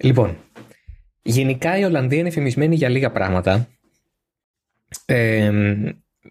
Λοιπόν, 0.00 0.36
γενικά 1.22 1.78
η 1.78 1.84
Ολλανδία 1.84 2.18
είναι 2.18 2.30
φημισμένη 2.30 2.74
για 2.74 2.88
λίγα 2.88 3.10
πράγματα. 3.10 3.68
Ε, 5.06 5.52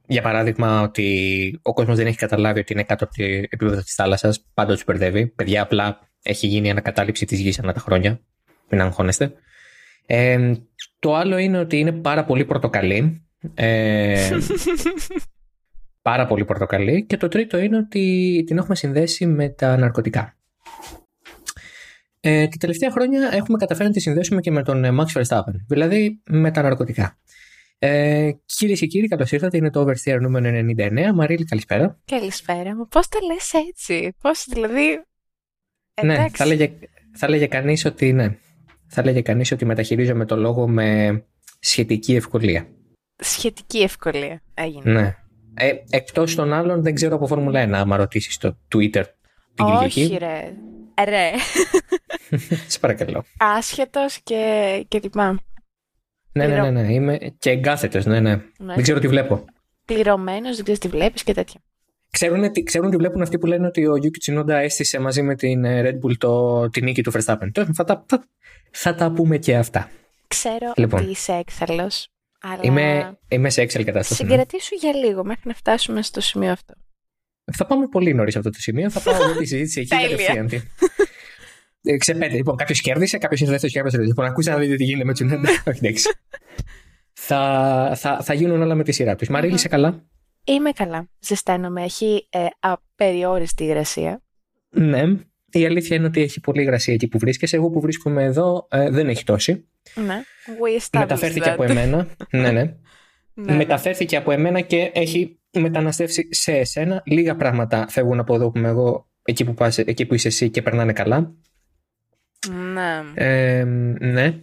για 0.07 0.21
παράδειγμα, 0.21 0.81
ότι 0.81 1.59
ο 1.61 1.73
κόσμος 1.73 1.97
δεν 1.97 2.07
έχει 2.07 2.17
καταλάβει 2.17 2.59
ότι 2.59 2.73
είναι 2.73 2.83
κάτω 2.83 3.03
από 3.03 3.13
το 3.13 3.23
επίπεδο 3.23 3.81
της 3.81 3.93
θάλασσας. 3.93 4.45
Πάντα 4.53 4.73
τους 4.73 4.83
μπερδεύει. 4.85 5.27
Παιδιά, 5.27 5.61
απλά 5.61 5.99
έχει 6.21 6.47
γίνει 6.47 6.69
ανακατάληψη 6.69 7.25
της 7.25 7.39
γης 7.39 7.59
ανά 7.59 7.73
τα 7.73 7.79
χρόνια. 7.79 8.19
Μην 8.69 8.81
αγχώνεστε. 8.81 9.33
Ε, 10.05 10.53
το 10.99 11.15
άλλο 11.15 11.37
είναι 11.37 11.59
ότι 11.59 11.79
είναι 11.79 11.91
πάρα 11.91 12.25
πολύ 12.25 12.45
πορτοκαλί. 12.45 13.27
Ε, 13.53 14.29
πάρα 16.01 16.25
πολύ 16.25 16.45
πορτοκαλί. 16.45 17.05
Και 17.05 17.17
το 17.17 17.27
τρίτο 17.27 17.57
είναι 17.57 17.77
ότι 17.77 18.43
την 18.45 18.57
έχουμε 18.57 18.75
συνδέσει 18.75 19.25
με 19.25 19.49
τα 19.49 19.77
ναρκωτικά. 19.77 20.35
Ε, 22.29 22.47
τα 22.47 22.57
τελευταία 22.59 22.91
χρόνια 22.91 23.29
έχουμε 23.33 23.57
καταφέρει 23.57 23.87
να 23.87 23.93
τη 23.93 23.99
συνδέσουμε 23.99 24.41
και 24.41 24.51
με 24.51 24.63
τον 24.63 24.83
ε, 24.83 24.89
Max 24.91 25.21
Verstappen, 25.21 25.53
δηλαδή 25.67 26.21
με 26.29 26.51
τα 26.51 26.61
ναρκωτικά. 26.61 27.17
Ε, 27.79 28.31
Κυρίες 28.45 28.79
και 28.79 28.85
κύριοι, 28.85 29.07
καλώς 29.07 29.31
ήρθατε. 29.31 29.57
Είναι 29.57 29.69
το 29.69 29.81
Oversteer 29.81 30.19
νούμερο 30.21 30.49
99. 30.77 31.11
Μαρίλη, 31.13 31.45
καλησπέρα. 31.45 31.99
Καλησπέρα. 32.05 32.87
Πώς 32.89 33.07
το 33.07 33.19
λες 33.27 33.53
έτσι, 33.69 34.13
Πώς 34.21 34.45
δηλαδή. 34.49 35.03
Ναι, 36.01 36.25
θα 36.33 36.43
έλεγε, 36.43 36.71
θα 37.15 37.25
έλεγε 37.25 37.45
κανείς 37.47 37.85
ότι 37.85 38.13
ναι. 38.13 38.37
Θα 38.87 39.01
έλεγε 39.01 39.21
κανείς 39.21 39.51
ότι 39.51 39.65
μεταχειρίζομαι 39.65 40.25
το 40.25 40.35
λόγο 40.35 40.67
με 40.67 41.21
σχετική 41.59 42.15
ευκολία. 42.15 42.67
Σχετική 43.15 43.77
ευκολία. 43.77 44.41
Έγινε. 44.53 44.91
Ναι. 44.91 45.15
Ε, 45.53 45.73
Εκτός 45.89 46.35
των 46.35 46.53
άλλων, 46.53 46.83
δεν 46.83 46.93
ξέρω 46.93 47.15
από 47.15 47.27
Φόρμουλα 47.27 47.67
1, 47.67 47.71
άμα 47.71 47.97
ρωτήσεις 47.97 48.33
στο 48.33 48.57
Twitter 48.75 49.03
την 49.53 49.65
Όχι, 49.65 50.17
ρε. 50.19 50.53
Ρε. 51.05 51.31
Σε 52.67 52.79
παρακαλώ. 52.79 53.23
Άσχετος 53.37 54.19
και, 54.23 54.85
και 54.87 54.99
λοιπά. 55.03 55.39
Ναι, 56.31 56.47
ναι, 56.47 56.61
ναι, 56.61 56.69
ναι. 56.71 56.93
Είμαι 56.93 57.17
και 57.39 57.49
εγκάθετος, 57.49 58.05
ναι, 58.05 58.19
ναι, 58.19 58.35
ναι. 58.35 58.73
Δεν 58.73 58.83
ξέρω 58.83 58.99
τι 58.99 59.07
βλέπω. 59.07 59.45
Πληρωμένος, 59.85 60.55
δεν 60.55 60.63
ξέρεις 60.63 60.79
τι 60.79 60.87
βλέπεις 60.87 61.23
και 61.23 61.33
τέτοια. 61.33 61.61
Ξέρουν, 62.11 62.51
τι, 62.51 62.63
ξέρουν 62.63 62.89
τι 62.89 62.97
βλέπουν 62.97 63.21
αυτοί 63.21 63.37
που 63.37 63.45
λένε 63.45 63.67
ότι 63.67 63.87
ο 63.87 63.93
Yuki 63.93 64.31
Tsunoda 64.31 64.49
έστησε 64.49 64.99
μαζί 64.99 65.21
με 65.21 65.35
την 65.35 65.65
ε, 65.65 65.81
Red 65.83 66.05
Bull 66.05 66.17
το, 66.17 66.69
την 66.69 66.83
νίκη 66.83 67.03
του 67.03 67.11
Verstappen. 67.11 67.49
Θα 67.73 67.83
τα, 67.83 68.05
θα, 68.07 68.23
θα 68.71 68.95
τα 68.95 69.11
πούμε 69.11 69.37
και 69.37 69.55
αυτά. 69.55 69.89
Ξέρω 70.27 70.71
λοιπόν. 70.75 71.01
ότι 71.01 71.09
είσαι 71.09 71.33
έξαλλος. 71.33 72.09
Αλλά... 72.41 72.59
Είμαι, 72.61 73.17
είμαι 73.27 73.49
σε 73.49 73.61
Excel 73.61 73.83
κατάσταση. 73.83 74.23
Ναι. 74.23 74.29
Συγκρατήσου 74.29 74.75
για 74.75 74.93
λίγο 74.93 75.23
μέχρι 75.23 75.41
να 75.43 75.53
φτάσουμε 75.53 76.01
στο 76.01 76.21
σημείο 76.21 76.51
αυτό. 76.51 76.73
Θα 77.53 77.65
πάμε 77.65 77.87
πολύ 77.87 78.13
νωρίς 78.13 78.35
αυτό 78.35 78.49
το 78.49 78.59
σημείο. 78.59 78.89
Θα 78.89 78.99
πάω 78.99 79.31
τη 79.37 79.45
συζήτηση 79.45 79.79
εκεί 79.79 79.89
κατευθείαν. 79.89 80.49
Ε, 81.83 81.97
ξεπέτε. 81.97 82.35
Λοιπόν, 82.35 82.55
κάποιος 82.55 82.81
κέρδισε, 82.81 83.17
κάποιος 83.17 83.39
είναι 83.39 83.49
δεύτερο 83.49 83.71
κέρδισε. 83.71 84.01
Λοιπόν, 84.01 84.25
ακούστε 84.25 84.51
να 84.51 84.57
δείτε 84.57 84.75
τι 84.75 84.83
γίνεται 84.83 85.05
με 85.05 85.13
Τσουνέντα. 85.13 85.49
Όχι, 85.67 85.79
εντάξει. 85.85 86.09
θα, 87.13 87.93
θα, 87.95 88.21
θα 88.23 88.33
γίνουν 88.33 88.61
όλα 88.61 88.75
με 88.75 88.83
τη 88.83 88.91
σειρά 88.91 89.15
τους. 89.15 89.27
Μαρίλη, 89.27 89.53
είσαι 89.53 89.67
καλά; 89.67 90.05
Είμαι 90.47 90.71
καλά. 90.71 91.09
Ζεσταίνομαι. 91.19 91.83
Έχει 91.83 92.27
ε, 92.29 92.45
απεριόριστη 92.59 93.63
υγρασία. 93.63 94.21
Ναι. 94.69 95.03
Η 95.51 95.65
αλήθεια 95.65 95.95
είναι 95.95 96.05
ότι 96.05 96.21
έχει 96.21 96.39
πολύ 96.39 96.61
υγρασία 96.61 96.93
εκεί 96.93 97.07
που 97.07 97.17
βρίσκεσαι. 97.17 97.55
Εγώ 97.55 97.69
που 97.69 97.79
βρίσκομαι 97.79 98.23
εδώ 98.23 98.67
ε, 98.71 98.89
δεν 98.89 99.09
έχει 99.09 99.23
τόση. 99.23 99.67
Ναι. 99.95 100.21
Μεταφέρθηκε 100.99 101.49
από 101.49 101.63
εμένα. 101.63 102.07
ναι, 102.31 102.51
ναι. 102.51 102.75
ναι. 103.33 103.55
Μεταφέρθηκε 103.55 104.15
από 104.15 104.31
εμένα 104.31 104.61
και 104.61 104.91
έχει 104.93 105.39
μεταναστεύσει 105.59 106.27
σε 106.31 106.51
εσένα. 106.51 107.01
Λίγα 107.05 107.35
πράγματα 107.35 107.85
φεύγουν 107.89 108.19
από 108.19 108.35
εδώ 108.35 108.51
που 108.51 108.57
είμαι 108.57 108.67
εγώ, 108.67 109.07
εκεί 109.23 109.43
που, 109.43 109.53
πας, 109.53 109.77
εκεί 109.77 110.05
που 110.05 110.13
είσαι 110.13 110.27
εσύ 110.27 110.49
και 110.49 110.61
περνάνε 110.61 110.93
καλά. 110.93 111.33
Ναι. 112.73 113.03
Ε, 113.13 113.63
ναι. 113.99 114.39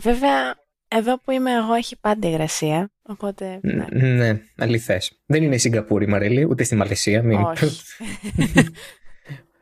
Βέβαια, 0.00 0.54
εδώ 0.88 1.18
που 1.18 1.30
είμαι 1.30 1.52
εγώ 1.52 1.74
έχει 1.74 1.96
πάντα 2.00 2.28
υγρασία. 2.28 2.90
Οπότε. 3.02 3.60
Ναι, 3.62 3.86
ναι 3.90 4.40
αληθές. 4.58 5.22
Δεν 5.26 5.42
είναι 5.42 5.54
η 5.54 5.58
Σιγκαπούρη, 5.58 6.08
Μαρίλη, 6.08 6.44
ούτε 6.44 6.64
στη 6.64 6.76
Μαλαισία. 6.76 7.22
Μην... 7.22 7.38
Όχι. 7.38 7.66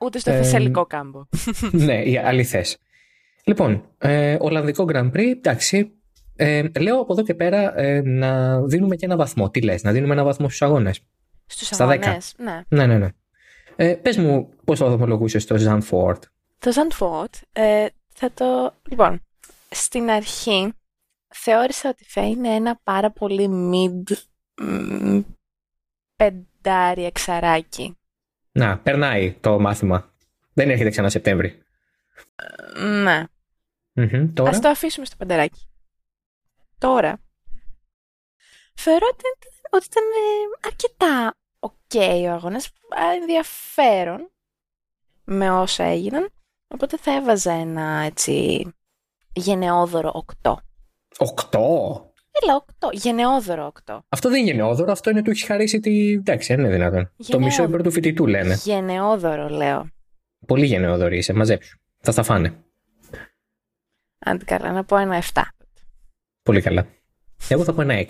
ούτε 0.05 0.19
στο 0.19 0.31
Θεσσαλικό 0.31 0.87
κάμπο. 0.87 1.25
ναι, 1.71 2.03
αληθές. 2.25 2.79
Λοιπόν, 3.45 3.85
ε, 3.99 4.37
Ολλανδικό 4.41 4.87
Grand 4.93 5.11
Prix, 5.13 5.33
εντάξει. 5.37 6.02
Ε, 6.45 6.71
λέω 6.81 7.01
από 7.01 7.13
εδώ 7.13 7.23
και 7.23 7.35
πέρα 7.35 7.79
ε, 7.79 8.01
να 8.01 8.61
δίνουμε 8.63 8.97
και 8.97 9.05
ένα 9.05 9.17
βαθμό. 9.17 9.51
Τι 9.51 9.63
λες, 9.63 9.83
να 9.83 9.93
δίνουμε 9.93 10.13
ένα 10.13 10.25
βαθμό 10.25 10.47
στους 10.47 10.63
αγώνες; 10.63 11.01
Στους 11.47 11.81
αγώνες, 11.81 12.35
ναι. 12.37 12.63
Ναι, 12.69 12.87
ναι, 12.87 12.99
ναι. 12.99 13.09
Ε, 13.77 13.95
πες 13.95 14.17
μου 14.17 14.49
πώς 14.65 14.79
θα 14.79 14.87
βαθμολογούσες 14.87 15.45
το 15.45 15.57
Ζανφόρτ. 15.57 16.25
Το 16.59 16.73
Ζαντφόρτ 16.73 17.35
ε, 17.53 17.87
θα 18.15 18.31
το... 18.35 18.75
Λοιπόν, 18.89 19.21
στην 19.71 20.11
αρχή 20.11 20.73
θεώρησα 21.29 21.89
ότι 21.89 22.05
θα 22.05 22.27
είναι 22.27 22.49
ένα 22.49 22.81
πάρα 22.85 23.11
πολύ 23.11 23.49
mid 23.73 24.17
πεντάρι 26.17 27.05
εξαράκι. 27.05 27.97
Να, 28.53 28.79
περνάει 28.79 29.37
το 29.41 29.61
μάθημα. 29.61 30.13
Δεν 30.53 30.71
έρχεται 30.71 30.91
ξανά 30.91 31.09
Σεπτέμβρη. 31.09 31.63
Ε, 32.77 32.85
ναι. 32.85 33.25
Mm-hmm, 33.95 34.31
τώρα; 34.35 34.51
Ας 34.51 34.61
το 34.61 34.69
αφήσουμε 34.69 35.07
στο 35.07 35.17
πενταράκι. 35.17 35.67
Τώρα, 36.83 37.19
θεωρώ 38.75 39.07
ότι 39.71 39.87
ήταν 39.87 40.03
αρκετά 40.65 41.35
ok 41.61 41.97
ο 42.29 42.31
αγώνας, 42.31 42.71
ενδιαφέρον 43.21 44.31
με 45.25 45.51
όσα 45.51 45.85
έγιναν. 45.85 46.29
Οπότε 46.69 46.97
θα 46.97 47.13
έβαζα 47.15 47.53
ένα 47.53 48.03
έτσι 48.05 48.67
γενναιόδωρο 49.33 50.25
8. 50.43 50.51
8? 50.51 50.57
Έλα, 52.43 52.65
8. 52.79 52.93
Γενναιόδωρο 52.93 53.73
8. 53.87 53.99
Αυτό 54.09 54.29
δεν 54.29 54.39
είναι 54.39 54.47
γενναιόδωρο, 54.47 54.93
αυτό 54.93 55.11
είναι 55.11 55.23
του 55.23 55.31
έχει 55.31 55.45
χαρίσει 55.45 55.81
τη. 55.81 56.13
Εντάξει, 56.13 56.55
δεν 56.55 56.65
είναι 56.65 56.75
δυνατόν. 56.75 57.13
Το 57.29 57.39
μισό 57.39 57.63
υπέρ 57.63 57.83
του 57.83 57.91
φοιτητού 57.91 58.27
λένε. 58.27 58.55
Γενναιόδωρο, 58.55 59.49
λέω. 59.49 59.89
Πολύ 60.47 60.67
γενναιόδωρο 60.67 61.15
είσαι, 61.15 61.33
μαζέψου. 61.33 61.79
Θα 62.01 62.13
στα 62.13 62.23
φάνε. 62.23 62.65
Άντε 64.19 64.45
καλά, 64.45 64.73
να 64.73 64.85
πω 64.85 64.97
ένα 64.97 65.23
7. 65.35 65.43
Πολύ 66.43 66.61
καλά. 66.61 66.87
Εγώ 67.49 67.65
θα 67.65 67.73
πω 67.73 67.83
ένα 67.83 67.95
6. 67.95 68.05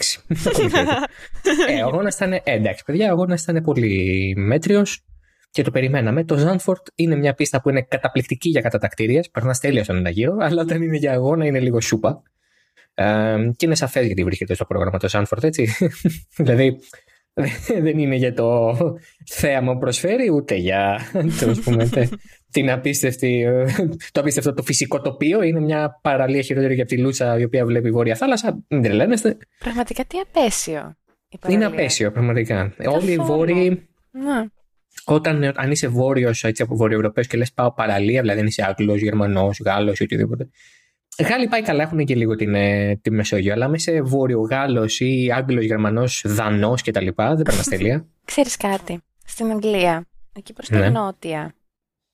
ε, 1.68 1.82
ο 1.82 1.86
αγώνας 1.86 2.14
ήταν. 2.14 2.32
Ε, 2.32 2.40
εντάξει, 2.44 2.84
παιδιά, 2.84 3.08
ο 3.08 3.12
αγώνας 3.12 3.42
ήταν 3.42 3.62
πολύ 3.62 4.34
μέτριος 4.36 5.04
και 5.50 5.62
το 5.62 5.70
περιμέναμε. 5.70 6.24
Το 6.24 6.36
Ζάνφορτ 6.36 6.86
είναι 6.94 7.16
μια 7.16 7.34
πίστα 7.34 7.60
που 7.60 7.70
είναι 7.70 7.82
καταπληκτική 7.82 8.48
για 8.48 8.60
κατατακτήριες. 8.60 9.30
Περνάς 9.30 9.58
τέλεια 9.58 9.84
στον 9.84 9.96
ένα 9.96 10.10
γύρο, 10.10 10.36
αλλά 10.40 10.62
όταν 10.62 10.82
είναι 10.82 10.96
για 10.96 11.12
αγώνα 11.12 11.46
είναι 11.46 11.60
λίγο 11.60 11.80
σούπα. 11.80 12.22
Ε, 12.94 13.36
και 13.56 13.66
είναι 13.66 13.74
σαφές 13.74 14.06
γιατί 14.06 14.24
βρίσκεται 14.24 14.54
στο 14.54 14.64
πρόγραμμα 14.64 14.98
το 14.98 15.08
Ζάνφορτ, 15.08 15.44
έτσι. 15.44 15.68
δηλαδή 16.36 16.78
δεν 17.84 17.98
είναι 17.98 18.14
για 18.14 18.34
το 18.34 18.76
θέαμα 19.30 19.72
που 19.72 19.78
προσφέρει, 19.78 20.30
ούτε 20.30 20.54
για 20.54 21.00
πούμε, 21.64 21.88
την 22.50 22.70
απίστευτη, 22.70 23.46
το 24.12 24.20
απίστευτο 24.20 24.54
το 24.54 24.62
φυσικό 24.62 25.00
τοπίο. 25.00 25.42
Είναι 25.42 25.60
μια 25.60 25.98
παραλία 26.02 26.42
χειρότερη 26.42 26.74
για 26.74 26.84
τη 26.84 26.98
Λούτσα 26.98 27.38
η 27.38 27.44
οποία 27.44 27.66
βλέπει 27.66 27.90
βόρεια 27.90 28.14
θάλασσα. 28.14 28.64
Μην 28.68 28.82
τρελαίνεστε. 28.82 29.36
Πραγματικά 29.58 30.04
τι 30.04 30.18
απέσιο. 30.18 30.96
Είναι 31.48 31.64
απέσιο, 31.64 32.12
πραγματικά. 32.12 32.74
Όλοι 32.86 33.12
οι 33.12 33.16
βόρειοι. 33.16 33.88
Ναι 34.10 34.46
όταν 35.04 35.52
αν 35.56 35.70
είσαι 35.70 35.88
βόρειος, 35.88 36.44
έτσι 36.44 36.62
από 36.62 36.76
βορειοευρωπαίο 36.76 37.24
και 37.24 37.36
λες 37.36 37.52
πάω 37.52 37.72
παραλία, 37.72 38.20
δηλαδή 38.20 38.40
αν 38.40 38.46
είσαι 38.46 38.64
Άγγλος, 38.64 39.00
Γερμανός, 39.00 39.60
Γάλλος 39.64 39.98
ή 39.98 40.02
οτιδήποτε. 40.02 40.48
Γάλλοι 41.18 41.48
πάει 41.48 41.62
καλά, 41.62 41.82
έχουν 41.82 42.04
και 42.04 42.14
λίγο 42.14 42.36
την, 42.36 42.54
ε, 42.54 42.96
τη 42.96 43.10
Μεσόγειο, 43.10 43.52
αλλά 43.52 43.64
αν 43.64 43.74
είσαι 43.74 44.02
βόρειο 44.02 44.40
Γάλλος 44.40 45.00
ή 45.00 45.30
Άγγλος, 45.34 45.64
Γερμανός, 45.64 46.24
Δανός 46.26 46.82
κτλ. 46.82 47.08
Δεν 47.14 47.42
περνά 47.42 47.62
τέλεια. 47.62 48.06
Ξέρεις 48.24 48.56
κάτι. 48.56 49.00
Στην 49.24 49.50
Αγγλία, 49.50 50.06
εκεί 50.32 50.52
προς 50.52 50.70
ναι. 50.70 50.80
τα 50.80 50.90
νότια, 50.90 51.54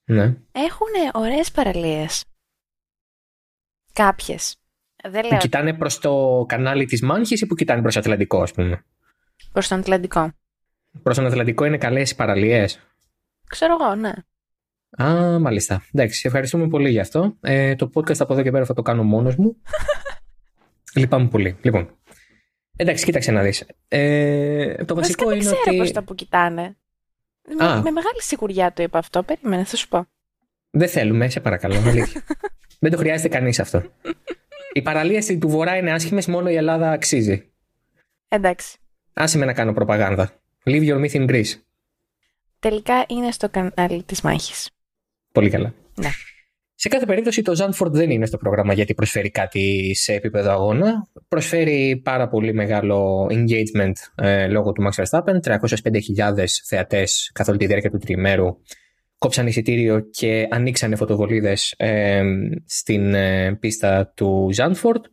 ναι. 0.05 0.35
έχουν 0.51 0.87
ωραίες 1.13 1.51
παραλίες. 1.51 2.23
Κάποιες. 3.93 4.55
Δεν 5.03 5.21
λέω... 5.21 5.29
Που 5.29 5.37
κοιτάνε 5.37 5.73
προς 5.73 5.99
το 5.99 6.45
κανάλι 6.47 6.85
της 6.85 7.01
Μάνχης 7.01 7.41
ή 7.41 7.45
που 7.45 7.55
κοιτάνε 7.55 7.81
προς 7.81 7.97
Ατλαντικό, 7.97 8.41
ας 8.41 8.51
πούμε; 8.51 8.85
Προς 9.51 9.67
τον 9.67 9.79
Ατλαντικό. 9.79 10.31
Προς 11.03 11.15
τον 11.15 11.25
Ατλαντικό 11.25 11.65
είναι 11.65 11.77
καλές 11.77 12.11
οι 12.11 12.15
παραλίες. 12.15 12.79
Ξέρω 13.49 13.77
εγώ, 13.79 13.95
ναι. 13.95 14.11
Α, 14.97 15.39
μάλιστα. 15.39 15.83
Εντάξει, 15.93 16.23
ευχαριστούμε 16.25 16.67
πολύ 16.67 16.89
γι' 16.89 16.99
αυτό. 16.99 17.37
Ε, 17.41 17.75
το 17.75 17.89
podcast 17.93 18.17
από 18.19 18.33
εδώ 18.33 18.41
και 18.41 18.51
πέρα 18.51 18.65
θα 18.65 18.73
το 18.73 18.81
κάνω 18.81 19.03
μόνος 19.03 19.35
μου. 19.35 19.55
Λυπάμαι 20.95 21.27
πολύ. 21.27 21.57
Λοιπόν. 21.61 21.97
Εντάξει, 22.75 23.05
κοίταξε 23.05 23.31
να 23.31 23.41
δεις. 23.41 23.65
Ε, 23.87 24.85
το 24.85 24.95
βασικό 24.95 25.31
είναι 25.31 25.43
δεν 25.43 25.51
ξέρω 25.51 25.61
ότι. 25.67 25.77
Πώς 25.77 25.91
τα 25.91 26.03
που 26.03 26.15
κοιτάνε. 26.15 26.77
Με, 27.57 27.65
με, 27.65 27.91
μεγάλη 27.91 28.21
σιγουριά 28.21 28.73
το 28.73 28.83
είπα 28.83 28.97
αυτό. 28.97 29.23
Περίμενε, 29.23 29.63
θα 29.63 29.75
σου 29.75 29.87
πω. 29.87 30.05
Δεν 30.69 30.87
θέλουμε, 30.87 31.29
σε 31.29 31.39
παρακαλώ. 31.39 31.75
δεν 32.79 32.91
το 32.91 32.97
χρειάζεται 32.97 33.29
κανείς 33.29 33.59
αυτό. 33.59 33.83
Οι 34.73 34.81
παραλίε 34.81 35.37
του 35.39 35.49
Βορρά 35.49 35.77
είναι 35.77 35.91
άσχημες, 35.91 36.27
μόνο 36.27 36.49
η 36.49 36.55
Ελλάδα 36.55 36.91
αξίζει. 36.91 37.51
Εντάξει. 38.27 38.77
Άσε 39.13 39.37
με 39.37 39.45
να 39.45 39.53
κάνω 39.53 39.73
προπαγάνδα. 39.73 40.31
Leave 40.63 40.89
your 40.89 41.05
myth 41.05 41.11
in 41.11 41.29
Greece. 41.29 41.61
Τελικά 42.59 43.05
είναι 43.07 43.31
στο 43.31 43.49
κανάλι 43.49 44.03
της 44.03 44.21
μάχης. 44.21 44.69
Πολύ 45.39 45.51
καλά. 45.51 45.73
Ναι. 45.95 46.09
Σε 46.75 46.89
κάθε 46.89 47.05
περίπτωση 47.05 47.41
το 47.41 47.53
Zandvoort 47.57 47.91
δεν 47.91 48.09
είναι 48.09 48.25
στο 48.25 48.37
πρόγραμμα 48.37 48.73
γιατί 48.73 48.93
προσφέρει 48.93 49.29
κάτι 49.29 49.95
σε 49.95 50.13
επίπεδο 50.13 50.51
αγώνα. 50.51 51.07
Προσφέρει 51.27 52.01
πάρα 52.03 52.27
πολύ 52.27 52.53
μεγάλο 52.53 53.27
engagement 53.31 54.23
ε, 54.25 54.47
λόγω 54.47 54.71
του 54.71 54.83
Max 54.83 55.03
Verstappen. 55.03 55.39
305.000 55.43 56.45
θεατές 56.67 57.31
καθ' 57.33 57.49
όλη 57.49 57.57
τη 57.57 57.65
διάρκεια 57.65 57.89
του 57.89 57.97
τριημέρου 57.97 58.57
κόψαν 59.17 59.47
εισιτήριο 59.47 59.99
και 59.99 60.47
ανοίξανε 60.51 60.95
φωτοβολίδες 60.95 61.73
ε, 61.77 62.23
στην 62.65 63.13
ε, 63.13 63.57
πίστα 63.59 64.13
του 64.15 64.49
Zandvoort. 64.55 65.03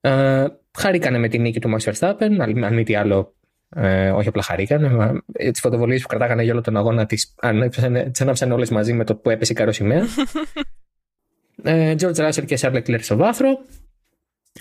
Ε, 0.00 0.46
χαρήκανε 0.78 1.18
με 1.18 1.28
την 1.28 1.40
νίκη 1.40 1.60
του 1.60 1.76
Max 1.76 1.92
Verstappen, 1.92 2.30
αν 2.38 2.74
μη 2.74 2.82
τι 2.82 2.94
άλλο 2.94 3.34
ε, 3.74 4.10
όχι 4.10 4.28
απλά 4.28 4.42
χαρήκανε. 4.42 5.20
Ε, 5.32 5.50
τις 5.50 5.60
φωτοβολίες 5.60 6.02
που 6.02 6.08
κρατάγανε 6.08 6.42
για 6.42 6.52
όλο 6.52 6.60
τον 6.60 6.76
αγώνα 6.76 7.06
τις 7.06 7.34
ανάψαν 8.20 8.52
όλες 8.52 8.70
μαζί 8.70 8.92
με 8.92 9.04
το 9.04 9.14
που 9.14 9.30
έπεσε 9.30 9.52
η 9.52 9.54
καροσημαία. 9.54 10.06
ε, 11.62 11.94
George 11.98 12.14
Russell 12.14 12.44
και 12.44 12.58
Charles 12.60 12.74
Leclerc 12.74 13.00
στο 13.00 13.16
βάθρο. 13.16 13.48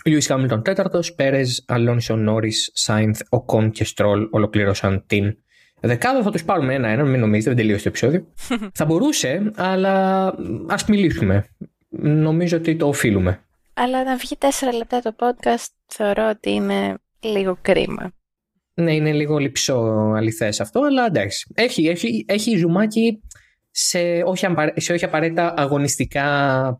Lewis 0.05 0.27
Hamilton 0.27 0.63
τέταρτος. 0.63 1.13
Πέρε, 1.13 1.41
Αλόνσο, 1.65 2.15
Νόρι, 2.15 2.51
Σάινθ, 2.73 3.21
Οκόν 3.29 3.71
και 3.71 3.83
Στρόλ 3.83 4.27
ολοκλήρωσαν 4.31 5.03
την 5.07 5.37
δεκάδα. 5.79 6.23
Θα 6.23 6.31
τους 6.31 6.43
πάρουμε 6.43 6.73
ένα-ένα, 6.73 7.03
μην 7.03 7.19
νομίζετε, 7.19 7.49
δεν 7.49 7.57
τελείωσε 7.57 7.83
το 7.83 7.89
επεισόδιο. 7.89 8.27
θα 8.77 8.85
μπορούσε, 8.85 9.51
αλλά 9.55 10.25
ας 10.67 10.85
μιλήσουμε. 10.85 11.45
Νομίζω 11.99 12.57
ότι 12.57 12.75
το 12.75 12.87
οφείλουμε. 12.87 13.43
Αλλά 13.73 14.03
να 14.03 14.15
βγει 14.15 14.35
τέσσερα 14.37 14.73
λεπτά 14.73 14.99
το 14.99 15.15
podcast 15.19 15.67
θεωρώ 15.85 16.29
ότι 16.29 16.49
είναι 16.49 16.97
λίγο 17.19 17.57
κρίμα. 17.61 18.11
Ναι, 18.73 18.93
είναι 18.93 19.11
λίγο 19.11 19.37
λυψό 19.37 19.75
αληθές 20.15 20.59
αυτό, 20.59 20.81
αλλά 20.81 21.05
εντάξει. 21.05 21.51
Έχει, 21.55 21.87
έχει, 21.87 22.25
έχει 22.27 22.57
ζουμάκι 22.57 23.21
σε 23.71 24.21
όχι, 24.25 24.47
σε 24.75 24.93
όχι 24.93 25.05
απαραίτητα 25.05 25.53
αγωνιστικά 25.57 26.25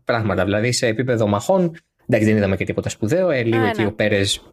πράγματα. 0.04 0.44
Δηλαδή 0.44 0.72
σε 0.72 0.86
επίπεδο 0.86 1.26
μαχών, 1.26 1.76
εντάξει 2.06 2.28
δεν 2.28 2.36
είδαμε 2.36 2.56
και 2.56 2.64
τίποτα 2.64 2.88
σπουδαίο. 2.88 3.30
Ε, 3.30 3.42
λίγο 3.42 3.64
εκεί 3.64 3.80
ναι. 3.80 3.86
ο 3.86 3.92
Πέρες, 3.92 4.52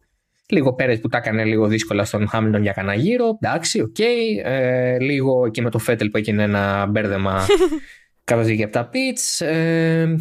λίγο 0.50 0.74
Πέρες 0.74 1.00
που 1.00 1.08
τα 1.08 1.18
έκανε 1.18 1.44
λίγο 1.44 1.68
δύσκολα 1.68 2.06
στον 2.06 2.28
Χάμιλτον 2.28 2.62
για 2.62 2.72
κανένα 2.72 2.96
γύρο. 2.96 3.38
Εντάξει, 3.42 3.82
OK. 3.82 3.96
Okay. 4.00 4.44
Ε, 4.44 5.00
λίγο 5.00 5.46
εκεί 5.46 5.62
με 5.62 5.70
το 5.70 5.78
Φέτελ 5.78 6.10
που 6.10 6.18
έγινε 6.18 6.44
ένα 6.44 6.86
μπέρδεμα 6.86 7.46
καθώς 8.24 8.46
βγήκε 8.46 8.64
από 8.64 8.74
τα 8.74 8.88
πιτς. 8.88 9.42
Ε, 9.42 10.16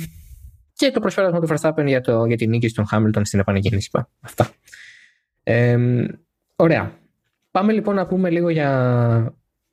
και 0.72 0.90
το 0.90 1.00
προσφέρασμα 1.00 1.40
του 1.40 1.48
Verstappen 1.50 1.86
για, 1.86 2.00
το, 2.00 2.24
για 2.24 2.36
την 2.36 2.48
νίκη 2.48 2.68
στον 2.68 2.86
Χάμιλτον 2.86 3.24
στην 3.24 3.38
επανεκκίνηση. 3.38 3.90
Αυτά. 4.20 4.50
Ε, 5.42 5.76
ωραία. 6.56 6.92
Πάμε 7.50 7.72
λοιπόν 7.72 7.94
να 7.94 8.06
πούμε 8.06 8.30
λίγο 8.30 8.48
για. 8.48 8.70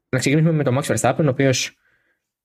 Να 0.10 0.19
ξεκινήσουμε 0.19 0.54
με 0.54 0.63
τον 0.63 0.80
Max 0.80 0.95
Verstappen, 0.95 1.24
ο 1.25 1.30
οποίος. 1.30 1.77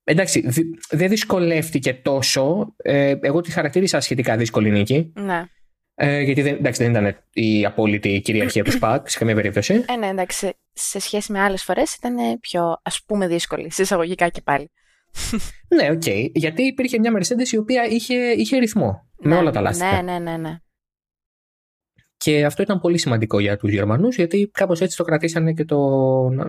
Εντάξει, 0.04 0.48
δεν 0.90 1.08
δυσκολεύτηκε 1.08 1.94
τόσο. 1.94 2.74
Ε, 2.76 3.14
εγώ 3.20 3.40
τη 3.40 3.50
χαρακτήρισα 3.50 4.00
σχετικά 4.00 4.36
δύσκολη 4.36 4.70
νίκη. 4.70 5.12
Ναι. 5.14 5.44
Ε, 5.94 6.20
γιατί 6.20 6.42
δεν, 6.42 6.54
εντάξει, 6.54 6.82
δεν 6.82 6.90
ήταν 6.90 7.16
η 7.32 7.64
απόλυτη 7.64 8.20
κυριαρχία 8.20 8.64
του 8.64 8.70
ΣΠΑΚ 8.76 9.08
σε 9.08 9.18
καμία 9.18 9.34
περίπτωση. 9.34 9.84
Ε, 9.88 9.96
ναι, 9.96 10.06
εντάξει. 10.06 10.52
Σε 10.72 11.00
σχέση 11.00 11.32
με 11.32 11.40
άλλες 11.40 11.62
φορές 11.62 11.94
ήταν 11.94 12.38
πιο 12.40 12.80
ας 12.82 13.02
πούμε 13.06 13.26
δύσκολη. 13.26 13.72
Συσσαγωγικά 13.72 14.28
και 14.28 14.40
πάλι. 14.40 14.70
ναι, 15.76 15.90
OK. 15.90 16.02
Okay. 16.04 16.30
Γιατί 16.34 16.62
υπήρχε 16.62 16.98
μια 16.98 17.12
Mercedes 17.18 17.52
η 17.52 17.56
οποία 17.56 17.84
είχε, 17.84 18.14
είχε 18.14 18.58
ρυθμό. 18.58 19.08
Ναι, 19.22 19.34
με 19.34 19.40
όλα 19.40 19.50
τα 19.50 19.60
λάστιχα. 19.60 20.02
Ναι, 20.02 20.12
ναι, 20.12 20.18
ναι. 20.18 20.36
ναι. 20.36 20.58
Και 22.24 22.44
αυτό 22.44 22.62
ήταν 22.62 22.80
πολύ 22.80 22.98
σημαντικό 22.98 23.40
για 23.40 23.56
τους 23.56 23.70
Γερμανούς, 23.72 24.16
γιατί 24.16 24.50
κάπως 24.52 24.80
έτσι 24.80 24.96
το 24.96 25.04
κρατήσανε 25.04 25.52
και 25.52 25.64
το, 25.64 25.78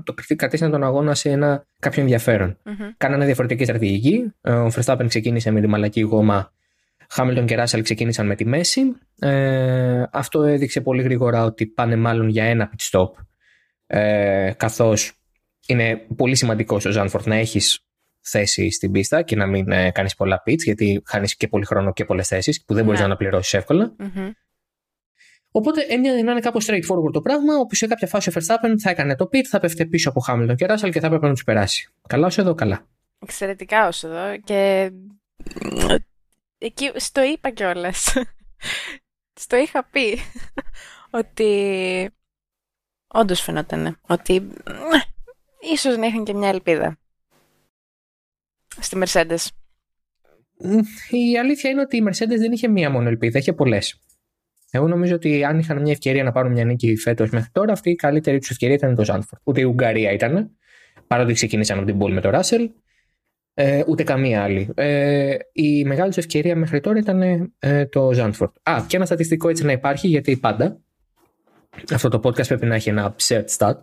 το 0.04 0.14
κρατήσανε 0.36 0.72
τον 0.72 0.84
αγώνα 0.84 1.16
σε 1.16 1.30
ένα 1.30 1.66
κάποιο 1.80 2.02
ενδιαφέρον. 2.02 2.58
Mm-hmm. 2.66 2.94
Κάνανε 2.98 3.26
διαφορετική 3.26 3.64
στρατηγική. 3.64 4.34
Ο 4.42 4.68
Verstappen 4.76 5.06
ξεκίνησε 5.08 5.52
με 5.52 5.62
τη 5.62 5.68
μαλακή 5.68 6.02
γόμα. 6.02 6.54
Χάμιλτον 7.10 7.46
και 7.46 7.56
Ράσελ 7.56 7.84
ξεκίνησαν 7.84 8.26
με 8.26 8.36
τη 8.36 8.46
μέση. 8.46 8.82
Ε, 9.20 10.04
αυτό 10.12 10.44
έδειξε 10.44 10.82
πολύ 10.82 11.02
γρήγορα 11.02 11.44
ότι 11.44 11.66
πάνε 11.66 11.96
μάλλον 11.96 12.30
για 12.30 12.44
ένα 12.44 12.72
pit 12.72 13.00
stop. 13.00 13.10
Ε, 13.88 14.52
Καθώς 14.58 15.14
είναι 15.68 16.06
πολύ 16.16 16.36
σημαντικός 16.36 16.82
στο 16.82 16.92
Ζάνφορτ 16.92 17.28
να 17.28 17.36
έχεις 17.36 17.86
θέση 18.22 18.72
στην 18.72 18.92
πίστα 18.92 19.22
και 19.22 19.36
να 19.36 19.46
μην 19.46 19.72
ε, 19.72 19.92
κάνεις 19.92 20.16
πολλά 20.16 20.44
pits, 20.46 20.60
γιατί 20.64 21.02
χάνεις 21.06 21.36
και 21.36 21.48
πολύ 21.48 21.66
χρόνο 21.66 21.94
και 21.94 22.06
πολλές 22.06 22.28
θέσεις 22.28 22.64
που 22.66 22.74
δεν 22.74 22.84
μπορείς 22.84 23.00
ναι. 23.00 23.06
να 23.06 23.12
αναπληρώσεις 23.12 23.54
εύκολα. 23.54 23.96
Mm-hmm. 24.00 24.32
Οπότε 25.52 25.82
έμοιαζε 25.82 26.22
να 26.22 26.32
είναι 26.32 26.40
κάπως 26.40 26.70
straightforward 26.70 27.12
το 27.12 27.22
πράγμα, 27.22 27.56
όπου 27.56 27.76
σε 27.76 27.88
κάποια 27.88 28.08
φάση 28.08 28.30
ο 28.30 28.34
Verstappen 28.36 28.76
θα 28.80 28.90
έκανε 28.90 29.16
το 29.16 29.26
pit, 29.26 29.42
θα 29.42 29.60
πέφτει 29.60 29.86
πίσω 29.86 30.10
από 30.10 30.22
Hamilton 30.28 30.56
και 30.56 30.66
Russell 30.70 30.90
και 30.92 31.00
θα 31.00 31.08
έπρεπε 31.08 31.28
να 31.28 31.34
τους 31.34 31.44
περάσει. 31.44 31.90
Καλά 32.08 32.28
ω 32.28 32.42
εδώ, 32.42 32.54
καλά. 32.54 32.88
Εξαιρετικά 33.20 33.88
ω 33.88 34.08
εδώ 34.08 34.38
και. 34.44 34.92
Εκεί 36.58 36.92
στο 36.96 37.24
είπα 37.24 37.50
κιόλας. 37.50 38.14
στο 39.42 39.56
είχα 39.56 39.84
πει 39.84 40.18
ότι. 41.22 42.10
Όντως 43.08 43.42
φαινόταν 43.42 44.00
ότι. 44.02 44.48
ίσως 45.74 45.98
να 45.98 46.06
είχαν 46.06 46.24
και 46.24 46.34
μια 46.34 46.50
ελπίδα. 46.50 47.00
Στη 48.80 49.02
Mercedes. 49.04 49.48
Η 51.10 51.38
αλήθεια 51.38 51.70
είναι 51.70 51.82
ότι 51.82 51.98
η 51.98 52.04
Mercedes 52.08 52.38
δεν 52.38 52.52
είχε 52.52 52.68
μία 52.68 52.90
μόνο 52.90 53.10
ελπίδα, 53.10 53.40
είχε 53.40 53.54
πολλές. 53.54 54.00
Εγώ 54.74 54.88
νομίζω 54.88 55.16
ότι 55.16 55.44
αν 55.44 55.60
είχαν 55.60 55.82
μια 55.82 55.92
ευκαιρία 55.92 56.24
να 56.24 56.32
πάρουν 56.32 56.52
μια 56.52 56.66
νίκη 56.66 56.96
φέτος 56.98 57.30
μέχρι 57.30 57.50
τώρα, 57.52 57.72
αυτή 57.72 57.90
η 57.90 57.96
καλύτερη 57.96 58.40
τους 58.40 58.50
ευκαιρία 58.50 58.76
ήταν 58.76 58.96
το 58.96 59.04
Ζάνφορντ. 59.04 59.42
Ούτε 59.44 59.62
η 59.62 59.64
Ουγγαρία 59.64 60.12
ήταν, 60.12 60.52
παρότι 61.08 61.34
ξεκίνησαν 61.34 61.78
από 61.78 61.86
την 61.86 61.98
πόλη 61.98 62.14
με 62.14 62.22
το 62.22 62.30
Ράσελ, 62.30 62.70
ε, 63.54 63.84
ούτε 63.88 64.04
καμία 64.04 64.44
άλλη. 64.44 64.70
Ε, 64.76 65.36
η 65.52 65.86
μεγάλη 65.86 66.08
τους 66.08 66.18
ευκαιρία 66.18 66.56
μέχρι 66.56 66.80
τώρα 66.80 66.98
ήταν 66.98 67.22
ε, 67.60 67.86
το 67.86 68.14
Ζάνφορντ. 68.14 68.52
Α, 68.64 68.84
και 68.88 68.96
ένα 68.96 69.06
στατιστικό 69.06 69.50
έτσι 69.50 69.66
να 69.66 69.72
υπάρχει, 69.72 70.08
γιατί 70.08 70.38
πάντα 70.38 70.82
αυτό 71.94 72.10
το 72.10 72.20
podcast 72.24 72.48
πρέπει 72.48 72.66
να 72.66 72.76
έχει 72.76 72.90
ένα 72.90 73.16
absurd 73.16 73.46
stat. 73.58 73.76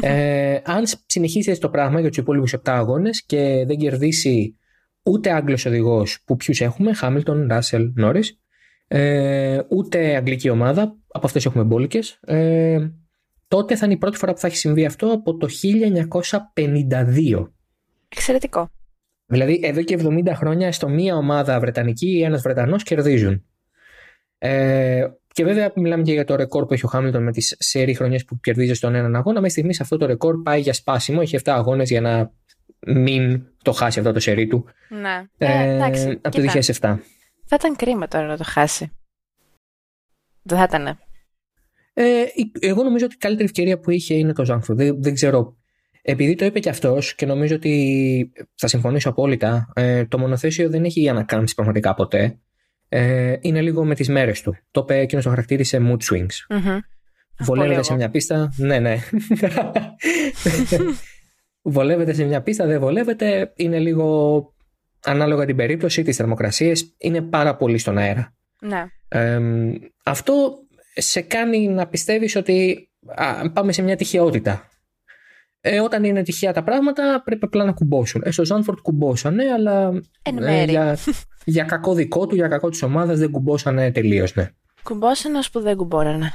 Ε, 0.00 0.58
αν 0.64 0.84
συνεχίσεις 1.06 1.58
το 1.58 1.68
πράγμα 1.68 2.00
για 2.00 2.08
τους 2.08 2.18
υπόλοιπους 2.18 2.54
7 2.54 2.58
αγώνες 2.64 3.24
και 3.24 3.64
δεν 3.66 3.76
κερδίσει 3.76 4.56
ούτε 5.02 5.32
Άγγλος 5.32 5.66
οδηγός 5.66 6.22
που 6.24 6.36
ποιους 6.36 6.60
έχουμε, 6.60 6.94
Χάμιλτον, 6.94 7.46
Ράσελ, 7.48 7.92
Νόρι, 7.94 8.22
ε, 8.94 9.60
ούτε 9.68 10.16
αγγλική 10.16 10.48
ομάδα, 10.48 10.96
από 11.08 11.26
αυτές 11.26 11.46
έχουμε 11.46 11.64
μπόλικες, 11.64 12.18
ε, 12.20 12.78
τότε 13.48 13.76
θα 13.76 13.84
είναι 13.84 13.94
η 13.94 13.98
πρώτη 13.98 14.16
φορά 14.16 14.32
που 14.32 14.38
θα 14.38 14.46
έχει 14.46 14.56
συμβεί 14.56 14.84
αυτό 14.84 15.12
από 15.12 15.36
το 15.36 15.48
1952. 15.48 17.52
Εξαιρετικό. 18.08 18.70
Δηλαδή 19.26 19.60
εδώ 19.62 19.82
και 19.82 19.98
70 20.02 20.32
χρόνια 20.34 20.72
στο 20.72 20.88
μία 20.88 21.16
ομάδα 21.16 21.60
βρετανική 21.60 22.08
ή 22.08 22.22
ένας 22.22 22.42
Βρετανός 22.42 22.82
κερδίζουν. 22.82 23.44
Ε, 24.38 25.06
και 25.32 25.44
βέβαια 25.44 25.72
μιλάμε 25.76 26.02
και 26.02 26.12
για 26.12 26.24
το 26.24 26.36
ρεκόρ 26.36 26.66
που 26.66 26.72
έχει 26.72 26.84
ο 26.84 26.88
Χάμιλτον 26.88 27.22
με 27.22 27.32
τις 27.32 27.56
σερή 27.58 27.94
χρονιές 27.94 28.24
που 28.24 28.40
κερδίζει 28.40 28.74
στον 28.74 28.94
έναν 28.94 29.16
αγώνα. 29.16 29.34
Μέχρι 29.34 29.50
στιγμής 29.50 29.80
αυτό 29.80 29.96
το 29.96 30.06
ρεκόρ 30.06 30.42
πάει 30.42 30.60
για 30.60 30.72
σπάσιμο. 30.72 31.18
Έχει 31.22 31.36
7 31.36 31.40
αγώνες 31.44 31.90
για 31.90 32.00
να 32.00 32.32
μην 32.86 33.42
το 33.62 33.72
χάσει 33.72 33.98
αυτό 33.98 34.12
το 34.12 34.20
σερί 34.20 34.46
του. 34.46 34.66
Ναι. 34.88 35.22
Ε, 35.38 35.74
εντάξει, 35.74 36.18
από 36.22 36.36
το 36.36 36.42
2007. 36.80 36.96
Θα 37.54 37.58
ήταν 37.60 37.76
κρίμα 37.76 38.08
τώρα 38.08 38.26
να 38.26 38.36
το 38.36 38.44
χάσει. 38.44 38.92
Δεν 40.42 40.58
θα 40.58 40.64
ήταν. 40.64 40.98
Ε, 41.92 42.24
εγώ 42.60 42.82
νομίζω 42.82 43.04
ότι 43.04 43.14
η 43.14 43.18
καλύτερη 43.18 43.44
ευκαιρία 43.44 43.78
που 43.78 43.90
είχε 43.90 44.14
είναι 44.14 44.32
το 44.32 44.44
Ζάνφρο. 44.44 44.74
Δεν, 44.74 45.02
δεν 45.02 45.14
ξέρω. 45.14 45.56
Επειδή 46.02 46.34
το 46.34 46.44
είπε 46.44 46.58
και 46.58 46.68
αυτός 46.68 47.14
και 47.14 47.26
νομίζω 47.26 47.54
ότι 47.54 48.32
θα 48.54 48.66
συμφωνήσω 48.66 49.08
απόλυτα, 49.08 49.72
ε, 49.74 50.06
το 50.06 50.18
μονοθέσιο 50.18 50.70
δεν 50.70 50.84
έχει 50.84 51.08
ανακάμψει 51.08 51.54
πραγματικά 51.54 51.94
ποτέ. 51.94 52.38
Ε, 52.88 53.36
είναι 53.40 53.60
λίγο 53.60 53.84
με 53.84 53.94
τις 53.94 54.08
μέρες 54.08 54.40
του. 54.40 54.56
Το 54.70 54.80
είπε 54.80 54.98
εκείνος 54.98 55.24
το 55.24 55.30
χαρακτήρισε 55.30 55.78
mood 55.82 56.12
swings. 56.12 56.56
Mm-hmm. 56.56 56.78
Βολεύεται 57.38 57.82
σε 57.82 57.94
μια 57.94 58.10
πίστα. 58.10 58.52
Ναι, 58.56 58.78
ναι. 58.78 58.96
βολεύεται 61.74 62.12
σε 62.12 62.24
μια 62.24 62.42
πίστα, 62.42 62.66
δεν 62.66 62.80
βολεύεται. 62.80 63.52
Είναι 63.56 63.78
λίγο 63.78 64.46
ανάλογα 65.04 65.44
την 65.44 65.56
περίπτωση, 65.56 66.02
τις 66.02 66.16
θερμοκρασίες, 66.16 66.94
είναι 66.98 67.20
πάρα 67.20 67.56
πολύ 67.56 67.78
στον 67.78 67.98
αέρα. 67.98 68.34
Ναι. 68.60 68.86
αυτό 70.04 70.58
σε 70.94 71.20
κάνει 71.20 71.68
να 71.68 71.86
πιστεύεις 71.86 72.36
ότι 72.36 72.88
πάμε 73.52 73.72
σε 73.72 73.82
μια 73.82 73.96
τυχαιότητα. 73.96 74.66
Ε, 75.64 75.80
όταν 75.80 76.04
είναι 76.04 76.22
τυχαία 76.22 76.52
τα 76.52 76.62
πράγματα 76.62 77.22
πρέπει 77.24 77.44
απλά 77.44 77.64
να 77.64 77.72
κουμπώσουν. 77.72 78.22
Ε, 78.24 78.30
στο 78.30 78.44
Ζάνφορντ 78.44 78.78
κουμπώσανε, 78.82 79.44
αλλά 79.52 80.02
ε, 80.22 80.64
για, 80.64 80.98
για 81.44 81.64
κακό 81.64 81.94
δικό 81.94 82.26
του, 82.26 82.34
για 82.34 82.48
κακό 82.48 82.68
της 82.68 82.82
ομάδας 82.82 83.18
δεν 83.18 83.30
κουμπώσανε 83.30 83.92
τελείως. 83.92 84.34
Ναι. 84.34 84.50
Κουμπώσανε 84.82 85.38
που 85.52 85.60
δεν 85.60 85.76
κουμπόρανε. 85.76 86.32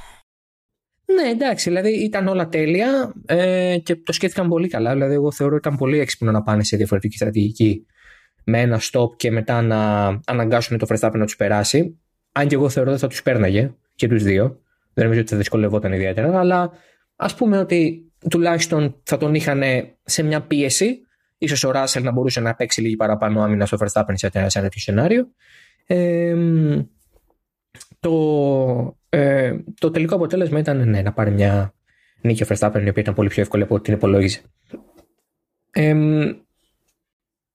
Ναι, 1.06 1.30
εντάξει, 1.30 1.70
δηλαδή 1.70 2.04
ήταν 2.04 2.28
όλα 2.28 2.48
τέλεια 2.50 3.14
ε, 3.26 3.78
και 3.84 3.96
το 3.96 4.12
σκέφτηκαν 4.12 4.50
πολύ 4.50 4.68
καλά. 4.68 4.94
Δηλαδή, 4.94 5.14
εγώ 5.14 5.32
θεωρώ 5.32 5.56
ότι 5.56 5.68
ήταν 5.68 5.80
πολύ 5.80 6.00
έξυπνο 6.00 6.32
να 6.32 6.44
πάνε 6.44 6.64
σε 6.64 6.78
διαφορετική 6.78 7.16
στρατηγική 7.16 7.86
με 8.50 8.62
ένα 8.62 8.80
stop 8.92 9.16
και 9.18 9.32
μετά 9.32 9.62
να 9.62 10.08
αναγκάσουν 10.26 10.78
το 10.78 10.88
Verstappen 10.90 11.16
να 11.18 11.26
τους 11.26 11.36
περάσει. 11.36 12.00
Αν 12.32 12.48
και 12.48 12.56
εγώ 12.56 12.70
θεωρώ 12.70 12.92
ότι 12.92 13.00
θα 13.00 13.08
τους 13.08 13.24
πέρναγε 13.24 13.74
και 13.96 14.08
τους 14.08 14.24
δύο. 14.24 14.60
Δεν 14.94 15.04
νομίζω 15.04 15.22
ότι 15.22 15.30
θα 15.30 15.38
δυσκολευόταν 15.38 15.94
ιδιαίτερα, 15.94 16.40
αλλά 16.40 16.72
ας 17.16 17.36
πούμε 17.36 17.58
ότι 17.58 18.12
τουλάχιστον 18.30 18.96
θα 19.04 19.18
τον 19.18 19.36
είχαν 19.36 19.62
σε 20.04 20.24
μια 20.24 20.42
πίεση 20.42 21.02
Ίσως 21.38 21.64
ο 21.64 21.72
Ράσελ 21.72 22.04
να 22.04 22.12
μπορούσε 22.12 22.40
να 22.40 22.56
παίξει 22.56 22.82
λίγη 22.82 22.96
παραπάνω 22.96 23.42
άμυνα 23.42 23.66
στο 23.66 23.78
Verstappen 23.80 24.14
σε 24.16 24.30
ένα 24.34 24.48
τέτοιο 24.50 24.82
σενάριο. 24.82 25.28
Ε, 25.86 26.36
το, 28.00 28.98
ε, 29.10 29.56
το 29.80 29.92
τελικό 29.92 30.16
αποτέλεσμα 30.16 30.60
ήταν 30.60 30.90
ναι, 30.90 31.02
να 31.02 31.14
πάρει 31.14 31.32
μια 31.32 31.74
νίκη 32.22 32.44
ο 32.44 32.46
Verstappen 32.50 32.82
η 32.86 32.90
οποία 32.90 33.02
ήταν 33.02 33.14
πολύ 33.14 33.30
πιο 33.30 33.42
εύκολη 33.42 33.64
από 33.64 33.76
ό,τι 33.76 33.84
την 33.84 33.94
υπολόγιζε. 33.94 34.42
Ε, 35.72 35.96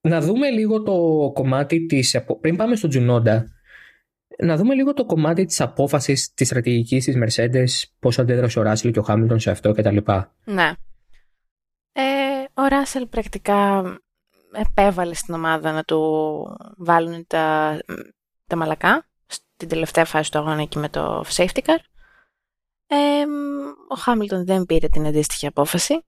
να 0.03 0.21
δούμε 0.21 0.51
λίγο 0.51 0.83
το 0.83 1.31
κομμάτι 1.35 1.87
της... 1.87 2.25
Πριν 2.41 2.57
πάμε 2.57 2.77
στο 2.77 2.89
Τζουνόντα, 2.89 3.47
να 4.39 4.57
δούμε 4.57 4.75
λίγο 4.75 4.93
το 4.95 5.05
κομμάτι 5.05 5.45
της 5.45 5.61
απόφασης 5.61 6.33
της 6.35 6.47
στρατηγικής 6.47 7.05
της 7.05 7.17
Mercedes, 7.17 7.91
πώς 7.99 8.19
αντέδρασε 8.19 8.59
ο 8.59 8.63
Ράσελ 8.63 8.93
και 8.93 8.99
ο 8.99 9.03
Χάμιλτον 9.03 9.41
σε 9.41 9.51
αυτό 9.51 9.73
κτλ. 9.73 9.97
Ναι. 10.45 10.73
Ε, 11.93 12.03
ο 12.55 12.67
Ράσελ 12.67 13.07
πρακτικά 13.07 13.83
επέβαλε 14.53 15.15
στην 15.15 15.35
ομάδα 15.35 15.73
να 15.73 15.83
του 15.83 16.01
βάλουν 16.77 17.27
τα, 17.27 17.79
τα 18.47 18.57
μαλακά 18.57 19.07
στην 19.27 19.69
τελευταία 19.69 20.05
φάση 20.05 20.31
του 20.31 20.39
αγώνα 20.39 20.63
εκεί 20.63 20.79
με 20.79 20.89
το 20.89 21.25
safety 21.29 21.61
car. 21.65 21.79
Ε, 22.87 23.25
ο 23.89 23.95
Χάμιλτον 23.95 24.45
δεν 24.45 24.65
πήρε 24.65 24.89
την 24.89 25.07
αντίστοιχη 25.07 25.47
απόφαση 25.47 26.05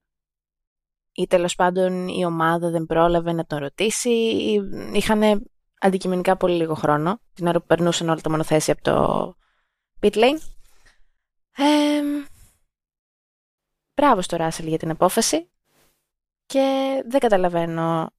ή 1.15 1.27
τέλος 1.27 1.55
πάντων 1.55 2.07
η 2.07 2.25
ομάδα 2.25 2.69
δεν 2.69 2.85
πρόλαβε 2.85 3.31
να 3.31 3.45
τον 3.45 3.59
ρωτήσει 3.59 4.09
ή 4.09 4.61
είχαν 4.93 5.47
αντικειμενικά 5.79 6.37
πολύ 6.37 6.55
λίγο 6.55 6.73
χρόνο 6.73 7.19
την 7.33 7.47
ώρα 7.47 7.59
που 7.59 7.65
περνούσαν 7.65 8.09
όλα 8.09 8.21
τα 8.21 8.29
μονοθέσια 8.29 8.73
από 8.73 8.83
το 8.83 9.35
pit 9.99 10.15
lane. 10.15 10.39
Ε, 11.57 12.01
μπράβο 13.95 14.21
στο 14.21 14.37
Ράσελ 14.37 14.67
για 14.67 14.77
την 14.77 14.89
απόφαση 14.89 15.49
και 16.45 16.95
δεν 17.07 17.19
καταλαβαίνω, 17.19 18.09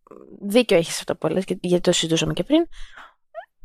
δίκιο 0.41 0.77
έχεις 0.77 0.99
αυτό 0.99 1.17
που 1.17 1.27
λες, 1.27 1.45
γιατί 1.61 1.81
το 1.81 1.93
συζητούσαμε 1.93 2.33
και 2.33 2.45
πριν, 2.45 2.67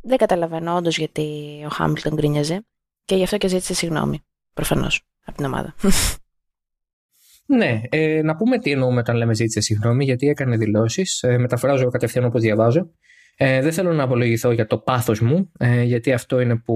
δεν 0.02 0.18
καταλαβαίνω 0.18 0.76
όντως 0.76 0.98
γιατί 0.98 1.62
ο 1.66 1.70
Χάμιλτον 1.70 2.14
γκρίνιαζε 2.14 2.66
και 3.06 3.16
γι' 3.16 3.24
αυτό 3.24 3.38
και 3.38 3.48
ζήτησε 3.48 3.74
συγγνώμη, 3.74 4.26
προφανώς, 4.54 5.02
από 5.26 5.38
την 5.38 5.46
ομάδα. 5.46 5.76
Ναι, 7.56 7.82
ε, 7.90 8.22
να 8.24 8.36
πούμε 8.36 8.58
τι 8.60 8.72
εννοούμε 8.72 9.00
όταν 9.00 9.16
λέμε 9.16 9.34
ζήτησε 9.34 9.60
συγγνώμη, 9.60 10.04
γιατί 10.04 10.28
έκανε 10.28 10.58
δηλώσεις. 10.58 11.24
Ε, 11.24 11.38
μεταφράζω 11.38 11.90
κατευθείαν 11.90 12.26
όπως 12.26 12.42
διαβάζω. 12.42 12.92
Ε, 13.38 13.62
δεν 13.62 13.72
θέλω 13.72 13.94
να 13.94 14.04
απολογηθώ 14.04 14.52
για 14.52 14.68
το 14.68 14.78
πάθος 14.78 15.20
μου, 15.20 15.52
ε, 15.60 15.82
γιατί 15.82 16.14
αυτό 16.14 16.40
είναι 16.40 16.56
που 16.56 16.76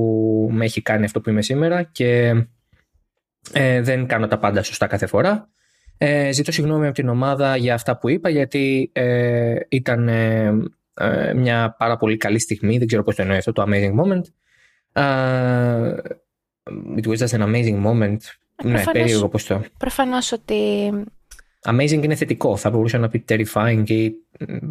με 0.52 0.66
έχει 0.66 0.82
κάνει 0.82 1.06
αυτό 1.06 1.22
που 1.22 1.30
είμαι 1.30 1.42
σήμερα 1.42 1.84
και 1.84 2.34
ε, 3.54 3.82
δεν 3.82 4.08
κάνω 4.08 4.28
τα 4.28 4.40
πάντα 4.40 4.64
σωστά 4.64 4.88
κάθε 4.88 5.06
φορά. 5.06 5.50
Ε, 5.98 6.32
ζητώ 6.32 6.52
συγγνώμη 6.52 6.86
από 6.86 6.96
την 6.96 7.10
ομάδα 7.10 7.56
για 7.56 7.74
αυτά 7.74 7.98
που 7.98 8.10
είπα, 8.10 8.30
γιατί 8.30 8.90
ε, 8.94 9.56
ήταν 9.70 10.08
ε, 10.08 10.54
μια 11.36 11.76
πάρα 11.78 11.98
πολύ 11.98 12.18
καλή 12.18 12.40
στιγμή, 12.40 12.78
δεν 12.78 12.88
ξέρω 12.88 13.04
πώς 13.04 13.16
το 13.16 13.22
εννοεί 13.22 13.38
αυτό 13.38 13.52
το 13.52 13.66
amazing 13.68 13.94
moment. 13.94 14.22
Uh, 14.94 15.98
it 16.98 17.06
was 17.06 17.18
just 17.18 17.34
an 17.34 17.42
amazing 17.42 17.80
moment. 17.86 18.18
Ναι, 18.72 18.84
περίεργο 18.92 19.30
πώς 19.30 19.46
το... 19.46 19.62
Προφανώς 19.78 20.32
ότι... 20.32 20.92
Amazing 21.68 22.04
είναι 22.04 22.16
θετικό, 22.16 22.58
θα 22.58 22.70
μπορούσε 22.70 22.98
να 22.98 23.10
πει 23.10 23.26
terrifying 23.30 23.84
ή 23.86 24.12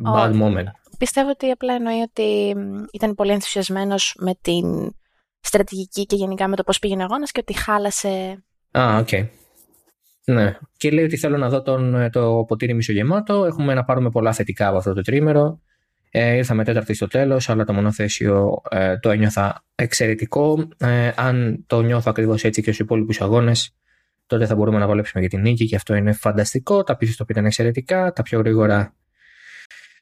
bad 0.05 0.41
moment. 0.41 0.65
Πιστεύω 0.99 1.31
ότι 1.31 1.51
απλά 1.51 1.75
εννοεί 1.75 2.01
ότι 2.01 2.55
ήταν 2.93 3.15
πολύ 3.15 3.31
ενθουσιασμένος 3.31 4.17
με 4.19 4.35
την 4.41 4.95
στρατηγική 5.41 6.07
και 6.07 6.17
γενικά 6.17 6.49
με 6.49 6.57
το 6.57 6.63
πώς 6.63 6.79
πήγαινε 6.79 7.03
ο 7.03 7.05
αγώνας 7.05 7.31
και 7.31 7.41
ότι 7.43 7.53
χάλασε... 7.59 8.45
Α, 8.71 8.97
OK. 8.99 9.09
Okay. 9.11 9.27
Ναι. 10.25 10.57
Και 10.77 10.91
λέει 10.91 11.05
ότι 11.05 11.17
θέλω 11.17 11.37
να 11.37 11.49
δω 11.49 11.63
τον, 11.63 12.11
το 12.13 12.45
ποτήρι 12.49 12.75
μισογεμάτο. 12.75 13.45
Έχουμε 13.45 13.75
να 13.75 13.85
πάρουμε 13.85 14.11
πολλά 14.11 14.33
θετικά 14.33 14.69
από 14.69 14.77
αυτό 14.77 14.93
το 14.93 15.03
τριήμερο. 15.03 15.61
Ε, 16.11 16.35
ήρθαμε 16.35 16.65
τέταρτοι 16.65 16.95
στο 16.95 17.07
τέλος, 17.07 17.49
αλλά 17.49 17.65
το 17.65 17.73
μονοθέσιο 17.73 18.63
ε, 18.71 18.99
το 18.99 19.11
ένιωθα 19.11 19.65
εξαιρετικό. 19.75 20.69
Ε, 20.79 21.11
αν 21.17 21.65
το 21.67 21.83
νιώθω 21.83 22.11
ακριβώς 22.11 22.45
έτσι 22.45 22.63
και 22.63 22.73
στους 22.73 22.85
υπόλοιπους 22.85 23.21
αγώνες, 23.21 23.75
τότε 24.35 24.47
θα 24.47 24.55
μπορούμε 24.55 24.79
να 24.79 24.87
βολέψουμε 24.87 25.21
για 25.21 25.29
την 25.29 25.41
νίκη 25.41 25.67
και 25.67 25.77
αυτό 25.77 25.95
είναι 25.95 26.13
φανταστικό. 26.13 26.83
Τα 26.83 26.97
πίσω 26.97 27.17
το 27.17 27.25
ήταν 27.29 27.45
εξαιρετικά, 27.45 28.13
τα 28.13 28.23
πιο 28.23 28.39
γρήγορα 28.39 28.95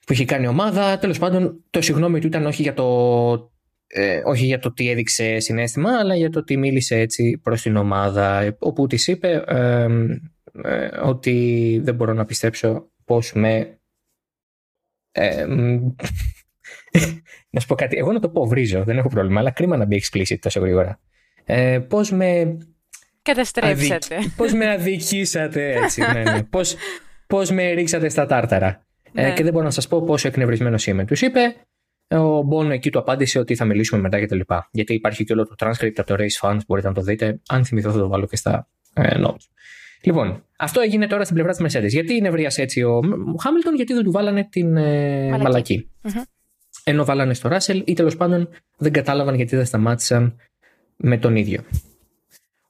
που 0.06 0.12
έχει 0.12 0.24
κάνει 0.24 0.44
η 0.44 0.48
ομάδα. 0.48 0.98
Τέλος 0.98 1.18
πάντων, 1.18 1.64
το 1.70 1.80
συγγνώμη 1.80 2.20
του 2.20 2.26
ήταν 2.26 2.46
όχι 2.46 2.62
για 2.62 2.74
το, 2.74 3.50
ε, 3.86 4.20
όχι 4.24 4.44
για 4.44 4.58
το 4.58 4.72
τι 4.72 4.90
έδειξε 4.90 5.38
συνέστημα, 5.38 5.98
αλλά 5.98 6.16
για 6.16 6.30
το 6.30 6.38
ότι 6.38 6.56
μίλησε 6.56 6.98
έτσι 6.98 7.40
προς 7.42 7.62
την 7.62 7.76
ομάδα. 7.76 8.56
Όπου 8.58 8.86
της 8.86 9.06
είπε 9.06 9.44
ε, 9.46 9.86
ότι 11.02 11.80
δεν 11.84 11.94
μπορώ 11.94 12.12
να 12.12 12.24
πιστέψω 12.24 12.90
πώς 13.04 13.32
με 13.32 13.78
ε, 15.12 15.46
να 17.50 17.60
σου 17.60 17.66
πω 17.66 17.74
κάτι. 17.74 17.96
Εγώ 17.96 18.12
να 18.12 18.20
το 18.20 18.28
πω, 18.28 18.46
βρίζω, 18.46 18.84
δεν 18.84 18.98
έχω 18.98 19.08
πρόβλημα, 19.08 19.40
αλλά 19.40 19.50
κρίμα 19.50 19.76
να 19.76 19.84
μπει 19.84 20.02
explicit 20.04 20.38
τόσο 20.38 20.60
γρήγορα. 20.60 21.00
Ε, 21.44 21.78
Πώς 21.78 22.10
με. 22.10 22.56
Καταστρέψατε. 23.22 24.16
Αδικ... 24.16 24.30
Πώς 24.36 24.52
με 24.52 24.70
αδικήσατε 24.70 25.72
έτσι. 25.72 26.00
ναι, 26.00 26.22
ναι. 26.22 26.42
Πώς, 26.50 26.74
πώς 27.26 27.50
με 27.50 27.70
ρίξατε 27.70 28.08
στα 28.08 28.26
τάρταρα. 28.26 28.86
Ε, 29.12 29.22
ναι. 29.22 29.32
και 29.32 29.42
δεν 29.42 29.52
μπορώ 29.52 29.64
να 29.64 29.70
σας 29.70 29.88
πω 29.88 30.02
πόσο 30.02 30.28
εκνευρισμένος 30.28 30.86
είμαι. 30.86 31.04
Τους 31.04 31.20
είπε, 31.20 31.40
ο 32.08 32.42
Μπόνο 32.42 32.72
εκεί 32.72 32.90
του 32.90 32.98
απάντησε 32.98 33.38
ότι 33.38 33.54
θα 33.54 33.64
μιλήσουμε 33.64 34.00
μετά 34.00 34.20
κτλ. 34.20 34.40
Γιατί 34.70 34.94
υπάρχει 34.94 35.24
και 35.24 35.32
όλο 35.32 35.46
το 35.46 35.54
transcript 35.58 35.92
από 35.96 36.06
το 36.06 36.14
Race 36.18 36.48
Fund, 36.48 36.58
μπορείτε 36.66 36.88
να 36.88 36.94
το 36.94 37.00
δείτε. 37.00 37.40
Αν 37.48 37.64
θυμηθώ, 37.64 37.90
θα 37.90 37.98
το 37.98 38.08
βάλω 38.08 38.26
και 38.26 38.36
στα 38.36 38.68
ε, 38.94 39.20
notes. 39.24 39.46
Λοιπόν, 40.02 40.44
αυτό 40.56 40.80
έγινε 40.80 41.06
τώρα 41.06 41.24
στην 41.24 41.34
πλευρά 41.34 41.52
της 41.52 41.78
Mercedes. 41.78 41.88
Γιατί 41.88 42.20
νευρίασε 42.20 42.62
έτσι 42.62 42.82
ο 42.82 43.00
Χάμιλτον, 43.42 43.74
γιατί 43.74 43.92
δεν 43.94 44.04
του 44.04 44.10
βάλανε 44.10 44.48
την 44.50 44.76
ε, 44.76 45.38
μαλακή. 45.38 45.90
Ενώ 46.84 47.04
βάλανε 47.04 47.34
στο 47.34 47.48
Ράσελ 47.48 47.82
ή 47.86 47.92
τέλος 47.92 48.16
πάντων 48.16 48.48
δεν 48.76 48.92
κατάλαβαν 48.92 49.34
γιατί 49.34 49.56
δεν 49.56 49.64
σταμάτησαν 49.64 50.36
με 50.96 51.18
τον 51.18 51.36
ίδιο. 51.36 51.62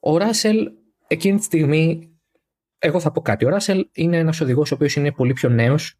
Ο 0.04 0.16
Ράσελ 0.16 0.70
εκείνη 1.06 1.38
τη 1.38 1.44
στιγμή, 1.44 2.10
εγώ 2.78 3.00
θα 3.00 3.12
πω 3.12 3.20
κάτι. 3.20 3.44
Ο 3.44 3.48
Ράσελ 3.48 3.88
είναι 3.92 4.16
ένας 4.16 4.40
οδηγός 4.40 4.72
ο 4.72 4.74
οποίος 4.74 4.96
είναι 4.96 5.12
πολύ 5.12 5.32
πιο 5.32 5.48
νέος 5.48 5.98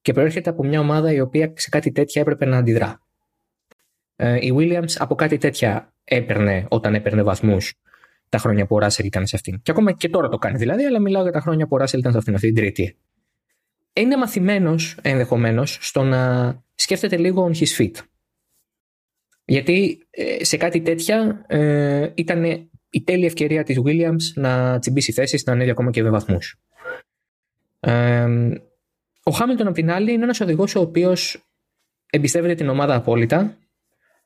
και 0.00 0.12
προέρχεται 0.12 0.50
από 0.50 0.64
μια 0.64 0.80
ομάδα 0.80 1.12
η 1.12 1.20
οποία 1.20 1.52
σε 1.56 1.68
κάτι 1.68 1.92
τέτοια 1.92 2.20
έπρεπε 2.20 2.44
να 2.44 2.56
αντιδρά. 2.56 3.00
Ε, 4.16 4.36
η 4.46 4.54
Williams 4.56 4.92
από 4.98 5.14
κάτι 5.14 5.38
τέτοια 5.38 5.94
έπαιρνε 6.04 6.66
όταν 6.68 6.94
έπαιρνε 6.94 7.22
βαθμούς 7.22 7.74
τα 8.28 8.38
χρόνια 8.38 8.66
που 8.66 8.74
ο 8.74 8.78
Ράσελ 8.78 9.06
ήταν 9.06 9.26
σε 9.26 9.36
αυτήν. 9.36 9.62
Και 9.62 9.70
ακόμα 9.70 9.92
και 9.92 10.08
τώρα 10.08 10.28
το 10.28 10.38
κάνει 10.38 10.58
δηλαδή, 10.58 10.84
αλλά 10.84 11.00
μιλάω 11.00 11.22
για 11.22 11.32
τα 11.32 11.40
χρόνια 11.40 11.66
που 11.66 11.74
ο 11.74 11.78
Ράσελ 11.78 11.98
ήταν 11.98 12.12
σε 12.12 12.18
αυτήν, 12.18 12.34
αυτή 12.34 12.46
την 12.46 12.56
τρίτη. 12.56 12.96
Είναι 13.92 14.16
μαθημένος 14.16 14.98
ενδεχομένως 15.02 15.78
στο 15.80 16.02
να 16.02 16.52
σκέφτεται 16.74 17.16
λίγο 17.16 17.50
on 17.50 17.56
his 17.56 17.76
feet. 17.78 17.94
Γιατί 19.44 20.06
ε, 20.10 20.44
σε 20.44 20.56
κάτι 20.56 20.80
τέτοια 20.80 21.44
ε, 21.46 22.10
ήταν 22.14 22.70
η 22.96 23.02
τέλεια 23.02 23.26
ευκαιρία 23.26 23.62
της 23.62 23.80
Williams 23.84 24.32
να 24.34 24.78
τσιμπήσει 24.78 25.12
θέσεις, 25.12 25.44
να 25.44 25.52
ανέβει 25.52 25.70
ακόμα 25.70 25.90
και 25.90 26.02
με 26.02 26.10
βαθμούς. 26.10 26.56
Ε, 27.80 28.26
ο 29.22 29.30
Χάμιλτον 29.30 29.66
απ' 29.66 29.74
την 29.74 29.90
άλλη 29.90 30.12
είναι 30.12 30.22
ένας 30.22 30.40
οδηγός 30.40 30.74
ο 30.74 30.80
οποίος 30.80 31.44
εμπιστεύεται 32.10 32.54
την 32.54 32.68
ομάδα 32.68 32.94
απόλυτα 32.94 33.56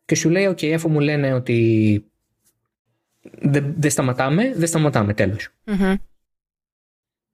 και 0.05 0.15
σου 0.15 0.31
λέει, 0.31 0.49
ok, 0.49 0.67
αφού 0.67 0.91
μου 0.91 1.01
λένε 1.01 1.33
ότι 1.33 2.05
δεν, 3.41 3.75
δεν 3.79 3.91
σταματάμε, 3.91 4.53
δεν 4.55 4.67
σταματάμε, 4.67 5.15
τέλος. 5.15 5.49
Mm-hmm. 5.65 5.95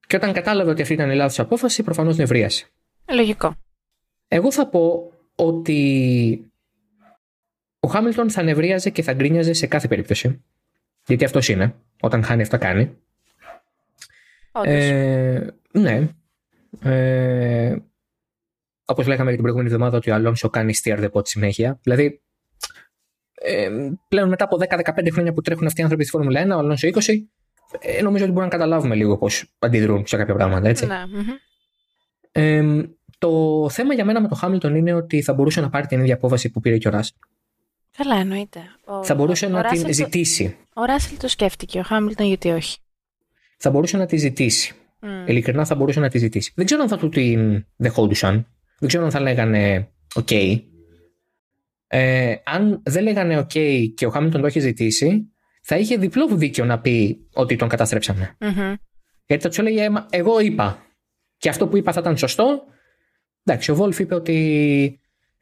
Και 0.07 0.15
όταν 0.15 0.33
κατάλαβε 0.33 0.69
ότι 0.69 0.81
αυτή 0.81 0.93
ήταν 0.93 1.11
η 1.11 1.15
λάθος 1.15 1.39
απόφαση, 1.39 1.83
προφανώς 1.83 2.17
νευρίασε. 2.17 2.67
Λογικό. 3.11 3.55
Εγώ 4.27 4.51
θα 4.51 4.67
πω 4.67 5.11
ότι 5.35 6.51
ο 7.79 7.87
Χάμιλτον 7.87 8.29
θα 8.29 8.43
νευρίαζε 8.43 8.89
και 8.89 9.01
θα 9.01 9.13
γκρίνιαζε 9.13 9.53
σε 9.53 9.67
κάθε 9.67 9.87
περίπτωση. 9.87 10.41
Γιατί 11.07 11.25
αυτός 11.25 11.47
είναι. 11.47 11.75
Όταν 12.01 12.23
χάνει, 12.23 12.41
αυτά 12.41 12.57
κάνει. 12.57 12.97
Ε, 14.63 15.47
ναι. 15.71 16.07
Ε, 16.81 17.75
Όπως 18.85 19.07
λέγαμε 19.07 19.29
και 19.29 19.35
την 19.35 19.41
προηγούμενη 19.41 19.73
εβδομάδα, 19.73 19.97
ότι 19.97 20.09
ο 20.09 20.13
Αλόνσο 20.13 20.49
κάνει 20.49 20.73
steer 20.83 20.99
the 20.99 21.11
pot 21.11 21.27
συνέχεια. 21.27 21.79
Δηλαδή, 21.81 22.21
ε, 23.33 23.69
πλέον 24.07 24.29
μετά 24.29 24.43
από 24.43 24.57
10-15 24.57 25.09
χρόνια 25.11 25.33
που 25.33 25.41
τρέχουν 25.41 25.65
αυτοί 25.65 25.79
οι 25.79 25.83
άνθρωποι 25.83 26.03
στη 26.03 26.17
Φόρμουλα 26.17 26.45
1, 26.45 26.49
ο 26.49 26.57
Αλόνσο 26.57 26.87
20, 26.87 27.27
ε, 27.79 28.01
νομίζω 28.01 28.23
ότι 28.23 28.33
μπορούμε 28.33 28.51
να 28.51 28.57
καταλάβουμε 28.57 28.95
λίγο 28.95 29.17
πώς 29.17 29.55
αντιδρούν 29.59 30.07
σε 30.07 30.17
κάποια 30.17 30.33
πράγματα, 30.33 30.67
έτσι. 30.67 30.85
Ναι. 30.85 31.03
Ε, 32.31 32.83
το 33.17 33.67
θέμα 33.69 33.93
για 33.93 34.05
μένα 34.05 34.21
με 34.21 34.27
τον 34.27 34.37
Χάμιλτον 34.37 34.75
είναι 34.75 34.93
ότι 34.93 35.21
θα 35.21 35.33
μπορούσε 35.33 35.61
να 35.61 35.69
πάρει 35.69 35.87
την 35.87 35.99
ίδια 35.99 36.13
απόφαση 36.13 36.49
που 36.49 36.59
πήρε 36.59 36.77
και 36.77 36.87
ο 36.87 36.91
Ράσελ. 36.91 37.15
Καλά, 37.97 38.15
εννοείται. 38.15 38.59
Ο, 38.85 39.03
θα 39.03 39.15
μπορούσε 39.15 39.45
ο, 39.45 39.49
να 39.49 39.59
ο 39.59 39.61
την 39.61 39.93
ζητήσει. 39.93 40.55
Ο 40.73 40.85
Ράσελ 40.85 41.17
το 41.17 41.27
σκέφτηκε, 41.27 41.79
ο 41.79 41.83
Χάμιλτον 41.83 42.27
γιατί 42.27 42.49
όχι. 42.49 42.77
Θα 43.57 43.69
μπορούσε 43.69 43.97
να 43.97 44.05
τη 44.05 44.17
ζητήσει. 44.17 44.75
Mm. 45.01 45.29
Ειλικρινά 45.29 45.65
θα 45.65 45.75
μπορούσε 45.75 45.99
να 45.99 46.09
τη 46.09 46.17
ζητήσει. 46.17 46.51
Δεν 46.55 46.65
ξέρω 46.65 46.81
αν 46.81 46.87
θα 46.87 46.97
του 46.97 47.09
την 47.09 47.65
δεχόντουσαν. 47.75 48.47
Δεν 48.79 48.87
ξέρω 48.87 49.03
αν 49.03 49.11
θα 49.11 49.19
λέγανε 49.19 49.91
OK. 50.15 50.27
Okay, 50.29 50.61
ε, 51.87 52.35
αν 52.43 52.81
δεν 52.85 53.03
λέγανε 53.03 53.39
OK 53.39 53.85
και 53.95 54.05
ο 54.05 54.09
Χάμιλτον 54.09 54.41
το 54.41 54.47
έχει 54.47 54.59
ζητήσει, 54.59 55.31
θα 55.61 55.77
είχε 55.77 55.97
διπλό 55.97 56.27
δίκιο 56.27 56.65
να 56.65 56.79
πει 56.79 57.27
ότι 57.33 57.55
τον 57.55 57.67
καταστρέψαμε 57.67 58.35
Γιατί 59.25 59.43
θα 59.43 59.49
τους 59.49 59.57
έλεγε, 59.57 59.87
εγώ 60.09 60.39
είπα. 60.39 60.85
Και 61.37 61.49
αυτό 61.49 61.67
που 61.67 61.77
είπα 61.77 61.91
θα 61.91 61.99
ήταν 61.99 62.17
σωστό. 62.17 62.63
Εντάξει, 63.43 63.71
ο 63.71 63.75
Βόλφ 63.75 63.99
είπε 63.99 64.15
ότι 64.15 64.99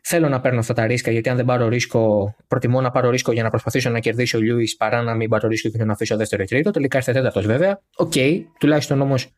θέλω 0.08 0.30
να 0.30 0.42
παίρνω 0.42 0.60
αυτά 0.60 0.74
τα 0.74 0.86
ρίσκα 0.86 1.12
γιατί 1.12 1.30
αν 1.30 1.36
δεν 1.36 1.46
πάρω 1.46 1.68
ρίσκο, 1.68 2.36
προτιμώ 2.48 2.82
να 2.82 2.92
πάρω 2.92 3.10
ρίσκο 3.10 3.32
για 3.32 3.44
να 3.44 3.50
προσπαθήσω 3.50 3.90
να 3.90 4.00
κερδίσει 4.00 4.36
ο 4.36 4.40
Λιούις 4.40 4.76
παρά 4.76 5.02
να 5.02 5.16
μην 5.16 5.30
πάρω 5.30 5.48
ρίσκο 5.48 5.70
και 5.70 5.84
να 5.84 5.94
αφήσω 5.94 6.18
δεύτερο 6.18 6.44
ή 6.44 6.46
τρίτο. 6.46 6.72
Τελικά 6.72 6.98
ήρθε 6.98 7.12
τέταρτος 7.12 7.46
βέβαια. 7.46 7.82
OK, 7.96 8.12
okay, 8.16 8.42
τουλάχιστον 8.60 9.02
όμως 9.02 9.36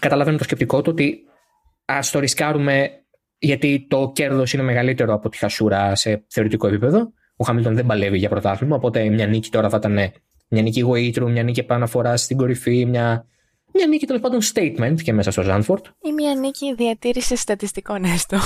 καταλαβαίνω 0.00 0.36
το 0.36 0.44
σκεπτικό 0.44 0.82
του 0.82 0.90
ότι 0.92 1.18
ας 1.84 2.10
το 2.10 2.18
ρισκάρουμε 2.18 2.90
γιατί 3.38 3.86
το 3.88 4.12
κέρδος 4.14 4.52
είναι 4.52 4.62
μεγαλύτερο 4.62 5.14
από 5.14 5.28
τη 5.28 5.38
χασούρα 5.38 5.94
σε 5.94 6.24
θεωρητικό 6.28 6.66
επίπεδο. 6.66 7.12
Ο 7.36 7.44
Χάμιλτον 7.44 7.74
δεν 7.74 7.86
παλεύει 7.86 8.18
για 8.18 8.28
πρωτάθλημα, 8.28 8.76
οπότε 8.76 9.08
μια 9.08 9.26
νίκη 9.26 9.50
τώρα 9.50 9.68
θα 9.68 9.76
ήταν 9.76 9.92
μια 10.48 10.62
νίκη 10.62 10.80
γοήτρου, 10.80 11.30
μια 11.30 11.42
νίκη 11.42 11.60
επαναφοράς 11.60 12.22
στην 12.22 12.36
κορυφή, 12.36 12.86
μια, 12.86 13.26
μια 13.74 13.86
νίκη 13.86 14.06
τέλος 14.06 14.22
πάντων 14.22 14.40
statement 14.54 15.02
και 15.02 15.12
μέσα 15.12 15.30
στο 15.30 15.42
Ζάνφορντ. 15.42 15.84
Ή 16.02 16.12
μια 16.12 16.34
νίκη 16.34 16.74
διατήρησης 16.74 17.40
στατιστικών 17.40 18.04
έστω. 18.04 18.38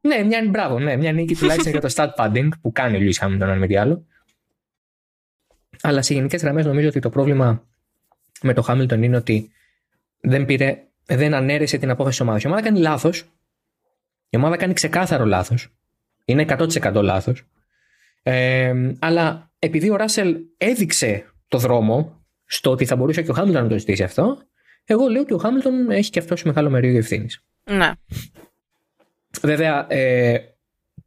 Ναι, 0.00 0.22
μια, 0.22 0.48
μπράβο, 0.50 0.78
ναι, 0.78 0.96
μια 0.96 1.12
νίκη 1.12 1.34
τουλάχιστον 1.34 1.72
για 1.72 1.80
το 1.80 1.92
stat 1.96 2.10
padding 2.16 2.48
που 2.60 2.72
κάνει 2.72 2.96
ο 2.96 2.98
Λιούι 2.98 3.14
Χάμιλτον, 3.14 3.48
αν 3.48 3.58
μη 3.58 3.66
τι 3.66 3.76
άλλο. 3.76 4.06
Αλλά 5.82 6.02
σε 6.02 6.14
γενικές 6.14 6.42
γραμμές 6.42 6.66
νομίζω 6.66 6.88
ότι 6.88 6.98
το 7.00 7.10
πρόβλημα 7.10 7.66
με 8.42 8.54
το 8.54 8.62
Χάμιλτον 8.62 9.02
είναι 9.02 9.16
ότι 9.16 9.50
δεν 10.20 10.44
πήρε, 10.44 10.82
δεν 11.06 11.34
ανέρεσε 11.34 11.78
την 11.78 11.90
απόφαση 11.90 12.16
της 12.16 12.26
ομάδας. 12.26 12.42
Η 12.42 12.46
ομάδα 12.46 12.62
κάνει 12.62 12.78
λάθος. 12.78 13.24
Η 14.28 14.36
ομάδα 14.36 14.56
κάνει 14.56 14.72
ξεκάθαρο 14.72 15.24
λάθος. 15.24 15.68
Είναι 16.24 16.42
100% 16.42 17.02
λάθος. 17.02 17.44
Ε, 18.22 18.92
αλλά 18.98 19.50
επειδή 19.58 19.90
ο 19.90 19.96
Ράσελ 19.96 20.36
έδειξε 20.56 21.32
το 21.48 21.58
δρόμο 21.58 22.24
στο 22.44 22.70
ότι 22.70 22.84
θα 22.84 22.96
μπορούσε 22.96 23.22
και 23.22 23.30
ο 23.30 23.34
Χάμιλτον 23.34 23.62
να 23.62 23.68
το 23.68 23.78
ζητήσει 23.78 24.02
αυτό, 24.02 24.38
εγώ 24.84 25.08
λέω 25.08 25.22
ότι 25.22 25.32
ο 25.32 25.38
Χάμιλτον 25.38 25.90
έχει 25.90 26.10
και 26.10 26.18
αυτός 26.18 26.42
μεγάλο 26.42 26.70
μερίδιο 26.70 26.98
ευθύνης. 26.98 27.44
Ναι. 27.64 27.90
Βέβαια, 29.42 29.86
ε, 29.88 30.38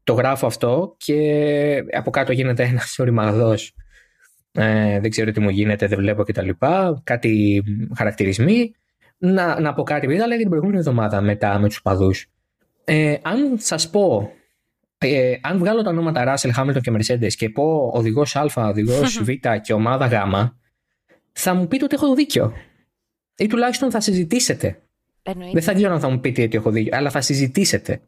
το 0.03 0.13
γράφω 0.13 0.45
αυτό 0.45 0.95
και 0.97 1.83
από 1.91 2.09
κάτω 2.11 2.31
γίνεται 2.31 2.63
ένας 2.63 2.95
οριμαγδό. 2.99 3.55
Ε, 4.51 4.99
δεν 4.99 5.09
ξέρω 5.09 5.31
τι 5.31 5.39
μου 5.39 5.49
γίνεται, 5.49 5.87
δεν 5.87 5.97
βλέπω 5.97 6.23
κτλ. 6.23 6.49
Κάτι 7.03 7.63
χαρακτηρισμοί. 7.97 8.71
Να, 9.17 9.59
να 9.59 9.73
πω 9.73 9.83
κάτι, 9.83 10.05
επειδή 10.05 10.19
τα 10.19 10.37
την 10.37 10.49
προηγούμενη 10.49 10.77
εβδομάδα 10.77 11.21
μετά 11.21 11.59
με 11.59 11.67
τους 11.67 11.81
παδούς. 11.81 12.27
Ε, 12.83 13.17
αν 13.21 13.57
σας 13.57 13.89
πω 13.89 14.31
ε, 15.05 15.35
αν 15.41 15.57
βγάλω 15.57 15.81
τα 15.81 15.89
ονόματα 15.89 16.35
Russell, 16.35 16.49
Hamilton 16.57 16.81
και 16.81 16.91
Mercedes 16.91 17.33
και 17.33 17.49
πω 17.49 17.91
οδηγός 17.93 18.35
Α, 18.35 18.45
οδηγός 18.55 19.19
Β 19.23 19.29
και 19.61 19.73
ομάδα 19.73 20.05
Γ, 20.05 20.13
θα 21.31 21.53
μου 21.53 21.67
πείτε 21.67 21.83
ότι 21.83 21.95
έχω 21.95 22.15
δίκιο. 22.15 22.53
Ή 23.37 23.47
τουλάχιστον 23.47 23.91
θα 23.91 23.99
συζητήσετε. 23.99 24.81
Εννοείται. 25.23 25.53
Δεν 25.53 25.63
θα 25.63 25.73
ξέρω 25.73 25.93
αν 25.93 25.99
θα 25.99 26.09
μου 26.09 26.19
πείτε 26.19 26.43
ότι 26.43 26.57
έχω 26.57 26.71
δίκιο, 26.71 26.97
αλλά 26.97 27.09
θα 27.09 27.21
συζητήσετε. 27.21 28.01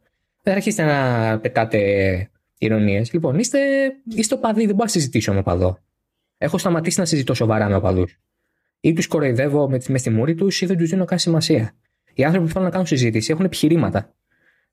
Δεν 0.45 0.53
θα 0.53 0.59
αρχίσετε 0.59 0.83
να 0.83 1.39
πετάτε 1.39 2.29
ηρωνίες. 2.57 3.13
Λοιπόν, 3.13 3.39
είστε, 3.39 3.59
είστε 4.15 4.35
οπαδοί, 4.35 4.59
δεν 4.65 4.75
μπορώ 4.75 4.83
να 4.83 4.89
συζητήσω 4.89 5.33
με 5.33 5.39
οπαδό. 5.39 5.79
Έχω 6.37 6.57
σταματήσει 6.57 6.99
να 6.99 7.05
συζητώ 7.05 7.33
σοβαρά 7.33 7.69
με 7.69 7.75
οπαδού. 7.75 8.05
Ή 8.79 8.93
τους 8.93 9.07
κοροϊδεύω 9.07 9.69
με, 9.69 9.79
μες 9.87 9.99
στη 9.99 10.09
μούρη 10.09 10.35
τους 10.35 10.61
ή 10.61 10.65
δεν 10.65 10.77
τους 10.77 10.89
δίνω 10.89 11.05
καν 11.05 11.19
σημασία. 11.19 11.75
Οι 12.13 12.23
άνθρωποι 12.23 12.45
που 12.45 12.51
θέλουν 12.51 12.65
να 12.65 12.71
κάνουν 12.71 12.87
συζήτηση 12.87 13.31
έχουν 13.31 13.45
επιχειρήματα. 13.45 14.13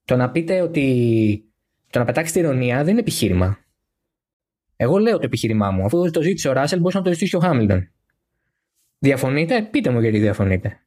Το 0.04 0.16
να 0.16 0.30
πείτε 0.30 0.60
ότι 0.60 1.44
το 1.90 1.98
να 1.98 2.04
πετάξει 2.04 2.32
την 2.32 2.42
ηρωνία 2.42 2.78
δεν 2.78 2.88
είναι 2.88 3.00
επιχείρημα. 3.00 3.58
Εγώ 4.76 4.98
λέω 4.98 5.16
το 5.16 5.24
επιχείρημά 5.24 5.70
μου. 5.70 5.84
Αφού 5.84 6.10
το 6.10 6.22
ζήτησε 6.22 6.48
ο 6.48 6.52
Ράσελ, 6.52 6.78
μπορούσε 6.78 6.98
να 6.98 7.04
το 7.04 7.12
ζητήσει 7.12 7.30
και 7.30 7.36
ο 7.36 7.40
Χάμιλτον. 7.40 7.90
Διαφωνείτε, 8.98 9.62
πείτε 9.62 9.90
μου 9.90 10.00
γιατί 10.00 10.18
διαφωνείτε. 10.18 10.80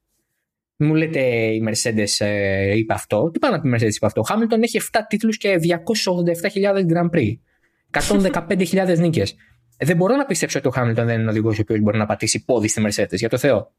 Μου 0.77 0.95
λέτε 0.95 1.19
η 1.45 1.63
Mercedes 1.67 2.25
ε, 2.25 2.77
είπε 2.77 2.93
αυτό. 2.93 3.29
Τι 3.31 3.39
πάνω 3.39 3.55
από 3.55 3.63
τη 3.63 3.69
Mercedes 3.73 3.93
είπε 3.95 4.05
αυτό; 4.05 4.21
Ο 4.21 4.23
Χάμιλτον 4.23 4.63
έχει 4.63 4.81
7 4.91 4.99
τίτλους 5.07 5.37
και 5.37 5.55
287.000 6.53 6.85
Grand 6.93 7.09
Prix. 7.09 7.33
115.000 7.91 8.97
νίκες. 8.97 9.35
Δεν 9.77 9.95
μπορώ 9.95 10.15
να 10.15 10.25
πιστέψω 10.25 10.59
ότι 10.59 10.67
ο 10.67 10.71
Χάμιλτον 10.71 11.05
δεν 11.05 11.19
είναι 11.19 11.29
οδηγός 11.29 11.57
ο 11.57 11.61
οποίος 11.61 11.79
μπορεί 11.79 11.97
να 11.97 12.05
πατήσει 12.05 12.45
πόδι 12.45 12.67
στη 12.67 12.81
Mercedes, 12.85 13.17
για 13.17 13.29
το 13.29 13.37
Θεό. 13.37 13.73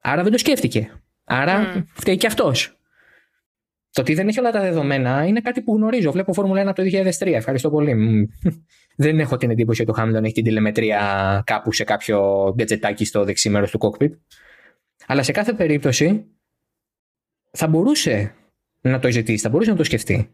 Άρα 0.00 0.22
δεν 0.22 0.32
το 0.32 0.38
σκέφτηκε. 0.38 0.90
Άρα 1.24 1.74
mm. 1.74 1.82
φταίει 1.94 2.16
και 2.16 2.26
αυτός. 2.26 2.78
Το 3.90 4.00
ότι 4.00 4.14
δεν 4.14 4.28
έχει 4.28 4.38
όλα 4.38 4.50
τα 4.50 4.60
δεδομένα 4.60 5.24
είναι 5.26 5.40
κάτι 5.40 5.62
που 5.62 5.76
γνωρίζω. 5.76 6.12
Βλέπω 6.12 6.32
Φόρμουλα 6.32 6.62
1 6.62 6.66
από 6.66 6.82
το 6.82 6.88
2003. 7.18 7.26
Ευχαριστώ 7.26 7.70
πολύ. 7.70 7.94
δεν 8.96 9.18
έχω 9.20 9.36
την 9.36 9.50
εντύπωση 9.50 9.82
ότι 9.82 9.90
ο 9.90 9.94
Χάμιλτον 9.94 10.24
έχει 10.24 10.32
την 10.32 10.44
τηλεμετρία 10.44 11.42
κάπου 11.46 11.72
σε 11.72 11.84
κάποιο 11.84 12.52
γκατζετάκι 12.56 13.04
στο 13.04 13.24
δεξί 13.24 13.50
μέρος 13.50 13.70
του 13.70 13.78
κόκπιτ. 13.78 14.14
Αλλά 15.06 15.22
σε 15.22 15.32
κάθε 15.32 15.52
περίπτωση 15.52 16.26
θα 17.50 17.66
μπορούσε 17.68 18.34
να 18.80 18.98
το 18.98 19.10
ζητήσει, 19.10 19.42
θα 19.42 19.48
μπορούσε 19.48 19.70
να 19.70 19.76
το 19.76 19.84
σκεφτεί. 19.84 20.30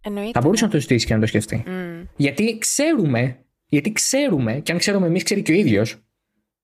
Εννοείται. 0.00 0.30
Θα 0.32 0.40
μπορούσε 0.40 0.64
να 0.64 0.70
το 0.70 0.80
ζητήσει 0.80 1.06
και 1.06 1.14
να 1.14 1.20
το 1.20 1.26
σκεφτεί. 1.26 1.64
Mm. 1.66 2.06
Γιατί 2.16 2.58
ξέρουμε, 2.58 3.44
γιατί 3.66 3.92
ξέρουμε, 3.92 4.60
και 4.60 4.72
αν 4.72 4.78
ξέρουμε 4.78 5.06
εμείς, 5.06 5.22
ξέρει 5.22 5.42
και 5.42 5.52
ο 5.52 5.54
ίδιος, 5.54 6.04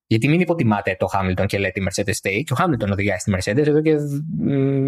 γιατί 0.07 0.29
μην 0.29 0.41
υποτιμάτε 0.41 0.97
το 0.99 1.07
Hamilton 1.13 1.47
και 1.47 1.59
λέτε 1.59 1.81
η 1.81 1.87
Mercedes 1.89 2.13
stay. 2.23 2.43
Και 2.45 2.53
ο 2.53 2.57
Hamilton 2.59 2.91
οδηγάει 2.91 3.19
στη 3.19 3.33
Mercedes 3.37 3.67
εδώ 3.67 3.81
και 3.83 3.97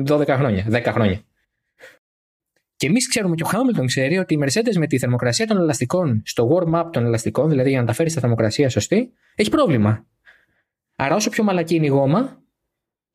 12 0.07 0.27
χρόνια, 0.29 0.67
10 0.71 0.83
χρόνια. 0.87 1.23
Και 2.77 2.87
εμείς 2.87 3.09
ξέρουμε 3.09 3.35
και 3.35 3.45
ο 3.45 3.49
Hamilton 3.53 3.85
ξέρει 3.87 4.19
ότι 4.19 4.35
η 4.35 4.39
Mercedes 4.43 4.77
με 4.79 4.87
τη 4.87 4.99
θερμοκρασία 4.99 5.47
των 5.47 5.57
ελαστικών 5.57 6.23
στο 6.25 6.49
warm-up 6.53 6.85
των 6.93 7.05
ελαστικών, 7.05 7.49
δηλαδή 7.49 7.69
για 7.69 7.81
να 7.81 7.87
τα 7.87 7.93
φέρει 7.93 8.11
στα 8.11 8.21
θερμοκρασία 8.21 8.69
σωστή, 8.69 9.13
έχει 9.35 9.51
πρόβλημα. 9.51 10.07
Άρα 11.03 11.15
όσο 11.15 11.31
πιο 11.31 11.45
μαλακή 11.45 11.75
είναι 11.75 11.87
η 11.87 11.89
γόμα, 11.89 12.43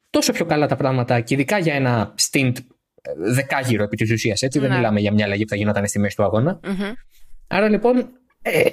τόσο 0.10 0.34
πιο 0.34 0.45
καλά 0.45 0.67
τα 0.67 0.76
πράγματα 0.76 1.19
και 1.21 1.34
ειδικά 1.34 1.58
για 1.58 1.73
ένα 1.73 2.13
stint 2.19 2.54
ε, 3.02 3.12
δεκάγυρο 3.15 3.84
επί 3.84 3.95
της 3.95 4.12
ουσίας. 4.12 4.41
Έτσι, 4.41 4.60
δεν 4.60 4.69
ναι. 4.69 4.76
μιλάμε 4.76 5.00
για 5.00 5.13
μια 5.13 5.26
αλλαγή 5.26 5.43
που 5.43 5.50
θα 5.50 5.56
γινόταν 5.56 5.88
στη 5.88 6.00
μέση 6.00 6.15
του 6.15 6.23
αγωνα 6.23 6.60
Άρα 7.47 7.69
λοιπόν, 7.69 8.10
ε, 8.41 8.63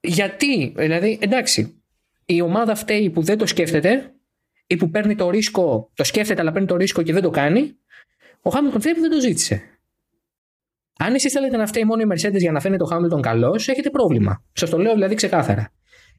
γιατί, 0.00 0.72
δηλαδή, 0.76 1.18
εντάξει, 1.22 1.82
η 2.24 2.40
ομάδα 2.40 2.74
φταίει 2.74 3.10
που 3.10 3.22
δεν 3.22 3.38
το 3.38 3.46
σκέφτεται 3.46 4.14
ή 4.66 4.76
που 4.76 4.90
παίρνει 4.90 5.14
το 5.14 5.30
ρίσκο, 5.30 5.90
το 5.94 6.04
σκέφτεται 6.04 6.40
αλλά 6.40 6.52
παίρνει 6.52 6.68
το 6.68 6.76
ρίσκο 6.76 7.02
και 7.02 7.12
δεν 7.12 7.22
το 7.22 7.30
κάνει, 7.30 7.76
ο 8.40 8.50
Χάμιλτον 8.50 8.80
φταίει 8.80 8.94
που 8.94 9.00
δεν 9.00 9.10
το 9.10 9.20
ζήτησε. 9.20 9.62
Αν 10.98 11.14
εσείς 11.14 11.32
θέλετε 11.32 11.56
να 11.56 11.66
φταίει 11.66 11.84
μόνο 11.84 12.00
η 12.00 12.06
Mercedes 12.12 12.38
για 12.38 12.52
να 12.52 12.60
φαίνεται 12.60 12.82
ο 12.82 12.86
Χάμιλτον 12.86 13.20
καλός, 13.20 13.68
έχετε 13.68 13.90
πρόβλημα. 13.90 14.44
Σας 14.52 14.70
το 14.70 14.78
λέω 14.78 14.92
δηλαδή 14.92 15.14
ξεκάθαρα. 15.14 15.75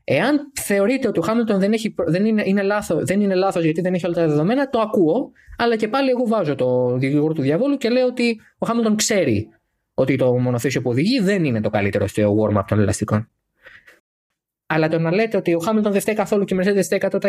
Εάν 0.10 0.52
θεωρείτε 0.54 1.08
ότι 1.08 1.20
ο 1.20 1.22
Χάμιλτον 1.22 1.60
δεν, 1.60 1.74
έχει, 1.74 1.96
δεν 1.98 2.26
είναι, 2.26 2.44
είναι 2.46 2.62
λάθο, 2.62 3.00
δεν 3.04 3.22
είναι 3.22 3.36
λάθος 3.36 3.64
γιατί 3.64 3.82
δεν 3.82 3.94
έχει 3.94 4.06
όλα 4.06 4.16
τα 4.16 4.28
δεδομένα, 4.28 4.70
το 4.70 4.80
ακούω, 4.80 5.32
αλλά 5.58 5.76
και 5.76 5.88
πάλι 5.88 6.10
εγώ 6.10 6.28
βάζω 6.28 6.56
το 6.56 6.98
δικηγόρο 6.98 7.34
του 7.34 7.42
διαβόλου 7.42 7.78
και 7.78 7.90
λέω 7.90 8.06
ότι 8.06 8.42
ο 8.58 8.66
Χάμιλτον 8.66 8.96
ξέρει 8.96 9.50
ότι 9.94 10.16
το 10.16 10.38
μονοθέσιο 10.38 10.82
που 10.82 10.90
οδηγεί 10.90 11.20
δεν 11.20 11.46
είναι 11.46 11.62
το 11.62 11.70
καλύτερο 11.70 12.08
στο 12.08 12.36
warm-up 12.40 12.64
των 12.68 12.80
ελαστικών. 12.80 13.30
Αλλά 14.66 14.88
το 14.88 15.00
να 15.00 15.14
λέτε 15.14 15.38
ότι 15.38 15.54
ο 15.54 15.60
Χάμιλτον 15.60 15.92
δεν 15.92 16.02
φταίει 16.02 16.16
καθόλου 16.16 16.44
και 16.44 16.56
η 16.56 16.58
Mercedes 16.62 16.84
φταίει 16.84 17.02
100%, 17.12 17.20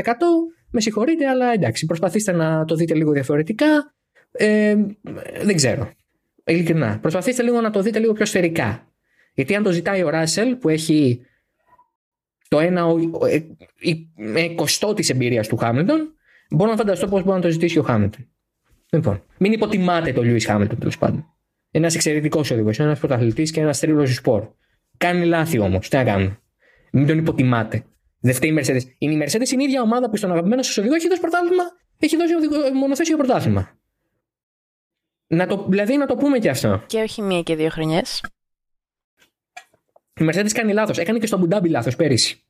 με 0.71 0.81
συγχωρείτε, 0.81 1.27
αλλά 1.27 1.53
εντάξει, 1.53 1.87
προσπαθήστε 1.87 2.33
να 2.33 2.65
το 2.65 2.75
δείτε 2.75 2.95
λίγο 2.95 3.13
διαφορετικά. 3.13 3.95
Ε, 4.33 4.77
δεν 5.43 5.57
ξέρω. 5.57 5.91
Ειλικρινά. 6.45 6.99
Προσπαθήστε 7.01 7.43
λίγο 7.43 7.61
να 7.61 7.71
το 7.71 7.83
δείτε 7.83 7.99
λίγο 7.99 8.13
πιο 8.13 8.25
σφαιρικά. 8.25 8.87
Γιατί 9.35 9.55
αν 9.55 9.63
το 9.63 9.71
ζητάει 9.71 10.03
ο 10.03 10.09
Ράσελ 10.09 10.57
που 10.57 10.69
έχει 10.69 11.21
το 12.49 12.61
ένα 12.61 12.87
ε, 13.29 14.43
εικοστό 14.43 14.95
της 14.95 15.11
εμπειρίας 15.11 15.49
του 15.49 15.57
Χάμιλτον, 15.57 16.15
μπορώ 16.51 16.71
να 16.71 16.77
φανταστώ 16.77 17.07
πώς 17.07 17.23
μπορεί 17.23 17.37
να 17.37 17.43
το 17.43 17.51
ζητήσει 17.51 17.79
ο 17.79 17.83
Χάμιλτον. 17.83 18.29
Λοιπόν, 18.91 19.23
μην 19.39 19.53
υποτιμάτε 19.53 20.13
τον 20.13 20.25
Λιούι 20.25 20.41
Χάμιλτον 20.41 20.79
τέλος 20.79 20.99
πάντων. 20.99 21.27
Ένας 21.71 21.95
εξαιρετικός 21.95 22.51
οδηγός, 22.51 22.79
ένας 22.79 22.99
πρωταθλητής 22.99 23.51
και 23.51 23.61
ένας 23.61 23.79
τρίλο 23.81 24.07
σπορ. 24.07 24.49
Κάνει 24.97 25.25
λάθη 25.25 25.59
όμως. 25.59 25.89
Τι 25.89 25.97
να 25.97 26.05
κάνουμε. 26.05 26.41
Μην 26.93 27.07
τον 27.07 27.19
υποτιμάτε. 27.19 27.85
Δεν 28.21 28.35
φταίει 28.35 28.51
η 28.51 28.59
Mercedes. 28.59 28.81
Είναι 28.99 29.13
η 29.13 29.27
Mercedes 29.27 29.51
είναι 29.53 29.63
η 29.63 29.67
ίδια 29.67 29.83
ομάδα 29.83 30.11
που 30.11 30.17
στον 30.17 30.31
αγαπημένο 30.31 30.63
σας 30.63 30.77
οδηγό 30.79 30.95
έχει 30.95 31.09
δώσει 31.09 31.21
πρωτάθλημα. 31.21 31.63
Έχει 31.99 32.17
δώσει 32.17 32.33
μονοθέσιο 32.75 33.17
πρωτάθλημα. 33.17 33.79
Να 35.27 35.47
το, 35.47 35.67
δηλαδή 35.69 35.97
να 35.97 36.07
το 36.07 36.17
πούμε 36.17 36.39
και 36.39 36.51
αυτό. 36.51 36.83
Και 36.87 37.01
όχι 37.01 37.23
μία 37.23 37.43
και 37.43 37.57
δύο 37.57 37.69
χρονιές. 37.69 38.21
Η 40.19 40.25
Mercedes 40.31 40.51
κάνει 40.53 40.73
λάθος. 40.73 40.99
Έκανε 40.99 41.19
και 41.19 41.27
στο 41.27 41.39
Μπουντάμπι 41.39 41.69
λάθος 41.69 41.97
πέρυσι. 41.97 42.43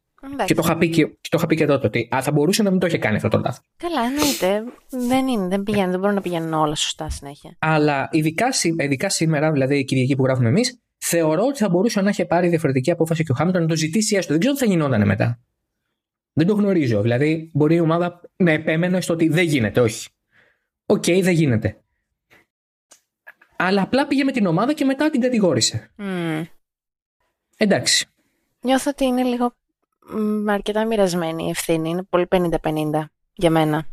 Και 0.45 0.55
το, 0.55 0.63
είχα 0.65 0.77
πει 0.77 0.89
και, 0.89 1.07
και 1.07 1.29
το 1.31 1.37
είχα 1.37 1.47
πει 1.47 1.57
και 1.57 1.67
τότε 1.67 1.87
ότι 1.87 2.09
α, 2.15 2.23
θα 2.23 2.33
μπορούσε 2.33 2.63
να 2.63 2.71
μην 2.71 2.79
το 2.79 2.87
είχε 2.87 2.99
κάνει 2.99 3.17
αυτό 3.17 3.29
το 3.29 3.39
λάθος. 3.39 3.65
Καλά, 3.77 4.01
εννοείται. 4.05 4.65
Δεν 4.89 5.29
είναι, 5.29 5.49
δεν 5.49 5.63
πηγαίνει, 5.63 5.91
δεν 5.91 6.01
μπορούν 6.01 6.15
να 6.15 6.21
πηγαίνουν 6.21 6.53
όλα 6.53 6.75
σωστά 6.75 7.11
συνέχεια. 7.11 7.57
Αλλά 7.59 8.09
ειδικά, 8.13 8.47
ειδικά 8.79 9.11
σήμερα, 9.11 9.53
δηλαδή 9.53 9.79
η 9.79 9.85
Κυριακή 9.85 10.17
που 10.17 10.25
γράφουμε 10.25 10.49
εμείς, 10.49 10.81
θεωρώ 10.99 11.43
ότι 11.47 11.59
θα 11.59 11.69
μπορούσε 11.69 12.01
να 12.01 12.09
έχει 12.09 12.25
πάρει 12.25 12.49
διαφορετική 12.49 12.91
απόφαση 12.91 13.25
και 13.25 13.33
ο 13.33 13.35
Χάμιλτον 13.35 13.63
να 13.63 13.69
το 13.69 13.77
ζητήσει 13.77 14.17
έστω. 14.17 14.33
Δεν 14.33 14.41
ξέρω 14.41 14.55
τι 14.55 14.61
θα 14.65 14.67
γινόταν 14.67 15.07
μετά. 15.07 15.41
Δεν 16.33 16.47
το 16.47 16.55
γνωρίζω. 16.55 17.03
Δηλαδή, 17.03 17.51
μπορεί 17.55 17.75
η 17.75 17.81
ομάδα 17.81 18.21
να 18.37 18.51
επέμενε 18.51 19.01
στο 19.01 19.13
ότι 19.13 19.29
δεν 19.29 19.45
γίνεται, 19.45 19.81
όχι. 19.81 20.09
OK, 20.87 21.05
okay, 21.07 21.21
δεν 21.23 21.33
γίνεται. 21.33 21.81
Αλλά 23.57 23.83
απλά 23.83 24.07
πήγε 24.07 24.25
με 24.25 24.33
την 24.33 24.47
ομάδα 24.47 24.73
και 24.73 24.85
μετά 24.85 25.11
την 25.11 25.21
κατηγόρησε. 25.21 25.91
Mm. 25.99 26.43
Εντάξει. 27.61 28.07
Νιώθω 28.61 28.91
ότι 28.91 29.05
είναι 29.05 29.23
λίγο 29.23 29.55
αρκετά 30.47 30.85
μοιρασμένη 30.85 31.47
η 31.47 31.51
ευθύνη. 31.51 31.89
Είναι 31.89 32.03
πολύ 32.03 32.27
50-50 32.31 33.05
για 33.33 33.51
μένα. 33.51 33.87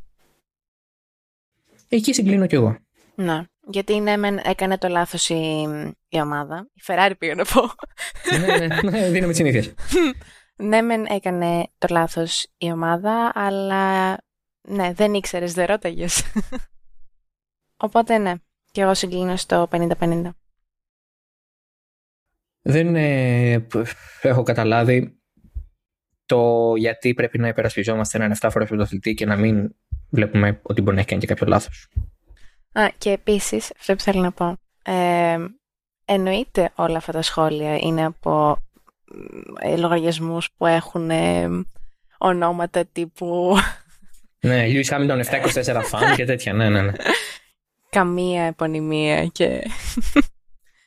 Εκεί 1.89 2.13
συγκλίνω 2.13 2.47
κι 2.47 2.55
εγώ. 2.55 2.77
Ναι. 3.15 3.43
Γιατί 3.67 3.99
ναι, 3.99 4.17
μεν 4.17 4.37
έκανε 4.37 4.77
το 4.77 4.87
λάθος 4.87 5.29
η, 5.29 5.67
η 6.07 6.19
ομάδα. 6.19 6.69
Η 6.73 6.81
Ferrari 6.85 7.11
πήγα 7.17 7.35
να 7.35 7.45
πω. 7.45 7.61
ναι, 8.39 8.57
ναι, 8.57 8.81
ναι, 8.89 9.09
δίνουμε 9.09 9.27
τις 9.27 9.37
συνήθειες. 9.37 9.73
ναι, 10.69 10.81
μεν 10.81 11.05
έκανε 11.05 11.67
το 11.77 11.87
λάθος 11.89 12.47
η 12.57 12.71
ομάδα, 12.71 13.31
αλλά 13.33 14.17
ναι, 14.61 14.93
δεν 14.93 15.13
ήξερες, 15.13 15.53
δεν 15.53 15.65
ρώταγες. 15.65 16.23
Οπότε 17.85 18.17
ναι, 18.17 18.33
και 18.71 18.81
εγώ 18.81 18.93
συγκλίνω 18.93 19.35
στο 19.35 19.67
50-50. 19.71 20.29
Δεν 22.67 22.95
ε, 22.95 23.67
έχω 24.21 24.43
καταλάβει 24.43 25.19
το 26.25 26.73
γιατί 26.75 27.13
πρέπει 27.13 27.39
να 27.39 27.47
υπερασπιζόμαστε 27.47 28.17
έναν 28.17 28.35
7 28.39 28.47
φορές 28.51 28.67
πρωταθλητή 28.67 29.13
και 29.13 29.25
να 29.25 29.35
μην 29.35 29.75
βλέπουμε 30.09 30.59
ότι 30.61 30.81
μπορεί 30.81 30.93
να 30.95 30.99
έχει 30.99 31.09
κάνει 31.09 31.21
και 31.21 31.27
κάποιο 31.27 31.47
λάθος. 31.47 31.87
Α, 32.71 32.87
και 32.97 33.11
επίσης, 33.11 33.71
αυτό 33.79 33.95
που 33.95 34.01
θέλω 34.01 34.21
να 34.21 34.31
πω, 34.31 34.57
ε, 34.83 35.37
εννοείται 36.05 36.71
όλα 36.75 36.97
αυτά 36.97 37.11
τα 37.11 37.21
σχόλια 37.21 37.77
είναι 37.77 38.05
από 38.05 38.57
ε, 39.59 39.77
λογαριασμούς 39.77 40.49
που 40.57 40.65
έχουν 40.65 41.09
ε, 41.09 41.49
ονόματα 42.17 42.85
τύπου... 42.85 43.55
Ναι, 44.39 44.65
Lewis 44.67 44.85
Hamilton 44.85 45.23
724 45.23 45.81
φαν 45.83 46.15
και 46.15 46.25
τέτοια, 46.25 46.53
ναι, 46.53 46.69
ναι, 46.69 46.81
ναι. 46.81 46.91
Καμία 47.89 48.43
επωνυμία 48.43 49.25
και... 49.25 49.63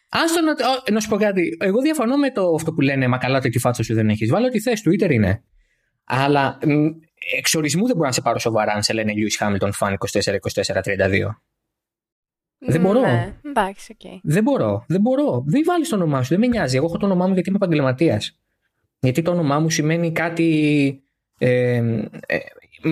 Άστο 0.08 0.40
να, 0.40 0.54
να 0.92 1.00
σου 1.00 1.08
πω 1.08 1.16
κάτι. 1.16 1.56
Εγώ 1.60 1.80
διαφωνώ 1.80 2.16
με 2.16 2.30
το 2.30 2.54
αυτό 2.54 2.72
που 2.72 2.80
λένε 2.80 3.06
Μα 3.06 3.18
καλά, 3.18 3.40
το 3.40 3.48
τη 3.48 3.58
φάτσα 3.58 3.82
σου 3.82 3.94
δεν 3.94 4.08
έχεις. 4.08 4.30
Βάλω 4.30 4.48
τη 4.48 4.60
θέση 4.60 4.82
Twitter 4.86 5.10
είναι. 5.10 5.42
Αλλά 6.04 6.58
εξορισμού 7.36 7.86
δεν 7.86 7.96
μπορώ 7.96 8.06
να 8.06 8.12
σε 8.12 8.20
πάρω 8.20 8.38
σοβαρά 8.38 8.72
αν 8.72 8.82
σε 8.82 8.92
λένε 8.92 9.12
Lewis 9.16 9.46
Hamilton 9.46 9.70
fan 9.78 9.94
24-24-32. 9.94 11.28
Δεν 12.58 12.80
μπορώ. 12.80 13.00
Ναι, 13.00 13.34
εντάξει, 13.42 13.96
okay. 13.98 14.18
Δεν 14.22 14.42
μπορώ. 14.42 14.84
Δεν 14.88 15.00
μπορώ. 15.00 15.44
Δεν 15.46 15.62
βάλεις 15.64 15.88
το 15.88 15.96
όνομά 15.96 16.22
σου. 16.22 16.28
Δεν 16.28 16.38
με 16.38 16.46
νοιάζει. 16.46 16.76
Εγώ 16.76 16.86
έχω 16.86 16.96
το 16.96 17.06
όνομά 17.06 17.26
μου 17.26 17.34
γιατί 17.34 17.48
είμαι 17.48 17.58
επαγγελματίας. 17.62 18.40
Γιατί 19.00 19.22
το 19.22 19.30
όνομά 19.30 19.58
μου 19.58 19.70
σημαίνει 19.70 20.12
κάτι. 20.12 21.02
Ε, 21.38 21.76
ε, 22.26 22.38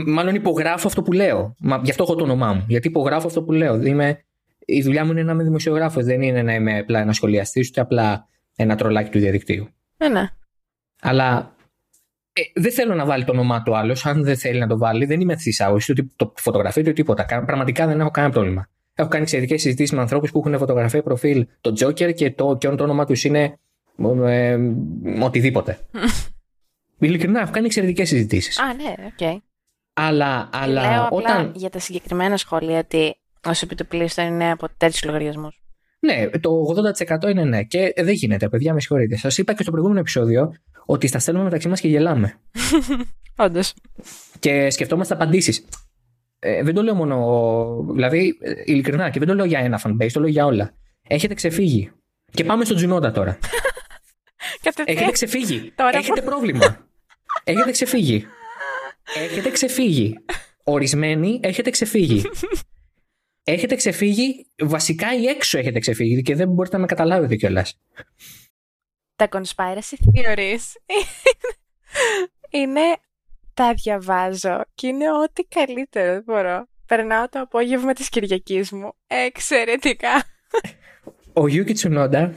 μάλλον 0.07 0.35
υπογράφω 0.35 0.87
αυτό 0.87 1.02
που 1.02 1.12
λέω. 1.12 1.55
Μα, 1.59 1.81
γι' 1.85 1.90
αυτό 1.90 2.02
έχω 2.02 2.14
το 2.14 2.24
όνομά 2.24 2.52
μου. 2.52 2.64
Γιατί 2.68 2.88
υπογράφω 2.88 3.26
αυτό 3.26 3.42
που 3.42 3.52
λέω. 3.52 3.83
Είμαι, 3.83 4.24
η 4.66 4.83
δουλειά 4.83 5.05
μου 5.05 5.11
είναι 5.11 5.22
να 5.22 5.33
είμαι 5.33 5.42
δημοσιογράφος. 5.42 6.05
Δεν 6.05 6.22
είναι 6.22 6.42
να 6.42 6.55
είμαι 6.55 6.79
απλά 6.79 7.00
ένας 7.00 7.16
σχολιαστής, 7.16 7.68
ούτε 7.68 7.81
απλά 7.81 8.29
ένα 8.57 8.76
τρολάκι 8.76 9.11
του 9.11 9.18
διαδικτύου. 9.18 9.68
Ναι, 9.96 10.09
ναι. 10.09 10.29
Αλλά 11.00 11.57
ε, 12.33 12.61
δεν 12.61 12.72
θέλω 12.72 12.94
να 12.94 13.05
βάλει 13.05 13.24
το 13.24 13.33
όνομά 13.33 13.62
του 13.62 13.76
άλλος. 13.76 14.07
Αν 14.07 14.24
δεν 14.24 14.37
θέλει 14.37 14.59
να 14.59 14.66
το 14.66 14.79
βάλει, 14.79 15.05
δεν 15.05 15.20
είμαι 15.20 15.37
θησάω. 15.37 15.76
Ούτε 15.90 16.07
το 16.16 16.33
φωτογραφεί 16.37 16.81
ούτε 16.81 16.92
τίποτα. 16.92 17.24
Πραγματικά 17.24 17.87
δεν 17.87 18.00
έχω 18.00 18.11
κανένα 18.11 18.33
πρόβλημα. 18.33 18.68
Έχω 18.94 19.09
κάνει 19.09 19.22
εξαιρετικές 19.22 19.61
συζητήσεις 19.61 19.92
με 19.92 20.00
ανθρώπους 20.00 20.31
που 20.31 20.38
έχουν 20.38 20.59
φωτογραφία 20.59 21.02
προφίλ 21.02 21.46
το 21.61 21.70
Joker 21.81 22.14
και 22.14 22.31
το, 22.31 22.57
και 22.57 22.68
το 22.68 22.83
όνομα 22.83 23.05
τους 23.05 23.24
είναι 23.24 23.59
ε, 24.24 24.59
οτιδήποτε. 25.22 25.79
Ειλικρινά, 26.98 27.40
έχω 27.40 27.50
κάνει 27.50 27.66
εξαιρετικές 27.66 28.09
συζητήσεις. 28.09 28.59
Α, 28.59 28.74
ναι, 28.74 28.94
OK. 29.07 29.12
Okay. 29.18 29.37
Αλλά, 29.92 30.48
αλλά 30.52 30.90
Λέω 30.90 31.09
όταν. 31.11 31.40
Απλά 31.40 31.52
για 31.55 31.70
τα 31.70 31.79
συγκεκριμένα 31.79 32.37
σχόλια 32.37 32.79
ότι 32.79 33.16
ως 33.46 33.51
επί 33.62 33.77
το 33.77 33.87
πλείστον 33.87 34.27
είναι 34.26 34.50
από 34.50 34.68
τέτοιους 34.76 35.04
λογαριασμούς. 35.04 35.61
Ναι, 35.98 36.28
το 36.40 36.50
80% 37.24 37.30
είναι 37.30 37.44
ναι. 37.44 37.62
Και 37.62 37.92
δεν 37.96 38.14
γίνεται, 38.14 38.48
παιδιά, 38.48 38.74
με 38.74 38.80
συγχωρείτε. 38.80 39.16
Σας 39.16 39.38
είπα 39.38 39.52
και 39.52 39.62
στο 39.62 39.70
προηγούμενο 39.70 40.00
επεισόδιο 40.00 40.52
ότι 40.87 41.06
στα 41.06 41.18
στέλνουμε 41.18 41.44
μεταξύ 41.46 41.68
μας 41.68 41.80
και 41.80 41.88
γελάμε. 41.88 42.40
Όντως. 43.37 43.74
Και 44.38 44.70
σκεφτόμαστε 44.70 45.14
απαντήσεις. 45.14 45.64
Ε, 46.38 46.62
δεν 46.62 46.74
το 46.74 46.82
λέω 46.82 46.94
μόνο. 46.94 47.87
Δηλαδή, 47.92 48.38
ε, 48.40 48.52
ειλικρινά, 48.64 49.11
και 49.11 49.18
δεν 49.18 49.28
το 49.28 49.35
λέω 49.35 49.44
για 49.44 49.59
ένα 49.59 49.80
fanbase, 49.85 50.11
το 50.12 50.20
λέω 50.20 50.28
για 50.28 50.46
όλα. 50.46 50.74
Έχετε 51.09 51.35
ξεφύγει. 51.35 51.90
Και 52.32 52.44
πάμε 52.44 52.64
στο 52.64 52.74
Τζουνόντα 52.74 53.11
τώρα. 53.11 53.38
Έχετε 54.85 55.11
ξεφύγει. 55.11 55.70
Τώρα 55.76 55.98
Έχετε 55.98 56.22
πρόβλημα. 56.22 56.88
έχετε 57.44 57.70
ξεφύγει. 57.70 58.26
Έχετε 59.14 59.50
ξεφύγει. 59.50 60.14
Ορισμένοι 60.64 61.40
έχετε 61.42 61.70
ξεφύγει. 61.70 62.22
Έχετε 63.46 63.74
ξεφύγει, 63.74 64.46
βασικά 64.62 65.16
ή 65.16 65.26
έξω 65.26 65.59
έχετε 65.59 65.78
ξεφύγει 65.78 66.22
και 66.22 66.35
δεν 66.35 66.48
μπορείτε 66.48 66.74
να 66.76 66.80
με 66.80 66.87
καταλάβετε 66.87 67.37
κιόλας. 67.37 67.80
Τα 69.16 69.28
conspiracy 69.30 69.96
theories 70.14 70.94
είναι 72.50 72.80
τα 73.54 73.74
διαβάζω 73.74 74.64
και 74.74 74.87
είναι 74.87 75.12
ό,τι 75.12 75.42
καλύτερο 75.42 76.12
δεν 76.12 76.22
μπορώ. 76.22 76.66
Περνάω 76.87 77.28
το 77.28 77.40
απόγευμα 77.40 77.92
της 77.92 78.09
Κυριακής 78.09 78.70
μου. 78.70 78.92
Εξαιρετικά. 79.06 80.24
Ο 81.32 81.48
Γιούκι 81.48 81.72
Τσουνόντα 81.72 82.35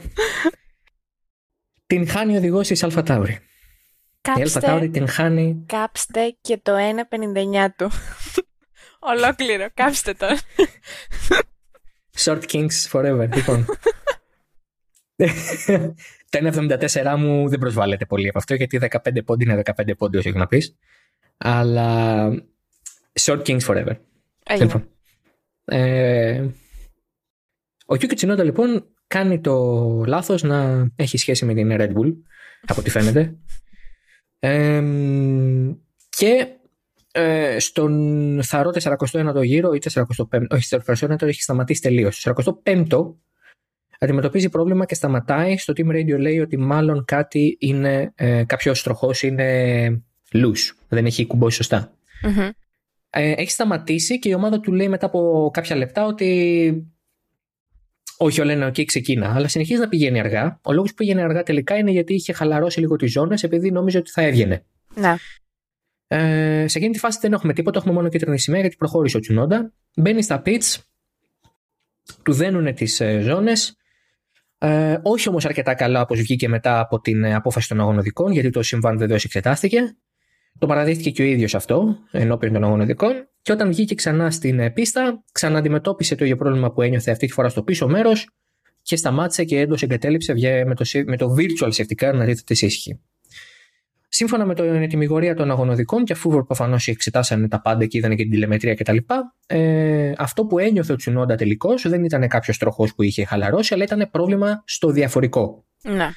τυγχάνει 1.86 2.36
οδηγός 2.36 2.66
της 2.66 2.82
Alpha 2.82 3.02
Tauri. 3.02 3.38
Η 4.38 4.40
Alpha 4.40 4.60
Tauri 4.60 4.90
τυγχάνει... 4.90 5.64
Κάψτε 5.66 6.36
και 6.40 6.58
το 6.62 6.72
1.59 6.76 7.66
του. 7.76 7.90
Ολόκληρο. 9.00 9.68
Κάψτε 9.74 10.14
το. 10.14 10.26
Short 12.16 12.42
Kings 12.52 12.90
forever. 12.90 13.28
Λοιπόν. 13.34 13.64
το 16.30 16.38
1.74 16.92 17.14
μου 17.18 17.48
δεν 17.48 17.58
προσβάλλεται 17.58 18.06
πολύ 18.06 18.28
από 18.28 18.38
αυτό 18.38 18.54
γιατί 18.54 18.80
15 18.90 19.24
πόντοι 19.24 19.44
είναι 19.44 19.62
15 19.76 19.96
πόντοι 19.98 20.16
όσο 20.16 20.28
έχει 20.28 20.38
να 20.38 20.46
πεις. 20.46 20.76
Αλλά 21.36 22.28
Short 23.20 23.42
Kings 23.42 23.60
forever. 23.66 23.96
Λοιπόν. 24.58 24.88
Ε, 25.64 26.48
ο 27.86 27.96
Κιούκι 27.96 28.14
Τσινόντα 28.14 28.44
λοιπόν 28.44 28.86
κάνει 29.06 29.40
το 29.40 29.54
λάθος 30.06 30.42
να 30.42 30.90
έχει 30.96 31.18
σχέση 31.18 31.44
με 31.44 31.54
την 31.54 31.68
Red 31.72 31.92
Bull 31.92 32.14
από 32.66 32.80
ό,τι 32.80 32.90
φαίνεται. 32.90 33.36
Ε, 34.38 34.82
και 36.08 36.46
ε, 37.12 37.58
στον 37.58 38.42
θαρό 38.42 38.70
41ο 38.82 39.44
γύρο 39.44 39.72
ή 39.72 39.78
45ο, 39.92 40.46
όχι 40.50 40.76
41ο 40.86 41.22
έχει 41.22 41.42
σταματήσει 41.42 41.80
τελείως. 41.80 42.20
Στο 42.20 42.32
45ο 42.64 43.14
αντιμετωπίζει 43.98 44.48
πρόβλημα 44.48 44.84
και 44.84 44.94
σταματάει. 44.94 45.56
Στο 45.56 45.72
Team 45.76 45.88
Radio 45.88 46.18
λέει 46.18 46.40
ότι 46.40 46.56
μάλλον 46.56 47.04
κάτι 47.04 47.56
είναι, 47.60 48.12
ε, 48.14 48.44
κάποιος 48.44 48.82
τροχός 48.82 49.22
είναι 49.22 50.02
loose, 50.32 50.74
δεν 50.88 51.06
έχει 51.06 51.26
κουμπώσει 51.26 51.56
σωστά. 51.56 51.92
Mm-hmm. 52.26 52.50
Ε, 53.10 53.32
έχει 53.36 53.50
σταματήσει 53.50 54.18
και 54.18 54.28
η 54.28 54.32
ομάδα 54.32 54.60
του 54.60 54.72
λέει 54.72 54.88
μετά 54.88 55.06
από 55.06 55.50
κάποια 55.52 55.76
λεπτά 55.76 56.06
ότι 56.06 56.92
όχι, 58.22 58.40
όλα 58.40 58.52
είναι 58.52 58.66
οκ, 58.66 58.74
ξεκίνα. 58.84 59.34
Αλλά 59.34 59.48
συνεχίζει 59.48 59.80
να 59.80 59.88
πηγαίνει 59.88 60.20
αργά. 60.20 60.60
Ο 60.62 60.72
λόγος 60.72 60.88
που 60.90 60.94
πήγαινε 60.96 61.22
αργά 61.22 61.42
τελικά 61.42 61.76
είναι 61.76 61.90
γιατί 61.90 62.14
είχε 62.14 62.32
χαλαρώσει 62.32 62.80
λίγο 62.80 62.96
τις 62.96 63.12
ζώνες 63.12 63.42
επειδή 63.42 63.70
νόμιζε 63.70 63.98
ότι 63.98 64.10
θα 64.10 64.22
έβγαινε. 64.22 64.64
Ναι. 64.94 65.14
Ε, 66.12 66.64
σε 66.68 66.78
εκείνη 66.78 66.92
τη 66.92 66.98
φάση 66.98 67.18
δεν 67.20 67.32
έχουμε 67.32 67.52
τίποτα, 67.52 67.78
έχουμε 67.78 67.94
μόνο 67.94 68.08
κίτρινη 68.08 68.38
σημαία 68.38 68.60
γιατί 68.60 68.76
προχώρησε 68.76 69.16
ο 69.16 69.20
Τσουνόντα. 69.20 69.72
Μπαίνει 69.96 70.22
στα 70.22 70.42
pits, 70.44 70.76
του 72.22 72.32
δένουν 72.32 72.74
τις 72.74 73.00
ε, 73.00 73.20
ζώνες. 73.20 73.76
Ε, 74.58 74.98
όχι 75.02 75.28
όμως 75.28 75.44
αρκετά 75.44 75.74
καλά 75.74 76.00
όπως 76.00 76.20
βγήκε 76.20 76.48
μετά 76.48 76.80
από 76.80 77.00
την 77.00 77.24
ε, 77.24 77.34
απόφαση 77.34 77.68
των 77.68 77.80
αγωνοδικών, 77.80 78.32
γιατί 78.32 78.50
το 78.50 78.62
συμβάν 78.62 78.98
βεβαίως 78.98 79.24
εξετάστηκε. 79.24 79.96
Το 80.58 80.66
παραδείχθηκε 80.66 81.10
και 81.10 81.22
ο 81.22 81.24
ίδιος 81.24 81.54
αυτό 81.54 81.98
ενώπιον 82.10 82.52
των 82.52 82.64
αγωνοδικών. 82.64 83.28
Και 83.42 83.52
όταν 83.52 83.68
βγήκε 83.68 83.94
ξανά 83.94 84.30
στην 84.30 84.58
ε, 84.58 84.70
πίστα, 84.70 85.24
ξαναντιμετώπισε 85.32 86.14
το 86.14 86.24
ίδιο 86.24 86.36
πρόβλημα 86.36 86.72
που 86.72 86.82
ένιωθε 86.82 87.10
αυτή 87.10 87.26
τη 87.26 87.32
φορά 87.32 87.48
στο 87.48 87.62
πίσω 87.62 87.88
μέρος 87.88 88.28
και 88.82 88.96
σταμάτησε 88.96 89.44
και 89.44 89.58
έντος 89.58 89.82
εγκατέλειψε 89.82 90.34
με 90.66 90.74
το, 90.74 90.84
με 91.06 91.16
το 91.16 91.34
virtual 91.38 91.72
safety 91.72 92.04
car 92.04 92.14
να 92.14 92.24
δείτε 92.24 92.42
τι 92.44 92.66
ίσχυε. 92.66 92.98
Σύμφωνα 94.12 94.46
με 94.46 94.54
την 94.54 94.82
ετοιμιγωρία 94.82 95.34
των 95.34 95.50
αγωνοδικών, 95.50 96.04
και 96.04 96.12
αφού 96.12 96.44
προφανώς 96.44 96.86
εξετάσανε 96.88 97.48
τα 97.48 97.60
πάντα 97.60 97.86
και 97.86 97.98
είδανε 97.98 98.14
και 98.14 98.22
την 98.22 98.30
τηλεμετρία 98.30 98.74
κτλ., 98.74 98.96
ε, 99.46 100.12
αυτό 100.16 100.44
που 100.44 100.58
ένιωθε 100.58 100.92
ο 100.92 100.96
Τσουνόντα 100.96 101.34
τελικώς 101.34 101.88
δεν 101.88 102.04
ήταν 102.04 102.28
κάποιος 102.28 102.58
τροχός 102.58 102.94
που 102.94 103.02
είχε 103.02 103.24
χαλαρώσει, 103.24 103.74
αλλά 103.74 103.84
ήταν 103.84 104.08
πρόβλημα 104.10 104.62
στο 104.66 104.90
διαφορικό. 104.90 105.64
Ναι. 105.82 106.08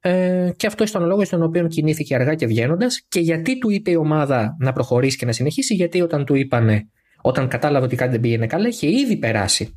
Ε, 0.00 0.50
και 0.56 0.66
αυτό 0.66 0.84
ήταν 0.84 1.02
ο 1.02 1.06
λόγος 1.06 1.28
τον 1.28 1.42
οποίο 1.42 1.66
κινήθηκε 1.66 2.14
αργά 2.14 2.34
και 2.34 2.46
βγαίνοντας. 2.46 3.04
Και 3.08 3.20
γιατί 3.20 3.58
του 3.58 3.70
είπε 3.70 3.90
η 3.90 3.96
ομάδα 3.96 4.56
να 4.58 4.72
προχωρήσει 4.72 5.16
και 5.16 5.26
να 5.26 5.32
συνεχίσει, 5.32 5.74
γιατί 5.74 6.00
όταν 6.00 6.24
του 6.24 6.34
είπανε, 6.34 6.88
όταν 7.22 7.48
κατάλαβε 7.48 7.84
ότι 7.84 7.96
κάτι 7.96 8.10
δεν 8.10 8.20
πήγαινε 8.20 8.46
καλά, 8.46 8.68
είχε 8.68 8.88
ήδη 8.88 9.16
περάσει 9.16 9.74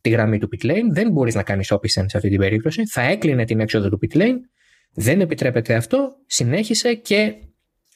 τη 0.00 0.10
γραμμή 0.10 0.38
του 0.38 0.48
pit 0.52 0.66
lane. 0.66 0.90
Δεν 0.92 1.10
μπορείς 1.10 1.34
να 1.34 1.42
κάνεις 1.42 1.70
όπισθεν 1.70 2.08
σε 2.08 2.16
αυτή 2.16 2.28
την 2.28 2.38
περίπτωση. 2.38 2.86
Θα 2.86 3.02
έκλεινε 3.02 3.44
την 3.44 3.60
έξοδο 3.60 3.88
του 3.88 3.98
pit 4.02 4.16
lane. 4.16 4.36
Δεν 4.94 5.20
επιτρέπεται 5.20 5.74
αυτό. 5.74 6.16
Συνέχισε 6.26 6.94
και 6.94 7.34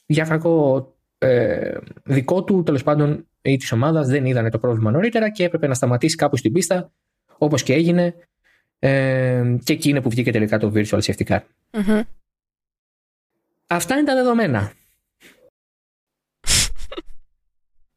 για 0.05 0.25
κακό 0.25 0.87
ε, 1.17 1.77
δικό 2.03 2.43
του 2.43 2.63
τέλος 2.63 2.83
πάντων 2.83 3.27
ή 3.41 3.57
της 3.57 3.71
ομάδας 3.71 4.07
δεν 4.07 4.25
είδανε 4.25 4.49
το 4.49 4.59
πρόβλημα 4.59 4.91
νωρίτερα 4.91 5.29
και 5.29 5.43
έπρεπε 5.43 5.67
να 5.67 5.73
σταματήσει 5.73 6.15
κάπου 6.15 6.37
στην 6.37 6.51
πίστα 6.51 6.91
όπως 7.37 7.63
και 7.63 7.73
έγινε 7.73 8.15
ε, 8.79 9.55
και 9.63 9.73
εκεί 9.73 9.89
είναι 9.89 10.01
που 10.01 10.09
βγήκε 10.09 10.31
τελικά 10.31 10.57
το 10.57 10.71
virtual 10.75 10.99
safety 10.99 11.23
car. 11.27 11.39
Mm-hmm. 11.71 12.01
Αυτά 13.67 13.95
είναι 13.95 14.03
τα 14.03 14.15
δεδομένα. 14.15 14.73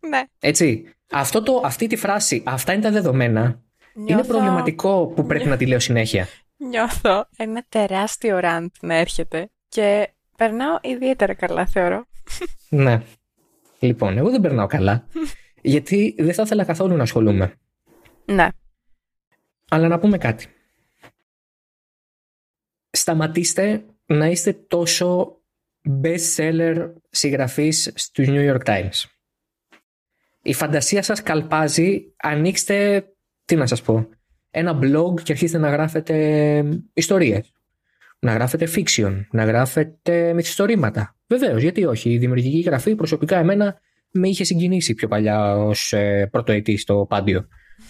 ναι. 0.08 0.22
Έτσι. 0.38 0.94
Αυτό 1.12 1.42
το, 1.42 1.62
αυτή 1.64 1.86
τη 1.86 1.96
φράση, 1.96 2.42
αυτά 2.46 2.72
είναι 2.72 2.82
τα 2.82 2.90
δεδομένα, 2.90 3.62
Είναι 4.06 4.24
προβληματικό 4.24 5.06
που 5.06 5.26
πρέπει 5.26 5.48
να 5.48 5.56
τη 5.56 5.66
λέω 5.66 5.78
συνέχεια. 5.78 6.28
Νιώθω 6.68 7.28
ένα 7.36 7.64
τεράστιο 7.68 8.38
ραντ 8.38 8.70
να 8.80 8.94
έρχεται 8.94 9.50
και 9.68 10.12
περνάω 10.36 10.78
ιδιαίτερα 10.82 11.34
καλά, 11.34 11.66
θεωρώ. 11.66 12.06
Ναι. 12.68 13.02
Λοιπόν, 13.78 14.18
εγώ 14.18 14.30
δεν 14.30 14.40
περνάω 14.40 14.66
καλά, 14.66 15.06
γιατί 15.62 16.14
δεν 16.18 16.34
θα 16.34 16.42
ήθελα 16.42 16.64
καθόλου 16.64 16.96
να 16.96 17.02
ασχολούμαι. 17.02 17.54
Ναι. 18.24 18.48
Αλλά 19.68 19.88
να 19.88 19.98
πούμε 19.98 20.18
κάτι. 20.18 20.46
Σταματήστε 22.90 23.84
να 24.06 24.26
είστε 24.26 24.52
τόσο 24.52 25.40
best 26.02 26.36
seller 26.36 26.92
συγγραφής 27.10 27.92
στους 27.94 28.26
New 28.28 28.54
York 28.54 28.64
Times. 28.64 29.04
Η 30.42 30.54
φαντασία 30.54 31.02
σας 31.02 31.22
καλπάζει, 31.22 32.14
ανοίξτε, 32.16 33.08
τι 33.44 33.56
να 33.56 33.66
σας 33.66 33.82
πω, 33.82 34.08
ένα 34.50 34.78
blog 34.82 35.22
και 35.22 35.32
αρχίστε 35.32 35.58
να 35.58 35.70
γράφετε 35.70 36.64
ιστορίες. 36.92 37.52
Να 38.18 38.32
γράφετε 38.32 38.68
fiction, 38.76 39.24
να 39.30 39.44
γράφετε 39.44 40.32
μυθιστορήματα. 40.32 41.16
Βεβαίως, 41.26 41.62
γιατί 41.62 41.84
όχι. 41.84 42.10
Η 42.10 42.18
δημιουργική 42.18 42.60
γραφή 42.60 42.94
προσωπικά 42.94 43.38
εμένα 43.38 43.80
με 44.10 44.28
είχε 44.28 44.44
συγκινήσει 44.44 44.94
πιο 44.94 45.08
παλιά 45.08 45.56
ως 45.56 45.92
ε, 45.92 46.28
πρωτοετή 46.32 46.76
στο 46.76 47.06
πάντιο. 47.08 47.48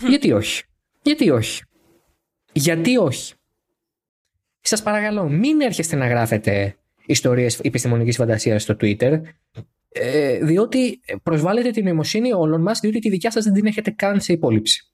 γιατί 0.09 0.33
όχι; 0.33 0.64
Γιατί 1.03 1.31
όχι; 1.31 1.62
Γιατί 2.53 2.96
όχι; 2.96 3.35
Σας 4.61 4.83
παρακαλώ, 4.83 5.29
μην 5.29 5.61
έρχεστε 5.61 5.96
να 5.96 6.07
γράφετε 6.07 6.77
ιστορίες 7.07 7.59
επιστημονικής 7.59 8.16
φαντασίας 8.16 8.62
στο 8.62 8.77
Twitter, 8.81 9.20
ε, 9.88 10.38
διότι 10.44 11.01
προσβάλλετε 11.23 11.70
την 11.70 11.85
νοημοσύνη 11.85 12.33
όλων 12.33 12.62
μας, 12.62 12.81
διότι 12.81 12.99
τη 12.99 13.11
δικιά 13.11 13.31
σας 13.31 13.44
δεν 13.44 13.53
την 13.53 13.66
έχετε 13.66 13.90
καν 13.90 14.20
σε 14.20 14.33
υπόλοιψη. 14.33 14.89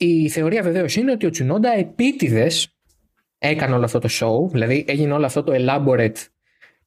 Η 0.00 0.28
θεωρία 0.28 0.62
βεβαίως 0.62 0.96
είναι 0.96 1.12
ότι 1.12 1.26
ο 1.26 1.30
Τσουνόντα 1.30 1.70
επίτηδες 1.78 2.76
έκανε 3.38 3.74
όλο 3.74 3.84
αυτό 3.84 3.98
το 3.98 4.08
show, 4.10 4.50
δηλαδή 4.50 4.84
έγινε 4.88 5.12
όλο 5.12 5.24
αυτό 5.24 5.42
το 5.42 5.52
elaborate 5.56 6.26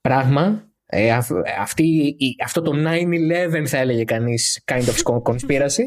πράγμα, 0.02 0.72
ε, 0.86 1.12
αυτή, 1.60 2.16
αυτό 2.44 2.62
το 2.62 2.72
9-11 2.72 3.66
θα 3.66 3.78
έλεγε 3.78 4.04
κανείς 4.04 4.64
kind 4.72 4.84
of 4.84 5.22
conspiracy, 5.24 5.84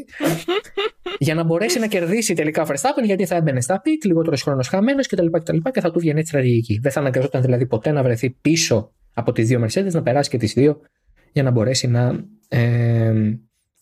για 1.17 1.35
να 1.35 1.43
μπορέσει 1.43 1.79
να 1.79 1.87
κερδίσει 1.87 2.33
τελικά 2.33 2.61
ο 2.61 2.65
Verstappen 2.69 3.03
γιατί 3.03 3.25
θα 3.25 3.35
έμπαινε 3.35 3.61
στα 3.61 3.81
πιτ, 3.81 4.05
λιγότερος 4.05 4.41
χρόνος 4.41 4.67
χαμένος 4.67 5.07
κτλ, 5.07 5.27
κτλ. 5.31 5.57
Και 5.71 5.81
θα 5.81 5.91
του 5.91 5.99
βγαίνει 5.99 6.19
έτσι 6.19 6.31
τραγική. 6.31 6.79
Δεν 6.81 6.91
θα 6.91 6.99
αναγκαζόταν 6.99 7.41
δηλαδή 7.41 7.65
ποτέ 7.65 7.91
να 7.91 8.03
βρεθεί 8.03 8.29
πίσω 8.29 8.93
από 9.13 9.31
τις 9.31 9.47
δύο 9.47 9.65
Mercedes, 9.65 9.91
να 9.91 10.01
περάσει 10.01 10.29
και 10.29 10.37
τις 10.37 10.53
δύο 10.53 10.79
για 11.31 11.43
να 11.43 11.51
μπορέσει 11.51 11.87
να 11.87 12.25
ε, 12.47 13.13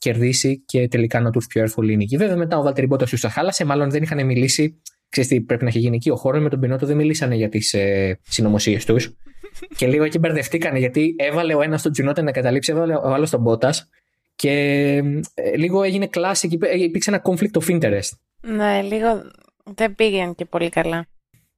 κερδίσει 0.04 0.64
και 0.66 0.88
τελικά 0.88 1.20
να 1.20 1.32
τους 1.32 1.44
έρθει 1.44 1.54
πιο 1.54 1.64
εύκολη 1.64 1.96
νίκη. 1.96 2.18
Βέβαια 2.18 2.36
μετά 2.36 2.58
ο 2.58 2.62
Βάλτερη 2.62 2.88
Μπότα 2.88 3.06
του 3.06 3.18
τα 3.18 3.30
χάλασε, 3.30 3.66
μάλλον 3.66 3.90
δεν 3.90 4.04
είχαν 4.04 4.26
μιλήσει. 4.26 4.82
Ξέρετε 5.10 5.36
τι 5.36 5.42
πρέπει 5.42 5.64
να 5.64 5.70
έχει 5.70 5.80
γίνει 5.80 5.96
εκεί. 5.96 6.10
Ο 6.10 6.16
χώρος 6.16 6.42
με 6.42 6.50
τον 6.50 6.60
Πινότο 6.60 6.86
δεν 6.86 6.96
μιλήσανε 6.96 7.36
για 7.36 7.50
τις 7.50 7.74
ε, 7.74 8.20
συνωμοσίες 8.24 8.86
τους. 8.86 9.18
και 9.78 9.88
λίγο 9.88 10.04
εκεί 10.04 10.20
μπερδευτήκανε 10.20 10.80
γιατί 10.80 11.16
έβαλε 11.18 11.56
ο 11.56 11.62
ένας 11.62 11.82
τον 11.82 11.92
Τζινότε 11.92 12.22
να 12.22 12.32
καταλήψει, 12.32 12.72
έβαλε 12.72 12.96
ο 12.96 13.14
άλλος 13.14 13.30
τον 13.30 13.42
Μπότα 13.42 13.74
και 14.36 14.52
ε, 15.34 15.58
λίγο 15.58 15.84
έγινε 15.84 16.10
classic, 16.14 16.52
υπήρξε 16.78 17.10
ένα 17.10 17.22
conflict 17.24 17.62
of 17.62 17.80
interest. 17.80 18.10
Ναι, 18.42 18.82
λίγο 18.82 19.32
δεν 19.64 19.96
πήγαινε 19.96 20.34
και 20.34 20.46
πολύ 20.46 20.70
καλά. 20.70 21.06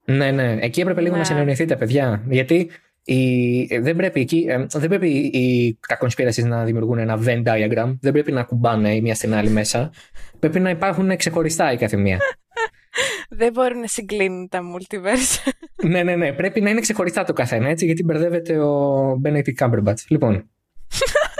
Ναι, 0.06 0.32
ναι. 0.32 0.58
Εκεί 0.62 0.82
έπρεπε 0.82 1.02
λίγο 1.02 1.14
να 1.14 1.20
ναι. 1.20 1.26
συνεννοηθείτε, 1.26 1.76
παιδιά. 1.76 2.24
Γιατί 2.30 2.70
η, 3.08 3.80
δεν 3.80 3.96
πρέπει, 3.96 4.20
εκεί, 4.20 4.46
ε, 4.48 4.66
δεν 4.70 4.90
πρέπει 4.90 5.10
οι, 5.10 5.80
τα 5.88 5.98
conspiracies 6.02 6.44
να 6.44 6.64
δημιουργούν 6.64 6.98
ένα 6.98 7.20
Venn 7.26 7.44
diagram. 7.44 7.98
Δεν 8.02 8.12
πρέπει 8.12 8.32
να 8.32 8.44
κουμπάνε 8.44 8.96
η 8.96 9.02
μία 9.02 9.16
στην 9.16 9.34
άλλη 9.34 9.50
μέσα. 9.50 9.92
πρέπει 10.40 10.60
να 10.60 10.70
υπάρχουν 10.70 11.16
ξεχωριστά 11.16 11.72
η 11.72 11.78
κάθε 11.78 11.98
μία. 11.98 12.18
δεν 13.40 13.52
μπορούν 13.52 13.80
να 13.80 13.88
συγκλίνουν 13.88 14.50
τα 14.50 14.60
multiverse. 14.62 15.52
ναι, 15.92 16.04
ναι, 16.04 16.16
ναι. 16.16 16.34
Πρέπει 16.34 16.62
να 16.62 16.70
είναι 16.70 16.80
ξεχωριστά 16.80 17.24
το 17.24 17.34
καθένα, 17.34 17.70
έτσι, 17.70 17.86
γιατί 17.86 18.04
μπερδεύεται 18.04 18.60
ο 18.60 19.12
Benedict 19.24 19.56
Cumberbatch. 19.60 20.06
Λοιπόν. 20.08 20.50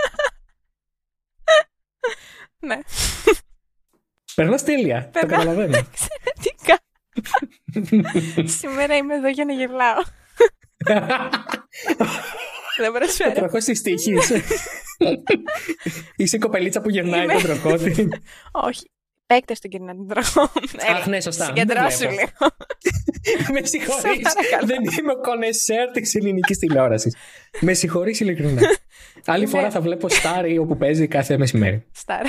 Ναι. 2.58 2.78
Περνάς 4.34 4.64
τέλεια. 4.64 5.10
Το 5.12 5.26
καταλαβαίνω. 5.26 5.76
Εξαιρετικά. 5.76 6.78
Σήμερα 8.58 8.96
είμαι 8.96 9.14
εδώ 9.14 9.28
για 9.28 9.44
να 9.44 9.52
γελάω. 9.52 10.02
Δεν 12.78 12.92
προσφέρω. 12.92 13.30
Ο 13.30 13.34
τροχός 13.34 13.64
της 13.64 13.82
τύχης. 13.82 14.32
Είσαι 16.16 16.36
η 16.36 16.38
κοπελίτσα 16.38 16.80
που 16.80 16.90
γυρνάει 16.90 17.26
τον 17.26 17.42
τροχό 17.42 17.70
Όχι. 18.52 18.90
Παίκτες 19.26 19.60
του 19.60 19.68
κυρνάνε 19.68 19.98
τον 19.98 20.08
τροχό. 20.08 20.50
Αχ, 20.90 21.06
ναι, 21.06 21.20
σωστά. 21.20 21.44
Συγκεντρώσου 21.44 22.08
λίγο. 22.08 22.50
Με 23.52 23.66
συγχωρείς. 23.66 24.32
Δεν 24.64 24.82
είμαι 24.98 25.12
ο 25.12 25.20
κονεσέρ 25.20 25.90
της 25.90 26.14
ελληνικής 26.14 26.58
τηλεόρασης. 26.58 27.16
Με 27.60 27.74
συγχωρείς 27.74 28.20
ειλικρινά. 28.20 28.62
Άλλη 29.24 29.46
φορά 29.46 29.70
θα 29.70 29.80
βλέπω 29.80 30.08
Star 30.10 30.56
όπου 30.60 30.76
παίζει 30.76 31.08
κάθε 31.08 31.38
μεσημέρι. 31.38 31.86
Star. 32.06 32.24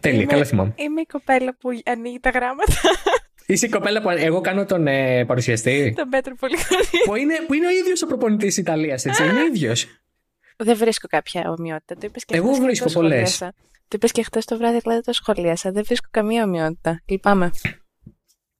Τέλεια, 0.00 0.26
καλά 0.26 0.44
θυμάμαι. 0.44 0.74
Είμαι 0.76 1.00
η 1.00 1.06
κοπέλα 1.06 1.56
που 1.56 1.68
ανοίγει 1.84 2.20
τα 2.20 2.30
γράμματα. 2.30 2.74
Είσαι 3.46 3.66
η 3.66 3.68
κοπέλα 3.68 4.02
που 4.02 4.10
εγώ 4.10 4.40
κάνω 4.40 4.64
τον 4.64 4.86
ε, 4.86 5.24
παρουσιαστή. 5.24 5.92
Τον 5.96 6.08
Πέτρο 6.08 6.34
Πολυχρονή. 6.34 6.84
που, 7.06 7.14
είναι, 7.14 7.34
που 7.46 7.54
είναι 7.54 7.66
ο 7.66 7.70
ίδιος 7.70 8.02
ο 8.02 8.06
προπονητής 8.06 8.56
Ιταλίας, 8.56 9.04
έτσι. 9.04 9.22
είναι 9.22 9.42
ο 9.42 9.46
ίδιος. 9.46 9.86
Δεν 10.56 10.76
βρίσκω 10.76 11.06
κάποια 11.08 11.54
ομοιότητα. 11.58 11.94
Το 11.94 12.08
και 12.26 12.36
εγώ 12.36 12.52
βρίσκω 12.52 12.92
πολλές. 12.92 13.38
Το 13.88 13.96
είπες 13.96 14.12
και 14.12 14.22
χθες 14.22 14.44
το 14.44 14.56
βράδυ, 14.56 14.78
δηλαδή 14.78 15.00
το 15.00 15.12
σχολίασα. 15.12 15.70
Δεν 15.72 15.84
βρίσκω 15.84 16.08
καμία 16.10 16.44
ομοιότητα. 16.44 17.02
Λυπάμαι. 17.06 17.50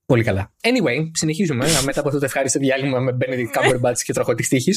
Πολύ 0.06 0.24
καλά. 0.24 0.52
Anyway, 0.60 1.10
συνεχίζουμε 1.12 1.66
μετά 1.84 2.00
από 2.00 2.08
αυτό 2.08 2.18
το 2.18 2.24
ευχάριστο 2.24 2.58
διάλειμμα 2.58 2.98
με 2.98 3.16
Benedict 3.20 3.52
Cumberbatch 3.54 3.98
και 4.04 4.12
τροχό 4.12 4.34
τη 4.34 4.48
τύχη. 4.48 4.70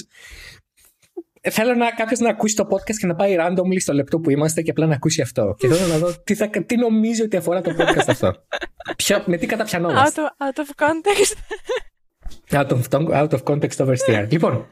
Θέλω 1.49 1.73
να 1.73 1.91
κάποιος 1.91 2.19
να 2.19 2.29
ακούσει 2.29 2.55
το 2.55 2.67
podcast 2.69 2.95
και 2.95 3.07
να 3.07 3.15
πάει 3.15 3.35
randomly 3.39 3.79
στο 3.79 3.93
λεπτό 3.93 4.19
που 4.19 4.29
είμαστε 4.29 4.61
και 4.61 4.69
απλά 4.69 4.85
να 4.85 4.93
ακούσει 4.93 5.21
αυτό. 5.21 5.55
Και 5.57 5.67
θέλω 5.67 5.87
να 5.87 5.97
δω 5.97 6.13
τι, 6.23 6.35
θα, 6.35 6.49
τι 6.49 6.75
νομίζει 6.75 7.21
ότι 7.21 7.37
αφορά 7.37 7.61
το 7.61 7.71
podcast 7.77 8.05
αυτό. 8.07 8.33
Ποιο, 8.97 9.23
με 9.25 9.37
τι 9.37 9.45
καταπιανόμαστε. 9.45 10.21
Out, 10.21 10.45
out 10.45 10.59
of 10.59 10.87
context. 10.87 11.35
out, 12.51 12.71
of, 12.71 13.11
out 13.21 13.29
of 13.29 13.43
context 13.43 13.85
oversteer. 13.85 14.27
λοιπόν, 14.29 14.67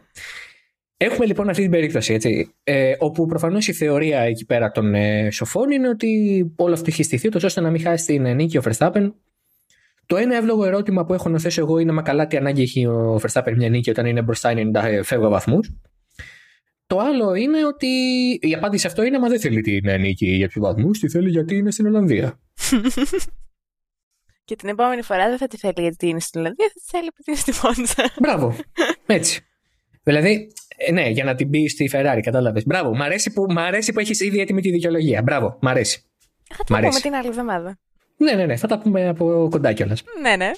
έχουμε 0.98 1.26
λοιπόν 1.26 1.50
αυτή 1.50 1.62
την 1.62 1.72
περίπτωση, 1.72 2.14
έτσι, 2.14 2.54
ε, 2.64 2.94
όπου 3.00 3.26
προφανώς 3.26 3.68
η 3.68 3.74
θεωρία 3.74 4.20
εκεί 4.20 4.46
πέρα 4.46 4.72
των 4.72 4.94
ε, 4.94 5.32
σοφών 5.32 5.72
είναι 5.72 5.90
ότι 5.90 6.10
όλο 6.56 6.74
αυτό 6.74 6.86
έχει 6.88 7.04
στηθεί, 7.04 7.30
ώστε 7.44 7.62
να 7.62 7.70
μην 7.70 7.82
χάσει 7.82 8.06
την 8.06 8.36
νίκη 8.36 8.58
ο 8.58 8.62
Verstappen 8.66 9.12
το 10.06 10.16
ένα 10.16 10.36
εύλογο 10.36 10.66
ερώτημα 10.66 11.06
που 11.06 11.14
έχω 11.14 11.30
να 11.30 11.40
θέσω 11.40 11.62
εγώ 11.62 11.80
είναι 11.80 11.92
μα 11.92 12.02
καλά 12.02 12.28
τι 12.28 12.38
ανάγκη 12.38 12.62
έχει 12.62 12.86
ο 12.86 13.20
Verstappen 13.22 13.54
μια 13.56 13.70
νίκη 13.70 13.90
όταν 13.90 14.06
είναι 14.06 14.22
μπροστά 14.22 14.54
90 14.56 15.02
φεύγω 15.04 15.30
βαθμούς. 15.30 15.74
Το 16.88 17.00
άλλο 17.00 17.34
είναι 17.34 17.65
ότι 17.65 17.88
η 18.41 18.54
απάντηση 18.54 18.88
αυτό 18.88 19.04
είναι 19.04 19.19
μα 19.19 19.30
δεν 19.30 19.39
θέλει 19.39 19.62
την 19.62 20.00
νίκη 20.00 20.26
για 20.26 20.48
ποιου 20.48 20.62
βαθμούς, 20.62 21.00
τη 21.00 21.10
θέλει 21.10 21.30
γιατί 21.30 21.56
είναι 21.56 21.71
στην 21.71 21.86
Ολλανδία. 21.86 22.39
Και 24.45 24.56
την 24.56 24.69
επόμενη 24.69 25.02
φορά 25.02 25.30
δεν 25.30 25.38
θα 25.38 25.48
τη 25.48 25.58
θέλει 25.58 25.74
γιατί 25.78 26.08
είναι 26.08 26.19
στην 26.19 26.39
Ολλανδία, 26.39 26.65
θα 26.67 26.74
τη 26.74 26.86
θέλει 26.86 27.10
γιατί 27.15 27.32
είναι 27.32 27.39
στη 27.39 27.54
Μόντζα. 27.63 28.13
Μπράβο. 28.19 28.56
Έτσι. 29.17 29.45
Δηλαδή, 30.04 30.52
ε, 30.78 30.91
ναι, 30.91 31.10
για 31.10 31.24
να 31.24 31.36
την 31.36 31.50
πει 31.50 31.67
στη 31.67 31.89
Ferrari, 31.93 32.19
κατάλαβες. 32.21 32.65
Μπράβο. 32.65 32.95
Μ' 32.95 33.02
αρέσει 33.02 33.34
που, 33.34 33.45
που 33.93 34.00
έχεις 34.00 34.19
ήδη 34.19 34.39
έτοιμη 34.39 34.62
τη 34.62 34.71
δικαιολογία. 34.71 35.21
Μπράβο. 35.21 35.58
Μ' 35.62 35.67
αρέσει. 35.67 36.04
Θα 36.56 36.63
το 36.63 36.74
πούμε 36.74 37.00
την 37.02 37.13
άλλη 37.13 37.28
εβδομάδα. 37.28 37.80
Ναι, 38.17 38.32
ναι, 38.32 38.45
ναι, 38.45 38.56
θα 38.56 38.67
τα 38.67 38.80
πούμε 38.80 39.08
από 39.08 39.48
κοντά 39.52 39.74
κιόλας. 39.74 40.04
Ναι, 40.21 40.36
ναι. 40.36 40.52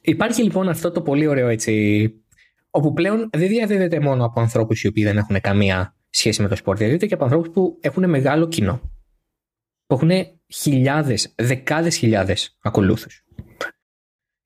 Υπάρχει 0.00 0.42
λοιπόν 0.42 0.68
αυτό 0.68 0.90
το 0.90 1.02
πολύ 1.02 1.26
ωραίο 1.26 1.48
έτσι. 1.48 2.23
Όπου 2.76 2.92
πλέον 2.92 3.30
δεν 3.32 3.48
διαδίδεται 3.48 4.00
μόνο 4.00 4.24
από 4.24 4.40
ανθρώπους 4.40 4.82
οι 4.82 4.86
οποίοι 4.86 5.04
δεν 5.04 5.16
έχουν 5.16 5.40
καμία 5.40 5.96
σχέση 6.10 6.42
με 6.42 6.48
το 6.48 6.56
σπορ, 6.56 6.76
διαδίδεται 6.76 7.06
και 7.06 7.14
από 7.14 7.24
ανθρώπους 7.24 7.50
που 7.50 7.78
έχουν 7.80 8.08
μεγάλο 8.10 8.48
κοινό. 8.48 8.80
Που 9.86 9.94
έχουν 9.94 10.10
χιλιάδες, 10.54 11.34
δεκάδες 11.36 11.96
χιλιάδες 11.96 12.56
ακολούθους. 12.62 13.24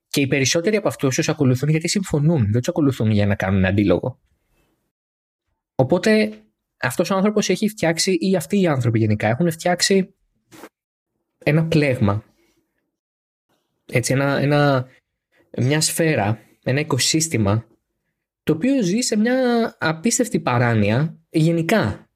Και 0.09 0.21
οι 0.21 0.27
περισσότεροι 0.27 0.77
από 0.77 0.89
αυτούς 0.89 1.15
τους 1.15 1.29
ακολουθούν 1.29 1.69
γιατί 1.69 1.89
συμφωνούν, 1.89 2.43
δεν 2.43 2.59
τους 2.59 2.69
ακολουθούν 2.69 3.11
για 3.11 3.27
να 3.27 3.35
κάνουν 3.35 3.65
αντίλογο. 3.65 4.21
Οπότε 5.75 6.33
αυτός 6.81 7.11
ο 7.11 7.15
άνθρωπος 7.15 7.49
έχει 7.49 7.69
φτιάξει, 7.69 8.17
ή 8.21 8.37
αυτοί 8.37 8.61
οι 8.61 8.67
άνθρωποι 8.67 8.99
γενικά 8.99 9.29
έχουν 9.29 9.51
φτιάξει 9.51 10.15
ένα 11.39 11.67
πλέγμα. 11.67 12.25
Έτσι, 13.93 14.13
ένα, 14.13 14.39
ένα, 14.39 14.87
μια 15.59 15.81
σφαίρα, 15.81 16.39
ένα 16.63 16.81
οικοσύστημα 16.81 17.68
το 18.49 18.55
οποίο 18.55 18.83
ζει 18.83 19.01
σε 19.01 19.17
μια 19.17 19.37
απίστευτη 19.79 20.41
παράνοια 20.41 21.19
γενικά. 21.31 22.11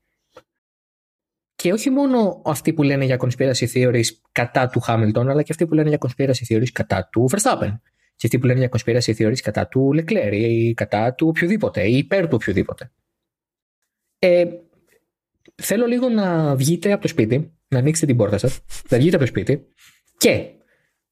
Και 1.54 1.72
όχι 1.72 1.90
μόνο 1.90 2.42
αυτοί 2.44 2.72
που 2.72 2.82
λένε 2.82 3.04
για 3.04 3.16
conspiracy 3.20 3.66
theories 3.74 4.06
κατά 4.32 4.68
του 4.68 4.80
Χάμιλτον, 4.80 5.28
αλλά 5.28 5.42
και 5.42 5.52
αυτοί 5.52 5.66
που 5.66 5.74
λένε 5.74 5.88
για 5.88 5.98
conspiracy 6.00 6.46
theories 6.48 6.70
κατά 6.72 7.08
του 7.12 7.30
Verstappen. 7.30 7.72
Και 8.16 8.26
αυτοί 8.26 8.38
που 8.38 8.46
λένε 8.46 8.58
για 8.58 8.68
conspiracy 8.72 9.16
theories 9.16 9.38
κατά 9.42 9.68
του 9.68 9.90
Leclerc 9.94 10.32
ή 10.32 10.74
κατά 10.74 11.14
του 11.14 11.28
οποιοδήποτε 11.28 11.88
ή 11.88 11.96
υπέρ 11.96 12.22
του 12.22 12.34
οποιοδήποτε. 12.40 12.92
Ε, 14.18 14.44
θέλω 15.62 15.86
λίγο 15.86 16.08
να 16.08 16.56
βγείτε 16.56 16.92
από 16.92 17.02
το 17.02 17.08
σπίτι, 17.08 17.52
να 17.68 17.78
ανοίξετε 17.78 18.06
την 18.06 18.16
πόρτα 18.16 18.38
σας, 18.38 18.60
να 18.88 18.98
βγείτε 18.98 19.16
από 19.16 19.24
το 19.24 19.30
σπίτι 19.30 19.66
και 20.16 20.50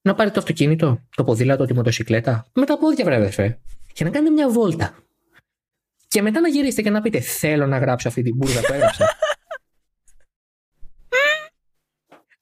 να 0.02 0.14
πάρετε 0.14 0.35
το 0.35 0.40
αυτοκίνητο, 0.40 1.06
το 1.16 1.24
ποδήλατο, 1.24 1.64
τη 1.64 1.74
μοτοσυκλέτα, 1.74 2.46
με 2.52 2.66
τα 2.66 2.78
πόδια, 2.78 3.04
βρε 3.04 3.14
αδερφέ, 3.14 3.59
και 3.92 4.04
να 4.04 4.11
κάνετε 4.11 4.33
μια 4.33 4.50
βόλτα. 4.50 4.94
Και 6.10 6.22
μετά 6.22 6.40
να 6.40 6.48
γυρίσετε 6.48 6.82
και 6.82 6.90
να 6.90 7.00
πείτε: 7.00 7.20
Θέλω 7.20 7.66
να 7.66 7.78
γράψω 7.78 8.08
αυτή 8.08 8.22
την 8.22 8.36
μπουρδα 8.36 8.60
που 8.60 8.72
έγραψα. 8.72 9.16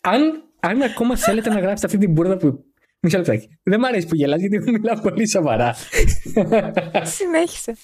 αν, 0.00 0.42
αν 0.60 0.82
ακόμα 0.82 1.16
θέλετε 1.16 1.48
να 1.48 1.60
γράψετε 1.60 1.86
αυτή 1.86 1.98
την 1.98 2.12
μπουρδα 2.12 2.36
που. 2.36 2.64
Μισό 3.00 3.16
λεπτάκι. 3.16 3.48
Δεν 3.62 3.80
μ' 3.80 3.84
αρέσει 3.84 4.06
που 4.06 4.14
γελάς 4.14 4.40
γιατί 4.40 4.70
μιλάω 4.70 5.00
πολύ 5.00 5.28
σοβαρά. 5.28 5.74
Συνέχισε. 7.02 7.76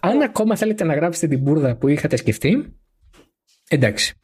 αν 0.00 0.22
ακόμα 0.22 0.56
θέλετε 0.56 0.84
να 0.84 0.94
γράψετε 0.94 1.26
την 1.26 1.40
μπουρδα 1.40 1.76
που 1.76 1.88
είχατε 1.88 2.16
σκεφτεί, 2.16 2.76
εντάξει. 3.68 4.14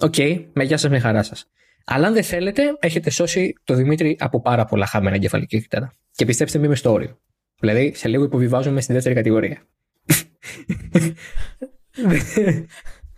Οκ, 0.00 0.14
με 0.52 0.64
γεια 0.64 0.76
σας, 0.76 0.90
με 0.90 0.98
χαρά 0.98 1.22
σας. 1.22 1.46
Αλλά 1.84 2.06
αν 2.06 2.12
δεν 2.12 2.24
θέλετε, 2.24 2.62
έχετε 2.80 3.10
σώσει 3.10 3.52
το 3.64 3.74
Δημήτρη 3.74 4.16
από 4.20 4.40
πάρα 4.40 4.64
πολλά 4.64 4.86
χαμένα 4.86 5.16
εγκεφαλικά 5.16 5.60
κύτταρα. 5.60 5.92
Και 6.12 6.24
πιστέψτε 6.24 6.58
με, 6.58 6.66
είμαι 6.66 6.74
στο 6.74 6.92
όριο. 6.92 7.20
Δηλαδή, 7.60 7.92
σε 7.94 8.08
λίγο 8.08 8.24
υποβιβάζομαι 8.24 8.80
στην 8.80 8.94
δεύτερη 8.94 9.14
κατηγορία. 9.14 9.62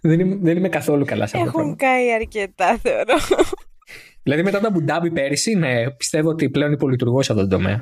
Δεν, 0.00 0.20
είμαι, 0.20 0.38
δεν 0.42 0.56
είμαι 0.56 0.68
καθόλου 0.68 1.04
καλά 1.04 1.26
σε 1.26 1.36
αυτό. 1.36 1.50
το 1.50 1.58
Έχουν 1.58 1.76
πράγμα. 1.76 1.94
καεί 1.96 2.12
αρκετά, 2.12 2.78
θεωρώ. 2.78 3.14
Δηλαδή, 4.22 4.42
μετά 4.42 4.60
τα 4.60 4.70
μπουντάμπι 4.70 5.10
πέρυσι, 5.10 5.54
ναι, 5.54 5.90
πιστεύω 5.90 6.28
ότι 6.28 6.50
πλέον 6.50 6.72
υπολειτουργώ 6.72 7.22
σε 7.22 7.32
αυτόν 7.32 7.48
τον 7.48 7.58
τομέα. 7.58 7.80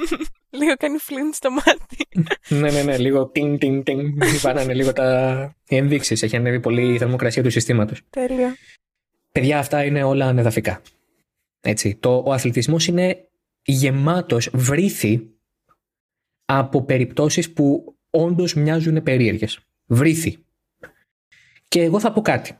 Λίγο 0.58 0.74
κάνει 0.78 0.98
φλίντ 0.98 1.32
στο 1.34 1.50
μάτι. 1.50 2.08
ναι, 2.48 2.70
ναι, 2.70 2.82
ναι, 2.82 2.98
λίγο 2.98 3.26
τιν, 3.26 3.58
τιν, 3.58 3.82
τιν. 3.82 4.14
Βάνανε 4.40 4.74
λίγο 4.74 4.92
τα 4.92 5.54
οι 5.68 5.76
ενδείξεις. 5.76 6.22
Έχει 6.22 6.36
ανέβει 6.36 6.60
πολύ 6.60 6.94
η 6.94 6.98
θερμοκρασία 6.98 7.42
του 7.42 7.50
συστήματος. 7.50 8.00
Τέλειο. 8.10 8.48
Παιδιά, 9.32 9.58
αυτά 9.58 9.84
είναι 9.84 10.02
όλα 10.02 10.26
ανεδαφικά. 10.26 10.80
Έτσι. 11.60 11.94
Το, 12.00 12.22
ο 12.26 12.32
αθλητισμός 12.32 12.86
είναι 12.86 13.28
γεμάτος 13.62 14.50
βρίθει 14.52 15.30
από 16.44 16.82
περιπτώσεις 16.84 17.52
που 17.52 17.95
όντως 18.24 18.54
μοιάζουν 18.54 19.02
περίεργες. 19.02 19.60
Βρίθει. 19.86 20.38
Και 21.68 21.82
εγώ 21.82 22.00
θα 22.00 22.12
πω 22.12 22.20
κάτι. 22.20 22.58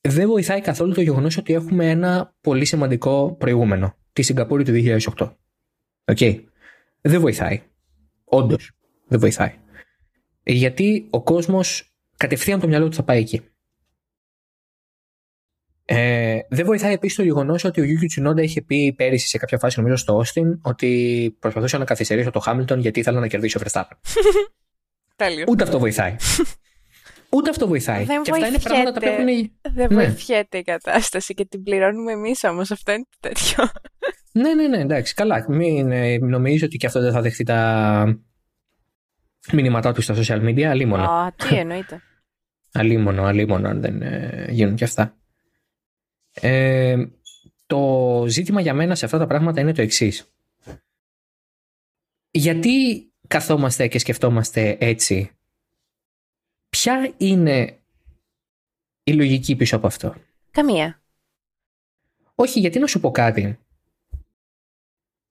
Δεν 0.00 0.28
βοηθάει 0.28 0.60
καθόλου 0.60 0.94
το 0.94 1.00
γεγονός 1.00 1.36
ότι 1.36 1.52
έχουμε 1.52 1.90
ένα 1.90 2.34
πολύ 2.40 2.64
σημαντικό 2.64 3.36
προηγούμενο. 3.38 3.96
Τη 4.12 4.22
Σιγκαπούρη 4.22 4.64
του 4.64 4.72
2008. 5.16 5.36
Οκ. 6.04 6.18
Δεν 7.00 7.20
βοηθάει. 7.20 7.62
Όντως. 8.24 8.70
Δεν 9.06 9.20
βοηθάει. 9.20 9.54
Γιατί 10.42 11.06
ο 11.10 11.22
κόσμος 11.22 11.94
κατευθείαν 12.16 12.60
το 12.60 12.68
μυαλό 12.68 12.88
του 12.88 12.94
θα 12.94 13.02
πάει 13.02 13.18
εκεί. 13.18 13.42
Ε, 15.88 16.38
δεν 16.48 16.64
βοηθάει 16.66 16.92
επίσης 16.92 17.16
το 17.16 17.22
γεγονός 17.22 17.64
ότι 17.64 17.80
ο 17.80 17.84
Γιούκι 17.84 18.06
Τσουνόντα 18.06 18.42
είχε 18.42 18.62
πει 18.62 18.92
πέρυσι 18.96 19.28
σε 19.28 19.38
κάποια 19.38 19.58
φάση, 19.58 19.78
νομίζω 19.78 19.96
στο 19.96 20.16
Όστιν, 20.16 20.58
ότι 20.62 21.36
προσπαθούσα 21.38 21.78
να 21.78 21.84
καθυστερήσω 21.84 22.30
το 22.30 22.38
Χάμιλτον 22.38 22.80
γιατί 22.80 23.00
ήθελα 23.00 23.20
να 23.20 23.26
κερδίσει 23.26 23.60
ο 23.60 23.62
Verstappen. 23.66 23.96
Τέλειο. 25.16 25.44
Ούτε 25.48 25.62
αυτό 25.62 25.78
βοηθάει. 25.78 26.16
Ούτε 27.36 27.50
αυτό 27.50 27.66
βοηθάει. 27.66 28.04
Δεν 28.04 28.22
και 28.22 28.30
αυτά 28.30 28.46
είναι 28.46 28.58
πράγματα 28.58 28.92
τα 29.00 29.10
οποία 29.10 29.24
βοηθιέται. 29.24 29.50
έχουν. 29.62 29.74
Δεν 29.76 29.88
Ναι. 29.96 30.04
βοηθιέται 30.04 30.58
η 30.58 30.62
κατάσταση 30.62 31.34
και 31.34 31.44
την 31.44 31.62
πληρώνουμε 31.62 32.12
εμείς 32.12 32.44
όμως. 32.44 32.70
Αυτό 32.70 32.92
είναι 32.92 33.04
το 33.10 33.28
τέτοιο. 33.28 33.64
Ναι, 34.32 34.54
ναι, 34.54 34.66
ναι, 34.68 34.78
εντάξει, 34.78 35.14
καλά. 35.14 35.44
Μην 35.48 35.90
ε, 35.90 36.18
νομίζω 36.18 36.66
ότι 36.66 36.76
και 36.76 36.86
αυτό 36.86 37.00
δεν 37.00 37.12
θα 37.12 37.20
δεχτεί 37.20 37.44
τα 37.44 38.20
μηνύματά 39.52 39.92
του 39.92 40.00
στα 40.00 40.14
social 40.14 40.42
media; 40.44 40.62
Αλίμονο. 40.62 41.02
Α, 41.10 41.32
τι 41.32 41.56
εννοείται. 41.56 42.00
Αλίμονο, 42.72 43.22
αλίμονο 43.24 43.68
αν 43.68 43.80
δεν 43.80 44.02
ε, 44.02 44.46
γίνουν 44.50 44.74
και 44.74 44.84
αυτά. 44.84 45.15
Ε, 46.40 47.06
το 47.66 48.24
ζήτημα 48.28 48.60
για 48.60 48.74
μένα 48.74 48.94
σε 48.94 49.04
αυτά 49.04 49.18
τα 49.18 49.26
πράγματα 49.26 49.60
είναι 49.60 49.72
το 49.72 49.82
εξής. 49.82 50.32
Γιατί 52.30 53.06
καθόμαστε 53.26 53.88
και 53.88 53.98
σκεφτόμαστε 53.98 54.76
έτσι; 54.80 55.30
Ποια 56.68 57.14
είναι 57.16 57.78
η 59.02 59.12
λογική 59.12 59.56
πίσω 59.56 59.76
από 59.76 59.86
αυτό; 59.86 60.14
Καμία. 60.50 61.00
Όχι, 62.34 62.60
γιατί 62.60 62.78
να 62.78 62.86
σου 62.86 63.00
πω 63.00 63.10
κάτι. 63.10 63.58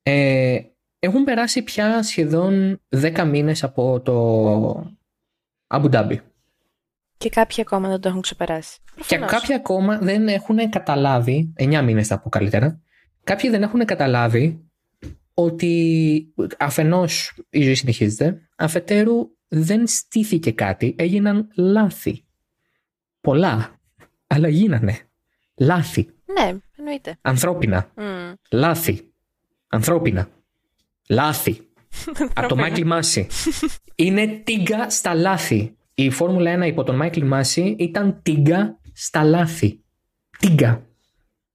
Ε, 0.04 0.64
έχουν 1.00 1.24
περάσει 1.24 1.64
πια 1.64 2.04
σχεδόν 2.04 2.82
10 2.90 3.26
μήνες 3.28 3.64
από 3.64 4.02
το 4.02 4.96
Abu 5.68 5.92
Dhabi. 5.92 6.18
Και 7.26 7.32
κάποιοι 7.32 7.62
ακόμα 7.62 7.90
δεν 7.90 8.00
το 8.00 8.08
έχουν 8.10 8.22
ξεπεράσει. 8.22 8.78
Και 8.96 9.02
Προφανώς. 9.18 9.32
κάποιοι 9.32 9.56
ακόμα 9.56 9.98
δεν 9.98 10.28
έχουν 10.28 10.70
καταλάβει, 10.70 11.54
9 11.60 11.82
μήνες 11.84 12.08
θα 12.08 12.20
πω 12.20 12.30
καλύτερα, 12.30 12.82
κάποιοι 13.24 13.50
δεν 13.50 13.62
έχουν 13.64 13.86
καταλάβει 13.86 14.66
ότι 15.34 16.34
αφενός 16.60 17.34
η 17.50 17.64
ζωή 17.64 17.74
συνεχίζεται, 17.76 18.42
αφετέρου 18.56 19.16
δεν 19.48 19.88
στήθηκε 19.88 20.52
κάτι, 20.52 20.96
έγιναν 20.98 21.48
λάθη. 21.56 22.26
Πολλά, 23.22 23.80
αλλά 24.28 24.48
γίνανε. 24.48 25.00
Λάθη. 25.56 26.10
Ναι, 26.26 26.58
εννοείται. 26.78 27.18
Ανθρώπινα. 27.22 27.92
Μμ. 27.96 28.34
Λάθη. 28.52 29.14
Ανθρώπινα. 29.68 30.28
Λάθη. 31.10 31.68
Από 32.36 32.48
τον 32.48 32.60
Μάικλ 32.60 32.86
Μάση. 32.86 33.28
Είναι 33.96 34.28
τίγκα 34.28 34.90
στα 34.90 35.14
λάθη. 35.14 35.76
Η 35.98 36.10
Φόρμουλα 36.10 36.64
1 36.64 36.68
υπό 36.68 36.84
τον 36.84 36.96
Μάικλ 36.96 37.26
Μάση 37.26 37.76
ήταν 37.80 38.20
τίγκα 38.24 38.80
στα 38.94 39.24
λάθη. 39.24 39.84
Τίγκα. 40.40 40.86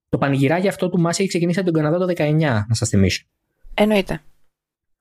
Το 0.09 0.19
πανηγυράκι 0.19 0.69
αυτό 0.69 0.89
του 0.89 1.01
Μάση 1.01 1.21
έχει 1.21 1.29
ξεκινήσει 1.29 1.59
από 1.59 1.73
τον 1.73 1.83
Καναδά 1.83 2.07
το 2.07 2.13
19, 2.17 2.39
να 2.41 2.75
σας 2.75 2.89
θυμίσω. 2.89 3.25
Εννοείται. 3.75 4.23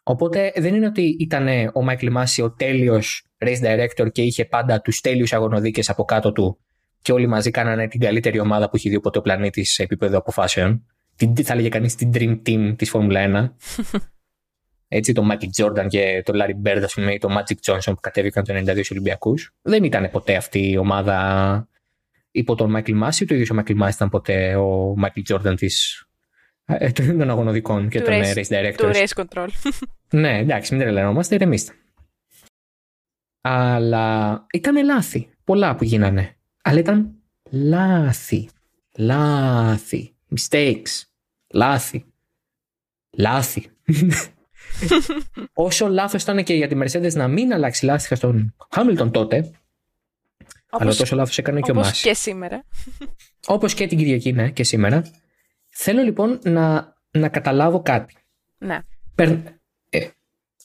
Οπότε 0.03 0.51
δεν 0.55 0.75
είναι 0.75 0.85
ότι 0.85 1.15
ήταν 1.19 1.47
ο 1.73 1.83
Μάικλ 1.83 2.11
Μάση 2.11 2.41
ο 2.41 2.51
τέλειος 2.51 3.27
race 3.37 3.61
director 3.61 4.11
και 4.11 4.21
είχε 4.21 4.45
πάντα 4.45 4.81
τους 4.81 5.01
τέλειους 5.01 5.33
αγωνοδίκες 5.33 5.89
από 5.89 6.03
κάτω 6.03 6.31
του 6.31 6.59
και 7.01 7.11
όλοι 7.11 7.27
μαζί 7.27 7.51
κάνανε 7.51 7.87
την 7.87 7.99
καλύτερη 7.99 8.39
ομάδα 8.39 8.69
που 8.69 8.75
έχει 8.75 8.89
δει 8.89 8.99
ποτέ 8.99 9.17
ο 9.17 9.21
πλανήτης 9.21 9.73
σε 9.73 9.83
επίπεδο 9.83 10.17
αποφάσεων. 10.17 10.85
Την, 11.15 11.35
θα 11.35 11.53
έλεγε 11.53 11.69
κανείς 11.69 11.95
την 11.95 12.11
Dream 12.13 12.41
Team 12.45 12.73
της 12.77 12.89
Φόρμουλα 12.89 13.53
1. 13.95 13.99
Έτσι, 14.91 15.13
το 15.13 15.27
Michael 15.31 15.63
Jordan 15.63 15.85
και 15.87 16.21
το 16.25 16.33
Larry 16.35 16.67
Bird, 16.67 16.81
ας 16.83 16.93
πούμε, 16.93 17.13
ή 17.13 17.17
το 17.17 17.29
Magic 17.37 17.71
Johnson 17.73 17.85
που 17.93 17.99
κατέβηκαν 18.01 18.43
το 18.43 18.53
92 18.53 18.71
στους 18.73 18.91
Ολυμπιακούς. 18.91 19.53
Δεν 19.61 19.83
ήταν 19.83 20.09
ποτέ 20.11 20.35
αυτή 20.35 20.69
η 20.69 20.77
ομάδα 20.77 21.67
υπό 22.31 22.55
τον 22.55 22.75
Michael 22.77 23.03
Masi, 23.03 23.25
το 23.27 23.33
ίδιος 23.35 23.49
ο 23.49 23.55
Michael 23.59 23.81
Masi 23.83 23.91
ήταν 23.93 24.09
ποτέ 24.09 24.55
ο 24.55 24.95
Michael 25.03 25.33
Jordan 25.35 25.53
της, 25.57 26.05
ε, 26.65 26.91
των 26.91 27.29
αγωνοδικών 27.29 27.89
και 27.89 27.99
Του 27.99 28.05
των 28.05 28.13
race- 28.21 28.33
race 28.37 28.47
directors. 28.47 28.75
Του 28.77 28.91
race 28.93 29.23
control. 29.23 29.47
Ναι, 30.11 30.37
εντάξει, 30.37 30.73
μην 30.75 30.83
τρελαινόμαστε, 30.83 31.35
ηρεμήστε. 31.35 31.73
Αλλά 33.41 34.45
ήταν 34.53 34.85
λάθη. 34.85 35.29
Πολλά 35.43 35.75
που 35.75 35.83
γίνανε. 35.83 36.35
Αλλά 36.61 36.79
ήταν 36.79 37.15
λάθη. 37.49 38.49
Λάθη. 38.97 40.13
Mistakes. 40.35 41.01
Λάθη. 41.53 42.05
Λάθη. 43.17 43.65
Όσο 45.53 45.87
λάθος 45.87 46.21
ήταν 46.23 46.43
και 46.43 46.53
για 46.53 46.67
τη 46.67 46.75
Mercedes 46.83 47.13
να 47.13 47.27
μην 47.27 47.53
αλλάξει 47.53 47.85
λάστιχα 47.85 48.15
στον 48.15 48.55
Χάμιλτον 48.71 49.11
τότε, 49.11 49.35
αλλά 50.69 50.83
Όπως, 50.83 50.97
τόσο 50.97 51.15
λάθος 51.15 51.37
έκανε 51.37 51.59
και 51.59 51.71
ο 51.71 51.73
όπως 51.73 51.87
Μάση. 51.87 52.07
και 52.07 52.13
σήμερα. 52.13 52.63
Όπως 53.47 53.73
και 53.73 53.87
την 53.87 53.97
Κυριακή, 53.97 54.31
ναι, 54.33 54.49
και 54.49 54.63
σήμερα. 54.63 55.03
Θέλω 55.69 56.01
λοιπόν 56.01 56.39
να, 56.43 56.95
να 57.11 57.29
καταλάβω 57.29 57.81
κάτι. 57.81 58.15
Ναι. 58.57 58.79
Περ- 59.15 59.47
ε, 59.89 60.07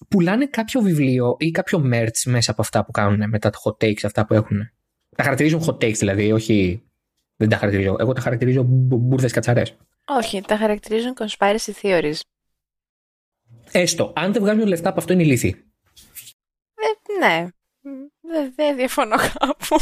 πουλάνε 0.08 0.46
κάποιο 0.46 0.80
βιβλίο 0.80 1.36
ή 1.38 1.50
κάποιο 1.50 1.90
merch 1.92 2.22
μέσα 2.24 2.50
από 2.50 2.62
αυτά 2.62 2.84
που 2.84 2.90
κάνουν 2.90 3.28
με 3.28 3.38
τα 3.38 3.50
hot 3.64 3.84
takes 3.84 4.04
αυτά 4.04 4.26
που 4.26 4.34
έχουν. 4.34 4.70
Τα 5.16 5.22
χαρακτηρίζουν 5.22 5.62
hot 5.66 5.74
takes 5.84 5.94
δηλαδή, 5.96 6.32
όχι. 6.32 6.82
Δεν 7.36 7.48
τα 7.48 7.56
χαρακτηρίζω. 7.56 7.96
Εγώ 7.98 8.12
τα 8.12 8.20
χαρακτηρίζω 8.20 8.62
μπουρδες 8.66 9.32
κατσαρές. 9.32 9.76
Όχι, 10.06 10.40
τα 10.40 10.56
χαρακτηρίζουν 10.56 11.12
conspiracy 11.18 11.72
theories. 11.82 12.20
Έστω, 13.76 14.12
αν 14.16 14.32
δεν 14.32 14.42
βγάζουν 14.42 14.66
λεφτά 14.66 14.88
από 14.88 14.98
αυτό 15.00 15.12
είναι 15.12 15.22
ηλίθιοι. 15.22 15.64
Ε, 16.74 17.18
ναι. 17.18 17.48
Δεν 18.20 18.52
δεν 18.56 18.76
διαφωνώ 18.76 19.16
κάπου. 19.16 19.76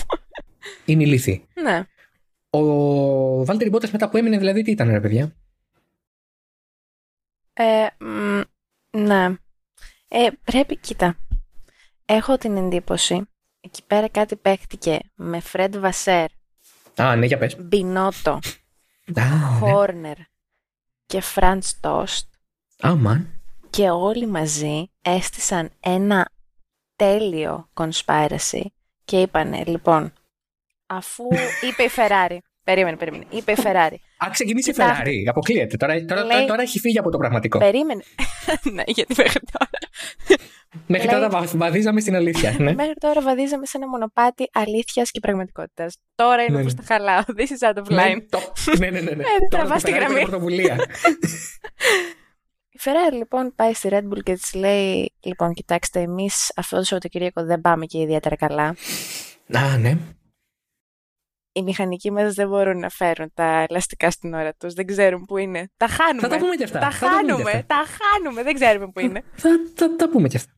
Είναι 0.85 1.03
ηλίθιοι. 1.03 1.47
ναι. 1.63 1.83
Ο 2.51 3.45
Βάλτερ 3.45 3.69
Μπότας 3.69 3.91
μετά 3.91 4.09
που 4.09 4.17
έμεινε, 4.17 4.39
δηλαδή, 4.39 4.63
τι 4.63 4.71
ήταν, 4.71 4.91
ρε 4.91 5.01
παιδιά; 5.01 5.37
Ε, 7.53 7.87
μ, 8.05 8.41
ναι. 8.91 9.25
Ε, 10.09 10.29
πρέπει, 10.45 10.77
κοίτα. 10.77 11.17
Έχω 12.05 12.37
την 12.39 12.57
εντύπωση, 12.57 13.23
εκεί 13.61 13.83
πέρα 13.87 14.09
κάτι 14.09 14.37
παίχτηκε 14.37 14.99
με 15.15 15.41
Φρέντ 15.41 15.77
Βασέρ, 15.77 16.27
Α, 16.97 17.17
ναι, 17.17 17.27
για 17.27 17.39
πες. 17.39 17.57
Μπινότο, 17.61 18.31
Α, 18.31 18.41
ναι. 19.05 19.59
Χόρνερ 19.59 20.17
και 21.07 21.21
Φραντς 21.21 21.81
Τόστ 21.81 22.27
Αμαν. 22.81 23.42
Και 23.73 23.91
όλοι 23.91 24.27
μαζί 24.27 24.91
έστησαν 25.03 25.71
ένα 25.81 26.29
τέλειο 26.97 27.69
conspiracy 27.75 28.61
και 29.05 29.21
είπανε, 29.21 29.63
λοιπόν, 29.67 30.13
αφού 30.87 31.25
είπε 31.69 31.83
η 31.83 31.91
Ferrari. 31.97 32.37
Περίμενε, 32.65 32.97
περίμενε. 32.97 33.25
Είπε 33.31 33.53
η 33.53 33.57
Ferrari. 33.63 33.95
Α, 34.25 34.31
ξεκινήσει 34.31 34.71
η 34.71 34.73
Κοιτάξτε. 34.73 35.03
Ferrari. 35.07 35.27
Αποκλείεται. 35.29 35.77
Τώρα, 35.77 36.05
τώρα, 36.05 36.25
Λέει- 36.25 36.47
τώρα 36.47 36.63
έχει 36.63 36.79
φύγει 36.79 36.99
από 36.99 37.11
το 37.11 37.19
πραγματικό. 37.19 37.59
Περίμενε. 37.59 38.03
ναι, 38.75 38.83
γιατί 38.87 39.15
μέχρι 39.17 39.41
τώρα. 39.53 39.71
Μέχρι 40.87 41.07
λέει- 41.07 41.15
τώρα 41.17 41.29
βα- 41.29 41.51
βαδίζαμε 41.55 42.01
στην 42.01 42.15
αλήθεια. 42.15 42.57
ναι. 42.59 42.75
Μέχρι 42.75 42.95
τώρα 42.95 43.21
βαδίζαμε 43.23 43.67
σε 43.67 43.77
ένα 43.77 43.89
μονοπάτι 43.89 44.49
αλήθειας 44.53 45.11
και 45.11 45.21
πραγματικότητας. 45.21 45.97
Τώρα 46.15 46.43
είναι 46.43 46.53
Ναι, 46.57 46.59
που 46.59 46.65
ναι. 46.65 46.71
στα 46.71 46.83
χαλάω. 46.87 47.21
This 47.37 47.41
is 47.71 47.75
out 47.75 47.83
of 47.83 47.89
Ναι, 47.91 48.03
line. 48.15 48.27
το- 48.31 48.53
ναι, 48.79 48.91
ναι, 48.91 49.01
ναι, 49.01 49.11
ναι. 49.11 49.11
Ε, 49.11 49.15
δεν 49.15 49.49
Τώρα 49.51 49.63
τραβάς 49.65 49.83
το 49.83 49.89
τη 49.89 49.93
Ferrari 49.95 49.99
γραμμή. 49.99 50.15
πήρε 50.15 50.27
πρωτοβουλία. 50.27 50.77
Η 52.83 52.85
Ferrari 52.85 53.13
λοιπόν 53.13 53.53
πάει 53.55 53.75
στη 53.75 53.89
Red 53.93 54.09
Bull 54.09 54.23
και 54.23 54.35
της 54.35 54.55
λέει: 54.55 55.13
Λοιπόν, 55.21 55.53
κοιτάξτε, 55.53 56.01
εμείς 56.01 56.53
αυτό 56.57 56.77
το 56.77 56.83
Σαββατοκύριακο 56.83 57.45
δεν 57.45 57.61
πάμε 57.61 57.87
και 57.87 57.99
ιδιαίτερα 58.01 58.37
καλά. 58.37 58.77
Α, 59.53 59.77
ναι. 59.79 59.99
Οι 61.53 61.63
μηχανικοί 61.63 62.11
μα 62.11 62.31
δεν 62.33 62.49
μπορούν 62.49 62.79
να 62.79 62.89
φέρουν 62.89 63.31
τα 63.35 63.67
ελαστικά 63.69 64.11
στην 64.11 64.35
ώρα 64.35 64.55
τους. 64.55 64.73
Δεν 64.75 64.87
ξέρουν 64.87 65.25
πού 65.25 65.37
είναι. 65.37 65.71
Τα 65.77 65.87
χάνουμε. 65.87 66.21
Θα 66.21 66.29
τα 66.29 66.39
πούμε 66.39 66.55
και 66.55 66.65
αυτά. 66.65 66.79
Τα 66.79 66.91
Θα 66.91 67.07
τα 67.07 67.11
πούμε 67.11 67.23
και 67.23 67.31
χάνουμε. 67.33 67.51
αυτά. 67.51 67.67
Τα 67.67 67.85
χάνουμε. 67.87 68.43
Δεν 68.43 68.55
ξέρουμε 68.55 68.89
πού 68.89 69.01
είναι. 69.01 69.23
Θα 69.35 69.51
θα 69.75 69.97
τα 69.97 70.09
πούμε 70.09 70.29
και 70.29 70.37
αυτά. 70.37 70.53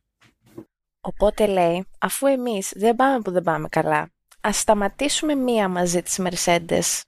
Οπότε 1.01 1.47
λέει, 1.47 1.85
αφού 1.99 2.27
εμείς 2.27 2.71
δεν 2.75 2.95
πάμε 2.95 3.19
που 3.19 3.31
δεν 3.31 3.43
πάμε 3.43 3.67
καλά, 3.67 4.09
ας 4.41 4.57
σταματήσουμε 4.57 5.35
μία 5.35 5.67
μαζί 5.67 6.01
τι 6.01 6.15
Mercedes, 6.17 7.01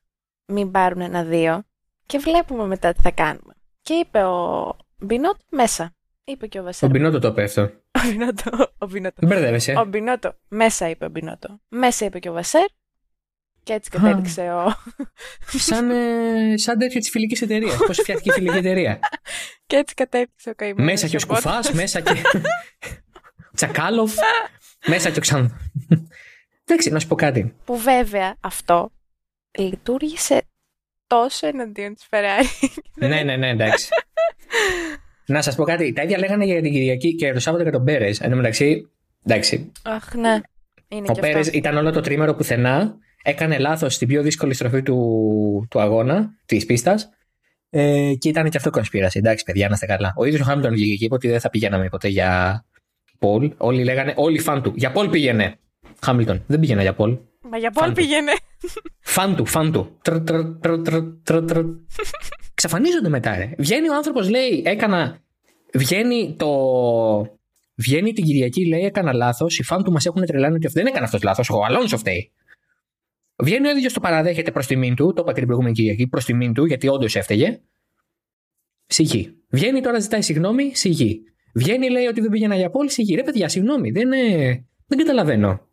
μην 0.45 0.71
πάρουν 0.71 1.01
ένα-δύο 1.01 1.63
και 2.05 2.17
βλέπουμε 2.17 2.65
μετά 2.65 2.93
τι 2.93 3.01
θα 3.01 3.11
κάνουμε. 3.11 3.53
Και 3.81 3.93
είπε 3.93 4.23
ο 4.23 4.75
Μπινότο 4.99 5.39
μέσα. 5.49 5.95
Είπε 6.23 6.47
και 6.47 6.57
ο 6.57 6.61
Ο 6.61 6.65
Βασίλη. 6.65 6.91
Μπινότο 6.91 7.19
το 7.19 7.27
είπε 7.27 7.43
αυτό. 7.43 7.61
Ο 7.91 7.99
Μπινότο. 8.07 8.71
Ο 8.77 8.85
Μπινότο. 8.85 9.15
Δεν 9.19 9.29
μπερδεύεσαι. 9.29 9.73
Ο 9.77 9.85
Μπινότο. 9.85 10.33
Μέσα 10.47 10.89
είπε 10.89 11.05
ο 11.05 11.09
Μπινότο. 11.09 11.59
Μέσα 11.67 12.05
είπε 12.05 12.19
και 12.19 12.29
ο 12.29 12.33
Βασέρ. 12.33 12.65
Και 13.63 13.73
έτσι 13.73 13.89
κατέληξε 13.89 14.41
ο. 14.41 14.73
σαν, 15.57 15.89
ε, 15.91 16.57
σαν 16.57 16.77
τέτοιο 16.77 16.99
της 16.99 17.09
φιλικής 17.09 17.41
εταιρείας. 17.41 17.77
Πώς 17.77 17.97
φτιάχτηκε 17.97 18.29
η 18.29 18.33
φιλική 18.33 18.57
εταιρεία. 18.57 18.99
και 19.67 19.75
έτσι 19.75 19.93
κατέληξε 19.93 20.49
ο 20.49 20.53
καημένο. 20.55 20.83
μέσα 20.91 21.07
και 21.07 21.15
ο 21.15 21.19
Σκουφάς, 21.19 21.71
μέσα 21.71 21.99
και. 21.99 22.21
Τσακάλοφ. 23.55 24.13
μέσα 24.87 25.09
και 25.09 25.17
ο 25.17 25.21
Ξαν. 25.21 25.71
Εντάξει, 26.65 26.89
να 26.89 26.99
σου 26.99 27.07
πω 27.07 27.15
κάτι. 27.15 27.55
Που 27.65 27.77
βέβαια 27.77 28.35
αυτό 28.39 28.91
λειτουργήσε 29.57 30.46
τόσο 31.07 31.47
εναντίον 31.47 31.93
της 31.93 32.05
Ferrari. 32.09 32.67
ναι, 32.95 33.21
ναι, 33.23 33.35
ναι, 33.35 33.49
εντάξει. 33.49 33.87
να 35.25 35.41
σας 35.41 35.55
πω 35.55 35.63
κάτι. 35.63 35.93
Τα 35.93 36.01
ίδια 36.03 36.17
λέγανε 36.17 36.45
για 36.45 36.61
την 36.61 36.71
Κυριακή 36.71 37.15
και 37.15 37.33
το 37.33 37.39
Σάββατο 37.39 37.63
για 37.63 37.71
τον 37.71 37.83
Πέρες. 37.83 38.19
Εν 38.21 38.29
τω 38.29 38.35
μεταξύ, 38.35 38.89
εντάξει. 39.25 39.71
Αχ, 39.83 40.13
ναι. 40.13 40.39
Είναι 40.87 41.05
Ο 41.09 41.13
και 41.13 41.19
Πέρες 41.21 41.45
αυτό. 41.47 41.57
ήταν 41.57 41.77
όλο 41.77 41.91
το 41.91 42.01
τρίμερο 42.01 42.33
πουθενά. 42.33 42.95
Έκανε 43.23 43.57
λάθος 43.57 43.93
στην 43.93 44.07
πιο 44.07 44.21
δύσκολη 44.21 44.53
στροφή 44.53 44.81
του, 44.83 45.67
του 45.69 45.79
αγώνα, 45.81 46.29
της 46.45 46.65
πίστας. 46.65 47.09
Ε, 47.69 48.13
και 48.19 48.29
ήταν 48.29 48.49
και 48.49 48.57
αυτό 48.57 48.69
κονσπίραση. 48.69 49.17
Εντάξει, 49.19 49.43
παιδιά, 49.43 49.67
να 49.67 49.73
είστε 49.73 49.85
καλά. 49.85 50.13
Ο 50.17 50.25
ίδιος 50.25 50.41
ο 50.41 50.43
Χάμιλτον 50.43 50.71
βγήκε 50.71 50.95
και 50.95 51.05
είπε 51.05 51.13
ότι 51.13 51.27
δεν 51.27 51.39
θα 51.39 51.49
πηγαίναμε 51.49 51.89
ποτέ 51.89 52.07
για 52.07 52.63
Πολ. 53.19 53.51
Όλοι 53.57 53.83
λέγανε, 53.83 54.13
όλοι 54.15 54.39
φαν 54.39 54.61
του. 54.63 54.73
Για 54.75 54.91
Πολ 54.91 55.09
πήγαινε. 55.09 55.55
Χάμιλτον. 56.01 56.43
Δεν 56.47 56.59
πήγαινα 56.59 56.81
για 56.81 56.93
Πολ. 56.93 57.17
Μα 57.41 57.57
για 57.57 57.71
Πολ 57.71 57.83
Φαν 57.83 57.93
του. 57.93 58.01
πήγαινε. 58.01 58.31
Φαν 58.99 59.35
του, 59.35 59.45
φαν 59.45 59.71
του. 59.71 59.97
Τρ, 60.01 60.21
τρ, 60.21 60.43
τρ, 60.59 60.81
τρ, 60.81 61.01
τρ, 61.23 61.43
τρ. 61.45 61.59
Ξαφανίζονται 62.53 63.09
μετά, 63.09 63.37
ρε. 63.37 63.51
Βγαίνει 63.57 63.89
ο 63.89 63.95
άνθρωπος, 63.95 64.29
λέει, 64.29 64.63
έκανα. 64.65 65.19
Βγαίνει 65.73 66.35
το. 66.37 66.49
Βγαίνει 67.75 68.13
την 68.13 68.23
Κυριακή, 68.23 68.67
λέει, 68.67 68.81
έκανα 68.81 69.13
λάθος. 69.13 69.59
Οι 69.59 69.63
φαν 69.63 69.83
του 69.83 69.91
μας 69.91 70.05
έχουν 70.05 70.25
τρελάνει 70.25 70.55
ότι 70.55 70.65
αυτός 70.65 70.81
δεν 70.83 70.91
έκανε 70.91 71.05
αυτός 71.05 71.23
λάθος. 71.23 71.49
Ο 71.49 71.63
Αλόνσο 71.63 71.97
φταίει. 71.97 72.31
Βγαίνει 73.43 73.67
ο 73.67 73.71
ίδιος 73.71 73.93
το 73.93 73.99
παραδέχεται 73.99 74.51
προς 74.51 74.67
τιμήν 74.67 74.95
του. 74.95 75.13
Το 75.13 75.21
είπα 75.21 75.31
και 75.31 75.37
την 75.37 75.45
προηγούμενη 75.45 75.75
Κυριακή. 75.75 76.07
Προς 76.07 76.25
τιμήν 76.25 76.53
του, 76.53 76.65
γιατί 76.65 76.87
όντως 76.87 77.15
έφταιγε. 77.15 77.59
Σιγή. 78.85 79.35
Βγαίνει 79.49 79.81
τώρα, 79.81 79.99
ζητάει 79.99 80.21
συγγνώμη. 80.21 80.75
Σιγή. 80.75 81.21
Βγαίνει, 81.53 81.89
λέει 81.89 82.05
ότι 82.05 82.21
δεν 82.21 82.29
πήγαινα 82.29 82.55
για 82.55 82.69
πόλη. 82.69 82.89
Σιγή. 82.89 83.15
Ρε, 83.15 83.23
παιδιά, 83.23 83.49
συγγνώμη. 83.49 83.91
Δεν, 83.91 84.11
ε, 84.11 84.65
δεν 84.87 84.97
καταλαβαίνω. 84.97 85.66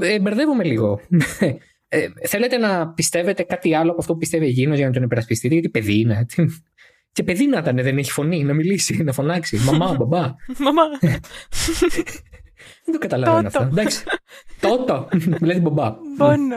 Ε, 0.00 0.20
μπερδεύομαι 0.20 0.64
λίγο. 0.64 1.00
Ε, 1.92 2.08
θέλετε 2.28 2.56
να 2.56 2.88
πιστεύετε 2.88 3.42
κάτι 3.42 3.74
άλλο 3.74 3.90
από 3.90 4.00
αυτό 4.00 4.12
που 4.12 4.18
πιστεύει 4.18 4.46
εκείνος 4.46 4.76
για 4.76 4.86
να 4.86 4.92
τον 4.92 5.02
υπερασπιστείτε, 5.02 5.54
γιατί 5.54 5.68
παιδί 5.68 6.00
είναι. 6.00 6.26
Και 7.12 7.22
παιδί 7.22 7.46
να 7.46 7.58
ήταν, 7.58 7.76
δεν 7.76 7.98
έχει 7.98 8.10
φωνή, 8.10 8.44
να 8.44 8.54
μιλήσει, 8.54 9.02
να 9.02 9.12
φωνάξει. 9.12 9.58
Μαμά, 9.58 9.94
μπαμπά. 9.98 10.34
Μαμά. 10.58 10.82
Δεν 12.84 12.92
το 12.92 12.98
καταλαβαίνω 12.98 13.42
Τότο. 13.42 13.58
αυτό. 13.58 13.70
Εντάξει. 13.70 14.04
Τότο. 14.60 15.08
Μιλάει 15.40 15.60
μπαμπά. 15.60 15.96
Πόνο. 16.16 16.56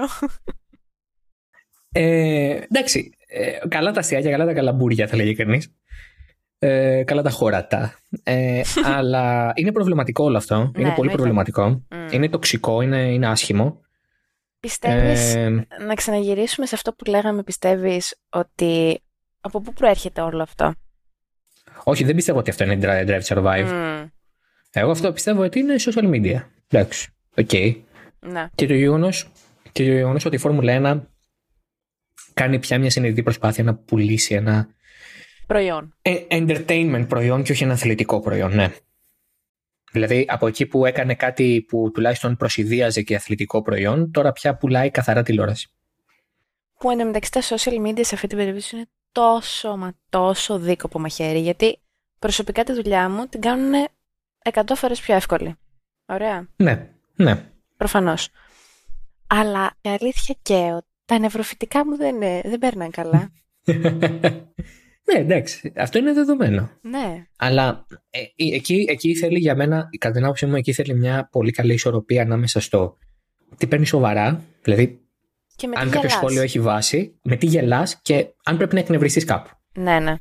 Ε, 1.91 2.59
εντάξει. 2.69 3.11
Ε, 3.27 3.67
καλά 3.67 3.91
τα 3.91 3.99
αστιάκια, 3.99 4.31
καλά 4.31 4.45
τα 4.45 4.53
καλαμπούρια, 4.53 5.07
θα 5.07 5.15
λέγει 5.15 5.35
κανείς. 5.35 5.73
Ε, 6.65 7.03
καλά 7.03 7.21
τα 7.21 7.29
χώρατα. 7.29 7.99
Ε, 8.23 8.61
αλλά 8.95 9.51
είναι 9.55 9.71
προβληματικό 9.71 10.23
όλο 10.23 10.37
αυτό. 10.37 10.55
είναι 10.55 10.71
πολύ 10.73 10.85
εννοείται. 10.89 11.11
προβληματικό. 11.15 11.69
Μμ. 11.69 12.07
Είναι 12.11 12.29
τοξικό, 12.29 12.81
είναι, 12.81 13.13
είναι 13.13 13.27
άσχημο. 13.27 13.81
Πιστεύεις, 14.59 15.35
Ε, 15.35 15.67
να 15.87 15.93
ξαναγυρίσουμε 15.93 16.65
σε 16.65 16.75
αυτό 16.75 16.93
που 16.93 17.05
λέγαμε, 17.09 17.43
πιστεύεις 17.43 18.15
ότι 18.29 19.01
από 19.41 19.61
πού 19.61 19.73
προέρχεται 19.73 20.21
όλο 20.21 20.41
αυτό; 20.41 20.73
όχι, 21.83 22.03
δεν 22.03 22.15
πιστεύω 22.15 22.39
ότι 22.39 22.49
αυτό 22.49 22.63
είναι 22.63 22.79
Drive 22.81 23.07
Drive 23.09 23.21
to 23.21 23.37
Survive. 23.37 23.65
Μμ, 24.01 24.07
Εγώ 24.71 24.91
αυτό 24.91 25.11
πιστεύω 25.13 25.43
ότι 25.43 25.59
είναι 25.59 25.75
social 25.77 26.09
media. 26.09 26.41
Εντάξει. 26.69 27.09
Οκ. 27.37 27.51
ναι. 28.31 28.47
Και 28.55 28.67
το 28.67 28.73
γεγονός 28.73 29.31
και 29.71 29.83
το 29.83 29.91
γεγονός 29.91 30.25
ότι 30.25 30.35
η 30.35 30.39
Φόρμουλα 30.39 30.93
1 30.95 31.01
κάνει 32.33 32.59
πια 32.59 32.79
μια 32.79 32.89
συνειδητή 32.89 33.23
προσπάθεια 33.23 33.63
να 33.63 33.75
πουλήσει 33.75 34.33
ένα 34.33 34.67
Προϊόν. 35.47 35.95
ε, 36.01 36.15
entertainment 36.29 37.05
προϊόν 37.07 37.43
και 37.43 37.51
όχι 37.51 37.63
ένα 37.63 37.73
αθλητικό 37.73 38.19
προϊόν, 38.19 38.55
ναι. 38.55 38.73
Δηλαδή 39.91 40.25
από 40.29 40.47
εκεί 40.47 40.65
που 40.65 40.85
έκανε 40.85 41.15
κάτι 41.15 41.65
που 41.67 41.91
τουλάχιστον 41.93 42.35
προσυδίαζε 42.37 43.01
και 43.01 43.15
αθλητικό 43.15 43.61
προϊόν, 43.61 44.11
τώρα 44.11 44.31
πια 44.31 44.55
πουλάει 44.55 44.89
καθαρά 44.91 45.23
τηλεόραση. 45.23 45.69
Που 46.77 46.89
εν 46.91 46.97
τω 46.97 47.05
μεταξύ 47.05 47.31
τα 47.31 47.41
social 47.41 47.87
media 47.87 47.99
σε 48.05 48.15
αυτή 48.15 48.27
την 48.27 48.37
περίπτωση 48.37 48.75
είναι 48.75 48.85
τόσο 49.11 49.77
μα 49.77 49.93
τόσο 50.09 50.59
δίκοπο 50.59 50.99
μαχαίρι. 50.99 51.39
Γιατί 51.39 51.79
προσωπικά 52.19 52.63
τη 52.63 52.73
δουλειά 52.73 53.09
μου 53.09 53.27
την 53.27 53.41
κάνουν 53.41 53.87
100 54.53 54.61
φορές 54.75 54.99
πιο 55.01 55.15
εύκολη. 55.15 55.55
Ωραία. 56.05 56.47
Ναι, 56.55 56.89
ναι. 57.15 57.43
Προφανώς. 57.77 58.29
Αλλά 59.27 59.73
η 59.81 59.89
αλήθεια 59.89 60.35
και 60.41 60.53
ότι 60.75 60.85
τα 61.05 61.19
νευροφυτικά 61.19 61.85
μου 61.85 61.95
δεν, 61.97 62.15
είναι- 62.15 62.41
δεν 62.45 62.59
παίρναν 62.59 62.91
καλά. 62.91 63.31
ναι, 65.11 65.19
εντάξει. 65.19 65.73
Αυτό 65.75 65.97
είναι 65.97 66.13
δεδομένο. 66.13 66.69
ναι. 66.81 67.25
Αλλά 67.37 67.85
ε, 68.09 68.19
ε, 68.19 68.55
εκεί, 68.55 68.85
εκεί 68.89 69.15
θέλει 69.15 69.39
για 69.39 69.55
μένα, 69.55 69.89
κατά 69.97 70.13
την 70.13 70.23
άποψή 70.23 70.45
μου, 70.45 70.55
εκεί 70.55 70.73
θέλει 70.73 70.93
μια 70.93 71.27
πολύ 71.31 71.51
καλή 71.51 71.73
ισορροπία 71.73 72.21
ανάμεσα 72.21 72.59
στο 72.59 72.97
τι 73.57 73.67
παίρνει 73.67 73.85
σοβαρά, 73.85 74.43
δηλαδή 74.61 75.01
Και 75.55 75.67
με 75.67 75.73
αν 75.77 75.83
τι 75.83 75.89
κάποιο 75.93 76.07
γελάς. 76.09 76.17
σχόλιο 76.17 76.41
έχει 76.41 76.59
βάση, 76.59 77.19
με 77.23 77.35
τι 77.35 77.45
γελάς 77.45 78.01
και 78.01 78.27
αν 78.43 78.57
πρέπει 78.57 78.73
να 78.73 78.79
εκνευριστείς 78.79 79.25
κάπου. 79.25 79.49
Ναι, 79.73 79.99
ναι. 79.99 80.15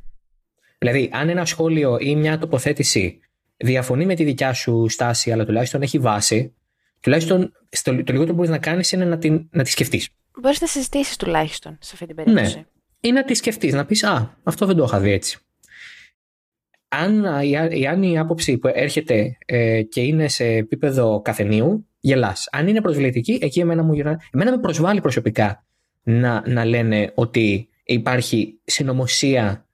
Δηλαδή, 0.79 1.09
αν 1.13 1.29
ένα 1.29 1.45
σχόλιο 1.45 1.97
ή 1.99 2.15
μια 2.15 2.37
τοποθέτηση 2.37 3.19
διαφωνεί 3.57 4.05
με 4.05 4.15
τη 4.15 4.23
δικιά 4.23 4.53
σου 4.53 4.89
στάση, 4.89 5.31
αλλά 5.31 5.45
τουλάχιστον 5.45 5.81
έχει 5.81 5.99
βάση, 5.99 6.55
τουλάχιστον 6.99 7.51
στο, 7.69 7.91
το 7.91 8.11
λιγότερο 8.11 8.25
που 8.27 8.33
μπορείς 8.33 8.49
να 8.49 8.57
κάνεις 8.57 8.91
είναι 8.91 9.05
να, 9.05 9.17
την, 9.17 9.47
να 9.51 9.63
τη 9.63 9.69
σκεφτείς. 9.69 10.09
Μπορείς 10.41 10.61
να 10.61 10.67
συζητήσεις 10.67 11.15
τουλάχιστον 11.15 11.77
σε 11.81 11.91
αυτή 11.93 12.05
την 12.05 12.15
περίπτωση. 12.15 12.55
Ναι. 12.57 12.63
Ή 13.05 13.11
να 13.11 13.23
τη 13.23 13.33
σκεφτείς, 13.33 13.73
να 13.73 13.85
πεις 13.85 14.03
Α, 14.03 14.37
αυτό 14.43 14.65
δεν 14.65 14.75
το 14.75 14.83
είχα 14.83 14.99
δει 14.99 15.11
έτσι. 15.11 15.37
Αν, 16.87 17.25
α, 17.25 17.43
η, 17.43 17.55
α- 17.57 17.71
η- 17.71 17.87
αν 17.87 18.03
η 18.03 18.19
άποψη 18.19 18.57
που 18.57 18.71
έρχεται 18.73 19.37
ε, 19.45 19.81
και 19.81 20.01
είναι 20.01 20.27
σε 20.27 20.45
επίπεδο 20.45 21.21
καφενείου, 21.21 21.87
γελάς. 21.99 22.47
Αν 22.51 22.67
είναι 22.67 22.81
προσβλητική, 22.81 23.39
εκεί 23.41 23.59
εμένα 23.59 23.83
μου 23.83 23.93
γυρνά. 23.93 24.21
Εμένα 24.31 24.51
με 24.51 24.59
προσβάλλει 24.59 25.01
προσωπικά 25.01 25.65
να, 26.03 26.43
να 26.47 26.65
λένε 26.65 27.11
ότι 27.13 27.69
υπάρχει 27.83 28.59
συνωμοσία. 28.63 29.67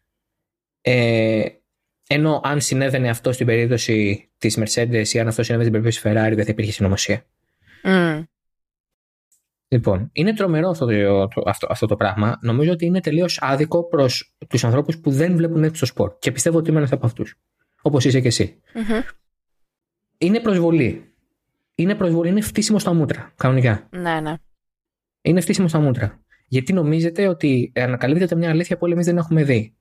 Ε, 0.82 1.46
ενώ 2.08 2.42
αν 2.44 2.62
συνέβαινε 2.62 3.10
αυτό 3.10 3.32
στην 3.32 3.46
περίπτωση 3.46 4.30
της 4.38 4.58
Mercedes 4.60 5.08
ή 5.08 5.20
αν 5.20 5.28
αυτό 5.28 5.44
συνέβαινε 5.44 5.70
στην 5.70 5.72
περίπτωση 5.72 6.02
της 6.02 6.12
Ferrari, 6.12 6.36
δεν 6.36 6.46
θα 6.46 6.52
υπήρχε 6.52 6.72
συνωμοσία. 6.72 7.26
Μμ. 7.84 8.22
Λοιπόν, 9.72 10.10
είναι 10.12 10.34
τρομερό 10.34 10.70
αυτό 10.70 10.86
το, 10.86 11.28
το- 11.28 11.44
αυτό, 11.46 11.68
αυτό 11.70 11.86
το 11.86 11.96
πράγμα. 11.96 12.40
Νομίζω 12.42 12.72
ότι 12.72 12.86
είναι 12.86 13.02
τελείως 13.02 13.38
άδικο 13.42 13.88
προς 13.88 14.36
τους 14.48 14.64
ανθρώπους 14.64 15.00
που 15.00 15.12
δεν 15.12 15.36
βλέπουν 15.36 15.64
έτσι 15.64 15.80
το 15.80 15.86
σπορ. 15.86 16.18
Και 16.20 16.32
πιστεύω 16.32 16.58
ότι 16.58 16.70
είμαι 16.70 16.78
ένας 16.80 16.92
από 16.92 17.06
αυτούς. 17.06 17.36
Όπως 17.82 18.06
είσαι 18.06 18.20
και 18.22 18.28
εσύ. 18.28 18.60
Μμμ. 18.74 19.00
Είναι 20.18 20.40
προσβολή. 20.40 21.14
Είναι 21.76 21.96
προσβολή, 21.96 22.30
είναι 22.30 22.42
φτύσιμο 22.42 22.80
στα 22.80 22.94
μούτρα. 22.94 23.32
Κανονικά. 23.36 23.88
Ναι, 23.92 24.20
ναι. 24.20 24.34
Είναι 25.22 25.42
φτύσιμο 25.42 25.68
στα 25.68 25.80
μούτρα. 25.80 26.24
Γιατί 26.48 26.74
νομίζετε 26.74 27.28
ότι 27.28 27.72
ανακαλύπτεται 27.76 28.36
μια 28.36 28.50
αλήθεια 28.50 28.76
που 28.76 28.82
όλοι 28.84 28.94
εμείς 28.94 29.06
δεν 29.06 29.18
έχουμε 29.18 29.44
δει. 29.44 29.76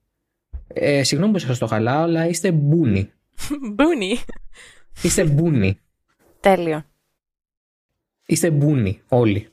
Ε, 0.67 1.03
συγγνώμη 1.03 1.33
που 1.33 1.39
σας 1.39 1.57
το 1.57 1.67
χαλάω, 1.67 2.01
αλλά 2.01 2.27
είστε 2.27 2.51
μπούνι. 2.51 3.11
Μπούνι. 3.75 4.17
Είστε 5.01 5.23
μπούνι. 5.25 5.79
Τέλειο. 6.39 6.85
Είστε 8.25 8.51
μπούνι 8.51 9.01
όλοι. 9.07 9.49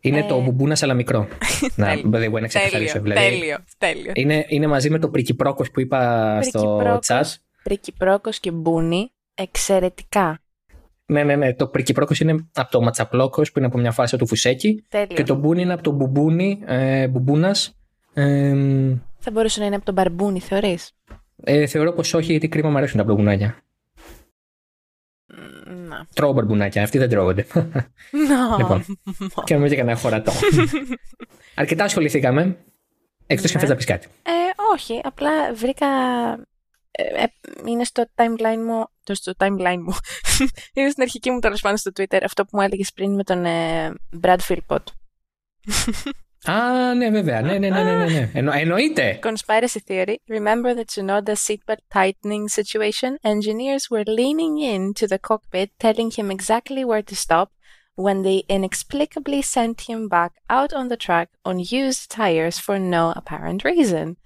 Είναι 0.00 0.18
Ε. 0.18 0.22
το 0.22 0.40
μπουμπούνας 0.40 0.82
αλλά 0.82 0.94
μικρό. 0.94 1.28
να, 1.76 1.86
Τέλειο. 1.86 2.10
by 2.12 2.16
the 2.16 2.32
way, 2.36 2.40
να 2.40 2.46
ξεκαθαρίσω. 2.46 2.92
Τέλειο, 3.00 3.12
Δηλαδή, 3.14 3.36
τέλειο, 3.38 3.56
τέλειο. 3.78 4.12
είναι, 4.14 4.44
είναι 4.48 4.66
μαζί 4.66 4.90
με 4.90 4.98
το 4.98 5.08
πρικυπρόκος 5.08 5.70
που 5.70 5.80
είπα 5.80 6.42
στο 6.42 6.58
Πρικυπρόκος. 6.60 7.06
chat. 7.08 7.40
Πρικυπρόκος 7.62 8.40
και 8.40 8.50
μπούνι, 8.50 9.10
εξαιρετικά. 9.34 10.40
Ναι, 11.06 11.22
ναι, 11.22 11.36
ναι. 11.36 11.54
Το 11.54 11.66
πρικυπρόκος 11.66 12.20
είναι 12.20 12.48
από 12.54 12.70
το 12.70 12.80
ματσαπλόκος 12.80 13.52
που 13.52 13.58
είναι 13.58 13.66
από 13.66 13.78
μια 13.78 13.90
φάση 13.90 14.16
του 14.16 14.26
φουσέκι. 14.26 14.84
Τέλειο. 14.88 15.06
Και 15.14 15.22
το 15.22 15.34
μπούνι 15.34 15.62
είναι 15.62 15.72
από 15.72 15.82
το 15.82 15.90
μπουμπούνι, 15.90 16.58
ε, 16.66 17.08
μπουμπούνας. 17.08 17.76
Ε, 18.14 18.54
Θα 19.18 19.30
μπορούσε 19.30 19.60
να 19.60 19.66
είναι 19.66 19.74
από 19.76 19.84
τον 19.84 19.94
μπαρμπούνι, 19.94 20.40
θεωρείς; 20.40 20.92
ε, 21.44 21.66
θεωρώ 21.66 21.92
πως 21.92 22.14
όχι, 22.14 22.30
γιατί 22.30 22.48
κρίμα 22.48 22.70
μου 22.70 22.76
αρέσουν 22.76 22.96
τα 22.98 23.04
μπαρμπουνάκια. 23.04 23.62
Μ, 25.68 25.88
Να. 25.88 26.06
Τρώω 26.14 26.32
μπαρμπουνάκια, 26.32 26.82
αυτοί 26.82 26.98
δεν 26.98 27.08
τρώγονται. 27.08 27.46
Να. 28.28 28.56
Λοιπόν. 28.58 28.84
και 29.44 29.54
να 29.54 29.60
μην 29.60 29.70
και 29.70 29.76
κανένα 29.76 29.98
χωρατό. 29.98 30.32
Αρκετά 31.54 31.84
ασχοληθήκαμε. 31.84 32.56
Εκτός 33.26 33.50
και 33.50 33.54
Ναι. 33.56 33.60
θες 33.60 33.68
να 33.68 33.76
πεις 33.76 33.84
κάτι. 33.84 34.06
Ε, 34.22 34.30
όχι, 34.74 35.00
απλά 35.04 35.54
βρήκα... 35.54 35.86
ε, 36.90 37.02
ε, 37.02 37.26
είναι 37.66 37.84
στο 37.84 38.04
timeline 38.14 38.62
μου... 38.66 38.86
Το 39.04 39.14
στο 39.14 39.32
timeline 39.38 39.78
μου. 39.84 39.94
είναι 40.74 40.90
στην 40.90 41.02
αρχική 41.02 41.30
μου 41.30 41.38
τέλος 41.38 41.60
πάντων 41.60 41.76
στο 41.76 41.90
Twitter 41.96 42.20
αυτό 42.24 42.42
που 42.44 42.50
μου 42.52 42.60
έλεγες 42.60 42.92
πριν 42.94 43.14
με 43.14 43.24
τον 43.24 43.44
ε, 43.44 43.92
Brad 44.22 44.38
Philpott. 44.48 44.84
Α, 46.44 46.94
ναι, 46.94 47.10
βέβαια. 47.10 47.40
Ναι, 47.42 47.58
ναι, 47.58 47.68
ναι, 47.68 47.82
ναι, 47.82 47.96
ναι, 47.96 48.04
ναι. 48.04 48.30
Εννο, 48.34 48.52
εννοείται. 48.52 49.18
Conspiracy 49.22 49.80
theory. 49.88 50.14
Remember 50.28 50.74
the 50.74 50.84
Tsunoda 50.84 51.34
seatbelt 51.46 51.82
tightening 51.94 52.48
situation? 52.48 53.10
Engineers 53.22 53.84
were 53.90 54.04
leaning 54.04 54.54
into 54.74 55.06
the 55.06 55.18
cockpit, 55.28 55.68
telling 55.78 56.10
him 56.18 56.30
exactly 56.30 56.84
where 56.84 57.02
to 57.02 57.16
stop 57.26 57.48
when 58.04 58.22
they 58.22 58.38
inexplicably 58.56 59.42
sent 59.42 59.78
him 59.90 60.00
back 60.08 60.32
out 60.48 60.72
on 60.72 60.86
the 60.88 61.00
track 61.06 61.28
on 61.48 61.56
used 61.58 62.04
tires 62.18 62.56
for 62.64 62.78
no 62.78 63.12
apparent 63.20 63.64
reason. 63.64 64.16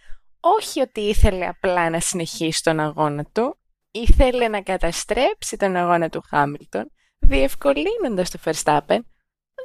Όχι 0.41 0.81
ότι 0.81 1.01
ήθελε 1.01 1.47
απλά 1.47 1.91
να 1.91 2.01
συνεχίσει 2.01 2.63
τον 2.63 2.81
αγώνα 2.81 3.25
του, 3.33 3.59
ήθελε 3.91 4.49
να 4.49 4.63
καταστρέψει 4.63 5.57
τον 5.57 5.77
αγώνα 5.77 6.09
του 6.09 6.23
Χάμιλτον, 6.29 6.91
διευκολύνοντας 7.19 8.31
το 8.31 8.39
Verstappen, 8.45 8.99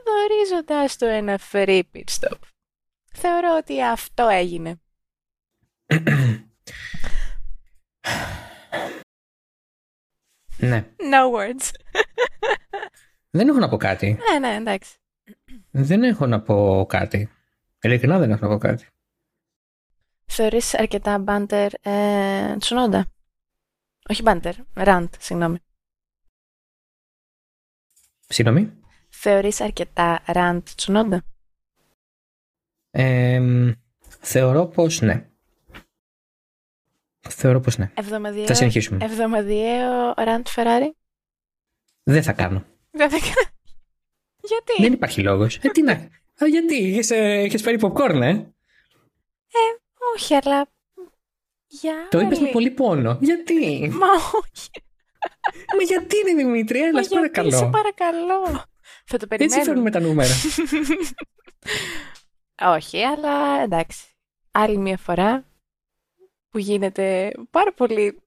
δορίζοντας 0.06 0.98
του 0.98 1.06
ένα 1.06 1.40
free 1.52 1.82
pit 1.94 2.04
stop. 2.20 2.38
Θεωρώ 3.14 3.58
ότι 3.58 3.84
αυτό 3.84 4.28
έγινε. 4.28 4.80
ναι. 10.58 10.88
No 10.98 11.32
words. 11.36 11.72
Δεν 13.30 13.48
έχω 13.48 13.58
να 13.58 13.70
πω 13.70 13.78
κάτι. 13.78 14.18
ναι, 14.32 14.40
ναι, 14.40 14.56
εντάξει. 14.56 14.98
Δεν 15.72 16.04
έχω 16.04 16.26
να 16.26 16.42
πω 16.42 16.86
κάτι. 16.90 17.30
Ειλικρινά 17.82 18.20
δεν 18.20 18.32
έχω 18.32 18.46
να 18.46 18.52
πω 18.52 18.58
κάτι. 18.58 18.88
Θεωρείς 20.26 20.74
αρκετά 20.74 21.18
μπάντερ 21.18 21.72
ε, 21.82 22.56
Τσουνόντα; 22.60 23.06
Όχι 24.10 24.22
μπάντερ, 24.22 24.56
ραντ, 24.74 25.14
συγγνώμη. 25.20 25.58
Συγγνώμη. 28.28 28.77
Θεωρείς 29.20 29.62
αρκετά 29.62 30.24
ραντ 30.28 30.68
Τσουνόντα. 30.76 31.24
Ε, 32.92 33.42
θεωρώ 34.20 34.66
πως 34.66 35.02
ναι. 35.02 35.30
Θεωρώ 37.30 37.60
πως 37.60 37.78
ναι. 37.78 37.92
Εβδομαδιαίο, 37.94 38.46
Θα 38.46 38.54
συνεχίσουμε. 38.54 39.06
εβδομαδιαίο 39.06 40.14
ραντ 40.18 40.48
Φεράρι. 40.48 40.96
Δεν 42.04 42.24
θα 42.24 42.34
κάνω. 42.34 42.66
Δεν 42.92 43.10
θα 43.10 43.18
κάνω. 43.20 43.50
Γιατί; 44.50 44.82
Δεν 44.82 44.94
υπάρχει 44.94 45.22
λόγος. 45.22 45.56
Ε, 45.58 45.70
τι 45.70 45.82
να... 45.82 45.92
Α, 46.44 46.48
γιατί, 46.50 46.76
είχες, 46.76 47.12
ε, 47.12 47.42
είχες 47.44 47.62
φέρει 47.62 47.78
popcorn, 47.82 48.22
ε; 48.22 48.42
Όχι, 50.16 50.34
αλλά... 50.36 50.68
Για 51.68 52.08
Το 52.10 52.20
είπες 52.20 52.38
με 52.40 52.44
άλλη. 52.44 52.54
πολύ 52.54 52.72
πόνο. 52.72 53.18
Γιατί; 53.22 53.90
Μα 53.94 54.08
όχι. 54.14 54.70
Μα 55.78 55.84
γιατί 55.88 56.16
είναι 56.18 56.44
Δημήτρη, 56.44 56.80
έλα, 56.80 56.92
Μα 56.92 57.02
σε 57.04 57.08
γιατί, 57.10 57.16
παρακαλώ. 57.30 57.58
σε 57.58 57.66
παρακαλώ. 57.66 58.66
Θα 59.10 59.18
το 59.18 59.26
Έτσι 59.30 59.38
περιμένω. 59.38 59.64
φέρνουμε 59.64 59.92
τα 59.92 60.00
νούμερα; 60.00 60.34
Όχι, 62.76 63.04
αλλά 63.04 63.62
εντάξει. 63.62 64.06
Άλλη 64.52 64.78
μια 64.78 64.98
φορά 64.98 65.46
που 66.50 66.58
γίνεται 66.58 67.32
πάρα 67.52 67.74
πολύ 67.74 68.22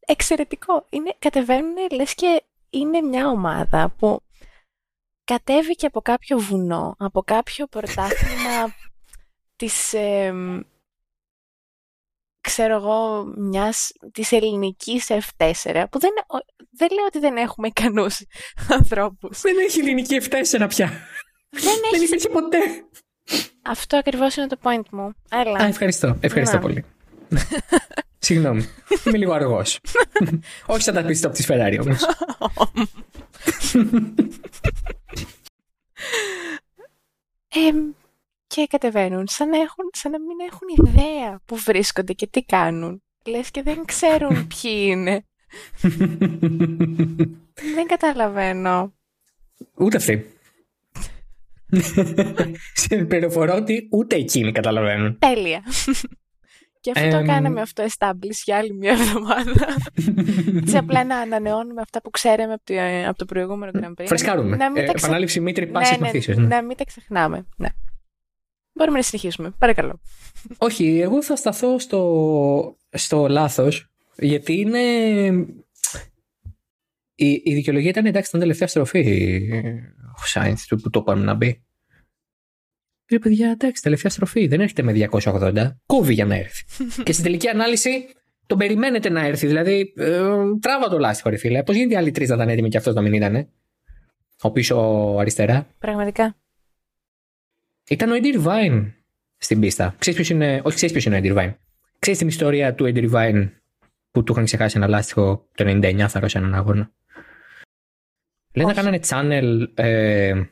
εξαιρετικό. 0.00 0.86
Είναι, 0.90 1.14
κατεβαίνουν 1.18 1.74
λες 1.90 2.14
και 2.14 2.42
είναι 2.70 3.00
μια 3.00 3.28
ομάδα 3.28 3.94
που 3.98 4.20
κατέβηκε 5.24 5.86
από 5.86 6.00
κάποιο 6.00 6.38
βουνό, 6.38 6.94
από 6.98 7.22
κάποιο 7.22 7.66
πρωτάθλημα 7.66 8.74
της, 9.56 9.92
εμ, 9.92 10.60
ξέρω 12.40 12.74
εγώ, 12.74 13.24
μιας, 13.36 13.90
της 14.12 14.32
ελληνικής 14.32 15.06
F4, 15.08 15.84
που 15.90 15.98
δεν, 15.98 16.10
ο- 16.26 16.66
δεν 16.70 16.88
λέω 16.92 17.04
ότι 17.06 17.18
δεν 17.18 17.36
έχουμε 17.36 17.68
ικανούς 17.68 18.18
ανθρώπους. 18.78 19.40
Δεν 19.40 19.54
έχει 19.58 19.78
ελληνική 19.80 20.20
F4 20.22 20.66
πια. 20.68 20.86
δεν 21.50 21.62
Δεν 21.62 21.92
έχει 21.94 22.04
υπήρχε 22.04 22.28
ποτέ. 22.28 22.58
Αυτό 23.62 23.96
ακριβώς 23.96 24.36
είναι 24.36 24.46
το 24.46 24.56
point 24.62 24.88
μου. 24.90 25.12
Έλα. 25.30 25.58
Α, 25.58 25.66
ευχαριστώ. 25.66 26.16
Ευχαριστώ 26.20 26.56
Να. 26.56 26.62
πολύ. 26.62 26.84
Συγγνώμη. 28.18 28.68
Είμαι 29.06 29.18
λίγο 29.18 29.32
αργός. 29.32 29.78
Όχι 30.66 30.82
σαν 30.82 30.94
τα 30.94 31.02
πίστο 31.04 31.26
από 31.28 31.36
τη 31.36 31.44
Ferrari 31.48 31.78
όμως. 31.82 32.02
Εμ, 37.48 37.90
και 38.54 38.66
κατεβαίνουν 38.68 39.24
σαν 39.28 39.48
να, 39.48 39.56
έχουν, 39.56 39.84
σαν 39.92 40.10
να 40.10 40.18
μην 40.20 40.36
έχουν 40.50 40.86
ιδέα 40.86 41.40
που 41.44 41.56
βρίσκονται 41.56 42.12
και 42.12 42.26
τι 42.26 42.42
κάνουν. 42.42 43.02
Λες 43.26 43.50
και 43.50 43.62
δεν 43.62 43.84
ξέρουν 43.84 44.46
ποιοι 44.62 44.84
είναι. 44.86 45.24
δεν 47.74 47.86
καταλαβαίνω. 47.86 48.94
Ούτε 49.74 49.96
αυτή. 49.96 50.26
Σε 52.74 52.96
πληροφορώ 53.04 53.54
ότι 53.54 53.88
ούτε 53.90 54.16
εκείνοι 54.16 54.52
καταλαβαίνουν. 54.52 55.18
Τέλεια. 55.18 55.62
και 56.80 56.90
αυτό 56.96 57.08
το 57.10 57.16
Εμ. 57.16 57.26
κάναμε 57.26 57.60
αυτό 57.60 57.84
establish 57.84 58.40
για 58.44 58.56
άλλη 58.56 58.72
μια 58.74 58.90
εβδομάδα. 58.92 59.76
Έτσι 60.56 60.76
απλά 60.76 61.04
να 61.04 61.16
ανανεώνουμε 61.16 61.80
αυτά 61.80 62.00
που 62.02 62.10
ξέραμε 62.10 62.52
από 62.52 62.62
το, 62.64 62.74
από 63.08 63.18
το 63.18 63.24
προηγούμενο 63.24 63.72
Grand 63.74 64.00
Prix. 64.02 64.06
Φρεσκάρουμε. 64.06 64.56
Να 64.56 64.70
μην 64.70 64.82
Ε, 64.82 64.86
τα 64.86 64.92
ξε- 64.92 65.04
Επανάληψη 65.04 65.40
μήτρη 65.40 65.64
ναι, 65.66 65.70
πάσης 65.72 65.98
ναι, 65.98 66.04
μαθήσεως. 66.06 66.36
ναι, 66.36 66.42
ναι. 66.46 66.54
να 66.54 66.62
μην 66.62 66.76
τα 66.76 66.84
ξεχνάμε. 66.84 67.46
Ναι. 67.56 67.68
Μπορούμε 68.72 68.96
να 68.96 69.02
συνεχίσουμε. 69.02 69.50
Παρακαλώ. 69.58 70.00
Όχι, 70.58 70.98
εγώ 70.98 71.22
θα 71.22 71.36
σταθώ 71.36 71.78
στο, 71.78 72.76
στο 72.90 73.28
λάθος, 73.28 73.90
γιατί 74.16 74.52
είναι... 74.52 74.80
Η, 77.14 77.40
η 77.44 77.54
δικαιολογία 77.54 77.90
ήταν 77.90 78.06
εντάξει, 78.06 78.28
ήταν 78.28 78.40
τελευταία 78.40 78.68
στροφή 78.68 79.02
ο 80.22 80.26
Σάινθ 80.26 80.66
του 80.66 80.80
που 80.80 80.90
το 80.90 80.98
είπαμε 81.02 81.24
να 81.24 81.34
μπει. 81.34 81.64
Ρε 83.10 83.18
παιδιά, 83.18 83.50
εντάξει, 83.50 83.82
τελευταία 83.82 84.10
στροφή. 84.10 84.46
Δεν 84.46 84.60
έρχεται 84.60 84.82
με 84.82 85.08
280. 85.10 85.70
Κόβει 85.86 86.14
για 86.14 86.24
να 86.24 86.34
έρθει. 86.34 86.64
και 87.04 87.12
στην 87.12 87.24
τελική 87.24 87.48
ανάλυση 87.48 88.06
τον 88.46 88.58
περιμένετε 88.58 89.08
να 89.08 89.26
έρθει. 89.26 89.46
Δηλαδή, 89.46 89.92
ε, 89.96 90.20
τράβα 90.60 90.88
το 90.90 90.98
λάστιχο, 90.98 91.30
ρε 91.30 91.36
φίλε. 91.36 91.62
Πώς 91.62 91.74
γίνεται 91.74 91.94
οι 91.94 91.96
άλλοι 91.96 92.10
τρεις 92.10 92.28
να 92.28 92.34
ήταν 92.34 92.48
έτοιμοι 92.48 92.68
και 92.68 92.76
αυτός 92.76 92.94
να 92.94 93.00
μην 93.00 93.12
ήταν. 93.12 93.48
Ο 94.40 94.50
πίσω 94.50 94.76
αριστερά. 95.18 95.66
Πραγματικά. 95.78 96.36
Ήταν 97.90 98.10
ο 98.10 98.14
Eddie 98.22 98.42
Irvine 98.42 98.92
στην 99.36 99.60
πίστα. 99.60 99.94
Ξέρεις 99.98 100.18
ποιος 100.18 100.30
είναι, 100.30 100.60
όχι 100.64 100.76
ξέρεις 100.76 100.92
ποιος 100.92 101.04
είναι 101.04 101.16
ο 101.16 101.20
Eddie 101.22 101.38
Irvine. 101.38 101.54
Ξέρεις 101.98 102.18
την 102.18 102.28
ιστορία 102.28 102.74
του 102.74 102.84
Eddie 102.84 103.10
Irvine 103.10 103.50
που 104.10 104.22
του 104.22 104.32
είχαν 104.32 104.44
ξεχάσει 104.44 104.76
ένα 104.76 104.88
λάστιχο 104.88 105.48
το 105.54 105.64
99 105.66 106.04
θα 106.08 106.28
σε 106.28 106.38
έναν 106.38 106.54
αγώνα. 106.54 106.92
Λες 108.54 108.64
να 108.64 108.70
Όχι. 108.70 108.74
κάνανε 108.74 109.00
channel 109.06 109.66
ε, 109.74 110.42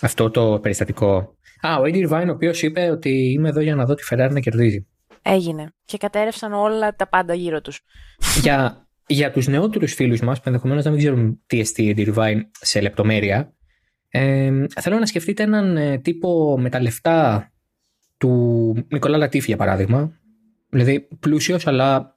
αυτό 0.00 0.30
το 0.30 0.58
περιστατικό. 0.62 1.36
Α, 1.60 1.76
ο 1.76 1.82
Eddie 1.82 2.08
Irvine 2.08 2.26
ο 2.28 2.30
οποίος 2.30 2.62
είπε 2.62 2.90
ότι 2.90 3.32
είμαι 3.32 3.48
εδώ 3.48 3.60
για 3.60 3.74
να 3.74 3.84
δω 3.84 3.94
τη 3.94 4.02
Ferrari 4.10 4.30
να 4.32 4.40
κερδίζει. 4.40 4.86
Έγινε. 5.22 5.72
Και 5.84 5.98
κατέρευσαν 5.98 6.52
όλα 6.52 6.94
τα 6.94 7.08
πάντα 7.08 7.34
γύρω 7.34 7.60
τους. 7.60 7.80
για, 8.40 8.88
για 9.06 9.30
τους 9.32 9.46
νεότερους 9.46 9.94
φίλους 9.94 10.20
μας 10.20 10.38
που 10.38 10.44
ενδεχομένως 10.46 10.84
να 10.84 10.90
μην 10.90 10.98
ξέρουν 10.98 11.40
τι 11.46 11.60
εστί 11.60 11.94
Eddie 11.96 12.14
Irvine 12.14 12.40
σε 12.60 12.80
λεπτομέρεια 12.80 13.53
ε, 14.16 14.66
θέλω 14.80 14.98
να 14.98 15.06
σκεφτείτε 15.06 15.42
έναν 15.42 15.76
ε, 15.76 15.98
τύπο 15.98 16.58
με 16.58 16.70
τα 16.70 16.80
λεφτά 16.80 17.50
του 18.16 18.74
Νικολά 18.88 19.16
Λατίφη 19.16 19.46
για 19.46 19.56
παράδειγμα 19.56 20.12
δηλαδή 20.68 21.08
πλούσιος 21.20 21.66
αλλά 21.66 22.16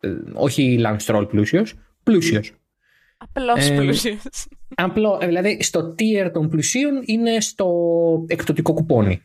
ε, 0.00 0.14
όχι 0.32 0.80
Lance 0.84 0.98
Stroll 1.06 1.28
πλούσιος 1.28 1.74
πλούσιος 2.02 2.52
Απλώς 3.18 3.68
Ε, 3.68 3.76
πλούσιος. 3.76 4.48
Απλό, 4.74 5.18
ε, 5.22 5.26
δηλαδή 5.26 5.62
στο 5.62 5.94
tier 5.98 6.30
των 6.32 6.48
πλουσίων 6.48 7.02
είναι 7.04 7.40
στο 7.40 7.68
εκπτωτικό 8.28 8.72
κουπόνι. 8.72 9.22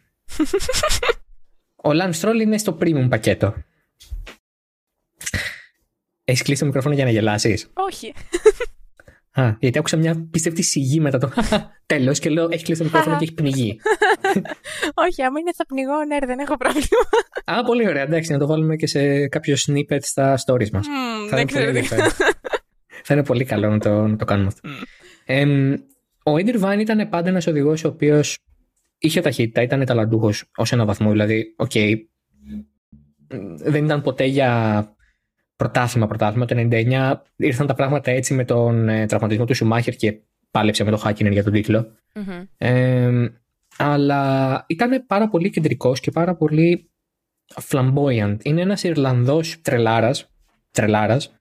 Ο 1.86 1.89
Lance 1.89 2.20
Stroll 2.22 2.39
είναι 2.41 2.57
στο 2.57 2.78
premium 2.82 3.07
πακέτο. 3.09 3.53
Έχεις 6.24 6.41
κλείσει 6.41 6.59
το 6.59 6.66
μικρόφωνο 6.66 6.95
για 6.95 7.03
να 7.03 7.11
γελάσεις; 7.11 7.70
Όχι. 7.74 8.14
Α, 9.36 9.56
γιατί 9.60 9.78
άκουσα 9.78 9.98
μια 9.98 10.28
πιστευτή 10.32 10.62
σιγή 10.62 11.00
μετά 11.00 11.18
το 11.18 11.32
τέλος 11.86 12.20
και 12.20 12.30
λέω 12.30 12.48
έχεις 12.52 12.64
κλείσει 12.64 12.80
το 12.80 12.86
μικρόφωνο 12.86 13.18
και 13.18 13.24
έχει 13.24 13.34
πνιγεί. 13.34 13.80
Όχι, 15.08 15.24
άμα 15.24 15.40
είναι 15.40 15.52
θα 15.56 15.66
πνιγώ, 15.66 16.04
ναι, 16.08 16.18
δεν 16.26 16.40
έχω 16.40 16.58
πρόβλημα. 16.58 16.88
Α, 17.60 17.64
πολύ 17.64 17.88
ωραία. 17.88 18.02
Εντάξει, 18.02 18.32
να 18.32 18.38
το 18.38 18.48
βάλουμε 18.48 18.76
και 18.76 18.88
σε 18.88 19.28
κάποιο 19.28 19.56
snippet 19.68 20.00
στα 20.02 20.38
stories 20.46 20.70
μας. 20.70 20.86
Mm, 20.88 21.30
θα, 21.30 21.36
δεν 21.36 21.40
είναι 21.40 21.46
πολύ 21.46 21.46
ξέρω 21.46 21.72
τι. 21.72 21.78
ενδιαφέρον. 21.78 22.12
θα 23.04 23.14
είναι 23.14 23.24
πολύ 23.24 23.46
καλό 23.46 23.70
να 23.70 23.80
το, 23.80 24.08
να 24.08 24.16
το 24.16 24.26
κάνουμε 24.26 24.48
αυτό. 24.48 24.70
Mm. 24.70 24.84
Εμ, 25.26 25.74
ο 26.24 26.38
Έντι 26.38 26.58
Ερβάιν 26.58 26.80
ήταν 26.80 27.10
πάντα 27.10 27.30
ένας 27.30 27.48
οδηγός 27.48 27.84
ο 27.84 27.88
οποίος 27.88 28.38
είχε 28.98 29.22
ταχύτητα, 29.22 29.62
ήταν 29.62 29.86
ταλαντούχος 29.86 30.52
ως 30.56 30.72
ένα 30.72 30.86
βαθμό. 30.86 31.12
Δηλαδή, 31.12 31.54
οκ, 31.58 31.72
δεν 33.64 33.86
ήταν 33.86 34.02
ποτέ 34.02 34.26
για 34.26 34.93
πρωτάθλημα 35.64 36.07
πρωτάθλημα. 36.07 36.45
Το 36.45 36.55
99 36.72 37.14
ήρθαν 37.36 37.68
τα 37.68 37.74
πράγματα 37.74 38.11
έτσι 38.11 38.34
με 38.34 38.45
τον 38.45 38.89
ε, 38.89 39.05
τραυματισμό 39.05 39.45
του 39.45 39.55
Σουμάχερ 39.55 39.95
και 39.95 40.20
πάλεψε 40.51 40.84
με 40.84 40.89
τον 40.89 40.99
Χάκινεν 40.99 41.32
για 41.32 41.43
τον 41.43 41.53
τίτλο. 41.53 41.91
Μμμ. 42.16 42.45
Ε, 42.57 43.32
αλλά 43.78 44.64
ήταν 44.68 45.05
πάρα 45.07 45.30
πολύ 45.30 45.49
εκκεντρικός 45.49 45.99
και 45.99 46.11
πάρα 46.11 46.36
πολύ 46.36 46.91
flamboyant. 47.70 48.38
Είναι 48.41 48.61
ένας 48.61 48.84
Ιρλανδός 48.84 49.61
τρελάρας, 49.61 50.32
τρελάρας. 50.72 51.34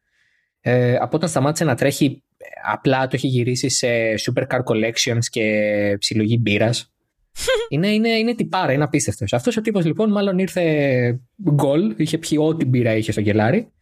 Ε, 0.61 0.97
από 0.97 1.17
όταν 1.17 1.29
σταμάτησε 1.29 1.65
να 1.65 1.75
τρέχει 1.75 2.23
ε, 2.37 2.45
απλά 2.73 3.07
το 3.07 3.11
έχει 3.13 3.27
γυρίσει 3.27 3.69
σε 3.69 3.89
supercar 4.15 4.61
collections 4.65 5.25
και 5.31 5.97
συλλογή 6.01 6.39
μπύρας. 6.41 6.93
είναι, 7.69 7.89
είναι, 7.89 8.09
είναι 8.09 8.35
τυπάρα, 8.35 8.73
είναι 8.73 8.85
απίστευτος. 8.85 9.33
Αυτός 9.33 9.57
ο 9.57 9.61
τύπος 9.61 9.85
λοιπόν 9.85 10.11
μάλλον 10.11 10.39
ήρθε 10.39 11.21
γκολ, 11.51 11.95
είχε 11.97 12.19
πιει 12.19 12.39
ό,τι 12.41 12.65
μπύρα 12.65 12.97
είχε 12.97 13.13
στο 13.13 13.21
γελάρι. 13.21 13.73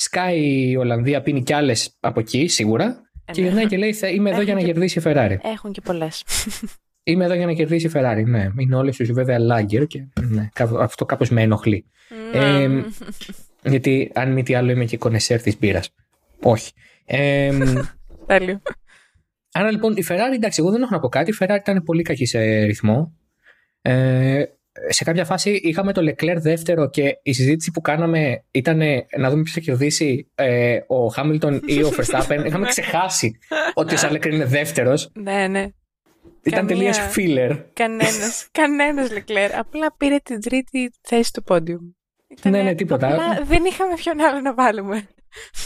Σκάει 0.00 0.68
η 0.70 0.76
Ολλανδία, 0.76 1.22
πίνει 1.22 1.42
κι 1.42 1.52
άλλες 1.52 1.96
από 2.00 2.20
εκεί 2.20 2.48
σίγουρα. 2.48 2.84
Ε, 3.24 3.32
Και 3.32 3.40
ναι. 3.40 3.46
γυρνάει 3.46 3.66
και 3.66 3.76
λέει: 3.76 3.92
«Θα- 3.92 4.08
Είμαι 4.08 4.30
εδώ 4.30 4.40
Έχουν 4.40 4.44
για 4.44 4.54
να 4.54 4.60
και- 4.60 4.66
κερδίσει 4.66 4.98
η 4.98 5.02
Ferrari. 5.04 5.36
Έχουν 5.42 5.72
και 5.72 5.80
πολλές. 5.80 6.24
Είμαι 7.02 7.24
εδώ 7.24 7.34
για 7.34 7.46
να 7.46 7.52
κερδίσει 7.52 7.86
η 7.86 7.90
Ferrari. 7.94 8.22
Ναι, 8.26 8.48
είναι 8.58 8.76
όλες 8.76 8.96
τους 8.96 9.12
βέβαια 9.12 9.38
lager 9.40 9.86
και 9.86 10.04
ναι, 10.20 10.48
κάπου- 10.52 10.78
αυτό 10.80 11.04
κάπως 11.04 11.30
με 11.30 11.42
ενοχλεί. 11.42 11.84
Ε, 12.32 12.68
γιατί 13.64 14.10
αν 14.14 14.32
μη 14.32 14.42
τι 14.42 14.54
άλλο 14.54 14.70
είμαι 14.70 14.84
και 14.84 14.96
κονεσέρ 14.96 15.40
της 15.42 15.58
μπύρας. 15.58 15.90
Όχι. 16.42 16.72
Ε, 17.04 17.50
Τέλειο. 18.26 18.62
άρα 19.52 19.70
λοιπόν 19.70 19.96
η 19.96 20.04
Ferrari, 20.08 20.34
εντάξει, 20.34 20.60
εγώ 20.62 20.70
δεν 20.70 20.82
έχω 20.82 20.94
να 20.94 21.00
πω 21.00 21.08
κάτι. 21.08 21.30
Η 21.30 21.34
Ferrari 21.40 21.56
ήταν 21.60 21.82
πολύ 21.82 22.02
κακή 22.02 22.26
σε 22.26 22.62
ρυθμό. 22.62 23.14
Ε, 23.82 24.44
σε 24.88 25.04
κάποια 25.04 25.24
φάση 25.24 25.50
είχαμε 25.50 25.92
το 25.92 26.02
Leclerc 26.10 26.36
δεύτερο 26.36 26.90
και 26.90 27.18
η 27.22 27.32
συζήτηση 27.32 27.70
που 27.70 27.80
κάναμε 27.80 28.44
ήταν 28.50 28.78
να 29.18 29.30
δούμε 29.30 29.42
ποιος 29.42 29.54
θα 29.54 29.60
κερδίσει 29.60 30.30
ε, 30.34 30.76
ο 30.76 31.06
Hamilton 31.16 31.60
ή 31.66 31.82
ο 31.82 31.92
Verstappen. 31.96 32.42
Είχαμε 32.46 32.66
ξεχάσει 32.66 33.38
ότι 33.74 33.94
ο 33.94 33.98
Charles 34.00 34.26
είναι 34.26 34.44
δεύτερος. 34.44 35.10
ναι, 35.14 35.46
ναι. 35.48 35.66
Ήταν 36.42 36.66
τελείως 36.66 36.96
Καμία. 36.98 37.12
filler. 37.16 37.64
Κανένας. 37.72 38.48
Κανένας 38.52 39.10
Λεκλέρ. 39.12 39.54
Απλά 39.58 39.94
πήρε 39.96 40.16
την 40.24 40.40
τρίτη 40.40 40.90
θέση 41.00 41.32
του 41.32 41.42
πόντιου. 41.42 41.96
Ναι, 42.42 42.62
ναι, 42.62 42.74
τίποτα. 42.74 43.06
Απλά 43.06 43.44
δεν 43.44 43.64
είχαμε 43.64 43.94
ποιον 43.94 44.20
άλλο 44.20 44.40
να 44.40 44.54
βάλουμε. 44.54 45.08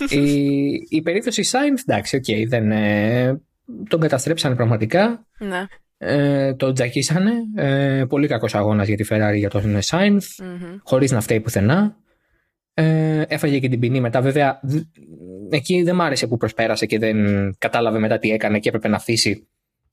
η, 0.08 0.72
η 0.88 1.02
περίπτωση 1.02 1.42
Sainz, 1.52 1.82
εντάξει, 1.86 2.16
οκ, 2.16 2.48
δεν, 2.48 2.70
ε, 2.70 3.42
τον 3.88 4.00
καταστρέψανε 4.00 4.54
πραγματικά. 4.54 5.26
Ναι. 5.38 5.66
Ε, 6.06 6.54
τον 6.54 6.74
τζακίσανε. 6.74 7.32
Ε, 7.56 8.04
πολύ 8.08 8.26
κακός 8.26 8.54
αγώνας 8.54 8.86
για 8.88 8.96
τη 8.96 9.04
Ferrari 9.10 9.36
για 9.36 9.50
τον 9.50 9.78
Sainz, 9.84 10.18
Μμμ. 10.42 10.76
χωρίς 10.82 11.10
να 11.10 11.20
φταίει 11.20 11.40
πουθενά. 11.40 11.96
Ε, 12.74 13.22
έφαγε 13.28 13.58
και 13.58 13.68
την 13.68 13.80
ποινή 13.80 14.00
μετά. 14.00 14.20
Βέβαια, 14.20 14.60
δ- 14.62 14.82
εκεί 15.50 15.82
δεν 15.82 15.94
μ' 15.94 16.00
άρεσε 16.00 16.26
που 16.26 16.36
προσπέρασε 16.36 16.86
και 16.86 16.98
δεν 16.98 17.16
κατάλαβε 17.58 17.98
μετά 17.98 18.18
τι 18.18 18.30
έκανε 18.30 18.58
και 18.58 18.68
έπρεπε 18.68 18.88
να 18.88 18.96
αφήσει 18.96 19.48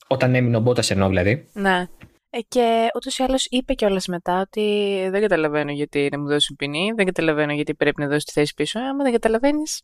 όταν 0.06 0.34
έμεινε 0.34 0.56
ο 0.56 0.60
Μπότας 0.60 0.90
ενώ 0.90 1.08
δηλαδή. 1.08 1.48
Ναι. 1.52 1.86
Ε, 2.30 2.38
και 2.48 2.86
ούτως 2.96 3.18
ή 3.18 3.22
άλλως 3.22 3.46
είπε 3.50 3.72
κιόλας 3.74 4.06
μετά 4.06 4.40
ότι 4.40 4.62
δεν 5.10 5.20
καταλαβαίνω 5.20 5.72
γιατί 5.72 6.08
να 6.12 6.18
μου 6.18 6.28
δώσουν 6.28 6.56
ποινή, 6.56 6.92
δεν 6.96 7.06
καταλαβαίνω 7.06 7.52
γιατί 7.52 7.74
πρέπει 7.74 8.00
να 8.00 8.08
δώσει 8.08 8.24
τη 8.26 8.32
θέση 8.32 8.54
πίσω. 8.54 8.78
Άμα 8.78 9.02
δεν 9.02 9.12
καταλαβαίνεις, 9.12 9.82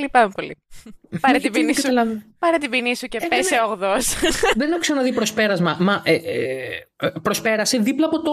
λυπάμαι 0.00 0.32
πολύ. 0.34 0.56
Πάρε 1.20 1.38
την 1.38 1.40
Γιατί 1.40 1.50
ποινή 1.50 1.64
δεν 1.64 1.74
σου. 1.74 1.82
καταλαβα- 1.82 2.22
Πάρε 2.38 2.58
την 2.58 2.70
ποινή 2.70 2.96
σου 2.96 3.06
και 3.06 3.18
Ε, 3.22 3.26
πέσε 3.26 3.54
ναι. 3.54 3.60
ογδός. 3.62 4.14
δεν 4.58 4.70
έχω 4.70 4.80
ξαναδεί 4.80 5.12
προσπέρασμα. 5.12 5.76
Μα 5.80 6.02
ε, 6.04 6.14
ε, 6.14 6.66
ε, 6.96 7.08
προσπέρασε 7.22 7.78
δίπλα 7.78 8.06
από 8.06 8.22
το, 8.22 8.32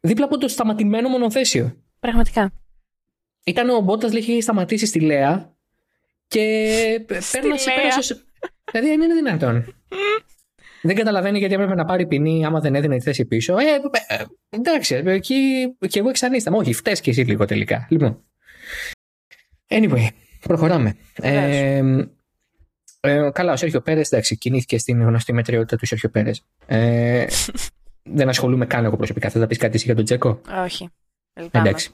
δίπλα 0.00 0.24
από 0.24 0.38
το 0.38 0.48
σταματημένο 0.48 1.08
μονοθέσιο. 1.08 1.76
Πραγματικά. 2.00 2.52
Ήταν 3.44 3.70
ο 3.70 3.80
Μπότας 3.80 4.12
είχε 4.12 4.40
σταματήσει 4.40 4.86
στη 4.86 5.00
Λέα 5.00 5.54
και 6.26 6.40
πέρνασε. 7.06 7.70
Λέα. 7.70 7.82
πέρασε 7.82 8.22
δηλαδή 8.72 8.88
δεν 8.90 9.00
είναι 9.00 9.14
δυνατόν. 9.14 9.74
δεν 10.82 10.96
καταλαβαίνει 10.96 11.38
γιατί 11.38 11.54
έπρεπε 11.54 11.74
να 11.74 11.84
πάρει 11.84 12.06
ποινή 12.06 12.44
άμα 12.46 12.60
δεν 12.60 12.74
έδινε 12.74 12.96
τη 12.96 13.02
θέση 13.02 13.24
πίσω. 13.24 13.56
Ε, 13.58 13.64
ε, 14.08 14.14
ε, 14.14 14.24
εντάξει, 14.50 14.94
ε, 14.94 15.10
εκεί 15.12 15.66
και 15.88 15.98
εγώ 15.98 16.08
εξανίσταμε. 16.08 16.56
Όχι, 16.56 16.72
φταίει 16.72 17.00
και 17.00 17.10
εσύ 17.10 17.20
λίγο 17.22 17.44
τελικά. 17.44 17.86
Λοιπόν. 17.90 18.24
Anyway, 19.72 20.06
προχωράμε. 20.40 20.96
Ε, 21.14 21.82
ε, 23.00 23.30
καλά, 23.32 23.52
ο 23.52 23.56
Σέρχιο 23.56 23.80
Πέρες, 23.80 24.10
εντάξει, 24.10 24.36
κινήθηκε 24.36 24.78
στην 24.78 25.02
γνωστή 25.02 25.32
μετριότητα 25.32 25.76
του 25.76 25.86
Σέρχιο 25.86 26.08
Πέρες. 26.08 26.44
Ε, 26.66 27.26
δεν 28.16 28.28
ασχολούμαι 28.28 28.66
καν 28.66 28.84
εγώ 28.84 28.96
προσωπικά. 28.96 29.28
Θε 29.28 29.38
να 29.38 29.46
πεις 29.46 29.58
κάτι 29.58 29.76
εσύ 29.76 29.84
για 29.84 29.94
τον 29.94 30.04
Τζέκο; 30.04 30.40
Όχι. 30.64 30.88
Λυπάμαι. 31.34 31.68
Εντάξει. 31.68 31.90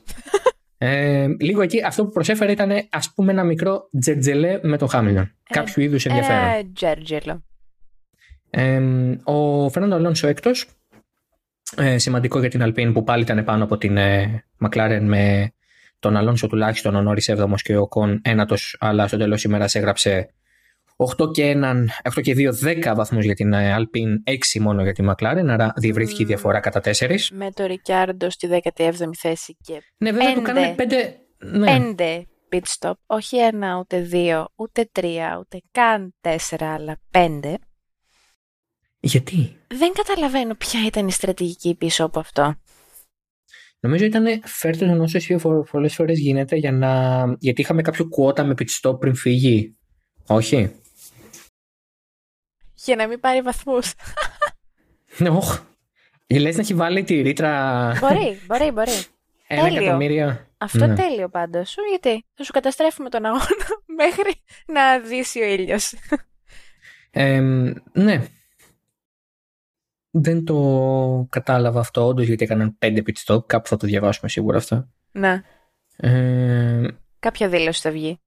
Ε, 0.78 1.26
λίγο 1.40 1.62
εκεί 1.62 1.84
αυτό 1.84 2.04
που 2.04 2.10
προσέφερε 2.10 2.52
ήταν 2.52 2.70
ας 2.90 3.12
πούμε 3.14 3.32
ένα 3.32 3.44
μικρό 3.44 3.88
τζερτζελέ 4.00 4.60
με 4.62 4.76
τον 4.76 4.88
Χάμιλτον. 4.88 5.34
Κάποιο 5.50 5.82
είδους 5.82 6.06
ενδιαφέρον. 6.06 6.48
Ε, 6.48 6.70
Τζέρτζελο. 6.74 7.42
Ε, 8.50 8.80
ο 9.24 9.68
Φερνάντο 9.70 9.94
Αλόνσο 9.94 10.26
έκτος. 10.26 10.66
Ε, 11.76 11.98
σημαντικό 11.98 12.40
για 12.40 12.48
την 12.48 12.62
Αλπίν 12.62 12.92
που 12.92 13.04
πάλι 13.04 13.22
ήταν 13.22 13.44
πάνω 13.44 13.64
από 13.64 13.78
την 13.78 13.96
ε, 13.96 14.44
McLaren 14.60 15.00
με 15.02 15.52
τον 15.98 16.16
Αλόνσο 16.16 16.46
τουλάχιστον 16.46 16.94
ο 16.94 17.02
Νόρις 17.02 17.30
7 17.30 17.54
και 17.62 17.76
ο 17.76 17.88
Κον 17.88 18.20
ένατος 18.24 18.76
αλλά 18.80 19.06
στο 19.08 19.16
τέλος 19.16 19.44
ημέρας 19.44 19.74
έγραψε 19.74 20.32
8 21.18 21.32
και 21.32 21.54
1, 21.56 21.64
8 22.18 22.20
και 22.22 22.34
2, 22.36 22.90
10 22.90 22.92
βαθμούς 22.96 23.24
για 23.24 23.34
την 23.34 23.52
ε, 23.52 23.72
Αλπίν, 23.72 24.22
6 24.26 24.60
μόνο 24.60 24.82
για 24.82 24.92
την 24.92 25.10
McLaren, 25.10 25.46
άρα 25.48 25.72
διευρύθηκε 25.76 26.22
η 26.22 26.24
Μμμ. 26.24 26.28
διαφορά 26.30 26.60
κατά 26.60 26.80
4. 26.84 27.16
Με 27.32 27.50
το 27.52 27.66
Ρικιάρντο 27.66 28.30
στη 28.30 28.48
17η 28.76 29.10
θέση 29.18 29.56
και 29.62 29.82
Ναι, 29.96 30.12
βέβαια 30.12 30.34
του 30.34 30.42
Πέντε. 30.42 30.52
κάνανε 30.52 30.74
5. 30.78 31.48
Ναι. 31.58 31.94
5 31.98 32.22
pit 32.52 32.62
stop. 32.78 32.92
Όχι 33.06 33.36
ένα, 33.38 33.78
ούτε 33.78 34.00
δύο, 34.00 34.48
ούτε 34.54 34.88
τρία, 34.92 35.36
ούτε 35.40 35.60
καν 35.70 36.14
τέσσερα, 36.20 36.74
αλλά 36.74 36.98
πέντε. 37.10 37.58
Γιατί; 39.00 39.56
Δεν 39.66 39.92
καταλαβαίνω 39.92 40.54
ποια 40.54 40.86
ήταν 40.86 41.06
η 41.06 41.12
στρατηγική 41.12 41.74
πίσω 41.74 42.04
από 42.04 42.18
αυτό. 42.18 42.54
Νομίζω 43.80 44.04
ήταν 44.04 44.42
φέρτε 44.44 44.86
τον 44.86 45.00
όσο 45.00 45.16
εσύ 45.16 45.36
πολλές 45.70 45.94
φορές 45.94 46.18
γίνεται 46.18 46.56
για 46.56 46.72
να... 46.72 47.24
γιατί 47.38 47.60
είχαμε 47.60 47.82
κάποιο 47.82 48.08
κουότα 48.08 48.44
με 48.44 48.54
pit 48.58 48.66
stop 48.80 49.00
πριν 49.00 49.14
φύγει. 49.14 49.76
Όχι. 50.26 50.70
Για 52.74 52.96
να 52.96 53.06
μην 53.08 53.20
πάρει 53.20 53.40
βαθμούς. 53.40 53.94
Ναι, 55.18 55.28
όχ. 55.28 55.60
Λες 56.30 56.54
να 56.54 56.60
έχει 56.60 56.74
βάλει 56.74 57.04
τη 57.04 57.20
ρήτρα 57.20 57.92
μπορεί, 58.00 58.40
μπορεί, 58.46 58.70
μπορεί. 58.70 58.90
ένα 59.46 59.62
τέλειο. 59.62 59.82
εκατομμύριο. 59.82 60.46
Αυτό 60.58 60.86
Ναι. 60.86 60.94
τέλειο 60.94 61.28
πάντως. 61.28 61.76
Γιατί 61.88 62.24
θα 62.34 62.44
σου 62.44 62.52
καταστρέφουμε 62.52 63.08
τον 63.08 63.24
αγώνα 63.24 63.66
μέχρι 64.02 64.34
να 64.66 64.98
δύσει 64.98 65.40
ο 65.40 65.44
ήλιος. 65.52 65.94
Ε, 67.10 67.40
ναι. 67.92 68.22
Δεν 70.20 70.44
το 70.44 71.26
κατάλαβα 71.30 71.80
αυτό 71.80 72.06
όντως 72.06 72.26
γιατί 72.26 72.44
έκαναν 72.44 72.78
πέντε 72.78 73.02
pit 73.06 73.12
stop. 73.24 73.46
Κάπου 73.46 73.68
θα 73.68 73.76
το 73.76 73.86
διαβάσουμε 73.86 74.28
σίγουρα 74.30 74.56
αυτό. 74.56 74.88
Να, 75.12 75.42
Ε, 75.96 76.86
κάποια 77.18 77.48
δήλωση 77.48 77.80
θα 77.80 77.90
βγει. 77.90 78.20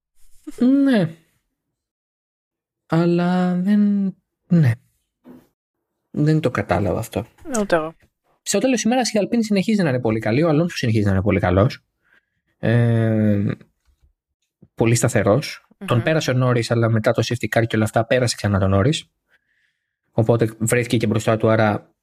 ναι. 0.83 1.09
Αλλά 2.85 3.55
δεν. 3.55 4.13
Ναι. 4.47 4.71
Δεν 6.11 6.39
το 6.39 6.51
κατάλαβα 6.51 6.99
αυτό. 6.99 7.25
Ούτε 7.59 7.75
εγώ. 7.75 7.93
Στο 8.41 8.59
τέλος 8.59 8.75
της 8.75 8.83
ημέρας 8.83 9.11
η 9.13 9.17
Αλπίνη 9.17 9.43
συνεχίζει 9.43 9.81
να 9.83 9.89
είναι 9.89 9.99
πολύ 9.99 10.19
καλή. 10.19 10.43
Ο 10.43 10.49
Αλόνσο 10.49 10.75
συνεχίζει 10.77 11.05
να 11.05 11.11
είναι 11.11 11.21
πολύ 11.21 11.39
καλός. 11.39 11.83
Ε, 12.57 13.43
πολύ 14.75 14.95
σταθερός. 14.95 15.65
Τον 15.85 15.97
Μμμ. 15.97 16.03
πέρασε 16.03 16.31
ο 16.31 16.33
Νόρις, 16.33 16.71
αλλά 16.71 16.89
μετά 16.89 17.11
το 17.11 17.21
safety 17.25 17.57
car 17.57 17.63
και 17.67 17.75
όλα 17.75 17.85
αυτά 17.85 18.05
πέρασε 18.05 18.35
ξανά 18.35 18.59
τον 18.59 18.69
Νόρις. 18.69 19.09
Οπότε 20.12 20.53
βρέθηκε 20.59 20.97
και 20.97 21.07
μπροστά 21.07 21.38
του. 21.38 21.49
Άρα 21.49 21.93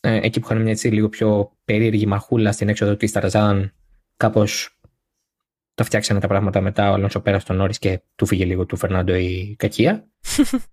ε, 0.00 0.16
εκεί 0.22 0.40
που 0.40 0.46
είχαν 0.50 0.62
μια 0.62 0.70
έτσι 0.70 0.88
λίγο 0.88 1.08
πιο 1.08 1.56
περίεργη 1.64 2.06
μαχούλα 2.06 2.52
στην 2.52 2.68
έξοδο 2.68 2.96
της 2.96 3.12
Ταρζάν, 3.12 3.72
κάπως 4.16 4.80
τα 5.74 5.84
φτιάξανε 5.84 6.20
τα 6.20 6.28
πράγματα 6.28 6.60
μετά. 6.60 6.90
Ο 6.90 6.92
Αλόνσο 6.92 7.20
πέρασε 7.20 7.46
τον 7.46 7.56
Νόρις 7.56 7.78
και 7.78 8.02
του 8.14 8.26
φύγε 8.26 8.44
λίγο 8.44 8.66
του 8.66 8.76
Φερνάντο 8.76 9.14
η 9.14 9.54
κακία. 9.58 10.06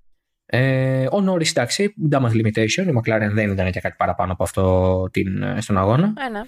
Ε, 0.52 1.08
ο 1.12 1.22
Νόρις, 1.22 1.50
εντάξει, 1.50 1.94
damage 2.12 2.32
limitation. 2.32 2.86
Η 2.88 2.92
McLaren 2.98 3.30
δεν 3.32 3.52
ήταν 3.52 3.72
και 3.72 3.80
κάτι 3.80 3.96
παραπάνω 3.98 4.32
από 4.32 4.44
αυτό 4.44 5.08
την, 5.12 5.62
στον 5.62 5.78
αγώνα. 5.78 6.14
Ένα. 6.28 6.48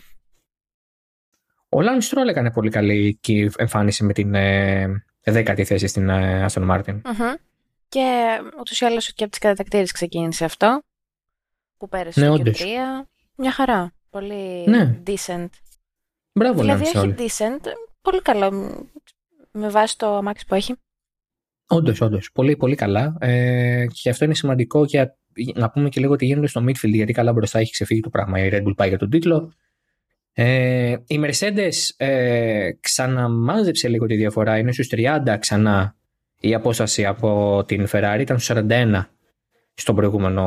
Ο 1.70 1.82
Λάν 1.82 2.02
Στρόλ 2.02 2.28
έκανε 2.28 2.52
πολύ 2.52 2.70
καλή 2.70 3.18
και 3.22 3.52
εμφάνιση 3.58 4.04
με 4.04 4.14
την 4.14 4.36
ε, 4.36 5.04
δέκατη 5.24 5.64
θέση 5.64 5.88
στην 5.88 6.10
ε, 6.10 6.46
Aston 6.50 6.70
Martin. 6.70 7.02
Μμμ. 7.96 8.02
Και 8.04 8.39
ούτως 8.60 8.80
ή 8.82 8.86
άλλως 8.86 9.14
και 9.14 9.24
από 9.24 9.32
τις 9.32 9.39
κατατακτήρες 9.39 9.92
ξεκίνησε 9.92 10.46
αυτό. 10.46 10.82
Που 11.78 11.88
πέρασε 11.88 12.20
Ναι, 12.20 12.26
στο 12.26 12.36
όντως. 12.36 12.62
Q3. 12.62 12.66
Μια 13.36 13.52
χαρά. 13.52 13.94
Πολύ 14.10 14.64
Ναι. 14.68 15.00
decent. 15.08 15.48
Μπράβο, 16.34 16.60
δηλαδή 16.62 16.84
Λάνση, 16.84 16.98
έχει 16.98 16.98
όλοι. 16.98 17.16
decent. 17.20 17.66
Πολύ 18.02 18.22
καλό. 18.22 18.52
μ, 18.52 18.70
Με 19.52 19.70
βάση 19.70 19.98
το 19.98 20.16
αμάξι 20.16 20.46
που 20.46 20.56
έχει. 20.56 20.76
Όντως, 21.68 22.02
όντως. 22.02 22.32
Πολύ, 22.32 22.56
πολύ 22.58 22.76
καλά. 22.76 23.16
Ε, 23.20 23.86
και 24.02 24.10
αυτό 24.10 24.26
είναι 24.26 24.34
σημαντικό 24.36 24.84
για 24.84 25.18
να 25.56 25.70
πούμε 25.70 25.89
και 25.89 26.00
λίγο 26.00 26.16
τι 26.16 26.26
γίνεται 26.26 26.48
στο 26.48 26.62
midfield, 26.68 26.89
γιατί 26.94 27.14
καλά 27.14 27.34
μπροστά 27.34 27.60
έχει 27.60 27.72
ξεφύγει 27.72 28.00
το 28.02 28.10
πράγμα. 28.10 28.39
Η 28.46 28.50
Red 28.54 28.64
Bull 28.68 28.76
πάει 28.76 28.89
για 28.89 28.98
τον 28.98 29.10
τίτλο. 29.10 29.52
Ε, 30.34 30.96
η 31.08 31.20
Mercedes 31.24 31.74
ε, 31.98 32.72
ξαναμάζεψε 32.80 33.88
λίγο 33.88 34.06
τη 34.06 34.16
διαφορά. 34.16 34.58
Είναι 34.58 34.72
στους 34.72 34.88
30 34.92 35.36
ξανά 35.39 35.96
η 36.42 36.54
απόσταση 36.54 37.06
από 37.06 37.64
την 37.68 37.88
Ferrari. 37.92 38.18
Ήταν 38.20 38.39
στους 38.39 38.58
41 38.58 39.06
στον 39.74 39.96
προηγούμενο 39.96 40.44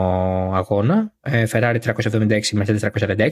αγώνα. 0.54 1.12
Ε, 1.20 1.44
Ferrari 1.52 1.78
376, 1.80 2.40
Mercedes 2.52 2.78
346. 2.80 3.28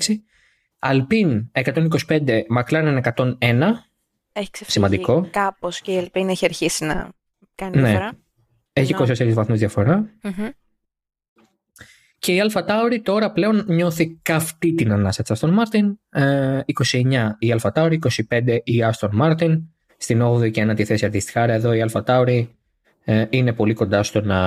Alpine 0.78 1.42
125, 1.52 2.42
McLaren 2.58 3.00
101. 3.02 3.84
Έχει 4.32 4.50
ξεφύγει 4.50 4.70
Σημαντικό. 4.70 5.28
κάπως 5.30 5.80
και 5.80 5.92
η 5.92 6.10
Alpine 6.14 6.28
έχει 6.28 6.44
αρχίσει 6.44 6.84
να 6.84 7.08
κάνει 7.54 7.76
Ναι. 7.76 7.82
διαφορά. 7.88 8.12
Έχει 8.72 8.92
Ενώ- 8.92 9.04
24 9.04 9.34
βαθμούς 9.34 9.58
διαφορά. 9.58 9.96
Μμμ. 10.22 10.48
Και 12.18 12.34
η 12.34 12.40
Alpha 12.40 12.64
Tauri 12.68 12.98
τώρα 13.02 13.32
πλέον 13.32 13.64
νιώθει 13.68 14.18
καυτή 14.22 14.74
την 14.74 14.92
ανάσα 14.92 15.22
της 15.22 15.40
Aston 15.40 15.48
Martin. 15.58 15.92
Ε, 16.22 16.60
29 16.66 17.36
η 17.38 17.52
Alpha 17.52 17.72
Tauri, 17.74 17.92
25 17.98 18.60
η 18.64 18.82
Aston 18.92 19.08
Martin. 19.20 19.62
Στην 20.02 20.22
8η 20.22 20.50
και 20.50 20.66
9η 20.70 20.82
θέση 20.82 21.04
αντίστοιχα. 21.04 21.42
Άρα 21.42 21.52
εδώ 21.52 21.72
η 21.72 21.82
Alpha 21.82 22.04
Tauri 22.06 22.46
ε, 23.04 23.24
είναι 23.30 23.52
πολύ 23.52 23.74
κοντά 23.74 24.02
στο 24.02 24.20
να, 24.20 24.38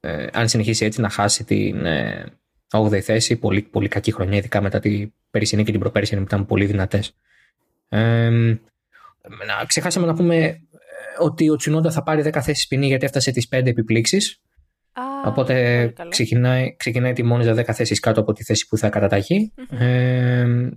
ε, 0.00 0.26
αν 0.32 0.48
συνεχίσει 0.48 0.84
έτσι, 0.84 1.00
να 1.00 1.08
χάσει 1.08 1.44
την 1.44 1.86
ε, 1.86 2.24
8η 2.70 2.98
θέση. 2.98 3.36
Πολύ, 3.36 3.62
πολύ 3.62 3.88
κακή 3.88 4.12
χρονιά, 4.12 4.36
ειδικά 4.36 4.60
μετά 4.60 4.80
την 4.80 5.12
περσινή 5.30 5.64
και 5.64 5.70
την 5.70 5.80
προπέρσινη 5.80 6.20
που 6.20 6.26
ήταν 6.26 6.46
πολύ 6.46 6.64
δυνατές. 6.64 7.16
Ε, 7.88 8.30
να, 9.46 9.64
ξεχάσαμε 9.66 10.06
να 10.06 10.14
πούμε 10.14 10.36
ε, 10.36 10.58
ότι 11.18 11.50
ο 11.50 11.56
Τσουνόντα 11.56 11.90
θα 11.90 12.02
πάρει 12.02 12.22
10 12.26 12.38
θέσεις 12.42 12.66
ποινή 12.66 12.86
γιατί 12.86 13.04
έφτασε 13.04 13.30
τις 13.30 13.48
5 13.52 13.66
επιπλήξεις. 13.66 14.40
Α, 14.92 15.02
Οπότε 15.24 15.80
πολύ 15.82 15.92
καλό. 15.92 16.10
ξεκινάει, 16.10 16.76
ξεκινάει 16.76 17.12
τιμόνι 17.12 17.42
για 17.42 17.54
10 17.54 17.72
θέσεις 17.72 18.00
κάτω 18.00 18.20
από 18.20 18.32
τη 18.32 18.44
θέση 18.44 18.66
που 18.66 18.76
θα 18.76 18.88
καταταγεί. 18.88 19.52
Μμμ. 19.70 19.80
Ε, 19.80 20.70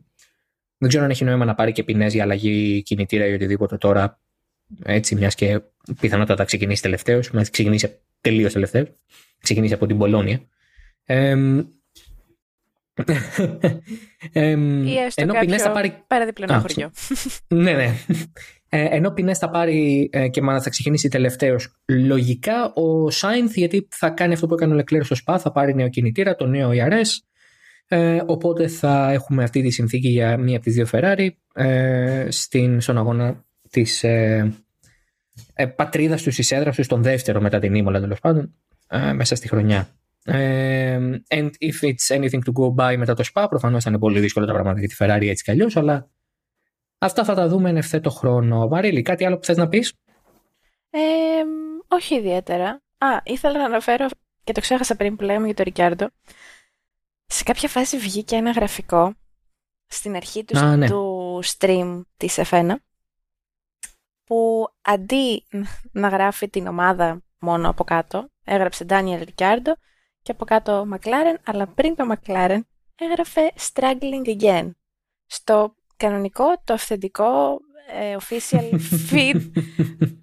δεν 0.84 0.90
ξέρω 0.90 1.04
αν 1.04 1.10
έχει 1.10 1.24
νόημα 1.24 1.46
να 1.46 1.56
πάρει 1.56 1.72
και 1.72 1.84
ποινέ 1.84 2.08
για 2.08 2.24
αλλαγή 2.24 2.82
κινητήρα 2.84 3.26
ή 3.26 3.34
οτιδήποτε 3.34 3.78
τώρα. 3.78 4.20
Έτσι, 4.84 5.16
μιας 5.16 5.36
και 5.36 5.62
πιθανότατα 6.00 6.44
ξεκινήσει 6.44 6.82
τελευταίος. 6.82 7.32
Να 7.34 7.44
ξεκινήσει 7.44 8.00
τελείως 8.22 8.54
τελευταίος. 8.54 8.88
Ξεκινήσει 9.42 9.74
από 9.74 9.86
την 9.86 9.98
Πολώνια. 9.98 10.42
Ε, 11.06 11.36
εμ, 14.32 14.86
Ή 14.86 14.98
έστω 14.98 15.22
ενώ 15.22 15.34
κάποιο 15.34 15.48
ποινές 15.48 15.62
θα 15.62 15.72
πάρει 15.72 16.04
παραδιπλανό 16.08 16.54
Α, 16.54 16.60
χωριό. 16.60 16.92
ναι, 17.64 17.72
ναι. 17.72 17.94
Ε, 18.70 18.88
ενώ 18.90 19.12
ποινές 19.12 19.38
θα 19.38 19.50
πάρει 19.50 20.10
ε, 20.12 20.28
και 20.28 20.42
μάλλον 20.42 20.62
θα 20.62 20.70
ξεκινήσει 20.70 21.08
τελευταίος. 21.08 21.76
Λογικά 21.86 22.74
ο 22.74 23.10
Σάινθ, 23.10 23.56
γιατί 23.56 23.88
θα 23.92 24.10
κάνει 24.10 24.34
αυτό 24.34 24.48
που 24.48 24.54
έκανε 24.54 24.74
ο 24.74 24.76
Λεκλέρ 24.76 25.06
στο 25.06 25.16
ΣΠΑ, 25.16 25.40
θα 25.40 25.52
πάρει 25.52 25.76
νέο 25.76 25.90
κινητήρα, 25.90 26.36
το 26.36 26.46
νέο 26.46 26.70
ERS. 26.74 27.10
Ε, 27.96 28.24
οπότε 28.26 28.68
θα 28.68 29.12
έχουμε 29.12 29.44
αυτή 29.44 29.62
τη 29.62 29.70
συνθήκη 29.70 30.08
για 30.08 30.38
μία 30.38 30.56
από 30.56 30.66
τις 30.66 30.74
δύο 30.74 30.88
Ferrari 30.91 31.28
ε, 31.54 32.28
στην, 32.30 32.82
στον 32.82 32.98
αγώνα 32.98 33.46
της 33.70 34.04
ε, 34.04 34.54
ε, 35.54 35.66
πατρίδας 35.66 36.22
τους, 36.22 36.36
της 36.36 36.52
έδρας 36.52 36.76
τους, 36.76 36.86
στον 36.86 37.02
δεύτερο 37.02 37.41
μετά 37.41 37.60
την 37.60 37.76
Ήμολα 37.76 38.00
τέλος 38.00 38.20
πάντων, 38.20 38.56
ε, 38.88 39.14
μέσα 39.14 39.36
στη 39.36 39.48
χρονιά. 39.48 39.88
Ε, 40.26 41.00
and 41.28 41.50
if 41.60 41.82
it's 41.82 42.18
anything 42.18 42.39
to 42.39 42.52
go 42.62 42.76
by 42.76 42.98
μετά 42.98 43.14
το 43.14 43.24
ΣΠΑ, 43.24 43.48
προφανώς 43.48 43.84
θα 43.84 43.89
είναι 43.89 44.00
πολύ 44.00 44.20
δύσκολα 44.20 44.46
τα 44.46 44.54
πράγματα 44.54 44.80
για 44.80 44.88
τη 44.88 44.96
Ferrari 45.00 45.30
έτσι 45.30 45.44
κι 45.44 45.52
αλλιώς, 45.52 45.78
αλλά 45.78 46.10
Αυτά 46.98 47.24
θα 47.24 47.34
τα 47.34 47.48
δούμε 47.48 47.70
εν 47.70 47.78
ευθέτω 47.78 48.10
χρόνο. 48.10 48.68
Μαρίλη, 48.68 49.02
κάτι 49.02 49.26
άλλο 49.26 49.38
που 49.38 49.46
θες 49.46 49.58
να 49.58 49.68
πεις; 49.68 49.94
Ε, 50.89 51.00
όχι 51.88 52.16
ιδιαίτερα. 52.16 52.82
Α, 52.98 53.08
ήθελα 53.24 53.58
να 53.58 53.66
αναφέρω 53.66 54.08
και 54.44 54.52
το 54.52 54.62
ξέχασα 54.62 54.96
πριν 54.96 55.16
που 55.16 55.24
λέγαμε 55.24 55.46
για 55.46 55.56
τον 55.56 55.66
Ρικιάρντο. 55.66 56.08
Σε 57.36 57.44
κάποια 57.44 57.70
φάση 57.70 57.98
βγήκε 57.98 58.36
ένα 58.36 58.52
γραφικό 58.52 59.14
στην 59.88 60.16
αρχή 60.16 60.44
τους, 60.44 60.60
Α, 60.60 60.76
ναι. 60.76 60.88
του 60.88 61.40
stream 61.44 62.02
της 62.18 62.40
F1 62.50 62.76
που 64.24 64.68
αντί 64.82 65.44
να 65.92 66.08
γράφει 66.08 66.50
την 66.50 66.68
ομάδα 66.68 67.24
μόνο 67.40 67.70
από 67.70 67.84
κάτω, 67.84 68.30
έγραψε 68.44 68.86
Daniel 68.90 69.24
Ricciardo 69.26 69.72
και 70.22 70.32
από 70.32 70.46
κάτω 70.46 70.88
McLaren, 70.94 71.36
αλλά 71.44 71.68
πριν 71.68 71.96
το 71.96 72.12
McLaren 72.12 72.60
έγραφε 72.96 73.54
Struggling 73.74 74.40
Again. 74.40 74.72
Στο 75.26 75.76
κανονικό, 75.98 76.62
το 76.64 76.74
αυθεντικό 76.74 77.60
ε, 77.88 78.16
official 78.20 78.80
feed 79.12 79.52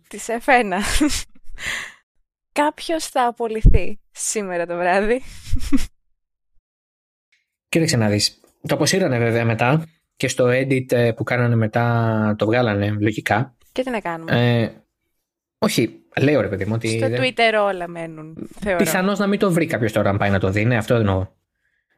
της 0.08 0.26
F1. 0.44 0.72
Κάποιος 2.52 3.06
θα 3.06 3.26
απολυθεί 3.26 4.00
σήμερα 4.10 4.66
το 4.66 4.76
βράδυ. 4.76 5.22
Κοίταξε 7.70 7.96
να 7.96 8.08
δεις. 8.08 8.40
Το 8.68 8.74
αποσύρανε 8.74 9.18
βέβαια 9.18 9.44
μετά 9.44 9.84
και 10.16 10.28
στο 10.28 10.46
edit 10.48 10.92
ε, 10.92 11.12
που 11.12 11.24
κάνανε 11.24 11.54
μετά 11.56 12.34
το 12.38 12.46
βγάλανε 12.46 12.90
λογικά. 13.00 13.56
Και 13.72 13.82
τι 13.82 13.90
να 13.90 14.00
κάνουμε; 14.00 14.60
Ε, 14.62 14.70
όχι, 15.58 16.02
λέω 16.20 16.40
ρε 16.40 16.48
παιδί 16.48 16.64
μου 16.64 16.72
ότι 16.74 16.88
Στο 16.88 17.08
δεν- 17.08 17.20
Twitter 17.22 17.52
όλα 17.62 17.88
μένουν, 17.88 18.48
θεωρώ. 18.60 18.78
πιθανώς 18.78 19.18
να 19.18 19.26
μην 19.26 19.38
το 19.38 19.50
βρει 19.52 19.66
κάποιος 19.66 19.92
τώρα 19.92 20.10
αν 20.10 20.16
πάει 20.16 20.30
να 20.30 20.38
το 20.38 20.50
δει. 20.50 20.64
Ναι, 20.64 20.76
αυτό 20.76 20.94
εννοώ. 20.94 21.26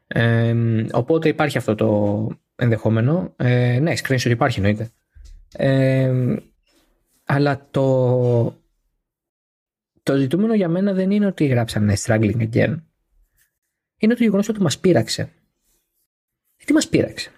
Ε, 0.07 0.55
οπότε 0.93 1.29
υπάρχει 1.29 1.59
αυτό 1.59 1.75
το 1.75 2.29
ενδεχόμενο. 2.57 3.33
Ε, 3.37 3.79
ναι, 3.83 3.93
screenshot 4.03 4.25
υπάρχει 4.31 4.59
εννοείται. 4.59 4.91
Ε, 5.57 6.12
αλλά 7.25 7.66
το, 7.70 8.57
το 10.03 10.16
ζητούμενο 10.16 10.55
για 10.55 10.68
μένα 10.68 10.93
δεν 10.93 11.11
είναι 11.11 11.27
ότι 11.27 11.47
γράψανε 11.47 11.95
struggling 12.05 12.49
again. 12.53 12.77
Είναι 13.99 14.14
το 14.14 14.23
γεγονός 14.23 14.49
ότι 14.49 14.61
μας 14.62 14.79
πείραξε. 14.79 15.29
Γιατί 16.65 16.73
μας 16.73 16.89
πείραξε; 16.89 17.33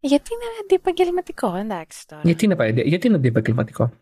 Γιατί 0.00 0.30
είναι 0.34 0.44
αντιεπαγγελματικό, 0.62 1.54
εντάξει 1.54 2.06
τώρα. 2.06 2.22
Γιατί 2.24 2.44
είναι, 2.44 2.56
παρεντε- 2.56 2.86
γιατί 2.86 3.06
είναι 3.06 3.16
αντιεπαγγελματικό; 3.16 3.92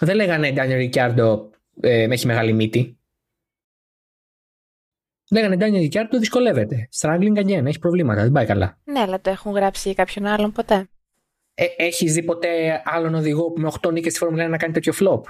Δεν 0.00 0.16
λέγανε 0.16 0.52
Daniel 0.56 0.90
Ricciardo 0.90 1.50
ε, 1.80 2.02
έχει 2.02 2.26
μεγάλη 2.26 2.52
μύτη. 2.52 2.98
Λέγανε 5.30 5.56
Daniel 5.58 5.90
Ricciardo 5.90 6.18
δυσκολεύεται. 6.18 6.88
Struggling 7.00 7.36
again, 7.36 7.64
έχει 7.66 7.78
προβλήματα, 7.78 8.22
δεν 8.22 8.32
πάει 8.32 8.46
καλά. 8.46 8.78
Ναι, 8.84 9.00
αλλά 9.00 9.20
το 9.20 9.30
έχουν 9.30 9.52
γράψει 9.52 9.92
για 9.92 10.04
κάποιον 10.04 10.26
άλλον 10.26 10.52
ποτέ. 10.52 10.88
Ε, 11.54 11.66
έχεις 11.76 12.12
δει 12.12 12.24
ποτέ 12.24 12.82
άλλον 12.84 13.14
οδηγό 13.14 13.52
που 13.52 13.60
με 13.60 13.70
8 13.80 13.92
νίκες 13.92 14.10
στη 14.12 14.20
Φόρμουλα 14.20 14.46
1 14.46 14.50
να 14.50 14.56
κάνει 14.56 14.72
τέτοιο 14.72 14.92
flop; 15.00 15.22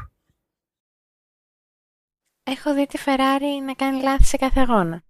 Έχω 2.43 2.75
δει 2.75 2.87
τη 2.87 2.99
Ferrari 3.07 3.65
να 3.67 3.75
κάνει 3.75 4.03
λάθη 4.03 4.25
σε 4.25 4.37
κάθε 4.37 4.61
αγώνα. 4.61 5.03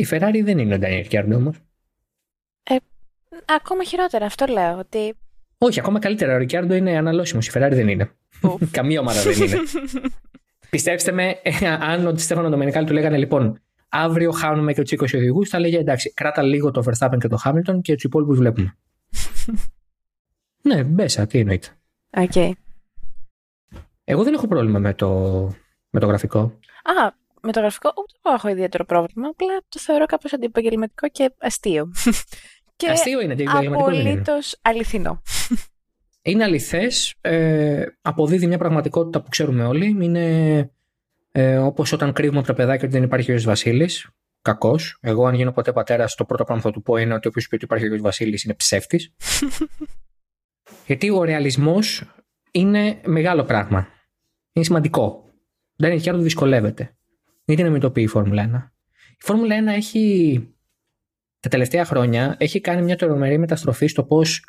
Η 0.00 0.06
Ferrari 0.10 0.40
δεν 0.44 0.58
είναι 0.58 0.74
ο 0.74 0.78
Daniel 0.80 1.06
Ricciardo 1.06 1.34
όμως. 1.36 1.56
Ακόμα 3.56 3.84
χειρότερα, 3.84 4.26
αυτό 4.26 4.46
λέω. 4.46 4.78
Ότι. 4.78 5.14
Όχι, 5.58 5.80
ακόμα 5.80 5.98
καλύτερα. 5.98 6.36
Ο 6.36 6.38
Ricciardo 6.38 6.70
είναι 6.70 6.96
αναλώσιμος, 6.96 7.48
η 7.48 7.50
Ferrari 7.54 7.72
δεν 7.72 7.88
είναι. 7.88 8.10
Ουφ. 8.42 8.70
Καμία 8.70 9.00
ομάδα 9.00 9.22
δεν 9.22 9.42
είναι. 9.42 9.56
Πιστέψτε 10.70 11.12
με, 11.12 11.40
ε, 11.42 11.66
αν 11.66 12.06
ο 12.06 12.16
Στέφανο 12.16 12.48
Ντομενικάλη 12.48 12.86
του 12.86 12.92
λέγανε 12.92 13.16
λοιπόν, 13.16 13.60
αύριο 13.88 14.30
χάνουμε 14.30 14.72
και 14.72 14.82
τους 14.82 15.14
20 15.14 15.18
οδηγούς, 15.18 15.48
θα 15.48 15.58
λέγε 15.58 15.78
εντάξει, 15.78 16.12
κράτα 16.12 16.42
λίγο 16.42 16.70
το 16.70 16.82
Verstappen 16.86 17.16
και 17.20 17.28
το 17.28 17.38
Hamilton 17.44 17.80
και 17.82 17.94
τους 17.94 18.02
υπόλοιπους 18.02 18.38
βλέπουμε. 18.38 18.76
ναι, 20.68 20.84
μπέσα, 20.84 21.26
τι 21.26 21.38
εννοείται. 21.38 21.68
Οκ. 22.16 22.56
Εγώ 24.04 24.22
δεν 24.22 24.34
έχω 24.34 24.48
πρόβλημα 24.48 24.78
με 24.78 24.94
το, 24.94 25.10
με 25.90 26.00
το 26.00 26.06
γραφικό. 26.06 26.40
Α, 26.82 27.12
με 27.42 27.52
το 27.52 27.60
γραφικό 27.60 27.92
ούτε 27.96 28.12
εγώ 28.22 28.34
έχω 28.34 28.48
ιδιαίτερο 28.48 28.84
πρόβλημα. 28.84 29.28
Απλά 29.28 29.60
το 29.68 29.78
θεωρώ 29.78 30.06
κάπως 30.06 30.32
αντιεπαγγελματικό 30.32 31.08
και 31.08 31.32
αστείο. 31.38 31.90
και 32.76 32.90
Αστείο 32.90 33.20
είναι, 33.20 33.32
αντιεπαγγελματικό 33.32 33.90
δεν 33.90 34.00
είναι. 34.00 34.10
απολύτως 34.10 34.58
αληθινό. 34.62 35.22
Είναι 36.22 36.44
αληθές, 36.44 37.14
ε, 37.20 37.84
αποδίδει 38.02 38.46
μια 38.46 38.58
πραγματικότητα 38.58 39.22
που 39.22 39.28
ξέρουμε 39.28 39.64
όλοι. 39.64 39.96
Είναι 40.00 40.70
ε, 41.32 41.58
όπως 41.58 41.92
όταν 41.92 42.12
κρύβουμε 42.12 42.38
από 42.38 42.46
τα 42.46 42.54
παιδάκια 42.54 42.84
ότι 42.84 42.96
δεν 42.96 43.02
υπάρχει 43.02 43.30
ο 43.30 43.34
Άη 43.34 43.46
Βασίλης. 43.46 44.08
Κακώς. 44.42 44.98
Εγώ, 45.00 45.26
αν 45.26 45.34
γίνω 45.34 45.52
ποτέ 45.52 45.72
πατέρας, 45.72 46.14
το 46.14 46.24
πρώτο 46.24 46.44
πράγμα 46.44 46.62
που 46.62 46.68
θα 46.68 46.74
του 46.74 46.82
πω 46.82 46.96
είναι 46.96 47.14
ότι 47.14 47.28
όποιος 47.28 47.48
πει 47.48 47.54
ότι 47.54 47.64
υπάρχει 47.64 47.84
ο 47.84 47.88
Άη 47.88 48.00
Βασίλης 48.00 48.42
είναι 48.42 48.54
ψεύτης. 48.54 49.14
Γιατί 50.86 51.10
ο 51.10 51.24
ρεαλισμός 51.24 52.04
είναι 52.50 53.00
μεγάλο 53.04 53.44
πράγμα. 53.44 53.88
Είναι 54.52 54.64
σημαντικό. 54.64 55.24
Δεν 55.76 55.90
έχει 55.90 56.10
άλλο 56.10 56.22
δυσκολεύεται. 56.22 56.96
Γιατί 57.50 57.62
να 57.68 57.70
μην 57.70 57.80
το 57.80 57.90
πει 57.90 58.02
η 58.02 58.06
Φόρμουλα 58.06 58.70
1. 58.72 58.80
Η 59.10 59.16
Φόρμουλα 59.18 59.56
1 59.64 59.66
έχει 59.66 60.54
τα 61.40 61.48
τελευταία 61.48 61.84
χρόνια 61.84 62.36
έχει 62.38 62.60
κάνει 62.60 62.82
μια 62.82 62.96
τρομερή 62.96 63.38
μεταστροφή 63.38 63.86
στο 63.86 64.04
πώς 64.04 64.44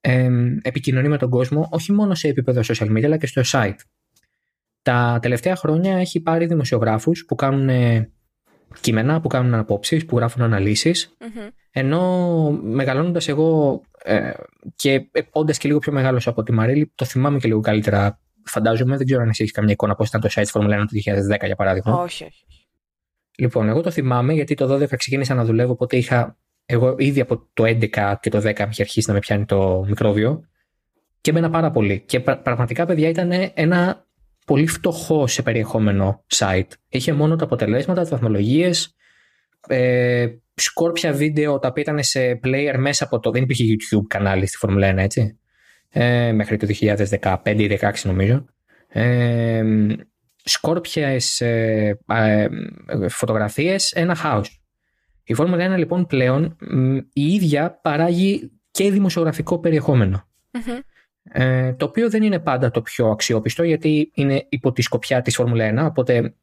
ε, 0.00 0.30
επικοινωνεί 0.62 1.08
με 1.08 1.18
τον 1.18 1.30
κόσμο 1.30 1.68
όχι 1.70 1.92
μόνο 1.92 2.14
σε 2.14 2.28
επίπεδο 2.28 2.60
social 2.64 2.90
media 2.90 3.04
αλλά 3.04 3.16
και 3.16 3.26
στο 3.26 3.42
site. 3.44 3.78
Τα 4.82 5.18
τελευταία 5.22 5.56
χρόνια 5.56 5.98
έχει 5.98 6.20
πάρει 6.20 6.46
δημοσιογράφους 6.46 7.24
που 7.24 7.34
κάνουν 7.34 7.68
ε, 7.68 8.10
κείμενα, 8.80 9.20
που 9.20 9.28
κάνουν 9.28 9.54
απόψεις, 9.54 10.04
που 10.04 10.16
γράφουν 10.16 10.42
αναλύσεις 10.42 11.16
Μμμ. 11.20 11.48
ενώ 11.70 12.50
μεγαλώνοντας 12.62 13.28
εγώ 13.28 13.80
ε, 14.04 14.32
και 14.76 15.10
όντας 15.30 15.58
και 15.58 15.68
λίγο 15.68 15.80
πιο 15.80 15.92
μεγάλος 15.92 16.26
από 16.26 16.42
τη 16.42 16.52
Μαρίλη 16.52 16.92
το 16.94 17.04
θυμάμαι 17.04 17.38
και 17.38 17.46
λίγο 17.46 17.60
καλύτερα 17.60 18.20
φαντάζομαι, 18.50 18.96
δεν 18.96 19.06
ξέρω 19.06 19.22
αν 19.22 19.28
εσύ 19.28 19.42
έχεις 19.42 19.54
καμιά 19.54 19.72
εικόνα 19.72 19.94
πώς 19.94 20.08
ήταν 20.08 20.20
το 20.20 20.28
site 20.30 20.40
της 20.42 20.50
Formula 20.54 20.72
1 20.72 20.78
το 20.78 20.86
2010 21.42 21.46
για 21.46 21.56
παράδειγμα. 21.56 21.94
Όχι, 22.02 22.24
όχι. 22.24 22.44
Λοιπόν, 23.38 23.68
εγώ 23.68 23.80
το 23.80 23.90
θυμάμαι 23.90 24.32
γιατί 24.32 24.54
το 24.54 24.74
12 24.74 24.96
ξεκίνησα 24.96 25.34
να 25.34 25.44
δουλεύω, 25.44 25.72
οπότε 25.72 25.96
είχα. 25.96 26.38
Εγώ 26.66 26.94
ήδη 26.98 27.20
από 27.20 27.48
το 27.52 27.64
11 27.66 28.14
και 28.20 28.30
το 28.30 28.38
10 28.38 28.42
είχε 28.70 28.82
αρχίσει 28.82 29.04
να 29.08 29.12
με 29.12 29.18
πιάνει 29.18 29.44
το 29.44 29.84
μικρόβιο 29.88 30.40
και 31.20 31.30
έμπαινα 31.30 31.50
πάρα 31.50 31.70
πολύ. 31.70 32.00
Και 32.06 32.20
πρα- 32.20 32.42
πραγματικά, 32.42 32.86
παιδιά, 32.86 33.08
ήταν 33.08 33.30
ένα 33.54 34.06
πολύ 34.46 34.66
φτωχό 34.66 35.26
σε 35.26 35.42
περιεχόμενο 35.42 36.24
site. 36.34 36.68
Είχε 36.88 37.12
μόνο 37.12 37.36
τα 37.36 37.44
αποτελέσματα, 37.44 38.00
τις 38.00 38.10
βαθμολογίες, 38.10 38.94
ε, 39.68 40.26
σκόρπια 40.54 41.12
βίντεο 41.12 41.58
τα 41.58 41.68
οποία 41.68 41.82
ήταν 41.82 42.02
σε 42.02 42.40
player 42.44 42.74
μέσα 42.78 43.04
από 43.04 43.18
το. 43.20 43.30
Δεν 43.30 43.42
υπήρχε 43.42 43.64
YouTube 43.64 44.06
κανάλι 44.08 44.46
στη 44.46 44.58
Formula 44.62 44.94
1, 44.94 44.96
έτσι. 44.96 45.39
Ε, 45.92 46.32
μέχρι 46.32 46.56
το 46.56 46.66
2015 47.20 47.38
ή 47.44 47.78
2016 47.80 47.92
νομίζω. 48.04 48.44
Ε, 48.88 49.64
σκόρπιες 50.44 51.40
ε, 51.40 51.98
ε, 52.06 52.48
φωτογραφίες, 53.08 53.92
ένα 53.92 54.14
χάος. 54.14 54.62
Η 55.24 55.34
Φόρμουλα 55.34 55.74
1 55.74 55.78
λοιπόν 55.78 56.06
πλέον 56.06 56.56
μ, 56.60 56.96
η 56.96 57.32
ίδια 57.32 57.78
παράγει 57.82 58.50
και 58.70 58.90
δημοσιογραφικό 58.90 59.58
περιεχόμενο. 59.58 60.28
Μμμ. 60.50 60.78
Ε, 61.22 61.72
το 61.72 61.84
οποίο 61.84 62.10
δεν 62.10 62.22
είναι 62.22 62.38
πάντα 62.38 62.70
το 62.70 62.82
πιο 62.82 63.10
αξιόπιστο 63.10 63.62
γιατί 63.62 64.10
είναι 64.14 64.46
υπό 64.48 64.72
τη 64.72 64.82
σκοπιά 64.82 65.22
της 65.22 65.34
Φόρμουλα 65.34 65.84
1 65.84 65.86
οπότε 65.86 66.34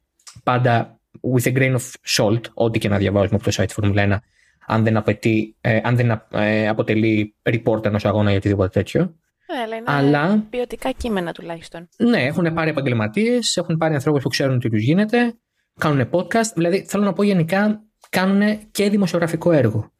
πάντα 0.42 1.00
with 1.34 1.42
a 1.42 1.56
grain 1.56 1.76
of 1.76 1.92
salt 2.06 2.40
ό,τι 2.54 2.78
και 2.78 2.88
να 2.88 2.98
διαβάζουμε 2.98 3.38
από 3.42 3.50
το 3.50 3.62
site 3.62 3.70
Φόρμουλα 3.70 4.22
1 4.22 4.26
αν 4.70 4.84
δεν, 4.84 4.96
απαιτεί, 4.96 5.56
ε, 5.60 5.80
αν 5.82 5.96
δεν 5.96 6.22
ε, 6.30 6.68
αποτελεί 6.68 7.34
report 7.42 7.84
ενός 7.84 8.04
αγώνα 8.04 8.32
ή 8.32 8.36
οτιδήποτε 8.36 8.68
τέτοιο. 8.68 9.14
Ε, 9.50 9.62
αλλά 9.62 9.76
είναι 9.76 9.84
Αλλά 9.86 10.46
ποιοτικά 10.50 10.90
κείμενα 10.92 11.32
τουλάχιστον. 11.32 11.88
ναι, 11.98 12.22
έχουν 12.22 12.54
πάρει 12.54 12.70
επαγγελματίες, 12.70 13.56
έχουν 13.56 13.76
πάρει 13.76 13.94
ανθρώπους 13.94 14.22
που 14.22 14.28
ξέρουν 14.28 14.58
τι 14.58 14.68
τους 14.70 14.82
γίνεται, 14.82 15.38
κάνουν 15.80 16.08
podcast. 16.12 16.52
Δηλαδή, 16.54 16.84
θέλω 16.88 17.04
να 17.04 17.12
πω 17.12 17.22
γενικά, 17.22 17.82
κάνουν 18.10 18.70
και 18.70 18.90
δημοσιογραφικό 18.90 19.52
έργο. 19.52 19.92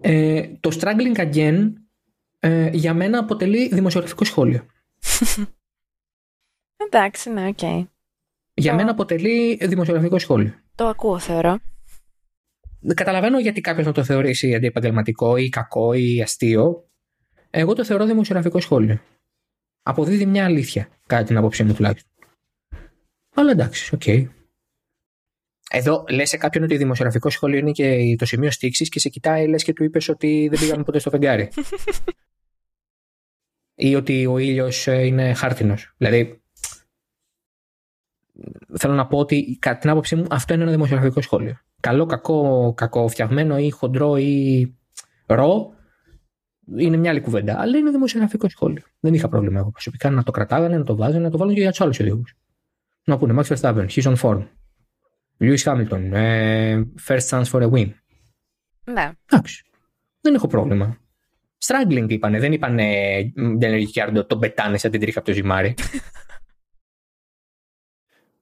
Ε, 0.00 0.42
το 0.60 0.78
Struggling 0.80 1.16
Again 1.32 1.72
ε, 2.38 2.68
για 2.72 2.94
μένα 2.94 3.18
αποτελεί 3.18 3.68
δημοσιογραφικό 3.68 4.24
σχόλιο. 4.24 4.66
Εντάξει, 6.86 7.30
ναι, 7.30 7.46
οκ. 7.48 7.62
Για 8.54 8.70
Το- 8.70 8.76
μένα 8.76 8.90
αποτελεί 8.90 9.56
δημοσιογραφικό 9.66 10.18
σχόλιο. 10.18 10.52
Το 10.74 10.86
ακούω, 10.86 11.18
θεωρώ. 11.18 11.58
Καταλαβαίνω 12.94 13.38
γιατί 13.40 13.60
κάποιος 13.60 13.86
να 13.86 13.92
το 13.92 14.04
θεωρήσει 14.04 14.54
αντιεπαγγελματικό 14.54 15.36
ή 15.36 15.48
κακό 15.48 15.92
ή 15.92 16.22
αστείο. 16.22 16.87
Εγώ 17.50 17.74
το 17.74 17.84
θεωρώ 17.84 18.04
δημοσιογραφικό 18.04 18.60
σχόλιο. 18.60 19.00
Αποδίδει 19.82 20.26
μια 20.26 20.44
αλήθεια, 20.44 20.88
κατά 21.06 21.24
την 21.24 21.36
άποψή 21.36 21.64
μου 21.64 21.74
τουλάχιστον. 21.74 22.12
Αλλά 23.34 23.50
εντάξει, 23.50 23.94
οκ. 23.94 24.06
Εδώ 25.70 26.04
λες 26.10 26.28
σε 26.28 26.36
κάποιον 26.36 26.64
ότι 26.64 26.76
δημοσιογραφικό 26.76 27.30
σχόλιο 27.30 27.58
είναι 27.58 27.70
και 27.70 28.16
το 28.18 28.24
σημείο 28.24 28.50
στίξης 28.50 28.88
και 28.88 29.00
σε 29.00 29.08
κοιτάει, 29.08 29.48
λες 29.48 29.64
και 29.64 29.72
του 29.72 29.84
είπες 29.84 30.08
ότι 30.08 30.48
δεν 30.50 30.58
πήγαμε 30.58 30.82
ποτέ 30.82 30.98
στο 30.98 31.10
φεγγάρι. 31.10 31.50
ή 33.80 33.94
ότι 33.94 34.26
ο 34.26 34.38
ήλιος 34.38 34.86
είναι 34.86 35.34
χάρτινος. 35.34 35.94
Δηλαδή, 35.96 36.42
θέλω 38.78 38.94
να 38.94 39.06
πω 39.06 39.18
ότι 39.18 39.56
κατά 39.60 39.78
την 39.78 39.90
άποψή 39.90 40.16
μου 40.16 40.26
αυτό 40.30 40.54
είναι 40.54 40.62
ένα 40.62 40.72
δημοσιογραφικό 40.72 41.20
σχόλιο. 41.20 41.60
Καλό, 41.80 42.06
κακό, 42.06 42.72
κακό 42.76 43.08
φτιαγμένο 43.08 43.58
ή 43.58 43.70
χοντρό 43.70 44.16
ή 44.16 44.74
ρο 45.26 45.72
είναι 46.76 46.96
μια 46.96 47.10
άλλη 47.10 47.20
κουβέντα. 47.20 47.60
Αλλά 47.60 47.78
είναι 47.78 47.90
δημοσιογραφικό 47.90 48.48
σχόλιο. 48.48 48.82
Δεν 49.00 49.14
είχα 49.14 49.28
πρόβλημα 49.28 49.58
εγώ 49.58 49.70
προσωπικά 49.70 50.10
να 50.10 50.22
το 50.22 50.30
κρατάγανε, 50.30 50.78
να 50.78 50.84
το 50.84 50.96
βάζανε, 50.96 51.24
να 51.24 51.30
το 51.30 51.38
βάλουν 51.38 51.54
και 51.54 51.60
για 51.60 51.70
τους 51.70 51.80
άλλους 51.80 52.00
οδηγού. 52.00 52.22
Να 53.04 53.18
πούνε 53.18 53.42
Max 53.42 53.56
Verstappen, 53.56 53.86
he's 53.88 54.02
on 54.02 54.16
form. 54.16 54.46
Lewis 55.40 55.62
Hamilton, 55.64 56.10
ε, 56.12 56.82
first 57.06 57.28
chance 57.28 57.44
for 57.44 57.62
a 57.62 57.70
win. 57.70 57.90
Ναι. 58.84 59.10
Εντάξει. 59.30 59.64
Δεν 60.20 60.34
έχω 60.34 60.46
πρόβλημα. 60.46 60.98
Struggling 61.64 62.06
είπανε, 62.08 62.38
δεν 62.38 62.52
είπανε 62.52 62.84
Daniel 63.60 63.82
Ricciardo 63.82 64.26
τον 64.26 64.38
πετάνε 64.38 64.78
σαν 64.78 64.90
την 64.90 65.00
τρίχα 65.00 65.18
από 65.18 65.28
το 65.28 65.34
ζυμάρι. 65.34 65.74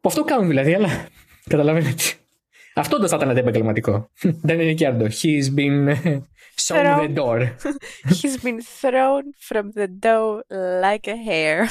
Που 0.00 0.08
αυτό 0.08 0.24
κάνουν 0.24 0.48
δηλαδή, 0.48 0.74
αλλά 0.74 0.88
καταλαβαίνετε. 1.48 2.02
Αυτό 2.74 2.98
το 2.98 3.08
θα 3.08 3.16
ήταν 3.16 3.30
αντεπαγγελματικό. 3.30 4.10
Daniel 4.46 4.76
Ricciardo, 4.76 5.08
he's 5.08 5.54
been 5.54 5.96
ε, 6.70 6.94
shown 6.94 7.08
the 7.08 7.14
door. 7.14 7.38
He's 8.20 8.36
been 8.42 8.60
thrown 8.80 9.24
from 9.48 9.70
the 9.72 9.88
door 10.00 10.42
like 10.82 11.06
a 11.06 11.16
hair. 11.28 11.66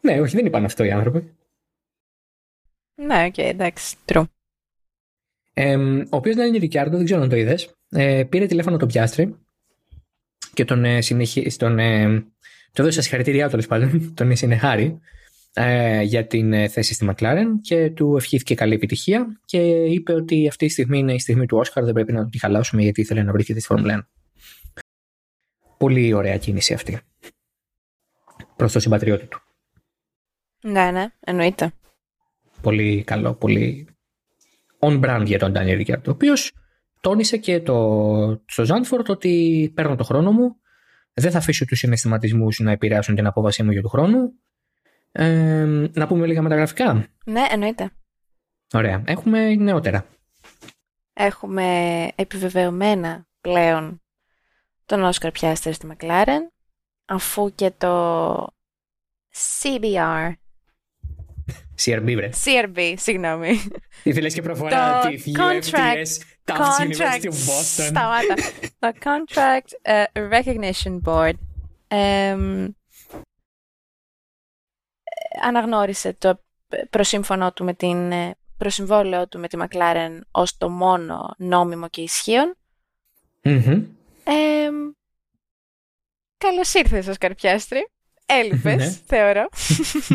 ναι, 0.00 0.20
όχι, 0.20 0.36
δεν 0.36 0.46
είπαν 0.46 0.64
αυτό 0.64 0.84
οι 0.84 0.90
άνθρωποι. 0.90 1.34
ναι, 2.94 3.24
οκ, 3.24 3.38
εντάξει, 3.38 3.96
true. 4.04 4.24
Ε, 5.54 5.76
ο 5.76 6.16
οποίος 6.16 6.36
Daniel 6.38 6.62
Ricciardo, 6.62 6.90
δεν 6.90 7.04
ξέρω 7.04 7.22
αν 7.22 7.28
το 7.28 7.36
είδες, 7.36 7.74
ε, 7.90 8.24
πήρε 8.28 8.46
τηλέφωνο 8.46 8.76
τον 8.76 8.88
Piastri 8.88 9.38
και 10.54 10.64
τον, 10.64 10.84
ε, 10.84 11.00
συνεχί... 11.00 11.56
τον, 11.56 11.78
ε, 11.78 12.20
του 12.72 12.82
έδωσε 12.82 13.02
συγχαρητήριά 13.02 13.44
του 13.44 13.50
τέλος 13.50 13.66
πάντων, 13.66 14.00
τον 14.16 14.36
συνεχάρη 14.36 15.00
ε, 15.52 16.02
για 16.02 16.26
την 16.26 16.52
ε, 16.52 16.68
θέση 16.68 16.94
στη 16.94 17.10
McLaren 17.10 17.46
και 17.60 17.90
του 17.90 18.16
ευχήθηκε 18.16 18.54
καλή 18.54 18.74
επιτυχία 18.74 19.40
και 19.44 19.84
είπε 19.84 20.12
ότι 20.12 20.48
αυτή 20.48 20.64
η 20.64 20.68
στιγμή 20.68 20.98
είναι 20.98 21.14
η 21.14 21.18
στιγμή 21.18 21.46
του 21.46 21.56
Oscar, 21.58 21.84
δεν 21.84 21.94
πρέπει 21.94 22.12
να 22.12 22.28
τη 22.28 22.38
χαλάσουμε 22.38 22.82
γιατί 22.82 23.00
ήθελε 23.00 23.22
να 23.22 23.32
βρίσκεται 23.32 23.58
στη 23.58 23.68
Φόρμουλα 23.68 24.08
1. 24.74 24.82
Πολύ 25.78 26.12
ωραία 26.12 26.38
κίνηση 26.38 26.74
αυτή. 26.74 27.00
Προς 28.56 28.72
το 28.72 28.80
συμπατριώτη 28.80 29.26
του. 29.26 29.40
Ναι, 30.62 30.90
ναι, 30.90 31.06
εννοείται. 31.20 31.72
Πολύ 32.62 33.04
καλό, 33.04 33.34
πολύ 33.34 33.88
on 34.78 35.00
brand 35.04 35.22
για 35.24 35.38
τον 35.38 35.52
Daniel 35.56 35.86
Ricciardo, 35.86 36.06
ο 36.06 36.10
οποίος 36.10 36.52
τόνισε 37.00 37.36
και 37.36 37.60
το, 37.60 38.42
στο 38.46 38.64
Ζάντφορντ 38.64 39.10
ότι 39.10 39.72
παίρνω 39.74 39.96
το 39.96 40.04
χρόνο 40.04 40.32
μου, 40.32 40.56
δεν 41.12 41.30
θα 41.30 41.38
αφήσω 41.38 41.64
τους 41.64 41.78
συναισθηματισμούς 41.78 42.58
να 42.58 42.70
επηρεάσουν 42.70 43.14
την 43.14 43.26
απόβασή 43.26 43.62
μου 43.62 43.70
για 43.70 43.82
του 43.82 43.88
χρόνου. 43.88 44.32
Ε, 45.12 45.64
να 45.92 46.06
πούμε 46.06 46.26
λίγα 46.26 46.42
μεταγραφικά; 46.42 47.06
Ναι, 47.24 47.46
εννοείται. 47.50 47.90
Ωραία. 48.72 49.02
Έχουμε 49.06 49.54
νεότερα. 49.54 50.06
Έχουμε 51.12 52.08
επιβεβαιωμένα 52.14 53.26
πλέον 53.40 54.02
τον 54.86 55.02
Όσκαρ 55.04 55.30
Πιάστερ 55.30 55.74
στη 55.74 55.88
McLaren, 55.92 56.40
αφού 57.04 57.54
και 57.54 57.70
το 57.78 58.46
CBR, 59.62 60.32
CRB, 61.84 62.14
βρε. 62.16 62.30
CRB, 62.44 62.94
συγγνώμη, 62.96 63.60
Ήθελες 64.02 64.34
και 64.34 64.42
προφορά 64.42 65.00
Το 65.00 65.08
τη 65.08 65.22
contract- 65.36 65.74
UFTS 65.74 66.22
Tufts 66.44 66.84
University 66.86 67.24
of 67.24 67.32
Boston. 67.32 67.88
σταμάτα, 67.88 68.34
το 68.78 68.92
Contract 69.00 69.68
ε, 69.82 70.02
Recognition 70.14 71.00
Board 71.04 71.32
εμ, 71.88 72.64
ε, 72.64 72.74
αναγνώρισε 75.42 76.12
το 76.14 76.40
προσύμφωνο 76.90 77.52
του 77.52 77.64
με 77.64 77.74
την 77.74 78.12
ε, 78.12 78.34
προσυμβόλαιο 78.56 79.28
του 79.28 79.38
με 79.38 79.48
τη 79.48 79.58
McLaren 79.60 80.18
ως 80.30 80.56
το 80.56 80.68
μόνο 80.70 81.34
νόμιμο 81.38 81.88
και 81.88 82.00
ισχύον. 82.00 82.56
Μμμ. 83.42 83.84
Ε, 84.24 84.70
καλώς 86.38 86.74
ήρθες, 86.74 87.06
Όσκαρ 87.06 87.34
Πιάστρη. 87.34 87.88
Έλειπες, 88.26 88.76
Ναι. 88.76 88.90
θεωρώ. 89.06 89.48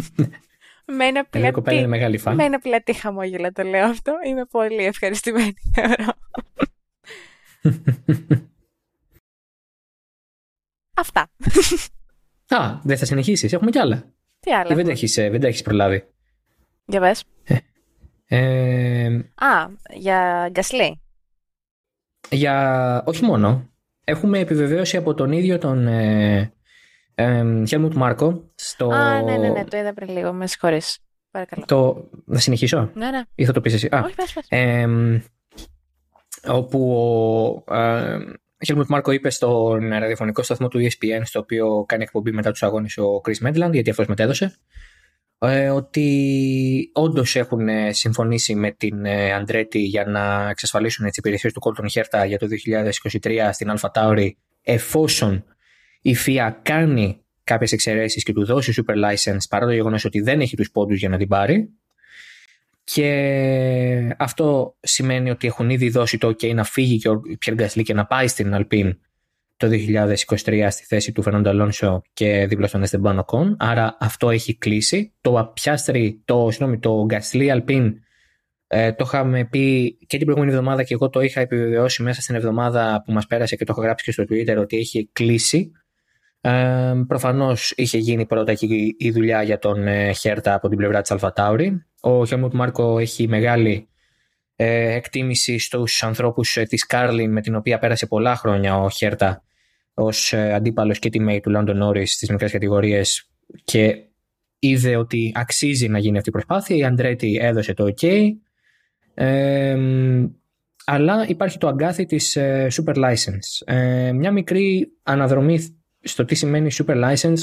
με 0.98 1.06
ένα 1.06 1.20
Η 1.20 1.24
κοπέλα 1.24 1.46
είναι 1.48 1.62
πλατή, 1.62 1.88
μεγάλη 1.88 2.18
φαν. 2.18 2.36
με 2.36 2.44
ένα 2.44 2.60
πλατή 2.60 2.94
χαμόγελα 2.94 3.52
το 3.52 3.64
λέω 3.64 3.86
αυτό. 3.86 4.14
Είμαι 4.26 4.46
πολύ 4.46 4.86
ευχαριστημένη, 4.86 5.54
θεωρώ. 5.76 6.14
Αυτά. 10.98 11.30
Α, 12.48 12.80
δεν 12.84 12.98
θα 12.98 13.06
συνεχίσεις. 13.06 13.54
Έχουμε 13.54 13.72
κι 13.72 13.80
άλλα. 13.80 14.14
Τι 14.46 14.52
άλλα. 14.54 14.62
Ή 14.62 14.68
δεν 14.68 14.76
τα 14.76 14.80
έχουμε; 14.80 14.92
έχεις, 14.92 15.18
ε, 15.18 15.30
δεν 15.30 15.42
τα 15.42 15.48
έχεις 15.48 15.62
προλάβει. 15.62 16.08
Για 16.86 17.00
πες. 17.00 17.24
Ε, 18.28 19.06
Α, 19.36 19.68
για 19.94 20.48
Γκασλή. 20.52 21.02
για... 22.30 23.04
Όχι 23.06 23.24
μόνο. 23.26 23.70
Έχουμε 24.04 24.40
επιβεβαίωση 24.40 24.98
από 24.98 25.14
τον 25.14 25.32
ίδιο 25.32 25.58
τον 25.58 25.88
ε, 25.88 26.54
ε, 27.16 27.44
Helmut 27.70 27.94
Marko 27.98 28.40
στο... 28.56 28.88
Α, 28.90 29.22
ναι, 29.22 29.38
ναι, 29.38 29.50
ναι, 29.50 29.64
το 29.66 29.78
είδα 29.78 29.94
πριν 29.94 30.10
λίγο. 30.10 30.34
Με 30.34 30.48
συγχωρείς. 30.48 31.00
Παρακαλώ. 31.32 31.66
Το... 31.68 32.10
Να 32.26 32.40
συνεχίσω; 32.40 32.90
Ναι, 32.94 33.10
ναι. 33.10 33.22
ή 33.36 33.46
θα 33.46 33.52
το 33.52 33.62
πεις 33.62 33.74
εσύ. 33.74 33.88
Α, 33.92 34.02
Όχι, 34.06 34.16
πες, 34.16 34.34
πες. 34.34 34.46
ε, 34.50 34.88
όπου 36.48 36.92
ο, 37.68 37.74
ε, 38.58 38.66
Χέλμουτ 38.66 38.90
Μάρκο 38.90 39.12
είπε 39.12 39.30
στον 39.30 39.90
ραδιοφωνικό 39.90 40.44
σταθμό 40.44 40.68
του 40.68 40.80
ESPN, 40.80 41.22
στο 41.24 41.40
οποίο 41.40 41.86
κάνει 41.88 42.04
εκπομπή 42.04 42.32
μετά 42.32 42.52
τους 42.52 42.64
αγώνες 42.64 42.98
ο 42.98 43.22
Chris 43.26 43.48
Medland, 43.48 43.72
γιατί 43.72 43.90
αυτός 43.90 44.08
μετέδωσε, 44.08 44.56
ε, 45.40 45.70
ότι 45.70 46.92
όντως 46.94 47.36
έχουν 47.36 47.68
συμφωνήσει 47.90 48.56
με 48.56 48.72
την 48.72 49.08
Αντρέτη 49.38 49.80
για 49.80 50.06
να 50.06 50.50
εξασφαλίσουν 50.50 51.08
τις 51.08 51.18
υπηρεσίες 51.18 51.54
του 51.54 51.62
Colton 51.64 52.00
Herta 52.00 52.28
για 52.28 52.38
το 52.38 52.48
2023 52.48 53.50
στην 53.52 53.70
Αλφα 53.70 53.92
Tauri, 53.94 54.30
εφόσον 54.62 55.44
η 56.02 56.16
FIA 56.26 56.52
κάνει 56.62 57.20
κάποιες 57.44 57.72
εξαιρέσεις 57.72 58.24
και 58.24 58.34
του 58.34 58.46
δώσει 58.46 58.74
super 58.76 58.96
license 58.96 59.38
παρά 59.50 59.66
το 59.66 59.72
γεγονός 59.72 60.06
ότι 60.06 60.22
δεν 60.22 60.42
έχει 60.42 60.56
τους 60.56 60.72
πόντους 60.72 61.00
για 61.00 61.10
να 61.10 61.18
την 61.18 61.28
πάρει. 61.28 61.70
Και 62.94 64.16
αυτό 64.18 64.78
σημαίνει 64.80 65.30
ότι 65.30 65.48
έχουν 65.48 65.70
ήδη 65.70 65.90
δώσει 65.90 66.18
το 66.18 66.28
OK 66.28 66.54
να 66.54 66.64
φύγει 66.64 66.98
και 66.98 67.10
ο 67.10 67.22
Πιέρ 67.40 67.56
Γκασλή 67.56 67.84
και 67.84 67.94
να 67.94 68.06
πάει 68.06 68.28
στην 68.28 68.54
Αλπίν 68.54 69.00
το 69.58 69.68
2023 69.68 70.68
στη 70.70 70.86
θέση 70.86 71.12
του 71.12 71.22
Φερνάντο 71.22 71.50
Αλόνσο 71.50 72.02
και 72.14 72.46
δίπλα 72.48 72.68
στον 72.68 72.84
Εστεμπάνο 72.84 73.24
Κον. 73.24 73.56
Άρα 73.60 73.98
αυτό 74.00 74.30
έχει 74.30 74.58
κλείσει. 74.58 75.14
Το 75.22 75.52
Πιάστρι, 75.54 76.22
το, 76.26 76.48
συγγνώμη, 76.52 76.80
το 76.80 77.06
Γκασλή 77.06 77.52
Αλπίν 77.52 77.96
ε, 78.68 78.92
το 78.94 79.04
είχαμε 79.08 79.46
πει 79.46 79.98
και 80.08 80.18
την 80.18 80.26
προηγούμενη 80.26 80.54
εβδομάδα 80.54 80.84
και 80.84 80.94
εγώ 80.94 81.10
το 81.10 81.22
είχα 81.22 81.42
επιβεβαιώσει 81.42 82.04
μέσα 82.04 82.22
στην 82.22 82.36
εβδομάδα 82.36 83.02
που 83.06 83.12
μας 83.12 83.28
πέρασε 83.28 83.56
και 83.56 83.66
το 83.66 83.72
έχω 83.72 83.82
γράψει 83.82 84.06
και 84.06 84.12
στο 84.12 84.24
Twitter 84.24 84.58
ότι 84.60 84.78
έχει 84.78 85.10
κλείσει. 85.14 85.72
Ε, 86.46 87.04
προφανώς 87.08 87.74
είχε 87.76 87.98
γίνει 87.98 88.26
πρώτα 88.26 88.54
και 88.54 88.66
η 88.98 89.12
δουλειά 89.12 89.44
για 89.44 89.60
τον 89.60 89.88
ε, 89.88 90.12
Χέρτα 90.12 90.54
από 90.54 90.68
την 90.68 90.78
πλευρά 90.78 91.02
της 91.02 91.12
Αλφατάουρη. 91.12 91.86
Ο 92.02 92.26
Χέλμουτ 92.26 92.54
Μάρκο 92.54 93.00
έχει 93.00 93.28
μεγάλη 93.28 93.90
ε, 94.56 94.94
εκτίμηση 94.94 95.58
στους 95.58 96.04
ανθρώπους 96.04 96.58
ε, 96.58 96.64
της 96.64 96.86
Κάρλιν 96.86 97.32
με 97.32 97.42
την 97.42 97.56
οποία 97.56 97.80
πέρασε 97.80 98.06
πολλά 98.06 98.36
χρόνια 98.36 98.78
ο 98.78 98.90
Χέρτα 98.90 99.44
ως 99.94 100.34
ε, 100.34 100.54
αντίπαλος 100.54 101.00
και 101.00 101.10
teammate 101.14 101.40
του 101.42 101.52
London 101.56 101.84
Norris 101.84 102.08
στις 102.08 102.30
μικρές 102.30 102.52
κατηγορίες 102.52 103.30
και 103.64 103.96
είδε 104.60 104.96
ότι 104.96 105.32
αξίζει 105.36 105.88
να 105.88 106.00
γίνει 106.00 106.18
αυτή 106.18 106.30
η 106.30 106.32
προσπάθεια. 106.32 106.76
Η 106.76 106.84
Αντρέτη 106.84 107.38
έδωσε 107.42 107.74
το 107.74 107.94
OK. 107.96 108.30
Ε, 109.14 109.78
αλλά 110.86 111.26
υπάρχει 111.28 111.58
το 111.58 111.68
αγκάθι 111.68 112.06
της 112.06 112.36
ε, 112.36 112.68
Super 112.72 112.96
License. 112.96 113.74
Ε, 113.76 114.12
μια 114.12 114.32
μικρή 114.32 114.92
αναδρομή 115.04 115.60
στο 116.08 116.26
τι 116.26 116.36
σημαίνει 116.36 116.70
Super 116.74 117.14
License 117.14 117.38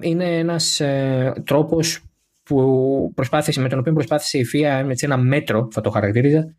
είναι 0.00 0.38
ένας 0.38 0.80
τρόπος 1.44 2.02
που 2.42 3.12
προσπάθησε, 3.14 3.60
με 3.60 3.68
τον 3.68 3.78
οποίο 3.78 3.92
προσπάθησε 3.92 4.38
η 4.38 4.46
FIA 4.52 4.82
με 4.86 4.94
ένα 5.00 5.16
μέτρο, 5.16 5.68
θα 5.70 5.80
το 5.80 5.90
χαρακτήριζα, 5.90 6.56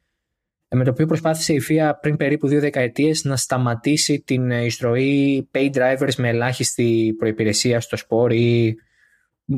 με 0.70 0.84
το 0.84 0.90
οποίο 0.90 1.06
προσπάθησε 1.06 1.54
η 1.54 1.62
FIA 1.70 1.92
πριν 2.02 2.18
περίπου 2.18 2.48
δύο 2.48 2.60
δεκαετίες 2.60 3.24
να 3.24 3.36
σταματήσει 3.36 4.24
την 4.26 4.52
εισρωή 4.52 5.50
pay 5.54 5.70
drivers 5.74 6.16
με 6.18 6.30
ελάχιστη 6.30 7.16
προϋπηρεσία 7.18 7.80
στο 7.80 7.98
σπορ 7.98 8.32
ή 8.32 8.76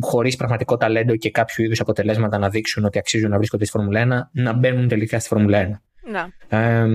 χωρίς 0.02 0.36
πραγματικό 0.36 0.78
ταλέντο 0.78 1.16
και 1.16 1.32
κάποιο 1.32 1.64
είδους 1.64 1.80
αποτελέσματα 1.80 2.38
να 2.38 2.50
δείξουν 2.50 2.86
ότι 2.86 2.98
αξίζουν 2.98 3.30
να 3.30 3.38
βρίσκονται 3.38 3.66
στη 3.66 3.78
Φόρμουλα 3.78 4.30
1, 4.34 4.42
να 4.42 4.54
μπαίνουν 4.54 4.88
τελικά 4.88 5.20
στη 5.20 5.28
Φόρμουλα 5.28 5.82
1. 6.04 6.12
Να. 6.12 6.58
Ε, 6.58 6.88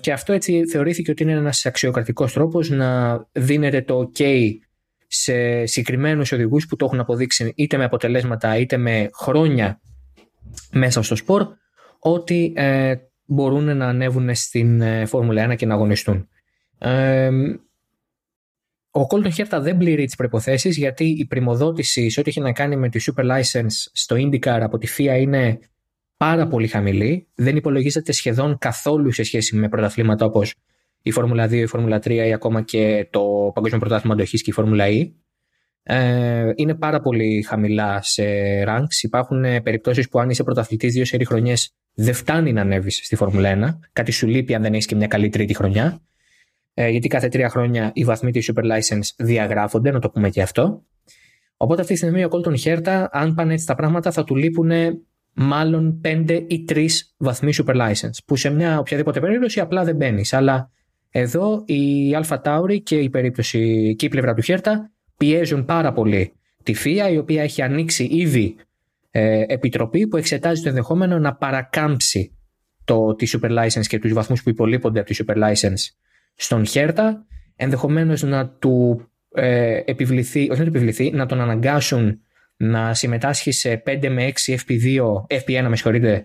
και 0.00 0.12
αυτό 0.12 0.32
έτσι 0.32 0.66
θεωρήθηκε 0.66 1.10
ότι 1.10 1.22
είναι 1.22 1.32
ένας 1.32 1.66
αξιοκρατικός 1.66 2.32
τρόπος 2.32 2.70
να 2.70 3.20
δίνεται 3.32 3.82
το 3.82 4.10
OK 4.14 4.50
σε 5.06 5.66
συγκεκριμένους 5.66 6.32
οδηγούς 6.32 6.66
που 6.66 6.76
το 6.76 6.84
έχουν 6.84 7.00
αποδείξει 7.00 7.52
είτε 7.56 7.76
με 7.76 7.84
αποτελέσματα 7.84 8.56
είτε 8.56 8.76
με 8.76 9.10
χρόνια 9.12 9.80
μέσα 10.72 11.02
στο 11.02 11.16
σπορ 11.16 11.46
ότι 11.98 12.52
ε, 12.56 12.94
μπορούν 13.24 13.76
να 13.76 13.86
ανέβουν 13.86 14.34
στην 14.34 14.80
ε, 14.80 15.06
Φόρμουλα 15.06 15.52
1 15.52 15.56
και 15.56 15.66
να 15.66 15.74
αγωνιστούν. 15.74 16.28
Ε, 16.78 17.30
ο 18.90 19.06
Colton 19.10 19.32
Herta 19.36 19.58
δεν 19.60 19.76
πληρεί 19.76 20.04
τις 20.04 20.16
προποθέσει 20.16 20.68
γιατί 20.68 21.04
η 21.04 21.26
πρημοδότηση 21.26 22.10
σε 22.10 22.20
ό,τι 22.20 22.28
έχει 22.30 22.40
να 22.40 22.52
κάνει 22.52 22.76
με 22.76 22.88
τη 22.88 23.04
Super 23.06 23.24
License 23.24 23.88
στο 23.92 24.16
IndyCar 24.18 24.60
από 24.60 24.78
τη 24.78 24.88
FIA 24.98 25.16
είναι 25.20 25.58
πάρα 26.22 26.46
πολύ 26.46 26.66
χαμηλή. 26.66 27.28
Δεν 27.34 27.56
υπολογίζεται 27.56 28.12
σχεδόν 28.12 28.58
καθόλου 28.58 29.12
σε 29.12 29.22
σχέση 29.22 29.56
με 29.56 29.68
πρωταθλήματα 29.68 30.24
όπως 30.24 30.54
η 31.02 31.10
Φόρμουλα 31.10 31.46
2, 31.46 31.52
η 31.52 31.66
Φόρμουλα 31.66 31.96
3 31.96 32.10
ή 32.10 32.32
ακόμα 32.32 32.62
και 32.62 33.08
το 33.10 33.50
Παγκόσμιο 33.54 33.80
Πρωτάθλημα 33.80 34.14
Αντοχής 34.14 34.42
και 34.42 34.50
η 34.50 34.52
Φόρμουλα 34.52 34.84
E. 34.88 35.10
Ε, 35.82 36.50
είναι 36.54 36.74
πάρα 36.74 37.00
πολύ 37.00 37.42
χαμηλά 37.42 38.02
σε 38.02 38.24
ranks. 38.66 39.02
Υπάρχουν 39.02 39.40
περιπτώσεις 39.62 40.08
που 40.08 40.18
αν 40.18 40.30
είσαι 40.30 40.42
πρωταθλητής 40.42 40.92
δύο 40.92 41.04
σερή 41.04 41.24
χρονιές 41.24 41.74
δεν 41.94 42.14
φτάνει 42.14 42.52
να 42.52 42.60
ανέβεις 42.60 42.96
στη 42.96 43.16
Φόρμουλα 43.16 43.78
1. 43.78 43.78
Κάτι 43.92 44.12
σου 44.12 44.26
λείπει 44.26 44.54
αν 44.54 44.62
δεν 44.62 44.72
έχεις 44.72 44.86
και 44.86 44.94
μια 44.94 45.06
καλή 45.06 45.28
τρίτη 45.28 45.54
χρονιά. 45.54 46.02
Ε, 46.74 46.88
γιατί 46.88 47.08
κάθε 47.08 47.28
τρία 47.28 47.48
χρόνια 47.48 47.90
οι 47.94 48.04
βαθμοί 48.04 48.30
της 48.30 48.52
Super 48.52 48.64
License 48.64 49.08
διαγράφονται, 49.16 49.90
να 49.90 49.98
το 49.98 50.10
πούμε 50.10 50.30
και 50.30 50.42
αυτό. 50.42 50.84
Οπότε 51.56 51.80
αυτή 51.80 51.92
τη 51.92 51.98
στιγμή 51.98 52.24
ο 52.24 52.28
Colton 52.30 52.56
Herta, 52.64 53.06
αν 53.10 53.34
πάνε 53.34 53.52
έτσι 53.52 53.66
τα 53.66 53.74
πράγματα, 53.74 54.10
θα 54.10 54.24
του 54.24 54.36
λείπουν 54.36 54.70
μάλλον 55.32 56.00
5 56.04 56.44
ή 56.48 56.64
3 56.68 56.86
βαθμοί 57.16 57.52
Super 57.56 57.74
License, 57.74 58.16
που 58.26 58.36
σε 58.36 58.50
μια 58.50 58.78
οποιαδήποτε 58.78 59.20
περίπτωση 59.20 59.60
απλά 59.60 59.84
δεν 59.84 59.96
μπαίνεις. 59.96 60.32
Αλλά 60.32 60.70
εδώ 61.10 61.62
η 61.66 62.10
Alpha 62.22 62.42
Tauri 62.42 62.82
και 62.82 62.96
η 62.96 63.10
περίπτωση 63.10 63.94
και 63.98 64.06
η 64.06 64.08
πλευρά 64.08 64.34
του 64.34 64.42
Herta 64.46 64.72
πιέζουν 65.16 65.64
πάρα 65.64 65.92
πολύ 65.92 66.32
τη 66.62 66.74
FIA, 66.84 67.12
η 67.12 67.18
οποία 67.18 67.42
έχει 67.42 67.62
ανοίξει 67.62 68.04
ήδη 68.04 68.56
ε, 69.10 69.44
επιτροπή 69.46 70.06
που 70.06 70.16
εξετάζει 70.16 70.62
το 70.62 70.68
ενδεχόμενο 70.68 71.18
να 71.18 71.34
παρακάμψει 71.34 72.36
το, 72.84 73.14
τη 73.14 73.26
Super 73.32 73.58
License 73.58 73.86
και 73.86 73.98
τους 73.98 74.12
βαθμούς 74.12 74.42
που 74.42 74.48
υπολείπονται 74.48 75.00
από 75.00 75.08
τη 75.08 75.24
Super 75.26 75.36
License 75.36 75.90
στον 76.34 76.66
Χέρτα, 76.66 77.26
ενδεχομένως 77.56 78.22
να 78.22 78.48
του 78.48 79.06
ε, 79.34 79.82
επιβληθεί, 79.84 80.40
όχι 80.40 80.58
να 80.58 80.64
του 80.64 80.76
επιβληθεί, 80.76 81.10
να 81.10 81.26
τον 81.26 81.40
αναγκάσουν 81.40 82.20
να 82.62 82.94
συμμετάσχει 82.94 83.52
σε 83.52 83.82
5 83.86 84.08
με 84.08 84.32
6 84.46 84.54
FP2, 84.54 85.00
FP1 85.28 85.66
με 85.68 85.76
συγχωρείτε, 85.76 86.24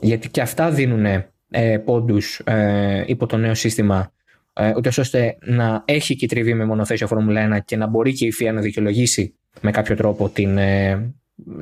γιατί 0.00 0.28
και 0.28 0.40
αυτά 0.40 0.70
δίνουν 0.70 1.04
ε, 1.50 1.78
πόντους 1.84 2.40
ε, 2.44 3.04
υπό 3.06 3.26
το 3.26 3.36
νέο 3.36 3.54
σύστημα, 3.54 4.12
ε, 4.52 4.72
ούτως 4.76 4.98
ώστε 4.98 5.38
να 5.40 5.82
έχει 5.84 6.16
και 6.16 6.26
τριβή 6.26 6.54
με 6.54 6.64
μονοθέσιο 6.64 7.06
Φόρμουλα 7.06 7.58
1 7.58 7.60
και 7.64 7.76
να 7.76 7.86
μπορεί 7.86 8.12
και 8.12 8.26
η 8.26 8.32
FIA 8.40 8.52
να 8.52 8.60
δικαιολογήσει 8.60 9.34
με 9.60 9.70
κάποιο 9.70 9.96
τρόπο 9.96 10.28
την, 10.28 10.58
ε, 10.58 11.14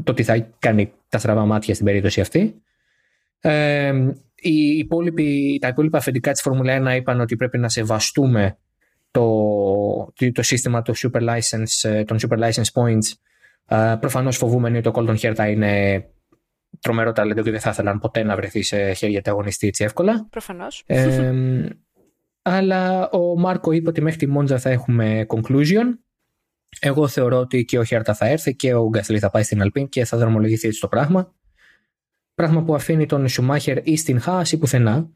το 0.03 0.15
τι 0.15 0.23
θα 0.23 0.49
κάνει 0.59 0.93
τα 1.09 1.19
στραβά 1.19 1.45
μάτια 1.45 1.75
στην 1.75 1.87
περίπτωση 1.87 2.21
αυτή. 2.21 2.63
Ε, 3.41 3.93
οι 4.35 4.77
υπόλοιποι, 4.79 5.59
τα 5.61 5.69
υπόλοιπα 5.69 5.99
αφεντικά 5.99 6.33
της 6.33 6.41
Φόρμουλα 6.41 6.93
1 6.93 6.97
είπαν 6.97 7.21
ότι 7.21 7.37
πρέπει 7.37 7.59
να 7.59 7.69
σεβαστούμε 7.69 8.59
το, 9.11 9.27
το 10.33 10.43
σύστημα 10.43 10.83
του 10.83 10.97
super 10.97 11.21
license, 11.21 12.05
των 12.05 12.19
Super 12.21 12.39
License 12.39 12.73
Points. 12.75 13.13
Ε, 13.69 13.97
προφανώς 14.01 14.37
φοβούμενοι 14.37 14.79
ότι 14.79 14.89
ο 14.89 14.93
Colton 14.95 15.17
Herta 15.17 15.47
είναι 15.51 16.05
τρομερό 16.81 17.13
ταλέντο 17.13 17.43
και 17.43 17.51
δεν 17.51 17.61
θα 17.61 17.71
ήθελαν 17.71 17.99
ποτέ 17.99 18.23
να 18.23 18.37
βρεθεί 18.37 18.63
σε 18.63 18.93
χέρια 18.93 19.23
του 19.23 19.31
αγωνιστή 19.31 19.67
έτσι 19.67 19.85
εύκολα. 19.85 20.27
Προφανώς. 20.31 20.83
Ε, 20.87 21.69
αλλά 22.43 23.11
ο 23.11 23.39
Μάρκο 23.39 23.73
είπε 23.73 23.89
ότι 23.89 24.03
μέχρι 24.03 24.19
τη 24.19 24.27
Μόντζα 24.27 24.59
θα 24.59 24.71
έχουμε 24.71 25.27
conclusion. 25.29 25.99
Εγώ 26.81 27.09
θεωρώ 27.09 27.39
ότι 27.39 27.65
και 27.65 27.79
ο 27.79 27.85
Χέρτα 27.85 28.15
θα 28.15 28.27
έρθει 28.27 28.55
και 28.55 28.75
ο 28.75 28.89
Γκαθλή 28.89 29.19
θα 29.19 29.31
πάει 29.31 29.43
στην 29.43 29.63
Αλπίν 29.63 29.89
και 29.89 30.05
θα 30.05 30.17
δρομολογηθεί 30.17 30.69
έτσι 30.69 30.81
το 30.81 30.89
πράγμα. 30.89 31.35
Πράγμα 32.35 32.63
που 32.63 32.75
αφήνει 32.75 33.07
τον 33.07 33.29
Σουμάχερ 33.29 33.79
ή 33.83 33.97
στην 33.97 34.21
Χά 34.21 34.43
ή 34.51 34.57
πουθενά. 34.57 35.11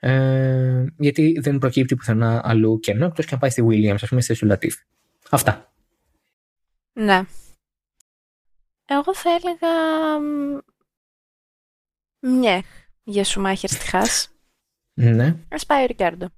Ε, 0.00 0.84
γιατί 0.98 1.38
δεν 1.40 1.58
προκύπτει 1.58 1.96
πουθενά 1.96 2.40
αλλού 2.44 2.80
κενό 2.80 3.06
εκτός 3.06 3.26
και 3.26 3.34
αν 3.34 3.40
πάει 3.40 3.50
στη 3.50 3.64
Williams, 3.68 3.98
ας 4.02 4.08
πούμε, 4.08 4.20
στη 4.20 4.34
Σουλατίφ. 4.34 4.76
Αυτά. 5.30 5.72
Ναι. 6.92 7.22
Εγώ 8.90 9.14
θα 9.14 9.30
έλεγα. 9.30 9.68
Μιέχ 12.20 12.66
για 13.02 13.24
Σουμάχερ 13.24 13.70
στη 13.70 13.86
Χάς. 13.86 14.30
Ναι. 14.94 15.26
Α 15.48 15.66
πάει 15.66 15.82
ο 15.82 15.86
Ρικάρντο. 15.86 16.28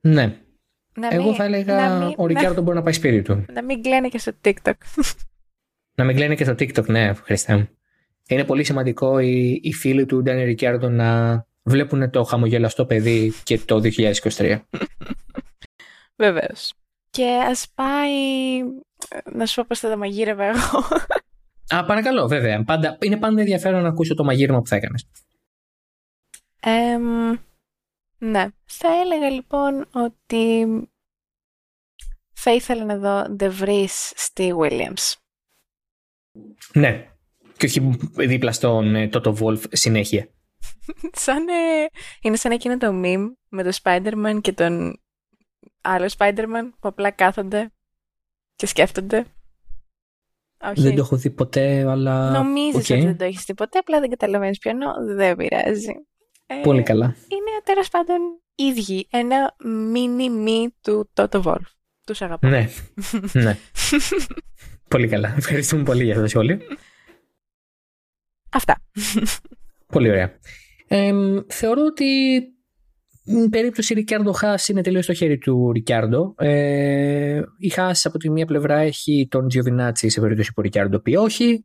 Ναι. 0.00 0.40
Εγώ 0.94 1.34
θα 1.34 1.44
έλεγα 1.44 2.08
ο 2.16 2.26
Ρικάρντο 2.26 2.62
μπορεί 2.62 2.76
να 2.76 2.82
πάει 2.82 2.92
σπίτι 2.92 3.22
του. 3.22 3.44
Να 3.52 3.62
μην 3.62 3.82
κλαίνει 3.82 4.08
και 4.08 4.18
στο 4.18 4.32
TikTok. 4.44 4.72
να 5.98 6.04
μην 6.04 6.16
κλαίνει 6.16 6.36
και 6.36 6.44
στο 6.44 6.52
TikTok, 6.52 6.86
ναι, 6.86 7.14
Χριστέ 7.14 7.56
μου 7.56 7.68
είναι 8.34 8.44
πολύ 8.44 8.64
σημαντικό 8.64 9.18
οι, 9.18 9.60
οι 9.62 9.72
φίλοι 9.72 10.06
του 10.06 10.22
Ντάνι 10.22 10.44
Ρικιάρντο 10.44 10.88
να 10.88 11.42
βλέπουν 11.62 12.10
το 12.10 12.22
χαμογελαστό 12.22 12.86
παιδί 12.86 13.32
και 13.42 13.58
το 13.58 13.80
2023. 13.82 14.60
Βεβαίως. 16.16 16.74
Και 17.10 17.26
ας 17.50 17.68
πάει. 17.74 18.10
Να 19.32 19.46
σου 19.46 19.54
πω 19.54 19.64
πώ 19.68 19.74
θα 19.74 19.88
τα 19.88 19.96
μαγείρευα 19.96 20.44
εγώ. 20.44 20.78
Α, 21.68 21.84
παρακαλώ, 21.84 22.28
βέβαια. 22.28 22.64
Πάντα, 22.64 22.98
είναι 23.00 23.16
πάντα 23.16 23.40
ενδιαφέρον 23.40 23.82
να 23.82 23.88
ακούσω 23.88 24.14
το 24.14 24.24
μαγείρεμα 24.24 24.60
που 24.60 24.66
θα 24.66 24.76
έκανες. 24.76 25.06
Ε, 26.60 26.98
ναι. 28.18 28.46
Θα 28.64 28.88
έλεγα 28.88 29.30
λοιπόν 29.30 29.86
ότι 29.92 30.66
θα 32.32 32.52
ήθελα 32.52 32.84
να 32.84 32.96
δω 32.96 33.36
The 33.38 33.52
Vries 33.60 34.12
στη 34.14 34.54
Williams. 34.58 35.14
Ναι, 36.72 37.12
και 37.56 37.66
όχι 37.66 37.98
δίπλα 38.16 38.52
στον 38.52 39.10
Τότο 39.10 39.34
Βολφ 39.34 39.64
συνέχεια. 39.70 40.28
σαν, 41.12 41.48
ε, 41.48 41.86
είναι 42.20 42.36
σαν 42.36 42.52
εκείνο 42.52 42.76
το 42.76 43.00
meme 43.04 43.32
με 43.48 43.62
το 43.62 43.78
Spider-Man 43.82 44.38
και 44.40 44.52
τον 44.52 45.00
άλλο 45.80 46.10
Spider-Man 46.18 46.70
που 46.80 46.88
απλά 46.88 47.10
κάθονται 47.10 47.72
και 48.62 48.68
σκέφτονται. 48.68 49.24
Όχι. 50.60 50.80
Δεν 50.80 50.94
το 50.94 51.00
έχω 51.02 51.16
δει 51.16 51.30
ποτέ, 51.30 51.90
αλλά. 51.90 52.30
Νομίζεις 52.30 52.74
okay. 52.74 52.94
ότι 52.94 53.04
δεν 53.06 53.16
το 53.16 53.24
έχεις 53.24 53.44
δει 53.44 53.54
ποτέ, 53.54 53.78
απλά 53.78 54.00
δεν 54.00 54.10
καταλαβαίνεις 54.10 54.58
ποιο 54.58 54.70
εννοώ. 54.70 54.92
Δεν 55.16 55.36
πειράζει. 55.36 55.92
Πολύ 56.62 56.78
ε, 56.78 56.82
καλά. 56.82 57.04
Είναι 57.04 57.60
τέλος 57.64 57.88
πάντων 57.88 58.18
ίδιοι. 58.54 59.08
Ένα 59.10 59.56
mini 59.94 60.48
me 60.48 60.66
του 60.80 61.10
Toto 61.14 61.42
Wolf. 61.42 61.64
Τους 62.06 62.22
αγαπώ. 62.22 62.48
Ναι. 62.48 62.68
ναι. 63.32 63.58
πολύ 64.88 65.08
καλά. 65.08 65.34
Ευχαριστούμε 65.36 65.82
πολύ 65.82 66.04
για 66.04 66.20
το 66.20 66.26
σχόλιο. 66.26 66.58
Αυτά. 68.52 68.82
Πολύ 69.86 70.10
ωραία. 70.10 70.38
Ε, 70.88 71.12
θεωρώ 71.48 71.84
ότι 71.84 72.04
η 72.04 72.51
περίπτωση 73.50 73.94
Ρικάρντο 73.94 74.32
Χάς 74.32 74.68
είναι 74.68 74.80
τελείως 74.80 75.04
στο 75.04 75.14
χέρι 75.14 75.38
του 75.38 75.72
Ρικάρντο. 75.72 76.34
Ε, 76.38 77.40
η 77.58 77.68
Χάς 77.68 78.06
από 78.06 78.18
τη 78.18 78.30
μία 78.30 78.46
πλευρά 78.46 78.78
έχει 78.78 79.28
τον 79.30 79.48
Τζιοβινάτσι 79.48 80.08
σε 80.08 80.20
περίπτωση 80.20 80.48
που 80.48 80.56
ο 80.58 80.62
Ρικάρντο 80.62 80.98
πει 80.98 81.16
όχι. 81.16 81.64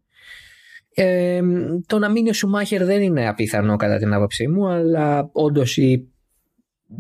Ε, 0.94 1.42
το 1.86 2.00
να 2.00 2.10
μείνει 2.10 2.30
ο 2.30 2.34
Σουμάχερ 2.34 2.86
δεν 2.86 3.02
είναι 3.02 3.28
απίθανο 3.28 3.76
κατά 3.76 3.98
την 3.98 4.14
άποψή 4.14 4.48
μου, 4.48 4.68
αλλά 4.68 5.30
όντως 5.32 5.78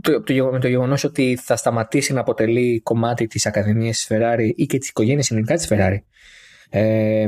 το, 0.01 0.23
το, 0.23 0.49
με 0.51 0.59
το 0.59 0.67
γεγονός 0.67 1.03
ότι 1.03 1.39
θα 1.41 1.55
σταματήσει 1.55 2.13
να 2.13 2.19
αποτελεί 2.19 2.81
κομμάτι 2.81 3.27
της 3.27 3.45
Ακαδημίας 3.45 3.97
της 3.97 4.07
Ferrari 4.09 4.51
ή 4.55 4.65
και 4.65 4.77
της 4.77 4.89
οικογένειας 4.89 5.25
συνολικά 5.25 5.55
της 5.55 5.67
Ferrari. 5.69 5.97
Ε, 6.69 7.25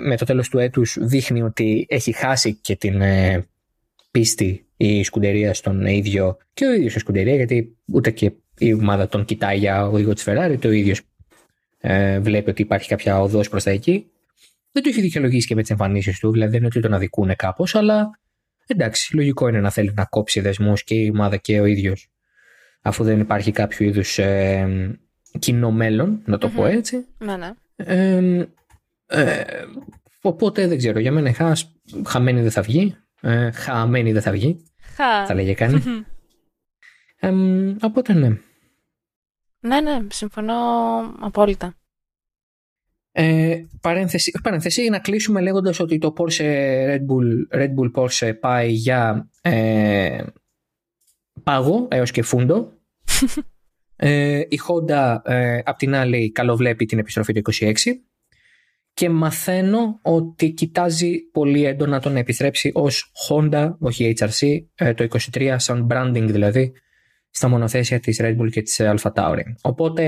με 0.00 0.16
το 0.16 0.24
τέλος 0.24 0.48
του 0.48 0.58
έτους 0.58 0.96
δείχνει 1.00 1.42
ότι 1.42 1.86
έχει 1.88 2.12
χάσει 2.12 2.54
και 2.54 2.76
την 2.76 3.00
ε, 3.00 3.46
πίστη 4.10 4.65
η 4.76 5.02
σκουντερία 5.02 5.54
στον 5.54 5.86
ίδιο 5.86 6.36
και 6.52 6.64
ο 6.64 6.72
ίδιος 6.72 6.94
η 6.94 6.98
σκουντερία 6.98 7.34
γιατί 7.34 7.76
ούτε 7.92 8.10
και 8.10 8.32
η 8.58 8.72
ομάδα 8.72 9.08
τον 9.08 9.24
κοιτάει 9.24 9.58
για 9.58 9.86
οδηγό 9.86 10.12
της 10.12 10.24
Ferrari 10.28 10.56
το 10.60 10.70
ίδιος 10.70 11.00
ε, 11.78 12.20
βλέπει 12.20 12.50
ότι 12.50 12.62
υπάρχει 12.62 12.88
κάποια 12.88 13.20
οδός 13.20 13.48
προς 13.48 13.62
τα 13.62 13.70
εκεί 13.70 14.10
δεν 14.76 14.84
το 14.84 14.90
έχει 14.90 15.00
δικαιολογήσει 15.00 15.46
και 15.46 15.54
με 15.54 15.60
τις 15.60 15.70
εμφανίσεις 15.70 16.18
του, 16.18 16.32
δηλαδή 16.32 16.50
δεν 16.50 16.58
είναι 16.58 16.66
ότι 16.66 16.80
τον 16.80 16.94
αδικούνε 16.94 17.34
κάπως, 17.34 17.74
αλλά 17.74 18.10
εντάξει, 18.66 19.16
λογικό 19.16 19.48
είναι 19.48 19.60
να 19.60 19.70
θέλει 19.70 19.92
να 19.96 20.04
κόψει 20.04 20.40
δεσμούς 20.40 20.84
και 20.84 20.94
η 20.94 21.10
ομάδα 21.14 21.36
και 21.36 21.60
ο 21.60 21.64
ίδιος, 21.64 22.10
αφού 22.80 23.04
δεν 23.04 23.20
υπάρχει 23.20 23.50
κάποιο 23.50 23.86
είδους 23.86 24.18
ε, 24.18 24.98
κοινό 25.38 25.70
μέλλον, 25.70 26.22
να 26.24 26.38
το 26.38 26.48
πω 26.48 26.66
έτσι. 26.66 27.06
Ναι, 27.18 27.36
ναι. 27.36 27.50
Ε, 29.06 29.44
οπότε 30.20 30.66
δεν 30.66 30.78
ξέρω, 30.78 30.98
για 30.98 31.12
μένα 31.12 31.32
χα, 31.32 31.52
χαμένη 32.06 32.40
δεν 32.40 32.50
θα 32.50 32.62
βγει. 32.62 32.96
Ε, 33.20 33.50
χαμένη 33.50 34.12
δεν 34.12 34.22
θα 34.22 34.30
βγει. 34.30 34.64
Χα. 34.96 35.26
Θα 35.26 35.34
λέγε 35.34 35.54
κανεί. 35.54 35.82
ε, 37.20 37.32
οπότε 37.82 38.12
ναι. 38.12 38.38
Ναι, 39.60 39.80
ναι, 39.80 39.98
συμφωνώ 40.10 40.54
απόλυτα. 41.20 41.74
Ε, 43.12 43.62
παρένθεση, 43.80 44.40
παρένθεση, 44.42 44.88
να 44.88 44.98
κλείσουμε 44.98 45.40
λέγοντας 45.40 45.80
ότι 45.80 45.98
το 45.98 46.12
Porsche 46.16 46.44
Red 46.88 47.00
Bull, 47.06 47.58
Red 47.58 47.74
Bull 47.74 47.92
Porsche 47.94 48.32
πάει 48.40 48.70
για 48.70 49.30
ε, 49.42 50.24
πάγο 51.42 51.88
έως 51.90 52.10
και 52.10 52.22
φούντο. 52.22 52.72
ε, 53.96 54.38
η 54.38 54.60
Honda 54.68 55.18
ε, 55.24 55.58
απ' 55.64 55.78
την 55.78 55.94
άλλη 55.94 56.32
καλοβλέπει 56.32 56.84
την 56.86 56.98
επιστροφή 56.98 57.32
του 57.32 57.52
26 57.54 57.72
και 58.96 59.10
μαθαίνω 59.10 59.98
ότι 60.02 60.50
κοιτάζει 60.50 61.20
πολύ 61.32 61.64
έντονα 61.64 62.00
το 62.00 62.10
να 62.10 62.18
επιστρέψει 62.18 62.70
ως 62.74 63.12
Honda, 63.28 63.74
όχι 63.78 64.14
HRC, 64.18 64.64
ε, 64.74 64.94
το 64.94 65.06
23 65.34 65.54
σαν 65.58 65.86
branding 65.90 66.26
δηλαδή 66.30 66.72
στα 67.30 67.48
μονοθέσια 67.48 68.00
της 68.00 68.20
Red 68.22 68.36
Bull 68.36 68.50
και 68.50 68.62
της 68.62 68.80
Alpha 68.80 69.12
Tauri. 69.12 69.42
Οπότε 69.62 70.04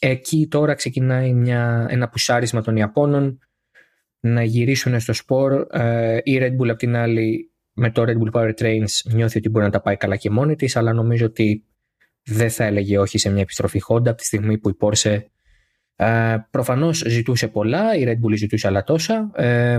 Εκεί 0.00 0.46
τώρα 0.50 0.74
ξεκινάει 0.74 1.32
μια, 1.32 1.86
ένα 1.90 2.08
πουσάρισμα 2.08 2.62
των 2.62 2.76
Ιαπώνων 2.76 3.38
να 4.20 4.42
γυρίσουν 4.42 5.00
στο 5.00 5.12
σπορ. 5.12 5.66
Ε, 5.70 6.18
η 6.22 6.38
Red 6.40 6.56
Bull 6.60 6.68
απ' 6.68 6.78
την 6.78 6.96
άλλη 6.96 7.52
με 7.72 7.90
το 7.90 8.02
Red 8.06 8.16
Bull 8.16 8.40
Power 8.40 8.52
Trains 8.60 9.12
νιώθει 9.12 9.38
ότι 9.38 9.48
μπορεί 9.48 9.64
να 9.64 9.70
τα 9.70 9.80
πάει 9.80 9.96
καλά 9.96 10.16
και 10.16 10.30
μόνη 10.30 10.56
της 10.56 10.76
αλλά 10.76 10.92
νομίζω 10.92 11.26
ότι 11.26 11.64
δεν 12.24 12.50
θα 12.50 12.64
έλεγε 12.64 12.98
όχι 12.98 13.18
σε 13.18 13.30
μια 13.30 13.42
επιστροφή 13.42 13.80
Honda 13.88 14.08
από 14.08 14.14
τη 14.14 14.24
στιγμή 14.24 14.58
που 14.58 14.68
η 14.68 14.76
Porsche 14.80 15.18
ε, 16.00 16.36
προφανώς 16.50 17.04
ζητούσε 17.06 17.48
πολλά, 17.48 17.96
η 17.96 18.04
Red 18.06 18.26
Bull 18.26 18.36
ζητούσε 18.36 18.66
άλλα 18.66 18.84
τόσα. 18.84 19.30
Ε, 19.34 19.78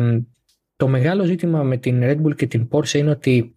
το 0.76 0.88
μεγάλο 0.88 1.24
ζήτημα 1.24 1.64
με 1.64 1.78
την 1.78 2.02
Red 2.04 2.22
Bull 2.22 2.36
και 2.36 2.48
την 2.48 2.68
Porsche 2.72 2.94
είναι 2.94 3.10
ότι 3.10 3.56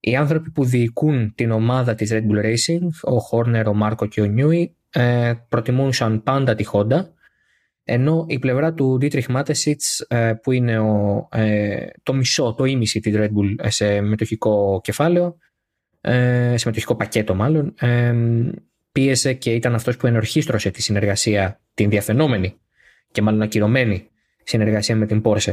οι 0.00 0.16
άνθρωποι 0.16 0.50
που 0.50 0.64
διοικούν 0.64 1.34
την 1.34 1.50
ομάδα 1.50 1.94
της 1.94 2.10
Red 2.12 2.22
Bull 2.22 2.44
Racing, 2.44 3.12
ο 3.12 3.16
Horner, 3.30 3.64
ο 3.66 3.74
Μάρκο 3.74 4.06
και 4.06 4.20
ο 4.20 4.24
Νιούι, 4.24 4.76
ε, 4.90 5.32
προτιμούσαν 5.48 6.22
πάντα 6.22 6.54
τη 6.54 6.64
Honda 6.72 7.04
ενώ 7.84 8.24
η 8.28 8.38
πλευρά 8.38 8.74
του 8.74 8.98
Dietrich 9.00 9.36
Mateschitz 9.36 10.06
ε, 10.08 10.32
που 10.42 10.52
είναι 10.52 10.78
ο, 10.78 11.28
ε, 11.32 11.86
το 12.02 12.14
μισό, 12.14 12.54
το 12.54 12.64
ίμιση 12.64 13.00
της 13.00 13.14
Red 13.16 13.28
Bull 13.28 13.54
ε, 13.58 13.70
σε 13.70 14.00
μετοχικό 14.00 14.80
κεφάλαιο 14.82 15.36
ε, 16.00 16.54
σε 16.56 16.66
μετοχικό 16.66 16.96
πακέτο 16.96 17.34
μάλλον 17.34 17.74
ε, 17.78 18.14
πίεσε 18.92 19.32
και 19.32 19.54
ήταν 19.54 19.74
αυτός 19.74 19.96
που 19.96 20.06
ενορχίστρωσε 20.06 20.70
τη 20.70 20.82
συνεργασία 20.82 21.60
την 21.74 21.90
διαφαινόμενη 21.90 22.54
και 23.12 23.22
μάλλον 23.22 23.42
ακυρωμένη 23.42 24.08
συνεργασία 24.42 24.96
με 24.96 25.06
την 25.06 25.22
Porsche. 25.24 25.52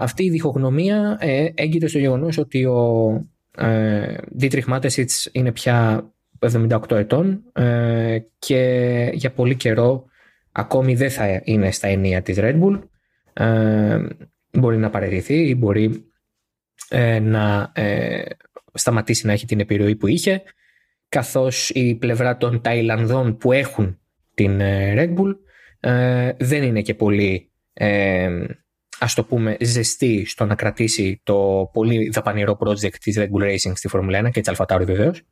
αυτή 0.00 0.24
η 0.24 0.30
διχογνωμία 0.30 1.16
ε, 1.20 1.48
έγκυται 1.54 1.86
στο 1.86 1.98
γεγονός 1.98 2.38
ότι 2.38 2.64
ο 2.64 3.10
ε, 3.56 4.14
Dietrich 4.40 4.64
Mateschitz 4.64 5.26
είναι 5.32 5.52
πια 5.52 6.10
78 6.40 6.90
ετών 6.90 7.42
ε, 7.52 8.18
και 8.38 9.10
για 9.14 9.30
πολύ 9.30 9.56
καιρό 9.56 10.04
ακόμη 10.52 10.94
δεν 10.94 11.10
θα 11.10 11.40
είναι 11.44 11.70
στα 11.70 11.88
ενία 11.88 12.22
της 12.22 12.36
Red 12.40 12.60
Bull. 12.60 12.80
Ε, 13.32 13.98
μπορεί 14.52 14.76
να 14.76 14.90
παραιτηθεί 14.90 15.48
ή 15.48 15.54
μπορεί 15.58 16.12
ε, 16.88 17.18
να 17.18 17.72
σταματήσει 18.72 19.26
να 19.26 19.32
έχει 19.32 19.46
την 19.46 19.60
επιρροή 19.60 19.96
που 19.96 20.06
είχε 20.06 20.42
καθώς 21.10 21.70
η 21.70 21.94
πλευρά 21.94 22.36
των 22.36 22.60
Ταϊλανδών 22.60 23.36
που 23.36 23.52
έχουν 23.52 23.98
την 24.34 24.58
Red 24.94 25.14
Bull 25.16 25.34
δεν 26.36 26.62
είναι 26.62 26.82
και 26.82 26.94
πολύ 26.94 27.52
ας 29.00 29.14
το 29.14 29.24
πούμε 29.24 29.56
ζεστή 29.60 30.24
στο 30.26 30.44
να 30.44 30.54
κρατήσει 30.54 31.20
το 31.22 31.70
πολύ 31.72 32.08
δαπανηρό 32.08 32.58
project 32.60 32.94
της 33.00 33.16
Red 33.18 33.28
Bull 33.28 33.42
Racing 33.42 33.72
στη 33.74 33.88
Formula 33.92 34.26
1 34.26 34.30
και 34.30 34.40
της 34.40 34.52
AlphaTauri 34.56 34.84
βεβαίως 34.84 35.22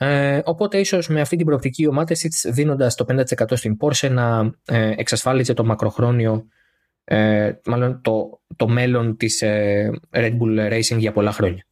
ε, 0.00 0.40
οπότε 0.44 0.78
ίσως 0.78 1.08
με 1.08 1.20
αυτή 1.20 1.36
την 1.36 1.46
προοπτική 1.46 1.86
ο 1.86 1.92
Μάτεσιτ 1.92 2.32
δίνοντας 2.44 2.94
το 2.94 3.04
50% 3.08 3.22
στην 3.54 3.76
Porsche 3.80 4.10
να 4.10 4.52
ε, 4.64 4.94
εξασφάλιζε 4.96 5.54
το 5.54 5.64
μακροχρόνιο 5.64 6.46
ε, 7.04 7.52
μάλλον 7.64 8.00
το, 8.02 8.40
το 8.56 8.68
μέλλον 8.68 9.16
της 9.16 9.42
ε, 9.42 9.90
Red 10.10 10.38
Bull 10.38 10.72
Racing 10.72 10.98
για 10.98 11.12
πολλά 11.12 11.32
χρόνια. 11.32 11.64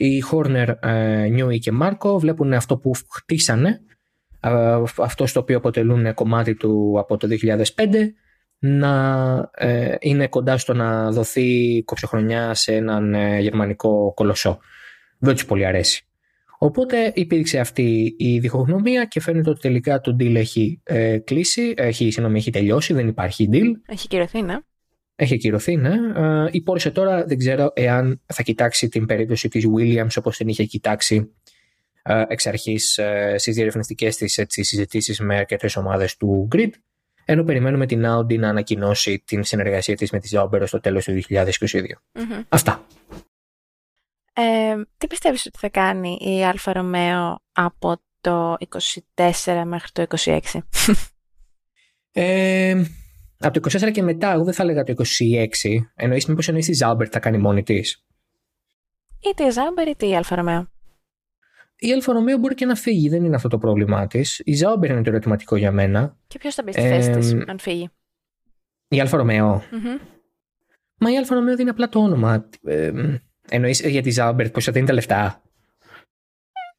Οι 0.00 0.22
Horner, 0.30 0.74
ε, 0.80 1.58
και 1.58 1.72
Μάρκο 1.72 2.18
βλέπουν 2.18 2.52
αυτό 2.52 2.76
που 2.76 2.92
χτίσανε 3.08 3.80
ε, 4.40 4.82
αυτό 4.96 5.26
στο 5.26 5.40
οποίο 5.40 5.56
αποτελούν 5.56 6.14
κομμάτι 6.14 6.54
του 6.54 6.94
από 6.98 7.16
το 7.16 7.28
2005 7.30 7.56
να 8.58 9.50
ε, 9.54 9.94
είναι 10.00 10.28
κοντά 10.28 10.58
στο 10.58 10.74
να 10.74 11.10
δοθεί 11.10 11.82
κοψοχρονιά 11.84 12.54
σε 12.54 12.74
έναν 12.74 13.14
γερμανικό 13.40 14.12
κολοσσό. 14.14 14.58
Δεν 15.18 15.34
τους 15.34 15.44
πολύ 15.44 15.66
αρέσει. 15.66 16.06
Οπότε 16.58 17.12
υπήρξε 17.14 17.58
αυτή 17.58 18.14
η 18.18 18.38
διχογνωμία 18.38 19.04
και 19.04 19.20
φαίνεται 19.20 19.50
ότι 19.50 19.60
τελικά 19.60 20.00
το 20.00 20.16
deal 20.20 20.34
έχει 20.34 20.80
ε, 20.84 21.18
κλείσει, 21.18 21.74
έχει, 21.76 22.10
συγγνώμη, 22.10 22.38
έχει 22.38 22.50
τελειώσει, 22.50 22.94
δεν 22.94 23.08
υπάρχει 23.08 23.48
deal. 23.52 23.72
Έχει 23.86 24.08
κυρωθεί, 24.08 24.42
ναι. 24.42 24.56
Έχει 25.20 25.34
ακυρωθεί, 25.34 25.76
ναι. 25.76 25.94
Ε, 26.16 26.48
η 26.50 26.62
Porsche 26.66 26.92
τώρα 26.92 27.24
δεν 27.24 27.38
ξέρω 27.38 27.72
εάν 27.74 28.20
θα 28.26 28.42
κοιτάξει 28.42 28.88
την 28.88 29.06
περίπτωση 29.06 29.48
της 29.48 29.66
Williams 29.76 30.16
όπως 30.18 30.36
την 30.36 30.48
είχε 30.48 30.64
κοιτάξει 30.64 31.30
ε, 32.02 32.24
εξ 32.28 32.46
αρχής 32.46 32.98
ε, 32.98 33.34
στις 33.38 33.54
διερευνητικές 33.54 34.16
της 34.16 34.38
έτσι, 34.38 34.62
συζητήσεις 34.62 35.20
με 35.20 35.36
αρκετές 35.36 35.76
ομάδες 35.76 36.16
του 36.16 36.48
Grid 36.54 36.70
ενώ 37.24 37.44
περιμένουμε 37.44 37.86
την 37.86 38.04
Audi 38.06 38.38
να 38.38 38.48
ανακοινώσει 38.48 39.22
την 39.26 39.44
συνεργασία 39.44 39.96
της 39.96 40.10
με 40.10 40.18
τη 40.18 40.28
Zauber 40.32 40.62
στο 40.64 40.80
τέλος 40.80 41.04
του 41.04 41.22
2022. 41.28 41.44
mm 42.12 42.44
Αυτά. 42.48 42.86
Ε, 44.32 44.74
τι 44.98 45.06
πιστεύεις 45.06 45.46
ότι 45.46 45.58
θα 45.58 45.68
κάνει 45.68 46.18
η 46.20 46.44
Alfa 46.44 46.72
Romeo 46.72 47.42
από 47.52 48.00
το 48.20 48.56
24 49.14 49.62
μέχρι 49.64 49.90
το 49.92 50.06
26? 50.24 50.38
Ε, 52.12 52.82
από 53.38 53.60
το 53.60 53.78
24 53.78 53.90
και 53.92 54.02
μετά, 54.02 54.32
εγώ 54.32 54.44
δεν 54.44 54.54
θα 54.54 54.62
έλεγα 54.62 54.82
το 54.84 54.94
26. 55.20 55.46
Εννοείς 55.94 56.26
μήπως 56.26 56.48
εννοείς 56.48 56.68
η 56.68 56.72
Sauber 56.72 57.08
θα 57.10 57.18
κάνει 57.18 57.38
μόνη 57.38 57.62
της; 57.62 58.04
Είτε 59.20 59.44
η 59.44 59.50
Sauber 59.50 59.88
είτε 59.88 60.06
η 60.06 60.16
Alfa 60.16 60.36
Romeo. 60.36 60.70
Η 61.76 61.92
Alfa 61.92 62.12
Romeo 62.12 62.38
μπορεί 62.38 62.54
και 62.54 62.66
να 62.66 62.74
φύγει, 62.74 63.08
δεν 63.08 63.24
είναι 63.24 63.36
αυτό 63.36 63.48
το 63.48 63.58
πρόβλημά 63.58 64.06
της. 64.06 64.40
Η 64.44 64.54
Sauber 64.54 64.90
είναι 64.90 65.02
το 65.02 65.10
ερωτηματικό 65.10 65.56
για 65.56 65.72
μένα. 65.72 66.16
Και 66.26 66.38
ποιος 66.38 66.54
θα 66.54 66.62
μπει 66.62 66.72
στη 66.72 66.80
θέση 66.80 67.10
της, 67.10 67.32
αν 67.46 67.58
φύγει; 67.58 67.90
Η 68.88 69.00
Alfa 69.00 69.16
Romeo. 69.16 69.62
Mm-hmm. 69.62 70.00
Μα 70.98 71.12
η 71.12 71.16
Alfa 71.16 71.34
Romeo 71.34 71.56
δίνει 71.56 71.70
απλά 71.70 71.88
το 71.88 72.00
όνομα. 72.00 72.48
Ε, 72.64 72.92
Εννοείς 73.50 73.80
για 73.80 74.02
τη 74.02 74.10
Sauber 74.10 74.50
πως 74.50 74.64
θα 74.64 74.72
δίνει 74.72 74.86
τα 74.86 74.92
λεφτά. 74.92 75.42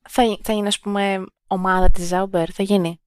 Θα, 0.10 0.23
θα 0.41 0.53
γίνει, 0.53 0.68
ας 0.68 0.80
πούμε, 0.80 1.26
ομάδα 1.48 1.90
της 1.90 2.07
Sauber, 2.07 2.53
θα 2.53 2.64
γίνει; 2.64 3.02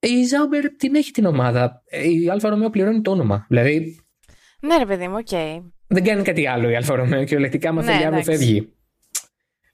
Η 0.00 0.24
Sauber 0.24 0.70
την 0.76 0.94
έχει 0.94 1.10
την 1.10 1.24
ομάδα. 1.24 1.82
Η 2.22 2.30
Alfa 2.30 2.48
Romeo 2.48 2.70
πληρώνει 2.70 3.00
το 3.00 3.10
όνομα. 3.10 3.46
Δηλαδή. 3.48 4.00
Ναι, 4.60 4.76
ρε 4.76 4.86
παιδί 4.86 5.08
μου, 5.08 5.14
OK. 5.18 5.26
Okay. 5.30 5.62
Δεν 5.86 6.04
κάνει 6.04 6.22
κάτι 6.22 6.46
άλλο 6.46 6.68
η 6.68 6.76
Alfa 6.76 6.94
Romeo 6.94 7.24
και 7.24 7.36
ολεκτικά, 7.36 7.68
άμα 7.68 7.82
ναι, 7.82 7.92
θέλει 7.92 8.04
άλλο, 8.04 8.22
φεύγει. 8.22 8.72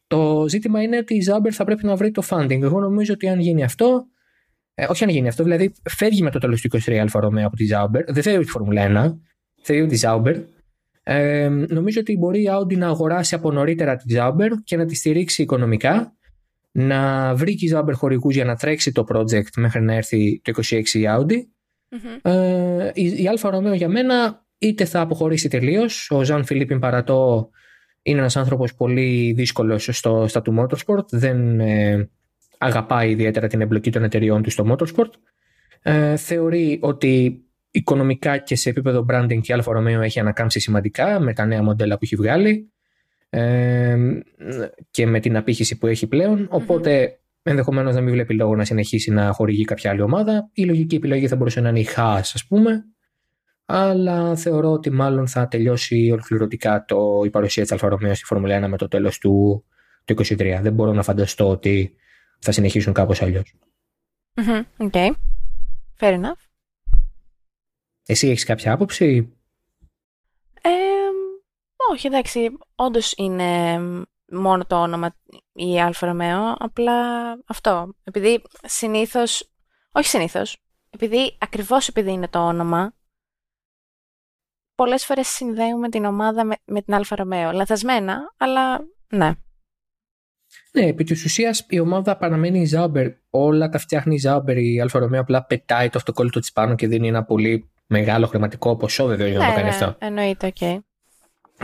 Το 0.06 0.48
ζήτημα 0.48 0.82
είναι 0.82 0.96
ότι 0.96 1.14
η 1.14 1.20
Sauber 1.20 1.54
θα 1.54 1.64
πρέπει 1.64 1.84
να 1.84 1.96
βρει 1.96 2.10
το 2.10 2.22
funding. 2.28 2.62
Εγώ 2.62 2.80
νομίζω 2.80 3.12
ότι 3.12 3.28
αν 3.28 3.40
γίνει 3.40 3.62
αυτό. 3.62 4.06
Ε, 4.74 4.86
όχι 4.88 5.04
αν 5.04 5.10
γίνει 5.10 5.28
αυτό, 5.28 5.42
δηλαδή 5.42 5.72
φεύγει 5.90 6.22
με 6.22 6.30
το 6.30 6.38
τέλος 6.38 6.60
του 6.60 6.80
23 6.84 6.92
Alfa 6.92 7.20
Romeo 7.20 7.46
από 7.46 7.56
τη 7.56 7.64
Sauber. 7.64 8.04
Δεν 8.12 8.22
θέλει 8.22 8.44
τη 8.44 8.50
Φόρμουλα 8.50 9.12
1. 9.12 9.18
Θέλει 9.62 9.86
τη 9.86 9.96
Sauber. 9.96 10.36
Ε, 11.02 11.48
νομίζω 11.48 12.00
ότι 12.00 12.16
μπορεί 12.16 12.42
η 12.42 12.48
Audi 12.50 12.76
να 12.76 12.86
αγοράσει 12.86 13.34
από 13.34 13.52
νωρίτερα 13.52 13.96
τη 13.96 14.14
Sauber 14.16 14.50
και 14.64 14.76
να 14.76 14.84
τη 14.84 14.94
στηρίξει 14.94 15.42
οικονομικά, 15.42 16.16
να 16.72 17.34
βρει 17.34 17.54
και 17.54 17.66
η 17.66 17.72
Sauber 17.74 17.92
χορηγούς 17.92 18.34
για 18.34 18.44
να 18.44 18.56
τρέξει 18.56 18.92
το 18.92 19.04
project 19.08 19.52
μέχρι 19.56 19.82
να 19.82 19.94
έρθει 19.94 20.40
το 20.44 20.52
26 20.56 20.72
η 20.72 21.02
Audi. 21.08 21.36
Ε, 22.22 22.90
η, 22.94 23.22
η 23.22 23.28
Alfa 23.28 23.50
Romeo 23.50 23.74
για 23.74 23.88
μένα 23.88 24.44
είτε 24.58 24.84
θα 24.84 25.00
αποχωρήσει 25.00 25.48
τελείως. 25.48 26.10
Ο 26.10 26.24
Ζαν 26.24 26.44
Φιλίπ 26.44 26.78
Ιμπαρατό 26.78 27.50
είναι 28.02 28.18
ένας 28.18 28.36
άνθρωπος 28.36 28.74
πολύ 28.74 29.32
δύσκολος 29.32 29.88
στο, 29.92 30.24
στα 30.28 30.42
του 30.42 30.54
Motorsport. 30.58 31.08
Δεν 31.10 31.60
ε, 31.60 32.10
αγαπάει 32.58 33.10
ιδιαίτερα 33.10 33.46
την 33.46 33.60
εμπλοκή 33.60 33.90
των 33.90 34.02
εταιριών 34.04 34.42
του 34.42 34.50
στο 34.50 34.64
Motorsport. 34.70 35.10
Ε, 35.82 36.16
θεωρεί 36.16 36.78
ότι 36.82 37.44
οικονομικά 37.70 38.38
και 38.38 38.56
σε 38.56 38.70
επίπεδο 38.70 39.06
branding 39.10 39.40
και 39.40 39.52
η 39.52 39.54
Alfa 39.54 39.72
Romeo 39.72 40.00
έχει 40.00 40.20
ανακάμψει 40.20 40.60
σημαντικά 40.60 41.20
με 41.20 41.32
τα 41.32 41.46
νέα 41.46 41.62
μοντέλα 41.62 41.94
που 41.94 42.00
έχει 42.02 42.16
βγάλει 42.16 42.72
ε, 43.34 43.96
και 44.90 45.06
με 45.06 45.20
την 45.20 45.36
απήχηση 45.36 45.78
που 45.78 45.86
έχει 45.86 46.06
πλέον. 46.06 46.46
Οπότε 46.50 47.08
mm-hmm. 47.08 47.40
ενδεχομένως 47.42 47.94
να 47.94 48.00
μην 48.00 48.12
βλέπει 48.12 48.34
λόγο 48.34 48.56
να 48.56 48.64
συνεχίσει 48.64 49.10
να 49.10 49.32
χορηγεί 49.32 49.64
κάποια 49.64 49.90
άλλη 49.90 50.00
ομάδα. 50.00 50.50
Η 50.52 50.64
λογική 50.64 50.94
επιλογή 50.94 51.28
θα 51.28 51.36
μπορούσε 51.36 51.60
να 51.60 51.68
είναι 51.68 51.80
η 51.80 51.86
Haas, 51.96 52.20
ας 52.20 52.46
πούμε. 52.48 52.84
Αλλά 53.64 54.36
θεωρώ 54.36 54.72
ότι 54.72 54.90
μάλλον 54.90 55.28
θα 55.28 55.48
τελειώσει 55.48 56.10
ολοκληρωτικά 56.12 56.84
το, 56.84 57.22
η 57.24 57.30
παρουσία 57.30 57.62
της 57.62 57.72
Alfa 57.72 57.88
Romeo 57.88 58.14
στη 58.14 58.24
Φόρμουλα 58.24 58.66
1 58.66 58.68
με 58.68 58.76
το 58.76 58.88
τέλος 58.88 59.18
του, 59.18 59.64
του 60.04 60.14
2023. 60.16 60.58
Δεν 60.62 60.72
μπορώ 60.72 60.92
να 60.92 61.02
φανταστώ 61.02 61.48
ότι 61.48 61.94
θα 62.38 62.52
συνεχίσουν 62.52 62.92
κάπως 62.92 63.22
αλλιώς. 63.22 63.54
Mm-hmm. 64.34 64.90
Okay. 64.90 65.10
Fair 66.00 66.20
enough. 66.20 66.42
Εσύ 68.06 68.28
έχεις 68.28 68.44
κάποια 68.44 68.72
άποψη; 68.72 69.32
Ε, 70.62 70.68
όχι, 71.90 72.06
εντάξει, 72.06 72.58
όντως 72.74 73.12
είναι 73.16 73.78
μόνο 74.32 74.64
το 74.66 74.80
όνομα 74.82 75.16
η 75.52 75.80
Alfa 75.80 76.06
Romeo, 76.06 76.54
απλά 76.58 77.02
αυτό. 77.46 77.94
Επειδή 78.04 78.42
συνήθως, 78.62 79.50
όχι 79.92 80.08
συνήθως, 80.08 80.56
επειδή 80.90 81.36
ακριβώς 81.40 81.88
επειδή 81.88 82.12
είναι 82.12 82.28
το 82.28 82.46
όνομα, 82.46 82.94
πολλές 84.74 85.04
φορές 85.04 85.28
συνδέουμε 85.28 85.88
την 85.88 86.04
ομάδα 86.04 86.44
με, 86.44 86.54
με 86.64 86.82
την 86.82 86.94
Alfa 86.94 87.16
Romeo. 87.16 87.52
Λαθασμένα, 87.52 88.34
αλλά 88.36 88.78
ναι. 89.08 89.32
Ναι, 90.72 90.86
επί 90.86 91.04
της 91.04 91.24
ουσίας 91.24 91.66
η 91.68 91.78
ομάδα 91.78 92.16
παραμένει 92.16 92.60
η 92.60 92.64
Sauber. 92.64 93.08
Όλα 93.30 93.68
τα 93.68 93.78
φτιάχνει 93.78 94.14
η 94.14 94.18
Sauber. 94.18 94.58
Η 94.58 94.80
Alfa 94.80 94.98
Romeo 94.98 95.20
απλά 95.20 95.44
πετάει 95.44 95.88
το 95.88 95.98
αυτοκόλλητό 95.98 96.40
της 96.40 96.52
πάνω 96.52 96.74
και 96.74 96.86
δίνει 96.86 97.08
ένα 97.08 97.24
πολύ 97.24 97.70
μεγάλο 97.86 98.26
χρηματικό 98.26 98.76
ποσό 98.76 99.06
βέβαια 99.06 99.28
για 99.28 99.38
να 99.38 99.46
το 99.46 99.50
κάνει 99.50 99.62
ναι, 99.62 99.68
αυτό. 99.68 99.96
Εννοείται, 99.98 100.46
OK. 100.46 100.56
Okay. 100.60 100.78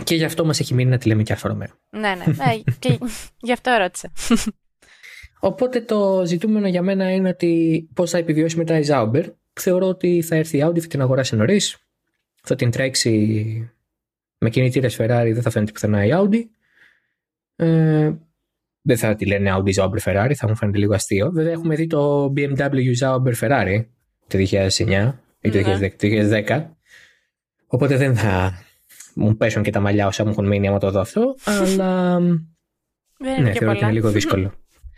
Και 0.04 0.14
γι' 0.14 0.24
αυτό 0.24 0.44
μας 0.44 0.60
έχει 0.60 0.74
μείνει 0.74 0.90
να 0.90 0.98
τη 0.98 1.08
λέμε 1.08 1.22
και 1.22 1.32
Αλφα 1.32 1.54
Ναι, 1.54 1.66
ναι, 1.90 2.14
ναι. 2.14 2.62
και 2.78 2.98
γι' 3.40 3.52
αυτό 3.52 3.76
ρώτησα. 3.78 4.12
Οπότε 5.40 5.80
το 5.80 6.22
ζητούμενο 6.26 6.68
για 6.68 6.82
μένα 6.82 7.12
είναι 7.12 7.28
ότι 7.28 7.88
πώς 7.94 8.10
θα 8.10 8.18
επιβιώσει 8.18 8.56
μετά 8.56 8.78
η 8.78 8.82
Sauber. 8.88 9.24
Θεωρώ 9.52 9.86
ότι 9.86 10.22
θα 10.22 10.36
έρθει 10.36 10.56
η 10.56 10.62
Audi, 10.64 10.78
θα 10.78 10.86
την 10.86 11.00
αγοράσει 11.00 11.36
νωρίς. 11.36 11.76
Θα 12.42 12.54
την 12.54 12.70
τρέξει 12.70 13.72
με 14.38 14.50
κινητήρες 14.50 14.96
Ferrari, 15.00 15.30
δεν 15.32 15.42
θα 15.42 15.50
φαίνεται 15.50 15.72
πουθενά 15.72 16.04
η 16.04 16.10
Audi. 16.12 16.40
Ε, 17.56 18.12
δεν 18.80 18.96
θα 18.96 19.14
τη 19.14 19.26
λένε 19.26 19.54
Audi 19.56 19.82
Zauber 19.82 19.98
Ferrari, 20.04 20.32
θα 20.34 20.48
μου 20.48 20.56
φαίνεται 20.56 20.78
λίγο 20.78 20.94
αστείο. 20.94 21.30
Βέβαια 21.30 21.52
έχουμε 21.52 21.74
δει 21.74 21.86
το 21.86 22.32
BMW 22.36 23.04
Zauber 23.04 23.34
Ferrari 23.40 23.84
το 24.26 24.38
2009 24.50 25.12
ή 25.40 25.50
το 25.50 25.58
2010. 25.58 26.44
Ναι. 26.46 26.70
Οπότε 27.66 27.96
δεν 27.96 28.16
θα 28.16 28.62
μου 29.18 29.36
πέσουν 29.36 29.62
και 29.62 29.70
τα 29.70 29.80
μαλλιά 29.80 30.06
όσα 30.06 30.24
μου 30.24 30.30
έχουν 30.30 30.46
μείνει 30.46 30.68
άμα 30.68 30.78
το 30.78 30.90
δω 30.90 31.00
αυτό. 31.00 31.34
Αλλά. 31.44 32.18
Δεν 33.18 33.42
ναι, 33.42 33.52
θεωρώ 33.52 33.70
ότι 33.70 33.82
είναι 33.82 33.92
λίγο 33.92 34.10
δύσκολο. 34.10 34.52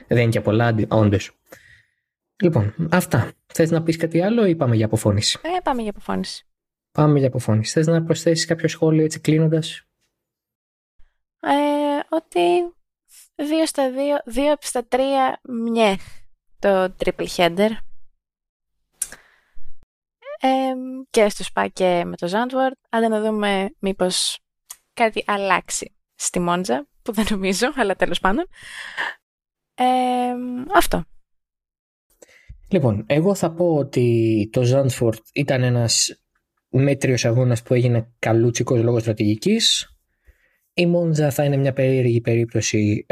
δεν 0.06 0.18
είναι 0.18 0.30
και 0.30 0.40
πολλά, 0.40 0.74
όντως. 0.88 1.30
Λοιπόν, 2.42 2.74
αυτά. 2.90 3.32
Θες 3.47 3.70
να 3.70 3.82
πεις 3.82 3.97
κάτι 3.97 4.20
άλλο 4.20 4.47
ή 4.47 4.55
πάμε 4.55 4.76
για 4.76 4.86
αποφώνηση; 4.86 5.38
Ε, 5.42 5.60
πάμε 5.62 5.82
για 5.82 5.90
αποφώνηση. 5.90 6.47
Πάμε 6.92 7.18
για 7.18 7.28
αποφώνηση. 7.28 7.72
Θες 7.72 7.86
να 7.86 8.02
προσθέσεις 8.02 8.47
κάποιο 8.47 8.68
σχόλιο 8.68 9.05
έτσι 9.05 9.20
κλείνοντας; 9.20 9.86
Ε, 11.40 12.16
ότι 12.16 12.40
2 13.36 13.42
στα 13.64 13.90
2, 13.90 14.22
2 14.34 14.56
στα 14.60 14.86
3 14.88 14.97
μιε 15.42 15.97
το 16.59 16.94
triple 17.05 17.26
header 17.36 17.70
και 21.11 21.29
στο 21.29 21.45
ΣΠΑ 21.45 21.69
και 21.69 22.03
με 22.07 22.17
το 22.17 22.29
Zandvoort. 22.31 22.81
Άντε 22.89 23.09
να 23.09 23.21
δούμε 23.21 23.71
μήπως 23.79 24.39
κάτι 24.95 25.25
αλλάξει 25.27 25.95
στη 26.15 26.39
Μόντζα, 26.39 26.89
που 27.03 27.12
δεν 27.12 27.27
νομίζω, 27.31 27.73
αλλά 27.75 27.95
τέλος 27.95 28.21
πάντων. 28.21 28.47
αυτό. 30.75 31.05
Λοιπόν, 32.69 33.05
εγώ 33.07 33.35
θα 33.35 33.53
πω 33.53 33.75
ότι 33.75 34.49
το 34.53 34.62
Zandvoort 34.65 35.23
ήταν 35.33 35.62
ένας 35.62 36.23
μέτριος 36.69 37.25
αγώνας 37.25 37.62
που 37.62 37.75
έγινε 37.75 38.12
καλούτσικος 38.19 38.83
λόγω 38.83 38.99
στρατηγικής. 38.99 39.95
Η 40.75 40.87
Μόντζα 40.87 41.31
θα 41.31 41.45
είναι 41.45 41.57
μια 41.57 41.73
περίεργη 41.73 42.21
περίπτωση 42.21 43.07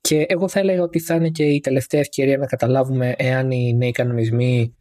και 0.00 0.24
εγώ 0.28 0.48
θα 0.48 0.58
έλεγα 0.58 0.82
ότι 0.82 0.98
θα 0.98 1.14
είναι 1.14 1.28
και 1.28 1.44
η 1.44 1.60
τελευταία 1.60 2.00
ευκαιρία 2.00 2.38
να 2.38 2.46
καταλάβουμε 2.46 3.14
εάν 3.18 3.50
οι 3.50 3.74
νέοι 3.74 3.90
κανονισμοί 3.90 4.76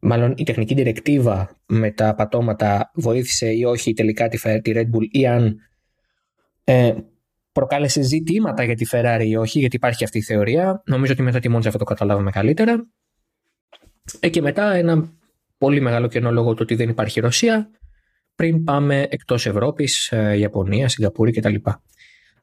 μάλλον 0.00 0.34
η 0.36 0.42
τεχνική 0.42 0.74
διρεκτίβα 0.74 1.56
με 1.66 1.90
τα 1.90 2.14
πατώματα 2.14 2.90
βοήθησε 2.94 3.50
ή 3.52 3.64
όχι 3.64 3.92
τελικά 3.92 4.28
τη, 4.28 4.60
τη 4.60 4.72
Red 4.74 4.96
Bull 4.96 5.06
ή 5.10 5.26
αν 5.26 5.56
ε, 6.64 6.94
προκάλεσε 7.52 8.02
ζητήματα 8.02 8.64
για 8.64 8.74
τη 8.74 8.86
Ferrari 8.90 9.24
ή 9.24 9.36
όχι, 9.36 9.58
γιατί 9.58 9.76
υπάρχει 9.76 10.04
αυτή 10.04 10.18
η 10.18 10.22
θεωρία. 10.22 10.82
Νομίζω 10.86 11.12
ότι 11.12 11.22
μετά 11.22 11.38
τη 11.38 11.48
Monza 11.54 11.70
θα 11.70 11.78
το 11.78 11.84
καταλάβουμε 11.84 12.30
καλύτερα. 12.30 12.86
Ε, 14.20 14.28
και 14.28 14.42
μετά 14.42 14.72
ένα 14.74 15.12
πολύ 15.58 15.80
μεγάλο 15.80 16.08
κενό 16.08 16.30
λόγω 16.32 16.50
του 16.50 16.58
ότι 16.62 16.74
δεν 16.74 16.88
υπάρχει 16.88 17.20
Ρωσία 17.20 17.70
πριν 18.34 18.64
πάμε 18.64 19.06
εκτός 19.10 19.46
Ευρώπης, 19.46 20.12
ε, 20.12 20.38
Ιαπωνία, 20.38 20.88
Σιγκαπούρη 20.88 21.32
κτλ. 21.32 21.54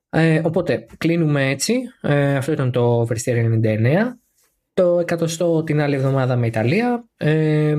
Ε, 0.10 0.42
οπότε 0.44 0.86
κλείνουμε 0.98 1.50
έτσι. 1.50 1.74
Ε, 2.02 2.36
αυτό 2.36 2.52
ήταν 2.52 2.72
το 2.72 3.08
Verstier 3.10 3.60
99 3.62 4.20
το 4.78 5.00
εκατοστό 5.00 5.64
την 5.64 5.82
άλλη 5.82 5.96
εβδομάδα 5.96 6.36
με 6.36 6.48
Ιταλία. 6.48 7.10
Ε, 7.18 7.76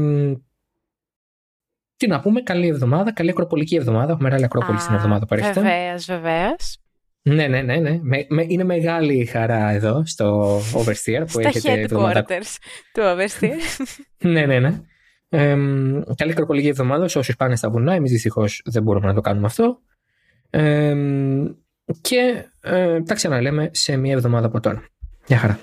τι 1.97 2.07
να 2.07 2.21
πούμε, 2.21 2.41
καλή 2.41 2.67
εβδομάδα, 2.67 3.13
καλή 3.13 3.31
ακροπολική 3.31 3.77
εβδομάδα. 3.77 4.11
Έχουμε 4.13 4.29
μεγάλη 4.29 4.45
ακρόπολη 4.45 4.79
στην 4.79 4.95
εβδομάδα 4.95 5.27
που 5.27 5.35
έρχεται. 5.35 5.61
Βεβαίως, 5.61 6.05
βεβαίως. 6.05 6.79
Ναι, 7.23 7.47
ναι, 7.47 7.63
ναι. 7.63 7.77
ναι. 7.77 7.99
Με, 8.03 8.27
με, 8.29 8.45
είναι 8.49 8.65
μεγάλη 8.65 9.25
χαρά 9.25 9.71
εδώ 9.71 10.03
στο 10.07 10.57
Oversteer 10.59 11.25
που 11.33 11.41
έχετε 11.41 11.81
εβδομάδα. 11.81 12.25
του 12.93 13.03
Oversteer. 13.03 13.87
ναι, 14.33 14.47
ναι, 14.47 14.59
ναι. 14.59 14.81
Ε, 15.29 15.57
καλή 16.17 16.31
ακροπολική 16.31 16.69
εβδομάδα 16.69 17.09
σε 17.09 17.19
όσους 17.19 17.37
πάνε 17.37 17.57
στα 17.57 17.71
βουνά. 17.71 17.95
Εμείς 17.95 18.11
δυστυχώς 18.11 18.63
δεν 18.65 18.83
μπορούμε 18.83 19.07
να 19.07 19.15
το 19.15 19.21
κάνουμε 19.21 19.47
αυτό. 19.47 19.79
Ε, 20.51 20.95
και 22.01 22.45
ε, 22.61 23.03
τα 23.03 23.15
ξαναλέμε 23.15 23.71
σε 23.73 23.97
μία 23.97 24.13
εβδομάδα 24.13 24.47
από 24.47 24.61
τώρα. 24.61 24.83
Γεια 25.27 25.39
χαρά. 25.39 25.59